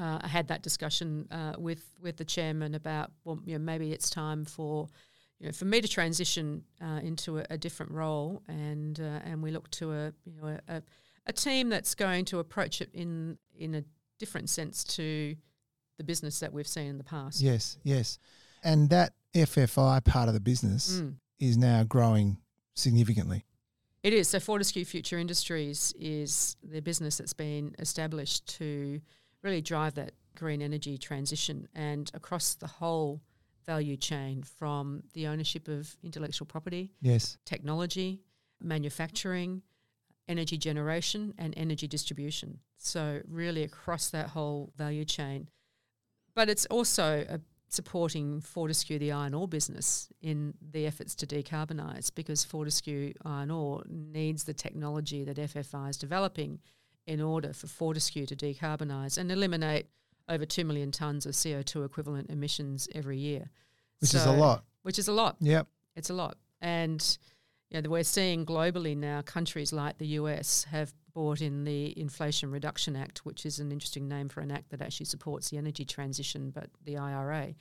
uh, 0.00 0.18
I 0.22 0.28
had 0.28 0.48
that 0.48 0.62
discussion 0.62 1.26
uh, 1.30 1.54
with 1.58 1.84
with 2.00 2.16
the 2.16 2.24
chairman 2.24 2.74
about 2.74 3.10
well, 3.24 3.40
you 3.44 3.54
know, 3.54 3.64
maybe 3.64 3.92
it's 3.92 4.10
time 4.10 4.44
for 4.44 4.88
you 5.38 5.46
know 5.46 5.52
for 5.52 5.64
me 5.64 5.80
to 5.80 5.88
transition 5.88 6.64
uh, 6.82 7.00
into 7.02 7.38
a, 7.38 7.46
a, 7.50 7.58
different 7.58 7.92
role, 7.92 8.42
and 8.48 8.98
uh, 9.00 9.20
and 9.24 9.42
we 9.42 9.50
look 9.50 9.70
to 9.72 9.92
a 9.92 10.12
you 10.24 10.40
know 10.40 10.58
a, 10.68 10.82
a, 11.26 11.32
team 11.32 11.68
that's 11.68 11.94
going 11.94 12.24
to 12.26 12.38
approach 12.38 12.80
it 12.80 12.90
in 12.92 13.38
in 13.58 13.74
a 13.74 13.84
different 14.18 14.50
sense 14.50 14.84
to 14.84 15.34
the 15.98 16.04
business 16.04 16.40
that 16.40 16.52
we've 16.52 16.68
seen 16.68 16.86
in 16.86 16.98
the 16.98 17.04
past. 17.04 17.40
Yes, 17.40 17.78
yes, 17.82 18.18
and 18.62 18.90
that 18.90 19.14
FFI 19.34 20.04
part 20.04 20.28
of 20.28 20.34
the 20.34 20.40
business 20.40 21.00
mm. 21.00 21.14
is 21.38 21.56
now 21.56 21.84
growing 21.84 22.38
significantly. 22.74 23.44
It 24.02 24.12
is. 24.12 24.28
So 24.28 24.38
Fortescue 24.38 24.84
Future 24.84 25.18
Industries 25.18 25.92
is 25.98 26.56
the 26.62 26.80
business 26.80 27.18
that's 27.18 27.32
been 27.32 27.74
established 27.78 28.46
to 28.58 29.00
really 29.46 29.62
drive 29.62 29.94
that 29.94 30.12
green 30.36 30.60
energy 30.60 30.98
transition 30.98 31.68
and 31.74 32.10
across 32.12 32.54
the 32.54 32.66
whole 32.66 33.22
value 33.64 33.96
chain 33.96 34.42
from 34.42 35.02
the 35.14 35.26
ownership 35.26 35.68
of 35.68 35.96
intellectual 36.02 36.46
property, 36.46 36.92
yes, 37.00 37.38
technology, 37.46 38.20
manufacturing, 38.60 39.62
energy 40.28 40.58
generation, 40.58 41.32
and 41.38 41.54
energy 41.56 41.86
distribution. 41.86 42.58
So 42.76 43.20
really 43.26 43.62
across 43.62 44.10
that 44.10 44.28
whole 44.28 44.72
value 44.76 45.04
chain. 45.04 45.48
But 46.34 46.50
it's 46.50 46.66
also 46.66 47.24
a 47.28 47.40
supporting 47.68 48.40
Fortescue, 48.40 48.98
the 48.98 49.12
iron 49.12 49.34
ore 49.34 49.48
business, 49.48 50.08
in 50.20 50.54
the 50.72 50.86
efforts 50.86 51.14
to 51.16 51.26
decarbonise 51.26 52.14
because 52.14 52.44
Fortescue 52.44 53.12
Iron 53.24 53.50
Ore 53.50 53.82
needs 53.88 54.44
the 54.44 54.54
technology 54.54 55.24
that 55.24 55.36
FFI 55.36 55.90
is 55.90 55.96
developing 55.96 56.60
in 57.06 57.20
order 57.20 57.52
for 57.52 57.66
Fortescue 57.66 58.26
to 58.26 58.36
decarbonise 58.36 59.18
and 59.18 59.30
eliminate 59.30 59.86
over 60.28 60.44
2 60.44 60.64
million 60.64 60.90
tonnes 60.90 61.26
of 61.26 61.32
CO2 61.32 61.84
equivalent 61.84 62.30
emissions 62.30 62.88
every 62.94 63.18
year. 63.18 63.50
Which 64.00 64.10
so, 64.10 64.18
is 64.18 64.26
a 64.26 64.32
lot. 64.32 64.64
Which 64.82 64.98
is 64.98 65.08
a 65.08 65.12
lot. 65.12 65.36
Yep. 65.40 65.66
It's 65.94 66.10
a 66.10 66.14
lot. 66.14 66.36
And 66.60 67.18
you 67.70 67.80
know, 67.80 67.90
we're 67.90 68.04
seeing 68.04 68.46
globally 68.46 68.96
now 68.96 69.22
countries 69.22 69.72
like 69.72 69.98
the 69.98 70.06
US 70.06 70.64
have 70.64 70.92
brought 71.12 71.40
in 71.40 71.64
the 71.64 71.98
Inflation 71.98 72.50
Reduction 72.50 72.94
Act, 72.94 73.24
which 73.24 73.46
is 73.46 73.58
an 73.58 73.72
interesting 73.72 74.08
name 74.08 74.28
for 74.28 74.40
an 74.40 74.50
act 74.50 74.70
that 74.70 74.82
actually 74.82 75.06
supports 75.06 75.50
the 75.50 75.56
energy 75.56 75.84
transition, 75.84 76.50
but 76.50 76.68
the 76.84 76.98
IRA. 76.98 77.54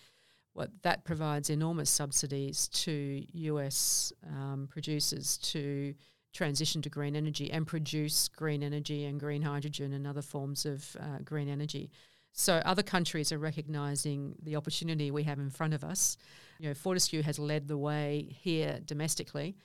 What 0.54 0.72
that 0.84 1.04
provides 1.04 1.50
enormous 1.50 1.90
subsidies 1.90 2.68
to 2.70 3.26
US 3.34 4.14
um, 4.28 4.68
producers 4.70 5.38
to 5.38 5.94
transition 6.36 6.82
to 6.82 6.90
green 6.90 7.16
energy 7.16 7.50
and 7.50 7.66
produce 7.66 8.28
green 8.28 8.62
energy 8.62 9.06
and 9.06 9.20
green 9.20 9.42
hydrogen 9.42 9.94
and 9.94 10.06
other 10.06 10.22
forms 10.22 10.66
of 10.66 10.96
uh, 11.00 11.20
green 11.24 11.48
energy. 11.48 11.90
So 12.34 12.56
other 12.66 12.84
countries 12.84 13.32
are 13.32 13.38
recognising 13.38 14.36
the 14.44 14.58
opportunity 14.58 15.10
we 15.10 15.24
have 15.24 15.40
in 15.40 15.50
front 15.50 15.74
of 15.74 15.84
us. 15.84 16.18
You 16.60 16.68
know, 16.68 16.74
Fortescue 16.74 17.22
has 17.24 17.40
led 17.40 17.70
the 17.70 17.78
way 17.78 18.28
here 18.42 18.82
domestically, 18.86 19.56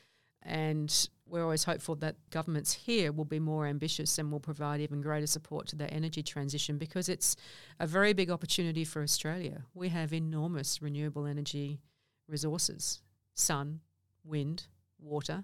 and 0.43 1.09
we're 1.27 1.43
always 1.43 1.65
hopeful 1.65 1.97
that 1.97 2.15
governments 2.31 2.73
here 2.73 3.11
will 3.11 3.25
be 3.25 3.41
more 3.41 3.67
ambitious 3.67 4.19
and 4.19 4.31
will 4.31 4.41
provide 4.41 4.81
even 4.81 5.01
greater 5.01 5.27
support 5.27 5.67
to 5.69 5.77
the 5.77 5.93
energy 5.93 6.23
transition 6.23 6.79
because 6.79 7.09
it's 7.09 7.35
a 7.81 7.87
very 7.87 8.13
big 8.13 8.31
opportunity 8.31 8.85
for 8.85 9.03
Australia. 9.03 9.65
We 9.75 9.89
have 9.89 10.13
enormous 10.13 10.81
renewable 10.81 11.27
energy 11.27 11.81
resources 12.29 13.01
sun, 13.35 13.81
wind, 14.25 14.67
water 15.01 15.43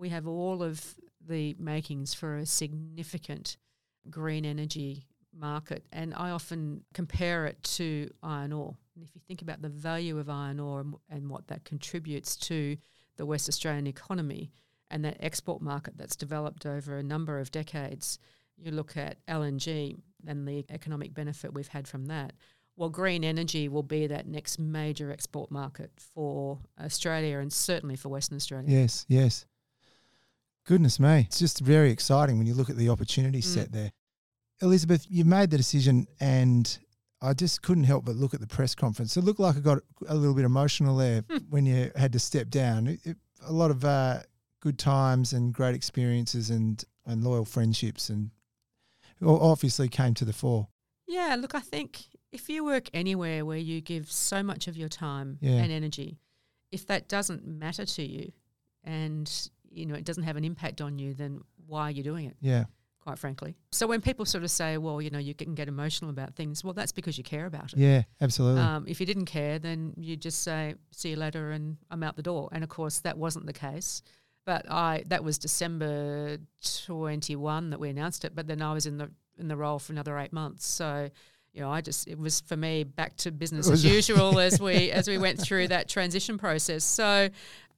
we 0.00 0.08
have 0.08 0.26
all 0.26 0.62
of 0.62 0.96
the 1.28 1.54
makings 1.58 2.14
for 2.14 2.36
a 2.36 2.46
significant 2.46 3.56
green 4.08 4.44
energy 4.44 5.04
market. 5.38 5.84
And 5.92 6.14
I 6.14 6.30
often 6.30 6.82
compare 6.94 7.46
it 7.46 7.62
to 7.62 8.10
iron 8.22 8.52
ore. 8.52 8.74
And 8.94 9.04
if 9.04 9.14
you 9.14 9.20
think 9.26 9.42
about 9.42 9.62
the 9.62 9.68
value 9.68 10.18
of 10.18 10.28
iron 10.28 10.58
ore 10.58 10.80
and, 10.80 10.94
and 11.08 11.28
what 11.28 11.46
that 11.48 11.64
contributes 11.64 12.34
to 12.36 12.76
the 13.16 13.26
West 13.26 13.48
Australian 13.48 13.86
economy 13.86 14.50
and 14.90 15.04
that 15.04 15.18
export 15.20 15.62
market 15.62 15.96
that's 15.96 16.16
developed 16.16 16.66
over 16.66 16.96
a 16.96 17.02
number 17.02 17.38
of 17.38 17.50
decades, 17.50 18.18
you 18.56 18.72
look 18.72 18.96
at 18.96 19.24
LNG 19.26 19.96
and 20.26 20.48
the 20.48 20.64
economic 20.70 21.14
benefit 21.14 21.54
we've 21.54 21.68
had 21.68 21.86
from 21.86 22.06
that. 22.06 22.32
Well, 22.76 22.88
green 22.88 23.24
energy 23.24 23.68
will 23.68 23.82
be 23.82 24.06
that 24.06 24.26
next 24.26 24.58
major 24.58 25.12
export 25.12 25.50
market 25.50 25.90
for 26.14 26.58
Australia 26.82 27.38
and 27.38 27.52
certainly 27.52 27.96
for 27.96 28.08
Western 28.08 28.36
Australia. 28.36 28.70
Yes, 28.70 29.04
yes. 29.06 29.44
Goodness 30.70 31.00
me. 31.00 31.26
It's 31.26 31.40
just 31.40 31.58
very 31.58 31.90
exciting 31.90 32.38
when 32.38 32.46
you 32.46 32.54
look 32.54 32.70
at 32.70 32.76
the 32.76 32.90
opportunity 32.90 33.40
mm. 33.40 33.44
set 33.44 33.72
there. 33.72 33.90
Elizabeth, 34.62 35.04
you 35.10 35.24
made 35.24 35.50
the 35.50 35.56
decision 35.56 36.06
and 36.20 36.78
I 37.20 37.34
just 37.34 37.60
couldn't 37.60 37.82
help 37.82 38.04
but 38.04 38.14
look 38.14 38.34
at 38.34 38.40
the 38.40 38.46
press 38.46 38.76
conference. 38.76 39.16
It 39.16 39.24
looked 39.24 39.40
like 39.40 39.56
I 39.56 39.58
got 39.58 39.78
a 40.06 40.14
little 40.14 40.32
bit 40.32 40.44
emotional 40.44 40.96
there 40.96 41.24
hmm. 41.28 41.38
when 41.48 41.66
you 41.66 41.90
had 41.96 42.12
to 42.12 42.20
step 42.20 42.50
down. 42.50 42.86
It, 42.86 43.00
it, 43.02 43.16
a 43.44 43.52
lot 43.52 43.72
of 43.72 43.84
uh, 43.84 44.20
good 44.60 44.78
times 44.78 45.32
and 45.32 45.52
great 45.52 45.74
experiences 45.74 46.50
and, 46.50 46.84
and 47.04 47.24
loyal 47.24 47.44
friendships 47.44 48.08
and 48.08 48.30
obviously 49.26 49.88
came 49.88 50.14
to 50.14 50.24
the 50.24 50.32
fore. 50.32 50.68
Yeah, 51.08 51.34
look, 51.36 51.56
I 51.56 51.60
think 51.60 51.98
if 52.30 52.48
you 52.48 52.64
work 52.64 52.88
anywhere 52.94 53.44
where 53.44 53.58
you 53.58 53.80
give 53.80 54.08
so 54.08 54.44
much 54.44 54.68
of 54.68 54.76
your 54.76 54.88
time 54.88 55.38
yeah. 55.40 55.54
and 55.54 55.72
energy, 55.72 56.20
if 56.70 56.86
that 56.86 57.08
doesn't 57.08 57.44
matter 57.44 57.84
to 57.84 58.04
you 58.04 58.30
and 58.84 59.50
you 59.70 59.86
know 59.86 59.94
it 59.94 60.04
doesn't 60.04 60.24
have 60.24 60.36
an 60.36 60.44
impact 60.44 60.80
on 60.80 60.98
you, 60.98 61.14
then 61.14 61.40
why 61.66 61.82
are 61.82 61.90
you 61.90 62.02
doing 62.02 62.26
it? 62.26 62.36
Yeah. 62.40 62.64
Quite 63.00 63.18
frankly. 63.18 63.56
So 63.72 63.86
when 63.86 64.02
people 64.02 64.26
sort 64.26 64.44
of 64.44 64.50
say, 64.50 64.76
well, 64.76 65.00
you 65.00 65.08
know, 65.08 65.18
you 65.18 65.34
can 65.34 65.54
get 65.54 65.68
emotional 65.68 66.10
about 66.10 66.34
things, 66.34 66.62
well, 66.62 66.74
that's 66.74 66.92
because 66.92 67.16
you 67.16 67.24
care 67.24 67.46
about 67.46 67.72
it. 67.72 67.78
Yeah, 67.78 68.02
absolutely. 68.20 68.60
Um, 68.60 68.84
if 68.86 69.00
you 69.00 69.06
didn't 69.06 69.24
care, 69.24 69.58
then 69.58 69.94
you 69.96 70.16
just 70.16 70.42
say, 70.42 70.74
see 70.90 71.10
you 71.10 71.16
later 71.16 71.52
and 71.52 71.78
I'm 71.90 72.02
out 72.02 72.16
the 72.16 72.22
door. 72.22 72.50
And 72.52 72.62
of 72.62 72.68
course, 72.68 73.00
that 73.00 73.16
wasn't 73.16 73.46
the 73.46 73.54
case. 73.54 74.02
But 74.44 74.70
I 74.70 75.04
that 75.06 75.24
was 75.24 75.38
December 75.38 76.38
21 76.86 77.70
that 77.70 77.80
we 77.80 77.88
announced 77.88 78.24
it, 78.24 78.34
but 78.34 78.46
then 78.46 78.60
I 78.60 78.72
was 78.72 78.84
in 78.86 78.98
the 78.98 79.10
in 79.38 79.48
the 79.48 79.56
role 79.56 79.78
for 79.78 79.92
another 79.92 80.18
eight 80.18 80.32
months. 80.32 80.66
So 80.66 81.10
you 81.52 81.60
know, 81.60 81.70
I 81.70 81.80
just 81.80 82.06
it 82.06 82.18
was 82.18 82.40
for 82.42 82.56
me 82.56 82.84
back 82.84 83.16
to 83.18 83.32
business 83.32 83.68
as 83.70 83.84
usual 83.84 84.38
as 84.38 84.60
we 84.60 84.90
as 84.92 85.08
we 85.08 85.18
went 85.18 85.40
through 85.40 85.68
that 85.68 85.88
transition 85.88 86.38
process. 86.38 86.84
So 86.84 87.28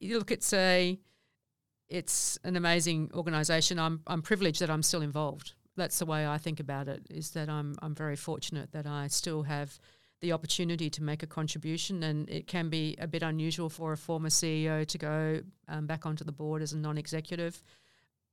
you 0.00 0.18
look 0.18 0.30
at 0.30 0.42
say 0.42 0.98
it's 1.92 2.38
an 2.42 2.56
amazing 2.56 3.10
organisation. 3.14 3.78
I'm 3.78 4.00
I'm 4.06 4.22
privileged 4.22 4.60
that 4.60 4.70
I'm 4.70 4.82
still 4.82 5.02
involved. 5.02 5.52
That's 5.76 5.98
the 5.98 6.06
way 6.06 6.26
I 6.26 6.38
think 6.38 6.58
about 6.58 6.88
it. 6.88 7.06
Is 7.10 7.30
that 7.32 7.48
I'm 7.48 7.76
I'm 7.82 7.94
very 7.94 8.16
fortunate 8.16 8.72
that 8.72 8.86
I 8.86 9.08
still 9.08 9.42
have 9.42 9.78
the 10.20 10.32
opportunity 10.32 10.88
to 10.88 11.02
make 11.02 11.22
a 11.22 11.26
contribution, 11.26 12.02
and 12.02 12.28
it 12.30 12.46
can 12.46 12.70
be 12.70 12.96
a 12.98 13.06
bit 13.06 13.22
unusual 13.22 13.68
for 13.68 13.92
a 13.92 13.96
former 13.96 14.30
CEO 14.30 14.86
to 14.86 14.98
go 14.98 15.42
um, 15.68 15.86
back 15.86 16.06
onto 16.06 16.24
the 16.24 16.32
board 16.32 16.62
as 16.62 16.72
a 16.72 16.78
non-executive. 16.78 17.62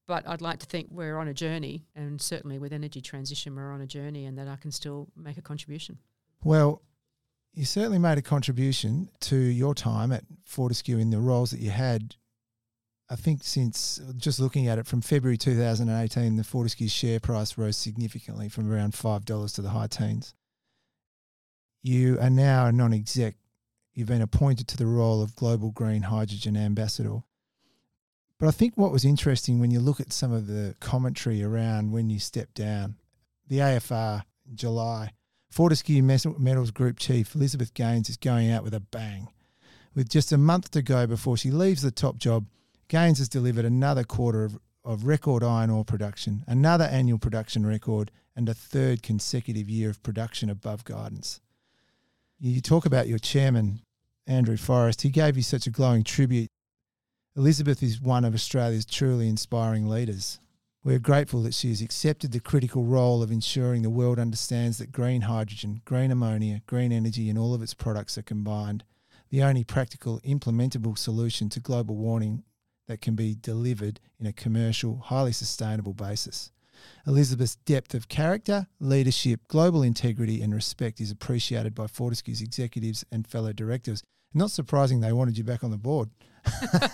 But 0.07 0.27
I'd 0.27 0.41
like 0.41 0.59
to 0.59 0.65
think 0.65 0.87
we're 0.91 1.17
on 1.17 1.27
a 1.27 1.33
journey, 1.33 1.85
and 1.95 2.21
certainly 2.21 2.59
with 2.59 2.73
energy 2.73 3.01
transition, 3.01 3.55
we're 3.55 3.73
on 3.73 3.81
a 3.81 3.87
journey, 3.87 4.25
and 4.25 4.37
that 4.37 4.47
I 4.47 4.55
can 4.55 4.71
still 4.71 5.09
make 5.15 5.37
a 5.37 5.41
contribution. 5.41 5.97
Well, 6.43 6.81
you 7.53 7.65
certainly 7.65 7.99
made 7.99 8.17
a 8.17 8.21
contribution 8.21 9.09
to 9.21 9.35
your 9.35 9.75
time 9.75 10.11
at 10.11 10.23
Fortescue 10.45 10.97
in 10.97 11.09
the 11.09 11.19
roles 11.19 11.51
that 11.51 11.59
you 11.59 11.71
had 11.71 12.15
I 13.09 13.15
think 13.15 13.43
since 13.43 13.99
just 14.17 14.39
looking 14.39 14.67
at 14.67 14.77
it 14.77 14.85
from 14.85 15.01
February 15.01 15.37
2018, 15.37 16.35
the 16.35 16.43
Fortescue 16.43 16.87
share 16.87 17.19
price 17.19 17.57
rose 17.57 17.75
significantly 17.75 18.49
from 18.49 18.71
around 18.71 18.93
$5 18.93 19.55
to 19.55 19.61
the 19.61 19.69
high 19.69 19.87
teens. 19.87 20.35
you 21.81 22.19
are 22.19 22.29
now 22.29 22.67
a 22.67 22.71
non 22.71 22.93
exec. 22.93 23.35
You've 23.93 24.07
been 24.07 24.21
appointed 24.21 24.67
to 24.67 24.77
the 24.77 24.85
role 24.85 25.21
of 25.21 25.35
Global 25.35 25.71
Green 25.71 26.03
Hydrogen 26.03 26.55
Ambassador. 26.55 27.21
But 28.39 28.47
I 28.47 28.51
think 28.51 28.75
what 28.75 28.91
was 28.91 29.03
interesting 29.03 29.59
when 29.59 29.71
you 29.71 29.79
look 29.79 29.99
at 29.99 30.13
some 30.13 30.31
of 30.31 30.47
the 30.47 30.75
commentary 30.79 31.43
around 31.43 31.91
when 31.91 32.09
you 32.09 32.19
stepped 32.19 32.53
down, 32.53 32.95
the 33.47 33.57
AFR 33.57 34.23
in 34.47 34.55
July, 34.55 35.11
Fortescue 35.49 36.03
Metals 36.03 36.71
Group 36.71 36.99
Chief 36.99 37.35
Elizabeth 37.35 37.73
Gaines 37.73 38.07
is 38.07 38.17
going 38.17 38.51
out 38.51 38.63
with 38.63 38.73
a 38.73 38.79
bang. 38.79 39.29
With 39.95 40.07
just 40.07 40.31
a 40.31 40.37
month 40.37 40.71
to 40.71 40.81
go 40.83 41.07
before 41.07 41.35
she 41.35 41.49
leaves 41.49 41.81
the 41.81 41.91
top 41.91 42.17
job, 42.17 42.45
Gaines 42.89 43.19
has 43.19 43.29
delivered 43.29 43.65
another 43.65 44.03
quarter 44.03 44.43
of, 44.43 44.59
of 44.83 45.05
record 45.05 45.43
iron 45.43 45.69
ore 45.69 45.85
production, 45.85 46.43
another 46.47 46.85
annual 46.85 47.19
production 47.19 47.65
record, 47.65 48.11
and 48.35 48.49
a 48.49 48.53
third 48.53 49.01
consecutive 49.01 49.69
year 49.69 49.89
of 49.89 50.03
production 50.03 50.49
above 50.49 50.83
guidance. 50.83 51.39
You 52.39 52.61
talk 52.61 52.85
about 52.85 53.07
your 53.07 53.19
chairman, 53.19 53.81
Andrew 54.27 54.57
Forrest. 54.57 55.03
He 55.03 55.09
gave 55.09 55.37
you 55.37 55.43
such 55.43 55.67
a 55.67 55.71
glowing 55.71 56.03
tribute 56.03 56.49
Elizabeth 57.39 57.81
is 57.81 58.01
one 58.01 58.25
of 58.25 58.33
Australia's 58.33 58.85
truly 58.85 59.29
inspiring 59.29 59.87
leaders. 59.87 60.39
We 60.83 60.93
are 60.95 60.99
grateful 60.99 61.43
that 61.43 61.53
she 61.53 61.69
has 61.69 61.81
accepted 61.81 62.33
the 62.33 62.41
critical 62.41 62.83
role 62.83 63.23
of 63.23 63.31
ensuring 63.31 63.81
the 63.81 63.89
world 63.89 64.19
understands 64.19 64.77
that 64.79 64.91
green 64.91 65.21
hydrogen, 65.21 65.81
green 65.85 66.11
ammonia, 66.11 66.61
green 66.65 66.91
energy, 66.91 67.29
and 67.29 67.39
all 67.39 67.53
of 67.53 67.61
its 67.61 67.73
products 67.73 68.17
are 68.17 68.23
combined, 68.23 68.83
the 69.29 69.41
only 69.41 69.63
practical, 69.63 70.19
implementable 70.21 70.97
solution 70.97 71.47
to 71.47 71.61
global 71.61 71.95
warming 71.95 72.43
that 72.89 73.01
can 73.01 73.13
be 73.13 73.35
delivered 73.39 73.99
in 74.19 74.25
a 74.25 74.33
commercial, 74.33 74.97
highly 74.97 75.31
sustainable 75.31 75.93
basis. 75.93 76.51
Elizabeth's 77.05 77.55
depth 77.57 77.93
of 77.93 78.09
character, 78.09 78.67
leadership, 78.79 79.41
global 79.47 79.83
integrity, 79.83 80.41
and 80.41 80.55
respect 80.55 80.99
is 80.99 81.11
appreciated 81.11 81.75
by 81.75 81.85
Fortescue's 81.85 82.41
executives 82.41 83.05
and 83.11 83.27
fellow 83.27 83.53
directors. 83.53 84.01
Not 84.33 84.49
surprising 84.49 85.01
they 85.01 85.13
wanted 85.13 85.37
you 85.37 85.43
back 85.43 85.63
on 85.63 85.69
the 85.69 85.77
board. 85.77 86.09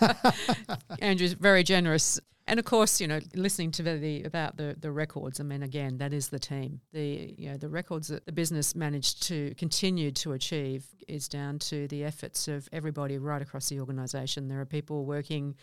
Andrew's 1.00 1.34
very 1.34 1.64
generous. 1.64 2.20
And 2.46 2.60
of 2.60 2.66
course, 2.66 3.00
you 3.00 3.08
know, 3.08 3.22
listening 3.34 3.72
to 3.72 3.84
the 3.84 4.24
about 4.24 4.58
the 4.58 4.76
the 4.80 4.92
records. 4.92 5.40
I 5.40 5.44
mean, 5.44 5.64
again, 5.64 5.98
that 5.98 6.14
is 6.14 6.30
the 6.30 6.38
team. 6.38 6.82
The 6.94 7.34
you 7.38 7.50
know 7.50 7.58
the 7.58 7.70
records 7.70 8.10
that 8.10 8.26
the 8.26 8.32
business 8.32 8.76
managed 8.76 9.24
to 9.24 9.56
continue 9.56 10.12
to 10.12 10.34
achieve 10.34 10.86
is 11.08 11.28
down 11.28 11.58
to 11.60 11.88
the 11.88 12.04
efforts 12.04 12.48
of 12.48 12.70
everybody 12.72 13.18
right 13.18 13.42
across 13.42 13.70
the 13.70 13.80
organisation. 13.80 14.48
There 14.48 14.62
are 14.62 14.66
people 14.66 15.06
working 15.06 15.56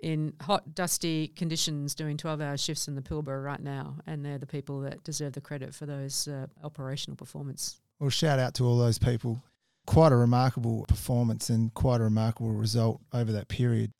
in 0.00 0.32
hot, 0.40 0.74
dusty 0.74 1.28
conditions 1.28 1.94
doing 1.94 2.16
12 2.16 2.40
hour 2.40 2.56
shifts 2.56 2.88
in 2.88 2.94
the 2.94 3.02
Pilbara 3.02 3.42
right 3.42 3.60
now, 3.60 3.96
and 4.06 4.24
they're 4.24 4.38
the 4.38 4.46
people 4.46 4.80
that 4.82 5.02
deserve 5.04 5.32
the 5.32 5.40
credit 5.40 5.74
for 5.74 5.86
those 5.86 6.28
uh, 6.28 6.46
operational 6.62 7.16
performance. 7.16 7.80
Well, 7.98 8.10
shout 8.10 8.38
out 8.38 8.54
to 8.54 8.64
all 8.64 8.78
those 8.78 8.98
people 8.98 9.42
quite 9.86 10.12
a 10.12 10.16
remarkable 10.16 10.84
performance 10.86 11.48
and 11.48 11.72
quite 11.72 11.98
a 11.98 12.04
remarkable 12.04 12.52
result 12.52 13.00
over 13.14 13.32
that 13.32 13.48
period. 13.48 13.90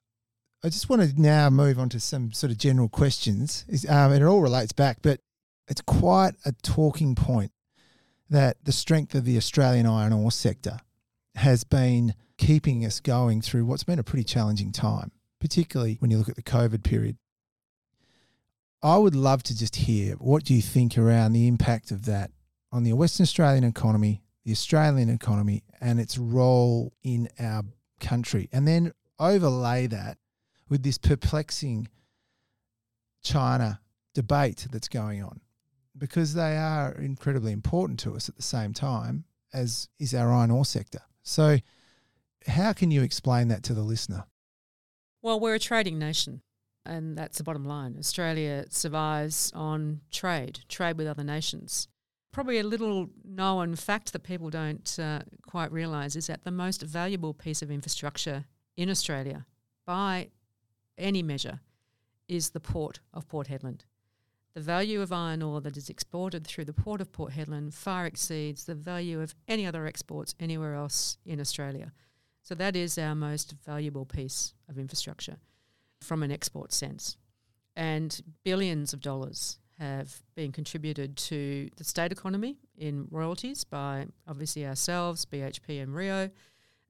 I 0.62 0.68
just 0.68 0.90
want 0.90 1.00
to 1.00 1.20
now 1.20 1.48
move 1.48 1.78
on 1.78 1.88
to 1.88 1.98
some 1.98 2.30
sort 2.32 2.52
of 2.52 2.58
general 2.58 2.90
questions. 2.90 3.64
Um, 3.88 4.12
and 4.12 4.22
it 4.22 4.26
all 4.26 4.42
relates 4.42 4.72
back, 4.72 4.98
but 5.00 5.20
it's 5.66 5.80
quite 5.80 6.32
a 6.44 6.52
talking 6.62 7.14
point 7.14 7.52
that 8.28 8.58
the 8.64 8.72
strength 8.72 9.14
of 9.14 9.24
the 9.24 9.38
Australian 9.38 9.86
iron 9.86 10.12
ore 10.12 10.30
sector 10.30 10.78
has 11.36 11.64
been 11.64 12.14
keeping 12.36 12.84
us 12.84 13.00
going 13.00 13.40
through 13.40 13.64
what's 13.64 13.84
been 13.84 13.98
a 13.98 14.04
pretty 14.04 14.24
challenging 14.24 14.72
time, 14.72 15.10
particularly 15.40 15.96
when 16.00 16.10
you 16.10 16.18
look 16.18 16.28
at 16.28 16.36
the 16.36 16.42
COVID 16.42 16.82
period. 16.82 17.16
I 18.82 18.96
would 18.96 19.16
love 19.16 19.42
to 19.44 19.56
just 19.56 19.76
hear 19.76 20.14
what 20.14 20.44
do 20.44 20.54
you 20.54 20.62
think 20.62 20.96
around 20.96 21.32
the 21.32 21.48
impact 21.48 21.90
of 21.90 22.04
that 22.04 22.30
on 22.70 22.84
the 22.84 22.92
Western 22.92 23.24
Australian 23.24 23.64
economy, 23.64 24.22
the 24.44 24.52
Australian 24.52 25.08
economy 25.08 25.64
and 25.80 25.98
its 25.98 26.16
role 26.16 26.92
in 27.02 27.28
our 27.40 27.64
country. 28.00 28.48
And 28.52 28.68
then 28.68 28.92
overlay 29.18 29.88
that 29.88 30.18
with 30.68 30.82
this 30.82 30.98
perplexing 30.98 31.88
China 33.22 33.80
debate 34.14 34.68
that's 34.70 34.88
going 34.88 35.22
on 35.22 35.40
because 35.96 36.34
they 36.34 36.56
are 36.56 36.92
incredibly 36.92 37.52
important 37.52 37.98
to 38.00 38.14
us 38.14 38.28
at 38.28 38.36
the 38.36 38.42
same 38.42 38.72
time 38.72 39.24
as 39.52 39.88
is 39.98 40.14
our 40.14 40.32
iron 40.32 40.50
ore 40.50 40.64
sector. 40.64 41.00
So, 41.22 41.58
how 42.46 42.72
can 42.72 42.90
you 42.90 43.02
explain 43.02 43.48
that 43.48 43.62
to 43.64 43.74
the 43.74 43.82
listener? 43.82 44.24
Well, 45.20 45.40
we're 45.40 45.54
a 45.54 45.58
trading 45.58 45.98
nation, 45.98 46.42
and 46.86 47.18
that's 47.18 47.38
the 47.38 47.44
bottom 47.44 47.64
line. 47.64 47.96
Australia 47.98 48.66
survives 48.70 49.50
on 49.54 50.00
trade, 50.12 50.60
trade 50.68 50.96
with 50.96 51.08
other 51.08 51.24
nations. 51.24 51.88
Probably 52.30 52.58
a 52.58 52.62
little 52.62 53.08
known 53.24 53.74
fact 53.74 54.12
that 54.12 54.22
people 54.22 54.48
don't 54.48 54.96
uh, 54.98 55.20
quite 55.46 55.72
realise 55.72 56.14
is 56.14 56.28
that 56.28 56.44
the 56.44 56.52
most 56.52 56.82
valuable 56.82 57.34
piece 57.34 57.62
of 57.62 57.70
infrastructure 57.70 58.44
in 58.76 58.88
Australia, 58.88 59.44
by 59.86 60.28
any 60.96 61.22
measure, 61.22 61.60
is 62.28 62.50
the 62.50 62.60
port 62.60 63.00
of 63.12 63.26
Port 63.26 63.48
Hedland. 63.48 63.80
The 64.54 64.60
value 64.60 65.00
of 65.00 65.12
iron 65.12 65.42
ore 65.42 65.60
that 65.62 65.76
is 65.76 65.90
exported 65.90 66.46
through 66.46 66.66
the 66.66 66.72
port 66.72 67.00
of 67.00 67.10
Port 67.10 67.32
Hedland 67.32 67.74
far 67.74 68.06
exceeds 68.06 68.64
the 68.64 68.74
value 68.74 69.20
of 69.20 69.34
any 69.48 69.66
other 69.66 69.86
exports 69.86 70.34
anywhere 70.38 70.74
else 70.74 71.18
in 71.24 71.40
Australia. 71.40 71.92
So 72.42 72.54
that 72.54 72.76
is 72.76 72.98
our 72.98 73.14
most 73.14 73.54
valuable 73.64 74.06
piece 74.06 74.54
of 74.68 74.78
infrastructure 74.78 75.36
from 76.00 76.22
an 76.22 76.30
export 76.30 76.72
sense. 76.72 77.16
And 77.76 78.20
billions 78.44 78.92
of 78.92 79.00
dollars 79.00 79.58
have 79.78 80.22
been 80.34 80.50
contributed 80.50 81.16
to 81.16 81.68
the 81.76 81.84
state 81.84 82.10
economy 82.10 82.56
in 82.76 83.06
royalties 83.10 83.64
by 83.64 84.06
obviously 84.26 84.66
ourselves, 84.66 85.24
BHP 85.24 85.80
and 85.82 85.94
Rio, 85.94 86.30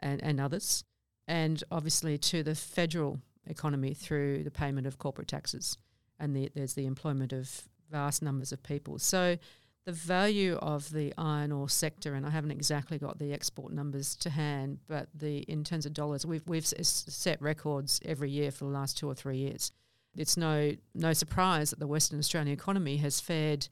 and, 0.00 0.22
and 0.22 0.40
others, 0.40 0.84
and 1.26 1.62
obviously 1.70 2.16
to 2.16 2.42
the 2.42 2.54
federal 2.54 3.20
economy 3.46 3.92
through 3.94 4.44
the 4.44 4.50
payment 4.50 4.86
of 4.86 4.98
corporate 4.98 5.28
taxes. 5.28 5.76
And 6.18 6.34
the, 6.34 6.50
there's 6.54 6.74
the 6.74 6.86
employment 6.86 7.32
of 7.32 7.68
vast 7.90 8.22
numbers 8.22 8.52
of 8.52 8.62
people. 8.62 8.98
So 8.98 9.36
the 9.88 9.92
value 9.92 10.56
of 10.56 10.92
the 10.92 11.14
iron 11.16 11.50
ore 11.50 11.66
sector, 11.66 12.12
and 12.12 12.26
I 12.26 12.28
haven't 12.28 12.50
exactly 12.50 12.98
got 12.98 13.18
the 13.18 13.32
export 13.32 13.72
numbers 13.72 14.16
to 14.16 14.28
hand, 14.28 14.80
but 14.86 15.08
the 15.14 15.38
in 15.48 15.64
terms 15.64 15.86
of 15.86 15.94
dollars, 15.94 16.26
we've 16.26 16.46
we've 16.46 16.66
set 16.66 17.40
records 17.40 17.98
every 18.04 18.30
year 18.30 18.50
for 18.50 18.66
the 18.66 18.70
last 18.70 18.98
two 18.98 19.08
or 19.08 19.14
three 19.14 19.38
years. 19.38 19.72
It's 20.14 20.36
no 20.36 20.72
no 20.94 21.14
surprise 21.14 21.70
that 21.70 21.78
the 21.78 21.86
Western 21.86 22.18
Australian 22.18 22.52
economy 22.52 22.98
has 22.98 23.18
fared 23.18 23.70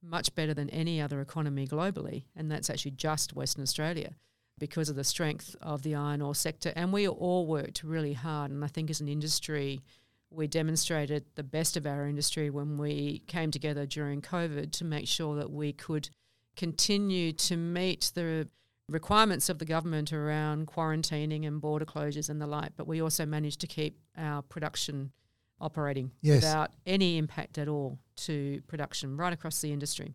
much 0.00 0.32
better 0.36 0.54
than 0.54 0.70
any 0.70 1.00
other 1.00 1.20
economy 1.20 1.66
globally, 1.66 2.26
and 2.36 2.48
that's 2.48 2.70
actually 2.70 2.92
just 2.92 3.34
Western 3.34 3.64
Australia 3.64 4.14
because 4.60 4.88
of 4.88 4.94
the 4.94 5.02
strength 5.02 5.56
of 5.60 5.82
the 5.82 5.96
iron 5.96 6.22
ore 6.22 6.36
sector. 6.36 6.72
And 6.76 6.92
we 6.92 7.08
all 7.08 7.44
worked 7.44 7.82
really 7.82 8.12
hard, 8.12 8.52
and 8.52 8.64
I 8.64 8.68
think 8.68 8.88
as 8.88 9.00
an 9.00 9.08
industry, 9.08 9.82
we 10.30 10.46
demonstrated 10.46 11.24
the 11.34 11.42
best 11.42 11.76
of 11.76 11.86
our 11.86 12.06
industry 12.06 12.50
when 12.50 12.78
we 12.78 13.22
came 13.26 13.50
together 13.50 13.86
during 13.86 14.20
COVID 14.20 14.72
to 14.72 14.84
make 14.84 15.06
sure 15.06 15.36
that 15.36 15.50
we 15.50 15.72
could 15.72 16.10
continue 16.56 17.32
to 17.32 17.56
meet 17.56 18.10
the 18.14 18.48
requirements 18.88 19.48
of 19.48 19.58
the 19.58 19.64
government 19.64 20.12
around 20.12 20.66
quarantining 20.66 21.46
and 21.46 21.60
border 21.60 21.84
closures 21.84 22.28
and 22.28 22.40
the 22.40 22.46
like, 22.46 22.72
but 22.76 22.86
we 22.86 23.02
also 23.02 23.26
managed 23.26 23.60
to 23.60 23.66
keep 23.66 23.98
our 24.16 24.42
production 24.42 25.12
operating 25.60 26.10
yes. 26.20 26.36
without 26.36 26.72
any 26.86 27.18
impact 27.18 27.58
at 27.58 27.68
all 27.68 27.98
to 28.16 28.60
production 28.68 29.16
right 29.16 29.32
across 29.32 29.60
the 29.60 29.72
industry. 29.72 30.14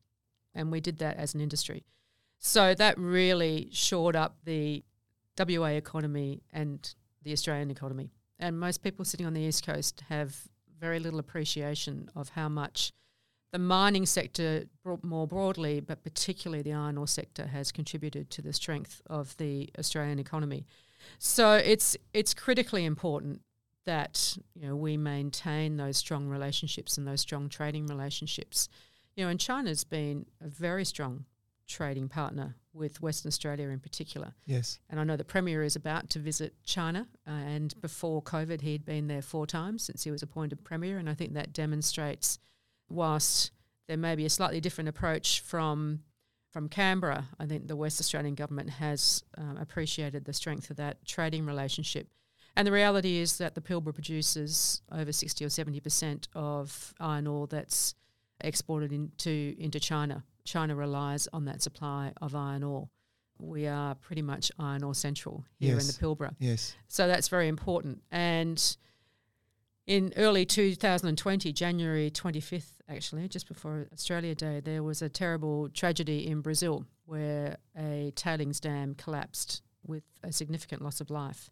And 0.54 0.72
we 0.72 0.82
did 0.82 1.00
that 1.00 1.18
as 1.18 1.34
an 1.34 1.42
industry. 1.42 1.84
So 2.40 2.74
that 2.74 2.98
really 2.98 3.70
shored 3.72 4.16
up 4.16 4.38
the 4.46 4.84
WA 5.38 5.68
economy 5.68 6.42
and 6.52 6.94
the 7.24 7.34
Australian 7.34 7.72
economy. 7.72 8.12
And 8.42 8.60
most 8.60 8.82
people 8.84 9.06
sitting 9.06 9.28
on 9.28 9.34
the 9.34 9.42
East 9.42 9.66
Coast 9.66 10.04
have 10.10 10.36
very 10.80 11.00
little 11.00 11.20
appreciation 11.20 12.10
of 12.16 12.30
how 12.30 12.50
much 12.50 12.92
the 13.52 13.60
mining 13.60 14.06
sector 14.06 14.66
more 15.04 15.28
broadly, 15.28 15.80
but 15.80 16.04
particularly 16.04 16.64
the 16.64 16.74
iron 16.74 16.98
ore 16.98 17.08
sector, 17.08 17.48
has 17.48 17.72
contributed 17.72 18.32
to 18.32 18.42
the 18.42 18.52
strength 18.52 19.02
of 19.08 19.38
the 19.38 19.70
Australian 19.78 20.20
economy. 20.20 20.66
So 21.20 21.54
it's 21.54 21.96
it's 22.14 22.34
critically 22.34 22.86
important 22.86 23.42
that 23.86 24.38
you 24.56 24.68
know 24.68 24.76
we 24.76 24.98
maintain 24.98 25.78
those 25.78 25.98
strong 25.98 26.28
relationships 26.28 26.98
and 26.98 27.08
those 27.08 27.22
strong 27.22 27.50
trading 27.50 27.88
relationships. 27.88 28.70
You 29.16 29.26
know, 29.26 29.30
and 29.30 29.40
China's 29.40 29.84
been 29.84 30.26
a 30.40 30.48
very 30.48 30.86
strong 30.86 31.26
trading 31.72 32.08
partner 32.08 32.56
with 32.74 33.02
Western 33.02 33.30
Australia 33.30 33.70
in 33.70 33.80
particular. 33.80 34.34
Yes. 34.46 34.80
And 34.90 35.00
I 35.00 35.04
know 35.04 35.18
the 35.18 35.24
Premier 35.24 35.64
is 35.64 35.76
about 35.76 36.10
to 36.12 36.20
visit 36.20 36.54
China, 36.64 37.08
uh, 37.28 37.32
and 37.32 37.80
before 37.82 38.22
COVID, 38.22 38.62
he'd 38.62 38.86
been 38.86 39.08
there 39.08 39.22
four 39.22 39.48
times 39.48 39.84
since 39.84 40.04
he 40.04 40.12
was 40.12 40.22
appointed 40.22 40.64
Premier, 40.64 40.98
and 40.98 41.10
I 41.10 41.14
think 41.14 41.34
that 41.34 41.54
demonstrates, 41.54 42.40
whilst 42.90 43.52
there 43.88 43.98
may 43.98 44.16
be 44.16 44.26
a 44.26 44.30
slightly 44.30 44.62
different 44.62 44.90
approach 44.90 45.42
from 45.42 46.02
from 46.52 46.68
Canberra, 46.68 47.30
I 47.40 47.46
think 47.46 47.70
the 47.70 47.78
West 47.78 48.02
Australian 48.02 48.36
government 48.36 48.72
has 48.72 49.24
um, 49.38 49.56
appreciated 49.56 50.26
the 50.26 50.34
strength 50.34 50.70
of 50.70 50.76
that 50.76 51.06
trading 51.06 51.46
relationship 51.46 52.10
and 52.56 52.68
the 52.68 52.72
reality 52.72 53.18
is 53.18 53.38
that 53.38 53.56
the 53.56 53.62
Pilbara 53.62 53.94
produces 53.94 54.82
over 54.92 55.12
60 55.12 55.46
or 55.46 55.48
70% 55.48 56.28
of 56.36 56.94
iron 57.00 57.28
ore 57.28 57.48
that's 57.48 57.96
exported 58.44 58.92
into, 58.92 59.56
into 59.58 59.80
China. 59.80 60.24
China 60.44 60.76
relies 60.76 61.28
on 61.34 61.46
that 61.46 61.62
supply 61.62 62.14
of 62.22 62.36
iron 62.36 62.64
ore. 62.64 62.90
we 63.40 63.68
are 63.68 63.96
pretty 63.96 64.22
much 64.22 64.52
iron 64.60 64.84
ore 64.84 64.96
central 64.96 65.44
here 65.60 65.78
in 65.78 65.88
the 65.88 65.94
Pilbara. 65.94 66.36
Yes. 66.40 66.76
So 66.88 67.08
that's 67.08 67.28
very 67.28 67.48
important. 67.48 68.02
And 68.12 68.78
in 69.88 70.14
early 70.16 70.46
2020, 70.46 71.52
January 71.54 72.12
25th, 72.12 72.74
actually, 72.88 73.28
just 73.28 73.48
before 73.48 73.88
Australia 73.92 74.36
Day, 74.36 74.60
there 74.60 74.84
was 74.84 75.02
a 75.02 75.10
terrible 75.10 75.70
tragedy 75.70 76.28
in 76.28 76.42
Brazil 76.42 76.86
where 77.06 77.58
a 77.78 78.14
tailings 78.16 78.60
dam 78.60 78.96
collapsed 78.96 79.62
with 79.86 80.04
a 80.24 80.32
significant 80.32 80.82
loss 80.82 81.02
of 81.02 81.10
life. 81.10 81.50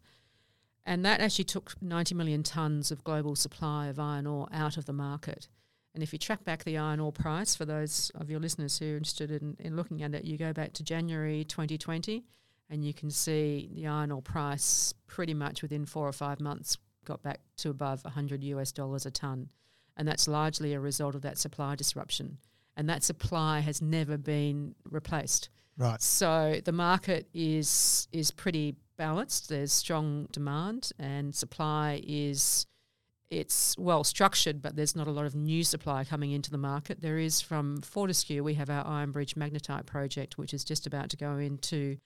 And 0.86 1.04
that 1.04 1.20
actually 1.20 1.44
took 1.44 1.74
90 1.82 2.14
million 2.14 2.42
tonnes 2.42 2.90
of 2.90 3.04
global 3.04 3.36
supply 3.36 3.88
of 3.88 3.98
iron 3.98 4.26
ore 4.26 4.48
out 4.52 4.76
of 4.76 4.86
the 4.86 4.92
market. 4.92 5.48
And 5.94 6.02
if 6.02 6.12
you 6.12 6.18
track 6.18 6.44
back 6.44 6.64
the 6.64 6.78
iron 6.78 7.00
ore 7.00 7.12
price, 7.12 7.56
for 7.56 7.64
those 7.64 8.10
of 8.14 8.30
your 8.30 8.40
listeners 8.40 8.78
who 8.78 8.94
are 8.94 8.96
interested 8.96 9.30
in, 9.30 9.56
in 9.58 9.76
looking 9.76 10.02
at 10.02 10.14
it, 10.14 10.24
you 10.24 10.38
go 10.38 10.52
back 10.52 10.72
to 10.74 10.84
January 10.84 11.44
2020 11.44 12.24
and 12.68 12.84
you 12.84 12.94
can 12.94 13.10
see 13.10 13.68
the 13.74 13.86
iron 13.86 14.12
ore 14.12 14.22
price 14.22 14.94
pretty 15.06 15.34
much 15.34 15.62
within 15.62 15.84
four 15.84 16.06
or 16.06 16.12
five 16.12 16.40
months 16.40 16.78
got 17.04 17.22
back 17.22 17.40
to 17.56 17.70
above 17.70 18.04
100 18.04 18.44
US 18.44 18.72
dollars 18.72 19.04
a 19.06 19.10
tonne. 19.10 19.48
And 19.96 20.06
that's 20.06 20.28
largely 20.28 20.72
a 20.74 20.80
result 20.80 21.14
of 21.14 21.22
that 21.22 21.38
supply 21.38 21.74
disruption. 21.74 22.38
And 22.76 22.88
that 22.88 23.02
supply 23.02 23.60
has 23.60 23.82
never 23.82 24.16
been 24.16 24.74
replaced. 24.88 25.50
Right. 25.76 26.00
So 26.00 26.60
the 26.64 26.72
market 26.72 27.28
is 27.34 28.06
is 28.12 28.30
pretty 28.30 28.76
balanced. 28.96 29.48
There's 29.48 29.72
strong 29.72 30.28
demand 30.30 30.92
and 30.98 31.34
supply 31.34 32.02
is 32.06 32.66
it's 33.30 33.76
well 33.78 34.02
structured, 34.02 34.60
but 34.60 34.74
there's 34.74 34.96
not 34.96 35.06
a 35.06 35.12
lot 35.12 35.24
of 35.24 35.34
new 35.34 35.62
supply 35.62 36.04
coming 36.04 36.32
into 36.32 36.50
the 36.50 36.58
market. 36.58 37.00
There 37.00 37.18
is 37.18 37.40
from 37.40 37.80
Fortescue, 37.80 38.42
we 38.42 38.54
have 38.54 38.68
our 38.68 38.84
Iron 38.86 39.12
Bridge 39.12 39.36
magnetite 39.36 39.86
project, 39.86 40.36
which 40.36 40.52
is 40.52 40.64
just 40.64 40.86
about 40.86 41.10
to 41.10 41.16
go 41.16 41.38
into 41.38 41.98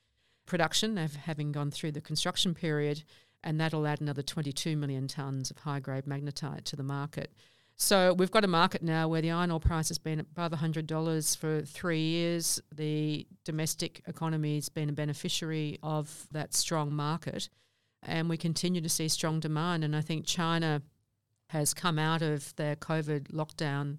production, 0.47 0.97
having 0.97 1.51
gone 1.51 1.71
through 1.71 1.93
the 1.93 2.03
construction 2.03 2.55
period, 2.55 3.05
and 3.43 3.59
that'll 3.59 3.87
add 3.87 4.03
another 4.03 4.23
22 4.23 4.77
million 4.77 5.07
tonnes 5.07 5.51
of 5.51 5.59
high 5.59 5.81
grade 5.81 6.05
magnetite 6.05 6.65
to 6.65 6.77
the 6.77 6.83
market. 6.83 7.33
So 7.77 8.13
we've 8.13 8.31
got 8.31 8.45
a 8.45 8.49
market 8.49 8.83
now 8.83 9.09
where 9.09 9.23
the 9.23 9.33
iron 9.33 9.51
ore 9.51 9.59
price 9.59 9.89
has 9.89 9.99
been 9.99 10.21
above 10.21 10.53
$100 10.53 11.37
for 11.37 11.63
three 11.63 12.01
years. 12.01 12.61
The 12.73 13.27
domestic 13.45 14.03
economy 14.07 14.57
has 14.57 14.69
been 14.69 14.91
a 14.91 14.93
beneficiary 14.93 15.79
of 15.83 16.29
that 16.31 16.55
strong 16.55 16.93
market, 16.93 17.49
and 18.03 18.29
we 18.29 18.37
continue 18.37 18.81
to 18.81 18.89
see 18.89 19.09
strong 19.09 19.41
demand. 19.41 19.83
And 19.83 19.97
I 19.97 20.03
think 20.03 20.25
China 20.25 20.83
has 21.55 21.73
come 21.73 22.01
out 22.01 22.21
of 22.21 22.55
their 22.57 22.75
COVID 22.75 23.31
lockdown 23.31 23.99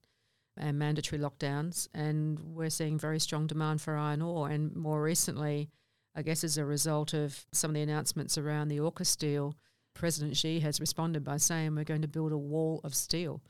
and 0.58 0.78
mandatory 0.78 1.22
lockdowns, 1.22 1.88
and 1.94 2.38
we're 2.38 2.70
seeing 2.70 3.00
very 3.00 3.18
strong 3.18 3.48
demand 3.48 3.80
for 3.82 3.96
iron 3.96 4.22
ore. 4.22 4.50
And 4.50 4.76
more 4.76 5.02
recently, 5.02 5.70
I 6.14 6.22
guess 6.22 6.44
as 6.44 6.58
a 6.58 6.66
result 6.66 7.14
of 7.14 7.46
some 7.54 7.72
of 7.72 7.76
the 7.76 7.82
announcements 7.82 8.38
around 8.38 8.68
the 8.68 8.80
AUKUS 8.80 9.18
deal, 9.18 9.56
President 9.94 10.36
Xi 10.36 10.60
has 10.60 10.82
responded 10.82 11.24
by 11.24 11.38
saying 11.38 11.76
we're 11.76 11.86
going 11.86 12.02
to 12.02 12.10
build 12.10 12.34
a 12.34 12.38
wall 12.38 12.82
of 12.84 12.94
steel. 12.94 13.42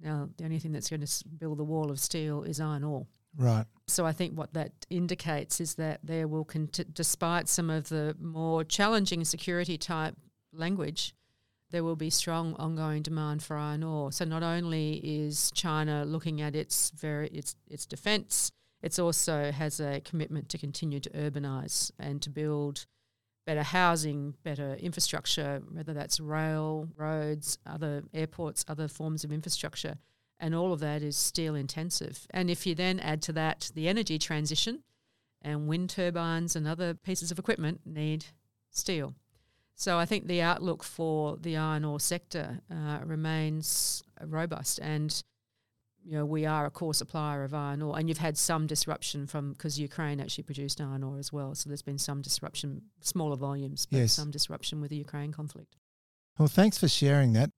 Now, 0.00 0.28
the 0.36 0.44
only 0.44 0.60
thing 0.60 0.70
that's 0.70 0.88
going 0.88 1.04
to 1.04 1.24
build 1.36 1.58
the 1.58 1.64
wall 1.64 1.90
of 1.90 1.98
steel 1.98 2.44
is 2.44 2.60
iron 2.60 2.84
ore. 2.84 3.08
Right. 3.36 3.66
So 3.88 4.06
I 4.06 4.12
think 4.12 4.38
what 4.38 4.54
that 4.54 4.72
indicates 4.90 5.60
is 5.60 5.74
that 5.74 5.98
there 6.04 6.28
will, 6.28 6.44
conti- 6.44 6.86
despite 6.92 7.48
some 7.48 7.68
of 7.68 7.88
the 7.88 8.16
more 8.20 8.62
challenging 8.62 9.24
security 9.24 9.76
type 9.76 10.14
language, 10.52 11.14
there 11.70 11.84
will 11.84 11.96
be 11.96 12.10
strong 12.10 12.54
ongoing 12.54 13.02
demand 13.02 13.42
for 13.42 13.56
iron 13.56 13.82
ore. 13.82 14.12
So 14.12 14.24
not 14.24 14.42
only 14.42 14.94
is 15.02 15.50
China 15.54 16.04
looking 16.04 16.40
at 16.40 16.54
its 16.54 16.90
very 16.90 17.28
its 17.28 17.54
its 17.68 17.86
defence, 17.86 18.50
it 18.82 18.98
also 18.98 19.52
has 19.52 19.80
a 19.80 20.00
commitment 20.00 20.48
to 20.50 20.58
continue 20.58 21.00
to 21.00 21.10
urbanise 21.10 21.90
and 21.98 22.20
to 22.22 22.30
build 22.30 22.86
better 23.46 23.62
housing, 23.62 24.34
better 24.42 24.74
infrastructure, 24.74 25.62
whether 25.72 25.92
that's 25.94 26.20
rail, 26.20 26.88
roads, 26.96 27.58
other 27.66 28.04
airports, 28.12 28.64
other 28.68 28.86
forms 28.86 29.24
of 29.24 29.32
infrastructure. 29.32 29.96
And 30.38 30.54
all 30.54 30.72
of 30.72 30.80
that 30.80 31.02
is 31.02 31.16
steel 31.16 31.54
intensive. 31.54 32.26
And 32.30 32.50
if 32.50 32.66
you 32.66 32.74
then 32.74 33.00
add 33.00 33.22
to 33.22 33.32
that 33.32 33.70
the 33.74 33.88
energy 33.88 34.18
transition, 34.18 34.82
and 35.42 35.68
wind 35.68 35.90
turbines 35.90 36.56
and 36.56 36.66
other 36.66 36.94
pieces 36.94 37.30
of 37.30 37.38
equipment 37.38 37.80
need 37.84 38.26
steel. 38.70 39.14
So 39.80 39.96
I 39.98 40.04
think 40.04 40.26
the 40.26 40.42
outlook 40.42 40.84
for 40.84 41.38
the 41.38 41.56
iron 41.56 41.86
ore 41.86 42.00
sector 42.00 42.60
uh, 42.70 42.98
remains 43.02 44.02
robust, 44.22 44.78
and 44.78 45.10
you 46.04 46.12
know 46.18 46.26
we 46.26 46.44
are 46.44 46.66
a 46.66 46.70
core 46.70 46.92
supplier 46.92 47.44
of 47.44 47.54
iron 47.54 47.80
ore. 47.80 47.98
And 47.98 48.06
you've 48.06 48.18
had 48.18 48.36
some 48.36 48.66
disruption 48.66 49.26
from 49.26 49.52
because 49.54 49.80
Ukraine 49.80 50.20
actually 50.20 50.44
produced 50.44 50.82
iron 50.82 51.02
ore 51.02 51.18
as 51.18 51.32
well, 51.32 51.54
so 51.54 51.70
there's 51.70 51.80
been 51.80 51.96
some 51.96 52.20
disruption, 52.20 52.82
smaller 53.00 53.36
volumes, 53.36 53.86
but 53.90 54.00
Yes. 54.00 54.12
some 54.12 54.30
disruption 54.30 54.82
with 54.82 54.90
the 54.90 54.98
Ukraine 54.98 55.32
conflict. 55.32 55.76
Well, 56.38 56.48
thanks 56.48 56.76
for 56.76 56.86
sharing 56.86 57.32
that. 57.32 57.50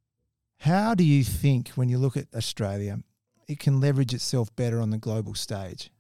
How 0.61 0.95
do 0.95 1.03
you 1.03 1.25
think, 1.25 1.71
when 1.71 1.89
you 1.89 1.99
look 1.99 2.17
at 2.17 2.29
Australia, 2.33 3.01
it 3.49 3.59
can 3.59 3.81
leverage 3.81 4.15
itself 4.15 4.55
better 4.55 4.81
on 4.81 4.91
the 4.91 4.99
global 5.09 5.35
stage? 5.35 5.91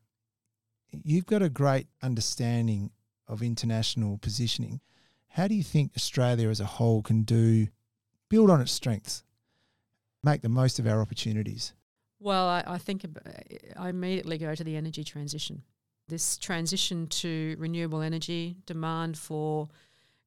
You've 0.92 1.26
got 1.26 1.42
a 1.42 1.48
great 1.48 1.88
understanding 2.00 2.92
of 3.26 3.42
international 3.42 4.18
positioning. 4.18 4.80
How 5.32 5.48
do 5.48 5.54
you 5.54 5.62
think 5.62 5.92
Australia 5.96 6.50
as 6.50 6.60
a 6.60 6.66
whole 6.66 7.00
can 7.00 7.22
do, 7.22 7.68
build 8.28 8.50
on 8.50 8.60
its 8.60 8.72
strengths, 8.72 9.24
make 10.22 10.42
the 10.42 10.50
most 10.50 10.78
of 10.78 10.86
our 10.86 11.00
opportunities? 11.00 11.72
Well, 12.20 12.46
I, 12.46 12.62
I 12.66 12.78
think 12.78 13.06
I 13.78 13.88
immediately 13.88 14.36
go 14.36 14.54
to 14.54 14.62
the 14.62 14.76
energy 14.76 15.04
transition. 15.04 15.62
This 16.06 16.36
transition 16.36 17.06
to 17.06 17.56
renewable 17.58 18.02
energy, 18.02 18.58
demand 18.66 19.16
for 19.16 19.70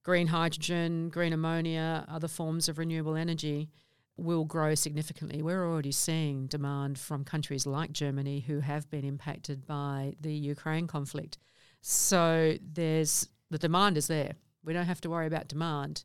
green 0.01 0.25
hydrogen, 0.25 1.09
green 1.09 1.33
ammonia, 1.33 2.05
other 2.07 2.27
forms 2.27 2.67
of 2.67 2.79
renewable 2.79 3.15
energy 3.15 3.69
will 4.17 4.43
grow 4.43 4.73
significantly. 4.73 5.43
We're 5.43 5.69
already 5.69 5.91
seeing 5.91 6.47
demand 6.47 6.97
from 6.97 7.23
countries 7.23 7.67
like 7.67 7.91
Germany 7.91 8.39
who 8.39 8.59
have 8.59 8.89
been 8.89 9.05
impacted 9.05 9.67
by 9.67 10.15
the 10.19 10.33
Ukraine 10.33 10.87
conflict. 10.87 11.37
So 11.81 12.57
there's 12.73 13.29
the 13.51 13.59
demand 13.59 13.97
is 13.97 14.07
there. 14.07 14.33
We 14.65 14.73
don't 14.73 14.85
have 14.85 15.01
to 15.01 15.09
worry 15.09 15.27
about 15.27 15.47
demand. 15.47 16.03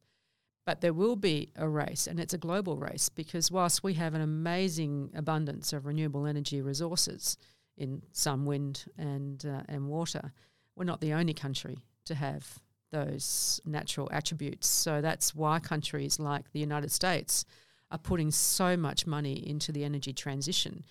But 0.66 0.82
there 0.82 0.92
will 0.92 1.16
be 1.16 1.50
a 1.56 1.68
race, 1.68 2.06
and 2.06 2.20
it's 2.20 2.34
a 2.34 2.38
global 2.38 2.76
race 2.76 3.08
because 3.08 3.50
whilst 3.50 3.82
we 3.82 3.94
have 3.94 4.14
an 4.14 4.20
amazing 4.20 5.10
abundance 5.16 5.72
of 5.72 5.86
renewable 5.86 6.26
energy 6.26 6.60
resources 6.60 7.38
in 7.76 8.02
sun, 8.12 8.44
wind, 8.44 8.84
and 8.96 9.44
uh, 9.44 9.62
and 9.68 9.88
water, 9.88 10.32
we're 10.76 10.84
not 10.84 11.00
the 11.00 11.14
only 11.14 11.34
country 11.34 11.78
to 12.04 12.14
have 12.14 12.60
those 12.92 13.60
natural 13.64 14.08
attributes. 14.12 14.68
So 14.68 15.00
that's 15.00 15.34
why 15.34 15.58
countries 15.60 16.18
like 16.18 16.52
the 16.52 16.60
United 16.60 16.92
States 16.92 17.44
are 17.90 17.98
putting 17.98 18.30
so 18.30 18.76
much 18.76 19.06
money 19.06 19.34
into 19.48 19.72
the 19.72 19.84
energy 19.84 20.12
transition 20.12 20.84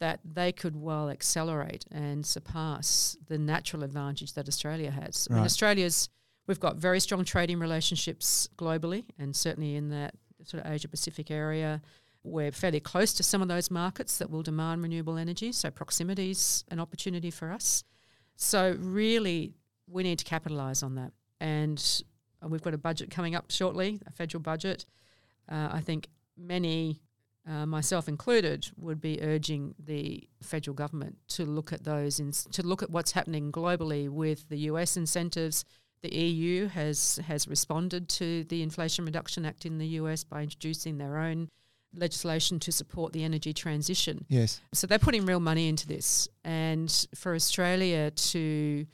that 0.00 0.20
they 0.24 0.50
could 0.50 0.76
well 0.76 1.08
accelerate 1.08 1.84
and 1.90 2.26
surpass 2.26 3.16
the 3.28 3.38
natural 3.38 3.84
advantage 3.84 4.32
that 4.34 4.48
Australia 4.48 4.90
has. 4.90 5.28
I 5.30 5.34
mean, 5.34 5.44
Australia's 5.44 6.08
we've 6.52 6.60
got 6.60 6.76
very 6.76 7.00
strong 7.00 7.24
trading 7.24 7.58
relationships 7.58 8.46
globally, 8.58 9.06
and 9.18 9.34
certainly 9.34 9.74
in 9.74 9.88
that 9.88 10.14
sort 10.44 10.62
of 10.62 10.70
Asia 10.70 10.86
Pacific 10.86 11.30
area. 11.30 11.80
We're 12.24 12.52
fairly 12.52 12.78
close 12.78 13.14
to 13.14 13.22
some 13.22 13.40
of 13.40 13.48
those 13.48 13.70
markets 13.70 14.18
that 14.18 14.28
will 14.28 14.42
demand 14.42 14.82
renewable 14.82 15.16
energy, 15.16 15.50
so 15.52 15.70
proximity 15.70 16.32
is 16.32 16.62
an 16.70 16.78
opportunity 16.78 17.30
for 17.30 17.50
us. 17.50 17.84
So 18.36 18.76
really, 18.78 19.54
we 19.86 20.02
need 20.02 20.18
to 20.18 20.26
capitalise 20.26 20.82
on 20.82 20.96
that, 20.96 21.12
and 21.40 21.82
uh, 22.44 22.48
we've 22.48 22.60
got 22.60 22.74
a 22.74 22.78
budget 22.78 23.10
coming 23.10 23.34
up 23.34 23.50
shortly, 23.50 23.98
a 24.06 24.12
federal 24.12 24.42
budget. 24.42 24.84
Uh, 25.50 25.70
I 25.72 25.80
think 25.80 26.08
many, 26.36 27.00
uh, 27.48 27.64
myself 27.64 28.08
included, 28.08 28.68
would 28.76 29.00
be 29.00 29.22
urging 29.22 29.74
the 29.82 30.28
federal 30.42 30.74
government 30.74 31.16
to 31.28 31.46
look 31.46 31.72
at 31.72 31.84
those, 31.84 32.20
to 32.52 32.62
look 32.62 32.82
at 32.82 32.90
what's 32.90 33.12
happening 33.12 33.50
globally 33.50 34.10
with 34.10 34.50
the 34.50 34.58
US 34.58 34.98
incentives. 34.98 35.64
The 36.02 36.14
EU 36.14 36.68
has 36.68 37.20
has 37.26 37.46
responded 37.46 38.08
to 38.10 38.44
the 38.44 38.62
Inflation 38.62 39.04
Reduction 39.04 39.44
Act 39.44 39.66
in 39.66 39.78
the 39.78 39.86
US 39.98 40.24
by 40.24 40.42
introducing 40.42 40.98
their 40.98 41.18
own 41.18 41.48
legislation 41.94 42.58
to 42.60 42.72
support 42.72 43.12
the 43.12 43.22
energy 43.22 43.52
transition. 43.52 44.24
Yes. 44.28 44.60
So 44.72 44.86
they're 44.86 44.98
putting 44.98 45.26
real 45.26 45.40
money 45.40 45.68
into 45.68 45.86
this, 45.86 46.28
and 46.44 46.90
for 47.14 47.34
Australia 47.34 48.10
to 48.10 48.86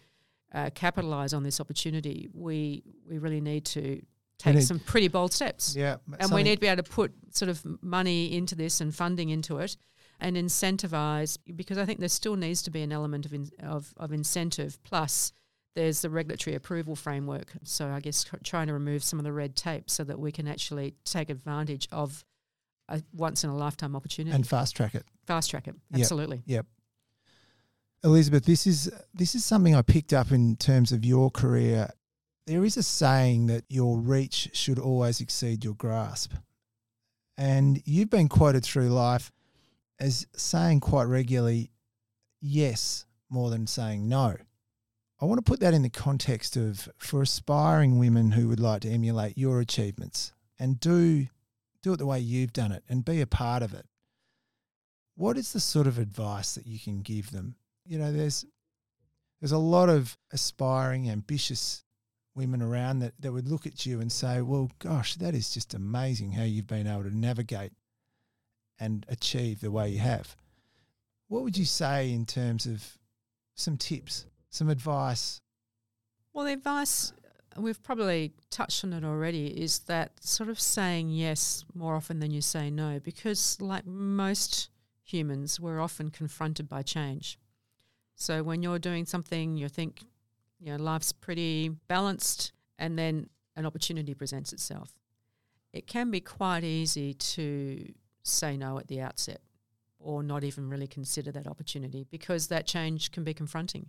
uh, 0.53 0.71
capitalise 0.75 1.33
on 1.33 1.43
this 1.43 1.61
opportunity, 1.61 2.29
we 2.35 2.83
we 3.09 3.19
really 3.19 3.41
need 3.41 3.65
to 3.67 4.03
take 4.39 4.57
need- 4.57 4.67
some 4.67 4.79
pretty 4.79 5.09
bold 5.09 5.33
steps. 5.33 5.75
Yeah. 5.75 5.97
And 6.19 6.33
we 6.33 6.43
need 6.43 6.57
to 6.57 6.61
be 6.61 6.69
able 6.69 6.83
to 6.83 6.91
put 6.91 7.13
sort 7.31 7.49
of 7.49 7.65
money 7.83 8.35
into 8.37 8.55
this 8.55 8.81
and 8.81 8.95
funding 8.95 9.31
into 9.31 9.59
it 9.59 9.77
and 10.21 10.37
incentivize 10.37 11.39
because 11.55 11.79
I 11.79 11.85
think 11.85 12.01
there 12.01 12.09
still 12.09 12.37
needs 12.37 12.63
to 12.63 12.71
be 12.71 12.83
an 12.83 12.93
element 12.93 13.27
of, 13.27 13.33
in, 13.33 13.51
of, 13.63 13.95
of 13.97 14.13
incentive. 14.13 14.83
Plus, 14.83 15.33
there's 15.79 16.03
the 16.03 16.11
regulatory 16.11 16.57
approval 16.57 16.97
framework. 16.97 17.53
So 17.63 17.89
I 17.89 18.01
guess 18.01 18.27
trying 18.43 18.67
to 18.67 18.73
remove 18.73 19.05
some 19.05 19.21
of 19.21 19.25
the 19.25 19.33
red 19.33 19.55
tape 19.55 19.89
so 19.89 20.03
that 20.03 20.19
we 20.19 20.33
can 20.33 20.49
actually 20.49 20.97
take 21.05 21.31
advantage 21.31 21.87
of 21.93 22.25
a 22.89 23.01
once 23.13 23.45
in 23.45 23.51
a 23.51 23.57
lifetime 23.57 23.95
opportunity. 23.95 24.35
and 24.35 24.45
fast 24.45 24.75
track 24.75 24.97
it. 24.97 25.05
Fast 25.25 25.51
track 25.51 25.69
it. 25.69 25.77
Yep. 25.93 26.01
Absolutely. 26.01 26.43
Yep. 26.47 26.67
Elizabeth, 28.03 28.45
this 28.45 28.67
is 28.67 28.91
this 29.15 29.37
is 29.37 29.45
something 29.45 29.77
I 29.77 29.83
picked 29.83 30.13
up 30.13 30.33
in 30.33 30.57
terms 30.57 30.91
of 30.91 31.05
your 31.05 31.31
career. 31.31 31.91
There 32.49 32.65
is 32.65 32.77
a 32.77 32.83
saying 32.83 33.47
that 33.47 33.63
your 33.69 33.99
reach 33.99 34.51
should 34.55 34.81
always 34.81 35.21
exceed 35.21 35.65
your 35.65 35.75
grasp. 35.75 36.33
And 37.37 37.81
you've 37.85 38.11
been 38.11 38.29
quoted 38.29 38.65
through 38.65 38.89
life 38.89 39.31
as 40.01 40.27
saying 40.35 40.81
quite 40.81 41.05
regularly 41.05 41.71
yes 42.41 43.07
more 43.31 43.49
than 43.51 43.69
saying 43.69 44.09
no. 44.09 44.39
I 45.21 45.25
want 45.25 45.39
to 45.39 45.51
put 45.51 45.61
that 45.61 45.75
in 45.75 45.83
the 45.83 45.91
context 45.91 46.57
of 46.57 46.89
for 46.97 47.23
aspiring 47.23 47.99
women 47.99 48.33
who 48.33 48.49
would 48.49 48.61
like 48.61 48.83
to 48.83 48.91
emulate 48.91 49.37
your 49.37 49.61
achievements 49.61 50.33
and 50.59 50.79
do 50.79 51.27
do 51.83 51.93
it 51.93 51.97
the 51.97 52.07
way 52.07 52.19
you've 52.19 52.53
done 52.53 52.73
it 52.73 52.85
and 52.89 53.05
be 53.05 53.21
a 53.21 53.27
part 53.27 53.63
of 53.63 53.73
it. 53.73 53.87
What 55.17 55.37
is 55.37 55.53
the 55.53 55.61
sort 55.61 55.87
of 55.87 55.99
advice 55.99 56.55
that 56.55 56.67
you 56.67 56.79
can 56.79 57.03
give 57.03 57.31
them? 57.33 57.57
You 57.85 57.99
know, 57.99 58.13
there's 58.13 58.45
there's 59.41 59.53
a 59.53 59.59
lot 59.59 59.89
of 59.89 60.17
aspiring, 60.33 61.11
ambitious 61.11 61.85
women 62.35 62.63
around 62.63 63.01
that, 63.01 63.15
that 63.21 63.33
would 63.33 63.49
look 63.49 63.67
at 63.67 63.85
you 63.85 64.01
and 64.01 64.11
say, 64.11 64.41
Well, 64.41 64.71
gosh, 64.79 65.17
that 65.17 65.35
is 65.35 65.53
just 65.53 65.75
amazing 65.75 66.33
how 66.33 66.45
you've 66.45 66.67
been 66.67 66.87
able 66.87 67.05
to 67.05 67.17
navigate 67.17 67.73
and 68.79 69.05
achieve 69.09 69.61
the 69.61 69.71
way 69.71 69.91
you 69.91 69.99
have. 69.99 70.37
What 71.27 71.43
would 71.43 71.59
you 71.59 71.65
say 71.65 72.13
in 72.13 72.25
terms 72.25 72.67
of 72.67 72.97
some 73.55 73.77
tips, 73.77 74.25
some 74.51 74.69
advice? 74.69 75.41
Well, 76.33 76.45
the 76.45 76.53
advice 76.53 77.13
uh, 77.57 77.61
we've 77.61 77.83
probably 77.83 78.33
touched 78.51 78.85
on 78.85 78.93
it 78.93 79.05
already 79.05 79.49
is 79.49 79.81
that 79.81 80.25
sort 80.25 80.49
of 80.49 80.61
saying 80.61 81.11
yes 81.11 81.65
more 81.75 81.95
often 81.95 82.21
than 82.21 82.31
you 82.31 82.41
say 82.41 82.71
no, 82.71 83.01
because 83.01 83.61
like 83.61 83.87
most 83.87 84.71
humans, 85.03 85.59
we're 85.59 85.81
often 85.81 86.11
confronted 86.11 86.69
by 86.69 86.83
change. 86.83 87.39
So 88.15 88.43
when 88.43 88.63
you're 88.63 88.79
doing 88.79 89.07
something, 89.07 89.57
you 89.57 89.69
think, 89.69 90.03
you 90.59 90.73
know, 90.73 90.83
life's 90.83 91.13
pretty 91.13 91.71
balanced, 91.89 92.53
and 92.79 92.99
then 92.99 93.29
an 93.57 93.65
opportunity 93.65 94.15
presents 94.15 94.53
itself. 94.53 94.93
It 95.73 95.87
can 95.87 96.11
be 96.11 96.21
quite 96.21 96.65
easy 96.65 97.15
to 97.15 97.93
say 98.23 98.57
no 98.57 98.79
at 98.79 98.89
the 98.89 99.01
outset 99.01 99.41
or 99.99 100.23
not 100.23 100.45
even 100.45 100.69
really 100.69 100.87
consider 100.87 101.33
that 101.33 101.47
opportunity 101.47 102.07
because 102.11 102.49
that 102.49 102.67
change 102.67 103.11
can 103.11 103.25
be 103.25 103.35
confronting. 103.35 103.89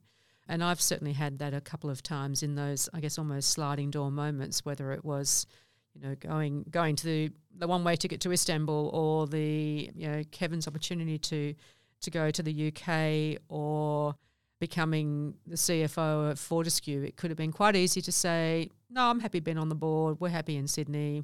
And 0.49 0.63
I've 0.63 0.81
certainly 0.81 1.13
had 1.13 1.37
that 1.39 1.53
a 1.53 1.61
couple 1.61 1.91
of 1.91 2.01
times 2.01 2.41
in 2.41 2.55
those, 2.55 2.89
I 2.91 2.99
guess, 2.99 3.19
almost 3.19 3.51
sliding 3.51 3.91
door 3.91 4.09
moments, 4.09 4.65
whether 4.65 4.91
it 4.91 5.05
was, 5.05 5.45
you 5.93 6.01
know, 6.01 6.15
going 6.15 6.65
going 6.71 6.95
to 6.97 7.05
the, 7.05 7.31
the 7.55 7.67
one 7.67 7.83
way 7.83 7.95
ticket 7.95 8.19
to 8.21 8.31
Istanbul 8.31 8.89
or 8.91 9.27
the, 9.27 9.91
you 9.95 10.07
know, 10.07 10.23
Kevin's 10.31 10.67
opportunity 10.67 11.19
to 11.19 11.53
to 12.01 12.09
go 12.09 12.31
to 12.31 12.41
the 12.41 12.73
UK 12.73 13.39
or 13.47 14.15
becoming 14.59 15.35
the 15.45 15.55
CFO 15.55 16.31
of 16.31 16.39
Fortescue. 16.39 17.03
It 17.03 17.15
could 17.15 17.29
have 17.29 17.37
been 17.37 17.51
quite 17.51 17.75
easy 17.75 18.01
to 18.01 18.11
say, 18.11 18.69
no, 18.89 19.03
I'm 19.09 19.19
happy 19.19 19.39
being 19.39 19.57
on 19.57 19.69
the 19.69 19.75
board. 19.75 20.19
We're 20.19 20.29
happy 20.29 20.57
in 20.57 20.67
Sydney. 20.67 21.23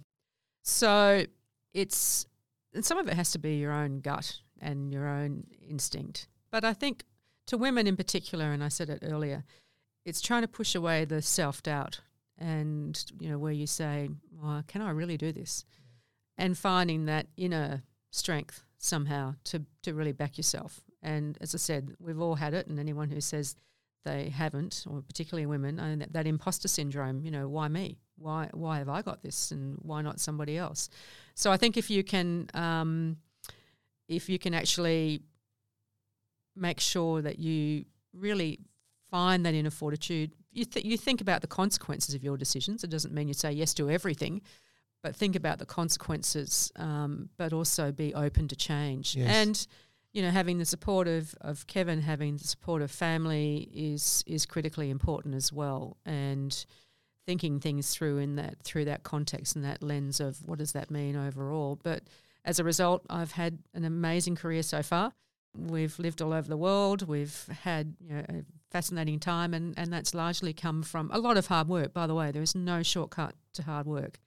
So 0.61 1.26
it's, 1.73 2.27
and 2.73 2.85
some 2.85 2.97
of 2.97 3.07
it 3.07 3.15
has 3.15 3.31
to 3.31 3.39
be 3.39 3.56
your 3.56 3.72
own 3.72 4.02
gut 4.02 4.39
and 4.61 4.91
your 4.91 5.07
own 5.07 5.45
instinct. 5.68 6.27
But 6.52 6.64
I 6.64 6.73
think 6.73 7.03
to 7.48 7.58
women 7.58 7.88
in 7.88 7.96
particular, 7.96 8.52
and 8.52 8.64
I 8.64 8.70
said 8.70 8.90
it 8.90 9.04
earlier, 9.04 9.44
it's 10.06 10.22
trying 10.22 10.42
to 10.42 10.48
push 10.48 10.76
away 10.76 11.06
the 11.06 11.22
self 11.22 11.64
doubt 11.64 12.02
and, 12.38 13.04
you 13.20 13.30
know, 13.30 13.38
where 13.38 13.52
you 13.52 13.68
say, 13.68 14.10
well, 14.32 14.64
can 14.68 14.82
I 14.82 14.90
really 14.92 15.18
do 15.18 15.32
this? 15.32 15.66
And 16.38 16.58
finding 16.58 17.06
that 17.06 17.28
inner 17.38 17.84
strength 18.12 18.64
somehow 18.78 19.36
to, 19.46 19.64
to 19.84 19.94
really 19.94 20.12
back 20.12 20.38
yourself. 20.38 20.82
And 21.02 21.38
as 21.40 21.56
I 21.56 21.60
said, 21.60 21.96
we've 22.00 22.20
all 22.20 22.36
had 22.36 22.54
it, 22.54 22.68
and 22.68 22.80
anyone 22.80 23.10
who 23.10 23.22
says 23.22 23.56
they 24.04 24.30
haven't, 24.30 24.86
or 24.90 25.02
particularly 25.02 25.46
women, 25.46 25.80
and 25.80 26.02
that, 26.02 26.14
that 26.14 26.28
imposter 26.28 26.68
syndrome, 26.68 27.24
you 27.24 27.32
know, 27.32 27.48
why 27.48 27.68
me? 27.68 27.98
Why, 28.18 28.50
why 28.54 28.78
have 28.80 28.90
I 28.90 29.02
got 29.02 29.24
this 29.24 29.52
and 29.52 29.78
why 29.82 30.02
not 30.02 30.20
somebody 30.20 30.58
else? 30.58 30.90
So 31.36 31.52
I 31.52 31.58
think 31.58 31.78
if 31.78 31.90
you 31.90 32.04
can, 32.04 32.50
um, 32.54 33.18
if 34.08 34.30
you 34.30 34.40
can 34.40 34.54
actually 34.54 35.22
make 36.56 36.80
sure 36.80 37.22
that 37.22 37.40
you 37.40 37.86
really 38.14 38.60
find 39.10 39.45
that 39.45 39.53
inner 39.53 39.69
fortitude. 39.69 40.32
You, 40.52 40.65
th- 40.65 40.86
you 40.86 40.98
think 40.98 41.22
about 41.22 41.41
the 41.41 41.48
consequences 41.48 42.15
of 42.15 42.23
your 42.23 42.38
decisions. 42.38 42.84
It 42.84 42.90
doesn't 42.90 43.14
mean 43.14 43.27
you 43.27 43.34
say 43.34 43.52
yes 43.52 43.73
to 43.76 43.90
everything, 43.90 44.41
but 45.03 45.15
think 45.15 45.36
about 45.36 45.60
the 45.60 45.65
consequences, 45.65 46.72
um, 46.77 47.30
but 47.38 47.53
also 47.53 47.91
be 47.91 48.14
open 48.14 48.48
to 48.48 48.56
change. 48.56 49.15
Yes. 49.15 49.30
And, 49.30 49.68
you 50.14 50.22
know, 50.22 50.32
having 50.32 50.57
the 50.57 50.65
support 50.65 51.07
of, 51.07 51.36
of 51.41 51.68
Kevin, 51.68 52.02
having 52.02 52.38
the 52.38 52.48
support 52.48 52.82
of 52.82 52.90
family 52.90 53.69
is 53.73 54.23
is 54.26 54.45
critically 54.45 54.90
important 54.90 55.36
as 55.36 55.52
well. 55.52 55.98
And 56.06 56.65
thinking 57.26 57.60
things 57.60 57.94
through 57.94 58.19
in 58.19 58.36
that 58.36 58.61
through 58.64 58.86
that 58.86 59.03
context 59.03 59.56
and 59.56 59.65
that 59.65 59.82
lens 59.82 60.19
of 60.19 60.38
what 60.45 60.60
does 60.60 60.72
that 60.73 60.91
mean 60.91 61.15
overall. 61.15 61.80
But 61.84 62.03
as 62.45 62.60
a 62.60 62.64
result, 62.64 63.06
I've 63.10 63.32
had 63.32 63.60
an 63.73 63.84
amazing 63.84 64.36
career 64.36 64.64
so 64.64 64.84
far. 64.84 65.14
We've 65.57 65.98
lived 65.99 66.22
all 66.22 66.34
over 66.34 66.48
the 66.48 66.57
world. 66.57 67.07
We've 67.07 67.48
had 67.64 67.95
you 67.99 68.15
know, 68.15 68.26
a 68.30 68.44
fascinating 68.72 69.19
time, 69.19 69.53
and, 69.53 69.77
and 69.77 69.91
that's 69.91 70.14
largely 70.14 70.53
come 70.53 70.84
from 70.84 71.10
a 71.14 71.19
lot 71.19 71.38
of 71.38 71.48
hard 71.48 71.68
work. 71.68 71.94
By 71.94 72.07
the 72.07 72.15
way, 72.15 72.32
there 72.32 72.41
is 72.41 72.56
no 72.56 72.84
shortcut 72.84 73.36
to 73.53 73.64
hard 73.64 73.88
work, 73.88 74.19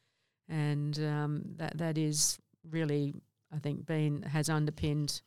and 0.48 0.98
um, 0.98 1.42
that 1.56 1.78
that 1.78 1.98
is 1.98 2.38
really, 2.68 3.14
I 3.52 3.58
think, 3.58 3.86
been 3.86 4.22
has 4.22 4.48
underpinned 4.48 5.20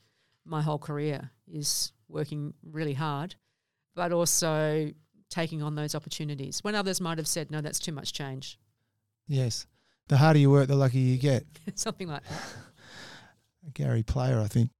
my 0.45 0.61
whole 0.61 0.79
career 0.79 1.29
is 1.47 1.93
working 2.07 2.53
really 2.63 2.93
hard, 2.93 3.35
but 3.95 4.11
also 4.11 4.91
taking 5.29 5.61
on 5.61 5.75
those 5.75 5.95
opportunities 5.95 6.59
when 6.63 6.75
others 6.75 6.99
might 6.99 7.17
have 7.17 7.27
said, 7.27 7.51
"No, 7.51 7.61
that's 7.61 7.79
too 7.79 7.91
much 7.91 8.13
change." 8.13 8.57
Yes, 9.27 9.67
the 10.07 10.17
harder 10.17 10.39
you 10.39 10.49
work, 10.49 10.67
the 10.67 10.75
luckier 10.75 10.99
you 10.99 11.17
get. 11.17 11.45
Something 11.75 12.07
like 12.07 12.23
that. 12.23 12.41
Gary 13.73 14.03
Player, 14.03 14.41
I 14.41 14.47
think 14.47 14.71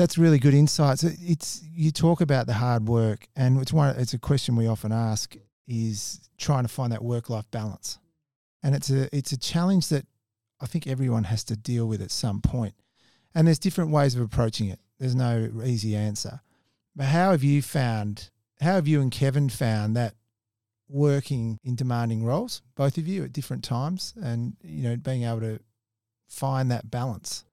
that's 0.00 0.16
really 0.16 0.38
good 0.38 0.54
insights. 0.54 1.04
It's 1.04 1.62
you 1.62 1.90
talk 1.90 2.20
about 2.20 2.46
the 2.46 2.54
hard 2.54 2.88
work, 2.88 3.28
and 3.36 3.60
it's 3.60 3.72
one. 3.72 3.94
It's 3.96 4.14
a 4.14 4.18
question 4.18 4.56
we 4.56 4.66
often 4.66 4.92
ask: 4.92 5.36
is 5.68 6.28
trying 6.38 6.64
to 6.64 6.68
find 6.68 6.92
that 6.92 7.04
work-life 7.04 7.50
balance, 7.50 7.98
and 8.62 8.74
it's 8.74 8.90
a 8.90 9.14
it's 9.14 9.32
a 9.32 9.38
challenge 9.38 9.88
that 9.88 10.06
I 10.60 10.66
think 10.66 10.86
everyone 10.86 11.24
has 11.24 11.44
to 11.44 11.56
deal 11.56 11.86
with 11.86 12.00
at 12.00 12.10
some 12.10 12.40
point. 12.40 12.74
And 13.34 13.46
there's 13.46 13.58
different 13.58 13.90
ways 13.90 14.14
of 14.14 14.22
approaching 14.22 14.68
it. 14.68 14.80
There's 14.98 15.14
no 15.14 15.50
easy 15.64 15.94
answer. 15.94 16.40
But 16.96 17.06
how 17.06 17.30
have 17.30 17.44
you 17.44 17.62
found? 17.62 18.30
How 18.60 18.74
have 18.74 18.88
you 18.88 19.00
and 19.00 19.12
Kevin 19.12 19.48
found 19.48 19.96
that 19.96 20.14
working 20.88 21.58
in 21.62 21.76
demanding 21.76 22.24
roles, 22.24 22.62
both 22.74 22.98
of 22.98 23.06
you 23.06 23.22
at 23.24 23.32
different 23.32 23.64
times, 23.64 24.14
and 24.20 24.56
you 24.62 24.82
know 24.82 24.96
being 24.96 25.24
able 25.24 25.40
to 25.40 25.60
find 26.26 26.70
that 26.70 26.90
balance? 26.90 27.44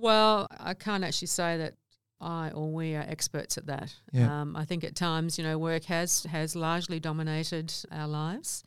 Well, 0.00 0.46
I 0.58 0.74
can't 0.74 1.04
actually 1.04 1.28
say 1.28 1.58
that 1.58 1.74
I 2.20 2.50
or 2.50 2.72
we 2.72 2.94
are 2.94 3.04
experts 3.06 3.58
at 3.58 3.66
that. 3.66 3.94
Yeah. 4.12 4.40
Um, 4.40 4.56
I 4.56 4.64
think 4.64 4.84
at 4.84 4.94
times, 4.94 5.38
you 5.38 5.44
know, 5.44 5.58
work 5.58 5.84
has 5.84 6.24
has 6.24 6.56
largely 6.56 7.00
dominated 7.00 7.72
our 7.90 8.08
lives, 8.08 8.64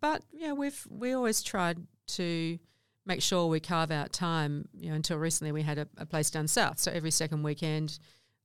but 0.00 0.22
yeah, 0.32 0.52
we've 0.52 0.86
we 0.88 1.12
always 1.12 1.42
tried 1.42 1.78
to 2.08 2.58
make 3.04 3.22
sure 3.22 3.46
we 3.46 3.60
carve 3.60 3.90
out 3.90 4.12
time. 4.12 4.68
You 4.74 4.90
know, 4.90 4.96
until 4.96 5.18
recently 5.18 5.52
we 5.52 5.62
had 5.62 5.78
a, 5.78 5.88
a 5.98 6.06
place 6.06 6.30
down 6.30 6.48
south, 6.48 6.78
so 6.78 6.90
every 6.92 7.10
second 7.10 7.42
weekend 7.42 7.98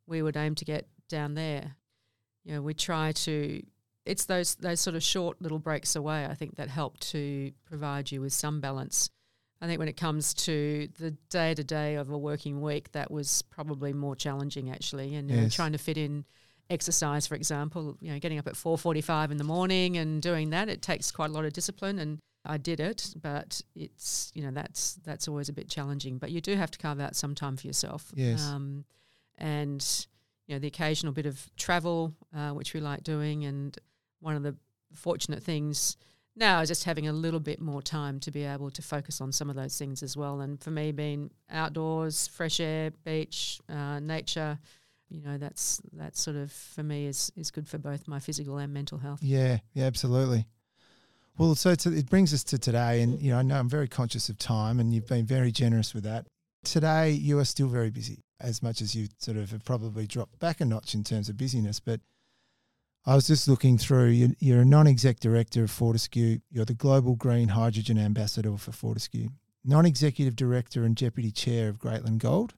we 0.08 0.22
would 0.22 0.38
aim 0.38 0.56
to 0.56 0.66
get 0.66 0.88
down 1.10 1.36
there. 1.36 1.76
You 2.44 2.56
know, 2.56 2.62
we 2.62 2.74
try 2.74 3.12
to. 3.12 3.62
It's 4.06 4.26
those 4.26 4.56
those 4.56 4.80
sort 4.80 4.96
of 4.96 5.04
short 5.04 5.42
little 5.42 5.60
breaks 5.60 5.96
away. 5.96 6.26
I 6.26 6.34
think 6.34 6.56
that 6.56 6.70
help 6.70 7.00
to 7.12 7.52
provide 7.66 8.12
you 8.12 8.22
with 8.22 8.34
some 8.34 8.60
balance 8.60 9.10
I 9.62 9.68
think 9.68 9.78
when 9.78 9.88
it 9.88 9.98
comes 9.98 10.34
to 10.34 10.90
the 10.98 11.12
day 11.30 11.54
to 11.54 11.64
day 11.64 11.96
of 11.96 12.10
a 12.10 12.18
working 12.18 12.62
week, 12.62 12.92
that 12.94 13.12
was 13.12 13.44
probably 13.44 13.94
more 13.94 14.16
challenging 14.16 14.72
actually, 14.72 15.16
and 15.16 15.30
yes. 15.30 15.54
trying 15.54 15.74
to 15.74 15.78
fit 15.78 15.98
in 15.98 16.26
exercise, 16.70 17.28
for 17.28 17.36
example, 17.36 17.98
you 18.02 18.12
know, 18.12 18.20
getting 18.20 18.40
up 18.40 18.48
at 18.48 18.56
four 18.56 18.78
forty-five 18.78 19.30
in 19.30 19.38
the 19.38 19.44
morning 19.44 19.98
and 19.98 20.22
doing 20.22 20.50
that, 20.50 20.70
it 20.70 20.82
takes 20.82 21.12
quite 21.12 21.30
a 21.30 21.34
lot 21.34 21.46
of 21.46 21.54
discipline, 21.54 22.00
and 22.00 22.20
I 22.44 22.58
did 22.58 22.80
it, 22.80 23.14
but 23.22 23.62
it's 23.76 24.32
you 24.34 24.42
know 24.42 24.52
that's 24.52 24.96
that's 25.04 25.28
always 25.28 25.50
a 25.50 25.54
bit 25.54 25.70
challenging. 25.70 26.18
But 26.18 26.32
you 26.32 26.42
do 26.42 26.56
have 26.56 26.72
to 26.72 26.80
carve 26.80 27.00
out 27.00 27.16
some 27.16 27.36
time 27.36 27.58
for 27.58 27.68
yourself. 27.68 28.12
Yes. 28.16 28.48
Um, 28.48 28.86
and 29.38 29.86
you 30.48 30.56
know 30.56 30.60
the 30.60 30.68
occasional 30.68 31.14
bit 31.14 31.28
of 31.28 31.52
travel, 31.56 32.16
uh, 32.36 32.50
which 32.52 32.74
we 32.74 32.80
like 32.80 33.04
doing, 33.04 33.46
and 33.46 33.78
one 34.20 34.36
of 34.36 34.44
the 34.44 34.56
fortunate 34.94 35.44
things 35.44 35.98
now 36.36 36.64
just 36.64 36.84
having 36.86 37.08
a 37.08 37.14
little 37.14 37.40
bit 37.40 37.60
more 37.60 37.82
time 37.82 38.20
to 38.22 38.32
be 38.32 38.44
able 38.44 38.72
to 38.72 38.82
focus 38.82 39.22
on 39.22 39.32
some 39.32 39.50
of 39.50 39.56
those 39.56 39.78
things 39.78 40.02
as 40.02 40.16
well. 40.16 40.42
And 40.42 40.62
for 40.62 40.72
me, 40.72 40.92
being 40.92 41.32
outdoors, 41.50 42.28
fresh 42.28 42.60
air, 42.60 42.92
beach, 43.04 43.60
uh, 43.70 44.00
nature, 44.00 44.58
you 45.10 45.22
know, 45.22 45.38
that's 45.38 45.82
that 45.94 46.16
sort 46.16 46.38
of 46.38 46.52
for 46.52 46.84
me 46.84 47.06
is 47.06 47.32
is 47.36 47.52
good 47.52 47.68
for 47.68 47.78
both 47.78 48.08
my 48.08 48.20
physical 48.20 48.58
and 48.58 48.74
mental 48.74 48.98
health. 48.98 49.20
Yeah, 49.22 49.60
yeah, 49.74 49.86
absolutely. 49.86 50.48
Well, 51.38 51.56
so 51.56 51.72
it 51.72 52.10
brings 52.10 52.34
us 52.34 52.44
to 52.46 52.60
today, 52.60 53.02
and 53.02 53.20
you 53.22 53.32
know, 53.32 53.40
I 53.40 53.42
know 53.42 53.58
I'm 53.58 53.70
very 53.70 53.88
conscious 53.88 54.30
of 54.30 54.38
time, 54.38 54.80
and 54.80 54.94
you've 54.94 55.08
been 55.08 55.26
very 55.26 55.52
generous 55.52 55.94
with 55.94 56.04
that. 56.04 56.28
Today, 56.64 57.12
you 57.12 57.40
are 57.40 57.46
still 57.46 57.68
very 57.68 57.90
busy, 57.90 58.24
as 58.40 58.62
much 58.62 58.82
as 58.82 58.96
you 58.96 59.08
sort 59.18 59.38
of 59.38 59.50
have 59.52 59.66
probably 59.66 60.06
dropped 60.06 60.40
back 60.40 60.62
a 60.62 60.66
notch 60.66 60.94
in 60.94 61.04
terms 61.04 61.30
of 61.30 61.38
busyness. 61.38 61.80
But 61.80 62.02
I 63.06 63.16
was 63.16 63.28
just 63.28 63.48
looking 63.48 63.78
through. 63.78 64.10
You, 64.10 64.36
you're 64.40 64.62
a 64.62 64.66
non-exec 64.66 65.20
director 65.20 65.64
of 65.64 65.72
Fortescue. 65.72 66.40
You're 66.52 66.66
the 66.66 66.74
global 66.74 67.16
green 67.16 67.50
hydrogen 67.50 67.98
ambassador 67.98 68.56
for 68.58 68.72
Fortescue. 68.72 69.30
Non-executive 69.66 70.36
director 70.36 70.84
and 70.84 70.96
deputy 70.96 71.32
chair 71.32 71.70
of 71.70 71.80
Greatland 71.80 72.20
Gold. 72.20 72.54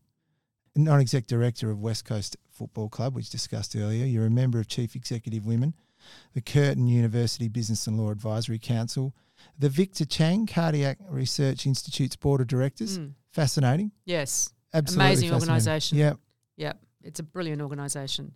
Non-exec 0.76 1.28
director 1.28 1.70
of 1.70 1.80
West 1.80 2.06
Coast 2.06 2.36
Football 2.52 2.90
Club, 2.90 3.16
which 3.16 3.30
discussed 3.30 3.76
earlier. 3.76 4.06
You're 4.06 4.26
a 4.26 4.32
member 4.32 4.60
of 4.60 4.68
Chief 4.68 4.96
Executive 4.96 5.46
Women, 5.46 5.76
the 6.34 6.42
Curtin 6.42 6.88
University 6.88 7.48
Business 7.48 7.88
and 7.88 7.98
Law 7.98 8.12
Advisory 8.12 8.60
Council, 8.60 9.14
the 9.58 9.70
Victor 9.70 10.06
Chang 10.06 10.46
Cardiac 10.46 10.98
Research 11.08 11.66
Institute's 11.66 12.16
board 12.16 12.42
of 12.42 12.48
directors. 12.48 13.00
Mm. 13.00 13.14
Fascinating. 13.32 13.92
Yes. 14.06 14.54
Absolutely 14.74 15.06
Amazing 15.06 15.34
organisation. 15.34 15.98
Yeah. 15.98 16.14
Yep, 16.58 16.80
it's 17.04 17.20
a 17.20 17.24
brilliant 17.24 17.62
organisation. 17.62 18.34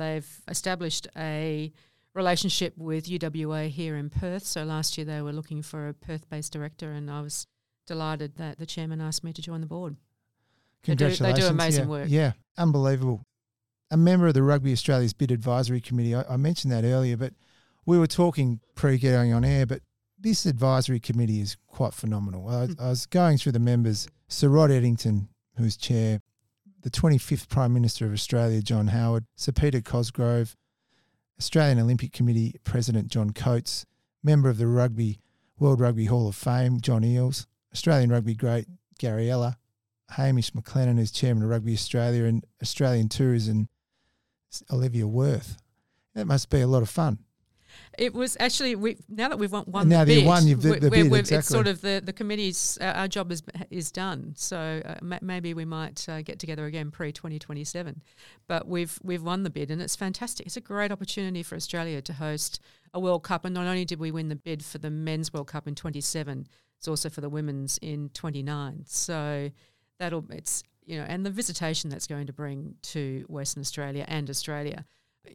They've 0.00 0.40
established 0.48 1.06
a 1.16 1.72
relationship 2.14 2.72
with 2.78 3.06
UWA 3.06 3.68
here 3.68 3.96
in 3.96 4.08
Perth. 4.08 4.46
So 4.46 4.64
last 4.64 4.96
year 4.96 5.04
they 5.04 5.20
were 5.20 5.32
looking 5.32 5.60
for 5.62 5.88
a 5.88 5.94
Perth-based 5.94 6.52
director, 6.52 6.90
and 6.90 7.10
I 7.10 7.20
was 7.20 7.46
delighted 7.86 8.36
that 8.36 8.58
the 8.58 8.64
chairman 8.64 9.00
asked 9.02 9.22
me 9.22 9.32
to 9.34 9.42
join 9.42 9.60
the 9.60 9.66
board. 9.66 9.96
They 10.84 10.94
do- 10.94 11.14
they 11.14 11.34
do 11.34 11.46
amazing 11.46 11.84
yeah. 11.84 11.90
work. 11.90 12.08
Yeah, 12.08 12.32
unbelievable. 12.56 13.26
A 13.90 13.96
member 13.98 14.26
of 14.28 14.34
the 14.34 14.42
Rugby 14.42 14.72
Australia's 14.72 15.12
Bid 15.12 15.30
Advisory 15.30 15.80
Committee. 15.82 16.14
I, 16.14 16.22
I 16.22 16.36
mentioned 16.38 16.72
that 16.72 16.84
earlier, 16.84 17.18
but 17.18 17.34
we 17.84 17.98
were 17.98 18.06
talking 18.06 18.60
pre 18.74 18.96
getting 18.96 19.34
on 19.34 19.44
air, 19.44 19.66
but 19.66 19.82
this 20.18 20.46
advisory 20.46 21.00
committee 21.00 21.40
is 21.40 21.56
quite 21.66 21.92
phenomenal. 21.92 22.48
I, 22.48 22.66
Hmm. 22.66 22.72
I 22.78 22.88
was 22.88 23.04
going 23.06 23.36
through 23.36 23.52
the 23.52 23.58
members. 23.58 24.08
Sir 24.28 24.48
Rod 24.48 24.70
Eddington, 24.70 25.28
who's 25.56 25.76
chair, 25.76 26.19
the 26.82 26.90
25th 26.90 27.48
Prime 27.48 27.72
Minister 27.72 28.06
of 28.06 28.12
Australia, 28.12 28.62
John 28.62 28.88
Howard, 28.88 29.26
Sir 29.34 29.52
Peter 29.52 29.80
Cosgrove, 29.80 30.56
Australian 31.38 31.78
Olympic 31.78 32.12
Committee 32.12 32.56
President 32.64 33.08
John 33.08 33.30
Coates, 33.30 33.86
member 34.22 34.48
of 34.48 34.58
the 34.58 34.66
Rugby 34.66 35.20
World 35.58 35.80
Rugby 35.80 36.06
Hall 36.06 36.28
of 36.28 36.36
Fame, 36.36 36.80
John 36.80 37.02
Eales, 37.02 37.46
Australian 37.72 38.10
rugby 38.10 38.34
great 38.34 38.66
Gary 38.98 39.30
Ella, 39.30 39.58
Hamish 40.10 40.52
McLennan, 40.52 40.96
who's 40.96 41.10
chairman 41.10 41.42
of 41.42 41.50
Rugby 41.50 41.72
Australia, 41.74 42.24
and 42.24 42.44
Australian 42.62 43.08
Tourism 43.08 43.68
Olivia 44.72 45.06
Wirth. 45.06 45.58
That 46.14 46.26
must 46.26 46.50
be 46.50 46.60
a 46.60 46.66
lot 46.66 46.82
of 46.82 46.90
fun. 46.90 47.18
It 47.98 48.14
was 48.14 48.36
actually 48.40 48.74
we 48.76 48.96
now 49.08 49.28
that 49.28 49.38
we've 49.38 49.52
won, 49.52 49.64
won 49.66 49.88
Now 49.88 50.04
the 50.04 50.16
bid, 50.20 50.26
won, 50.26 50.46
you've- 50.46 50.62
the- 50.62 50.80
the 50.80 50.90
bid, 50.90 51.06
exactly. 51.06 51.36
It's 51.38 51.48
sort 51.48 51.66
of 51.66 51.80
the 51.80 52.00
the 52.04 52.12
committee's 52.12 52.78
uh, 52.80 52.84
our 52.84 53.08
job 53.08 53.30
is 53.32 53.42
is 53.70 53.90
done. 53.92 54.34
So 54.36 54.80
uh, 54.84 54.94
ma- 55.02 55.18
maybe 55.22 55.54
we 55.54 55.64
might 55.64 56.08
uh, 56.08 56.22
get 56.22 56.38
together 56.38 56.64
again 56.66 56.90
pre 56.90 57.12
twenty 57.12 57.38
twenty 57.38 57.64
seven. 57.64 58.02
But 58.46 58.66
we've 58.68 58.98
we've 59.02 59.22
won 59.22 59.42
the 59.42 59.50
bid, 59.50 59.70
and 59.70 59.80
it's 59.82 59.96
fantastic. 59.96 60.46
It's 60.46 60.56
a 60.56 60.60
great 60.60 60.92
opportunity 60.92 61.42
for 61.42 61.56
Australia 61.56 62.00
to 62.02 62.12
host 62.14 62.60
a 62.94 63.00
World 63.00 63.22
Cup. 63.22 63.44
And 63.44 63.54
not 63.54 63.66
only 63.66 63.84
did 63.84 64.00
we 64.00 64.10
win 64.10 64.28
the 64.28 64.36
bid 64.36 64.64
for 64.64 64.78
the 64.78 64.90
men's 64.90 65.32
World 65.32 65.48
Cup 65.48 65.68
in 65.68 65.74
twenty 65.74 66.00
seven, 66.00 66.46
it's 66.78 66.88
also 66.88 67.08
for 67.10 67.20
the 67.20 67.28
women's 67.30 67.78
in 67.82 68.08
twenty 68.14 68.42
nine. 68.42 68.84
So 68.86 69.50
that'll 69.98 70.24
it's 70.30 70.62
you 70.86 70.98
know, 70.98 71.04
and 71.08 71.24
the 71.24 71.30
visitation 71.30 71.88
that's 71.90 72.06
going 72.08 72.26
to 72.26 72.32
bring 72.32 72.74
to 72.82 73.24
Western 73.28 73.60
Australia 73.60 74.04
and 74.08 74.28
Australia 74.28 74.84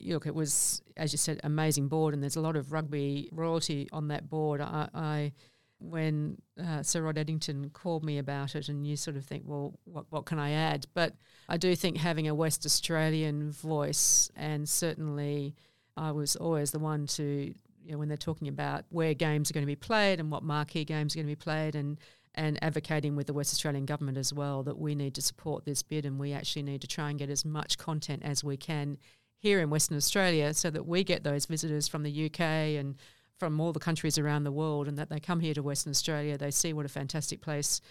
look, 0.02 0.26
it 0.26 0.36
was, 0.36 0.82
as 0.98 1.12
you 1.12 1.18
said, 1.18 1.40
amazing 1.44 1.88
board, 1.88 2.14
and 2.14 2.22
there's 2.22 2.36
a 2.36 2.41
lot 2.41 2.56
of 2.56 2.72
rugby 2.72 3.30
royalty 3.32 3.88
on 3.91 4.07
that 4.10 4.30
board. 4.30 4.62
I, 4.62 4.90
I 4.94 5.32
when 5.80 6.38
uh, 6.64 6.82
Sir 6.84 7.02
Rod 7.02 7.18
Eddington 7.18 7.70
called 7.72 8.03
me 8.03 8.18
about 8.18 8.56
it, 8.56 8.70
and 8.70 8.86
you 8.86 8.95
sort 8.95 9.18
of 9.18 9.26
think, 9.26 9.44
well, 9.45 9.80
what 9.86 10.06
what 10.10 10.26
can 10.26 10.40
I 10.40 10.52
add? 10.52 10.86
But 10.94 11.16
I 11.49 11.57
do 11.57 11.76
think 11.76 11.98
having 11.98 12.28
a 12.28 12.36
West 12.36 12.66
Australian 12.66 13.52
voice, 13.52 14.30
and 14.36 14.68
certainly 14.68 15.56
I 15.98 16.12
was 16.12 16.36
always 16.36 16.72
the 16.72 16.80
one 16.80 17.07
to, 17.07 17.53
you 17.84 17.91
know, 17.91 17.98
when 17.98 18.07
they're 18.07 18.18
talking 18.18 18.48
about 18.48 18.86
where 18.90 19.14
games 19.14 19.49
are 19.49 19.53
going 19.53 19.66
to 19.66 19.68
be 19.68 19.76
played 19.76 20.20
and 20.20 20.32
what 20.32 20.44
marquee 20.44 20.86
games 20.86 21.14
are 21.16 21.20
going 21.20 21.28
to 21.28 21.32
be 21.32 21.36
played, 21.36 21.76
and 21.76 21.99
and 22.34 22.62
advocating 22.62 23.16
with 23.16 23.28
the 23.28 23.34
West 23.34 23.53
Australian 23.53 23.86
government 23.86 24.18
as 24.18 24.34
well 24.34 24.64
that 24.64 24.78
we 24.78 24.94
need 24.95 25.16
to 25.16 25.22
support 25.22 25.66
this 25.66 25.84
bid, 25.84 26.06
and 26.06 26.20
we 26.20 26.34
actually 26.34 26.64
need 26.64 26.82
to 26.82 26.88
try 26.88 27.10
and 27.10 27.20
get 27.20 27.30
as 27.30 27.45
much 27.45 27.78
content 27.78 28.24
as 28.24 28.44
we 28.44 28.57
can 28.57 28.98
here 29.40 29.60
in 29.60 29.70
Western 29.70 29.98
Australia 29.98 30.53
so 30.53 30.70
that 30.70 30.86
we 30.86 31.03
get 31.03 31.24
those 31.24 31.45
visitors 31.45 31.88
from 31.88 32.03
the 32.03 32.26
UK 32.26 32.40
and 32.40 32.95
from 33.38 33.60
all 33.60 33.74
the 33.74 33.80
countries 33.80 34.18
around 34.18 34.44
the 34.44 34.52
world 34.52 34.88
and 34.88 34.98
that 34.98 35.10
they 35.10 35.20
come 35.20 35.40
here 35.40 35.53
to 35.53 35.62
Western 35.62 35.91
Australia, 35.91 36.38
they 36.38 36.52
see 36.52 36.74
what 36.74 36.86
a 36.86 36.90
fantastic 36.90 37.41
place 37.41 37.82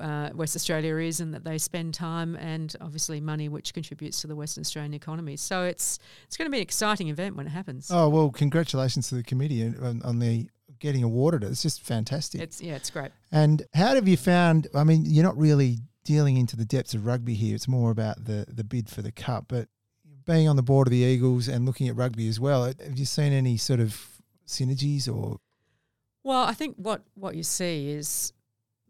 uh, 0.00 0.30
West 0.34 0.54
Australia 0.54 0.96
is 0.96 1.20
and 1.20 1.32
that 1.32 1.44
they 1.44 1.58
spend 1.58 1.94
time 1.94 2.36
and 2.36 2.76
obviously 2.80 3.20
money 3.20 3.48
which 3.48 3.72
contributes 3.72 4.20
to 4.20 4.26
the 4.26 4.36
Western 4.36 4.62
Australian 4.62 4.94
economy. 4.94 5.36
So 5.36 5.64
it's 5.64 5.98
it's 6.26 6.36
going 6.36 6.46
to 6.46 6.50
be 6.50 6.58
an 6.58 6.62
exciting 6.62 7.08
event 7.08 7.36
when 7.36 7.46
it 7.46 7.50
happens. 7.50 7.90
Oh 7.90 8.08
well, 8.08 8.30
congratulations 8.30 9.08
to 9.08 9.14
the 9.14 9.22
committee 9.22 9.64
on, 9.64 10.02
on 10.04 10.18
the 10.18 10.48
getting 10.78 11.02
awarded. 11.02 11.44
It's 11.44 11.62
just 11.62 11.82
fantastic. 11.82 12.40
It's 12.40 12.60
yeah, 12.60 12.74
it's 12.74 12.90
great. 12.90 13.10
and 13.32 13.62
how 13.74 13.94
have 13.94 14.06
you 14.06 14.16
found? 14.16 14.68
I 14.74 14.84
mean, 14.84 15.04
you're 15.06 15.24
not 15.24 15.38
really 15.38 15.78
dealing 16.04 16.36
into 16.36 16.56
the 16.56 16.64
depths 16.64 16.94
of 16.94 17.06
rugby 17.06 17.34
here. 17.34 17.54
It's 17.54 17.68
more 17.68 17.90
about 17.90 18.24
the 18.24 18.44
the 18.48 18.64
bid 18.64 18.90
for 18.90 19.02
the 19.02 19.12
cup. 19.12 19.46
But 19.48 19.68
being 20.30 20.48
on 20.48 20.56
the 20.56 20.62
board 20.62 20.86
of 20.86 20.92
the 20.92 20.98
Eagles 20.98 21.48
and 21.48 21.66
looking 21.66 21.88
at 21.88 21.96
rugby 21.96 22.28
as 22.28 22.38
well, 22.38 22.64
have 22.64 22.96
you 22.96 23.04
seen 23.04 23.32
any 23.32 23.56
sort 23.56 23.80
of 23.80 24.00
synergies 24.46 25.08
or? 25.12 25.38
Well, 26.22 26.44
I 26.44 26.52
think 26.52 26.76
what, 26.76 27.02
what 27.14 27.34
you 27.34 27.42
see 27.42 27.90
is 27.90 28.32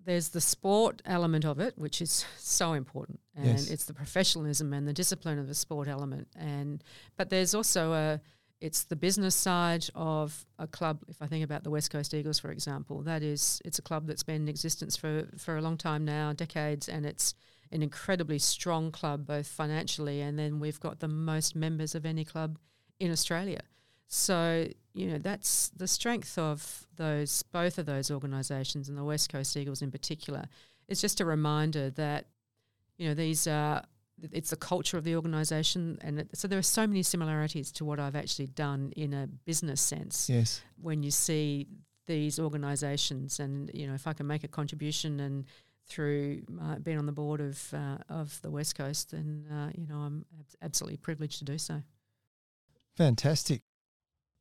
there's 0.04 0.30
the 0.30 0.40
sport 0.40 1.00
element 1.04 1.44
of 1.44 1.58
it, 1.60 1.78
which 1.78 2.02
is 2.02 2.24
so 2.36 2.72
important, 2.74 3.20
and 3.34 3.46
Yes. 3.46 3.70
it's 3.70 3.84
the 3.84 3.94
professionalism 3.94 4.72
and 4.72 4.86
the 4.86 4.92
discipline 4.92 5.38
of 5.38 5.46
the 5.46 5.54
sport 5.54 5.88
element, 5.88 6.28
and 6.36 6.82
but 7.16 7.30
there's 7.30 7.54
also 7.54 7.92
a 7.92 8.20
it's 8.60 8.84
the 8.84 8.96
business 8.96 9.34
side 9.34 9.86
of 9.94 10.44
a 10.58 10.66
club. 10.66 10.98
If 11.08 11.22
I 11.22 11.26
think 11.26 11.42
about 11.44 11.64
the 11.64 11.70
West 11.70 11.90
Coast 11.90 12.12
Eagles, 12.12 12.38
for 12.38 12.50
example, 12.50 13.00
that 13.02 13.22
is 13.22 13.62
it's 13.64 13.78
a 13.78 13.82
club 13.82 14.06
that's 14.06 14.22
been 14.22 14.42
in 14.42 14.48
existence 14.48 14.96
for 14.96 15.28
for 15.38 15.56
a 15.56 15.62
long 15.62 15.76
time 15.78 16.04
now, 16.04 16.32
decades, 16.34 16.88
and 16.88 17.06
it's 17.06 17.34
an 17.72 17.82
incredibly 17.82 18.38
strong 18.38 18.90
club 18.90 19.26
both 19.26 19.46
financially 19.46 20.20
and 20.20 20.38
then 20.38 20.58
we've 20.58 20.80
got 20.80 21.00
the 21.00 21.08
most 21.08 21.54
members 21.54 21.94
of 21.94 22.04
any 22.04 22.24
club 22.24 22.58
in 22.98 23.10
Australia. 23.10 23.60
So, 24.08 24.66
you 24.92 25.06
know, 25.06 25.18
that's 25.18 25.68
the 25.68 25.86
strength 25.86 26.36
of 26.36 26.86
those 26.96 27.42
both 27.44 27.78
of 27.78 27.86
those 27.86 28.10
organisations 28.10 28.88
and 28.88 28.98
the 28.98 29.04
West 29.04 29.30
Coast 29.30 29.56
Eagles 29.56 29.82
in 29.82 29.90
particular. 29.90 30.46
It's 30.88 31.00
just 31.00 31.20
a 31.20 31.24
reminder 31.24 31.90
that, 31.90 32.26
you 32.98 33.08
know, 33.08 33.14
these 33.14 33.46
are 33.46 33.84
it's 34.32 34.50
the 34.50 34.56
culture 34.56 34.98
of 34.98 35.04
the 35.04 35.14
organisation 35.16 35.96
and 36.02 36.20
it, 36.20 36.28
so 36.36 36.46
there 36.46 36.58
are 36.58 36.62
so 36.62 36.86
many 36.86 37.02
similarities 37.02 37.72
to 37.72 37.84
what 37.84 37.98
I've 37.98 38.16
actually 38.16 38.48
done 38.48 38.92
in 38.96 39.14
a 39.14 39.26
business 39.26 39.80
sense 39.80 40.28
Yes. 40.28 40.60
when 40.82 41.02
you 41.02 41.10
see 41.10 41.68
these 42.06 42.38
organisations 42.38 43.40
and 43.40 43.70
you 43.72 43.86
know 43.86 43.94
if 43.94 44.06
I 44.06 44.12
can 44.12 44.26
make 44.26 44.44
a 44.44 44.48
contribution 44.48 45.20
and 45.20 45.46
through 45.86 46.42
uh, 46.62 46.76
being 46.76 46.98
on 46.98 47.06
the 47.06 47.12
board 47.12 47.40
of 47.40 47.74
uh, 47.74 47.98
of 48.08 48.40
the 48.42 48.50
West 48.50 48.76
Coast 48.76 49.10
then 49.10 49.46
uh, 49.50 49.70
you 49.76 49.86
know 49.86 49.96
I'm 49.96 50.24
abs- 50.38 50.56
absolutely 50.62 50.98
privileged 50.98 51.38
to 51.38 51.44
do 51.44 51.58
so. 51.58 51.82
Fantastic. 52.96 53.62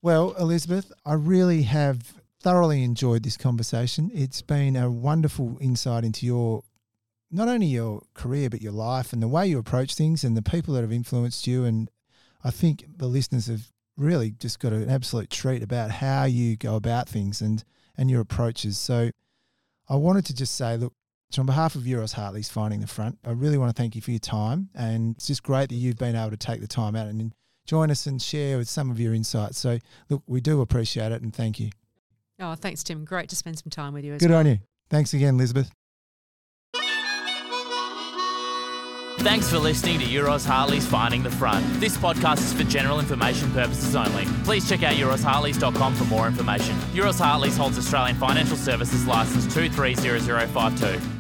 Well, 0.02 0.34
Elizabeth, 0.40 0.92
I 1.06 1.14
really 1.14 1.64
have 1.64 2.14
thoroughly 2.42 2.84
enjoyed 2.84 3.24
this 3.24 3.38
conversation. 3.38 4.10
It's 4.14 4.42
been 4.42 4.76
a 4.76 4.90
wonderful 4.90 5.58
insight 5.60 6.06
into 6.06 6.26
your 6.26 6.64
not 7.32 7.48
only 7.48 7.68
your 7.68 8.02
career 8.14 8.50
but 8.50 8.62
your 8.62 8.72
life 8.72 9.14
and 9.14 9.22
the 9.22 9.28
way 9.28 9.48
you 9.48 9.60
approach 9.60 9.96
things 9.96 10.24
and 10.24 10.36
the 10.36 10.42
people 10.42 10.74
that 10.74 10.82
have 10.82 10.92
influenced 10.92 11.46
you 11.46 11.66
and 11.66 11.92
I 12.44 12.52
think 12.52 12.86
the 12.98 13.08
listeners 13.08 13.48
have 13.48 13.70
really 13.98 14.32
just 14.32 14.60
got 14.60 14.72
an 14.72 14.90
absolute 14.90 15.30
treat 15.30 15.62
about 15.62 15.92
how 15.92 16.24
you 16.24 16.56
go 16.56 16.76
about 16.76 17.10
things 17.10 17.42
and 17.42 17.64
and 17.98 18.10
your 18.10 18.22
approaches. 18.22 18.78
So 18.78 19.12
I 19.90 19.96
wanted 19.98 20.26
to 20.28 20.34
just 20.34 20.56
say, 20.56 20.78
look, 20.78 20.94
on 21.38 21.46
behalf 21.46 21.76
of 21.76 21.84
Euroz 21.84 22.14
Hartleys 22.14 22.50
Finding 22.50 22.80
the 22.80 22.88
Front, 22.88 23.20
I 23.24 23.32
really 23.32 23.58
want 23.60 23.76
to 23.76 23.80
thank 23.80 23.96
you 23.96 24.02
for 24.02 24.10
your 24.10 24.20
time 24.20 24.70
and 24.74 25.16
it's 25.16 25.28
just 25.28 25.44
great 25.44 25.70
that 25.70 25.76
you've 25.76 25.98
been 25.98 26.16
able 26.16 26.32
to 26.32 26.38
take 26.38 26.60
the 26.62 26.68
time 26.68 26.96
out 26.96 27.08
and 27.08 27.34
join 27.68 27.92
us 27.92 28.08
and 28.08 28.20
share 28.20 28.58
with 28.58 28.68
some 28.68 28.90
of 28.90 29.00
your 29.00 29.14
insights. 29.14 29.60
So, 29.60 29.78
look, 30.10 30.24
we 30.26 30.42
do 30.42 30.62
appreciate 30.62 31.12
it 31.12 31.22
and 31.22 31.32
thank 31.34 31.60
you. 31.60 31.70
Oh, 32.40 32.56
thanks, 32.56 32.84
Tim. 32.84 33.06
Great 33.06 33.30
to 33.30 33.36
spend 33.36 33.60
some 33.60 33.70
time 33.70 33.94
with 33.94 34.06
you 34.06 34.14
as 34.14 34.22
Good 34.22 34.32
well. 34.32 34.40
on 34.40 34.48
you. 34.48 34.58
Thanks 34.90 35.14
again, 35.14 35.36
Elizabeth. 35.36 35.70
Thanks 39.20 39.50
for 39.50 39.60
listening 39.60 40.00
to 40.00 40.06
Euroz 40.06 40.46
Hartleys 40.46 40.88
Finding 40.88 41.22
the 41.24 41.30
Front. 41.30 41.66
This 41.82 41.98
podcast 41.98 42.38
is 42.38 42.54
for 42.54 42.64
general 42.64 43.00
information 43.00 43.52
purposes 43.52 43.94
only. 43.94 44.26
Please 44.46 44.68
check 44.68 44.82
out 44.82 44.94
eurozhartleys.com 44.94 45.94
for 45.94 46.06
more 46.06 46.26
information. 46.26 46.74
Euroz 46.94 47.20
Hartleys 47.20 47.58
holds 47.58 47.78
Australian 47.78 48.16
Financial 48.16 48.56
Services 48.56 49.06
Licence 49.06 49.44
230052. 49.54 51.19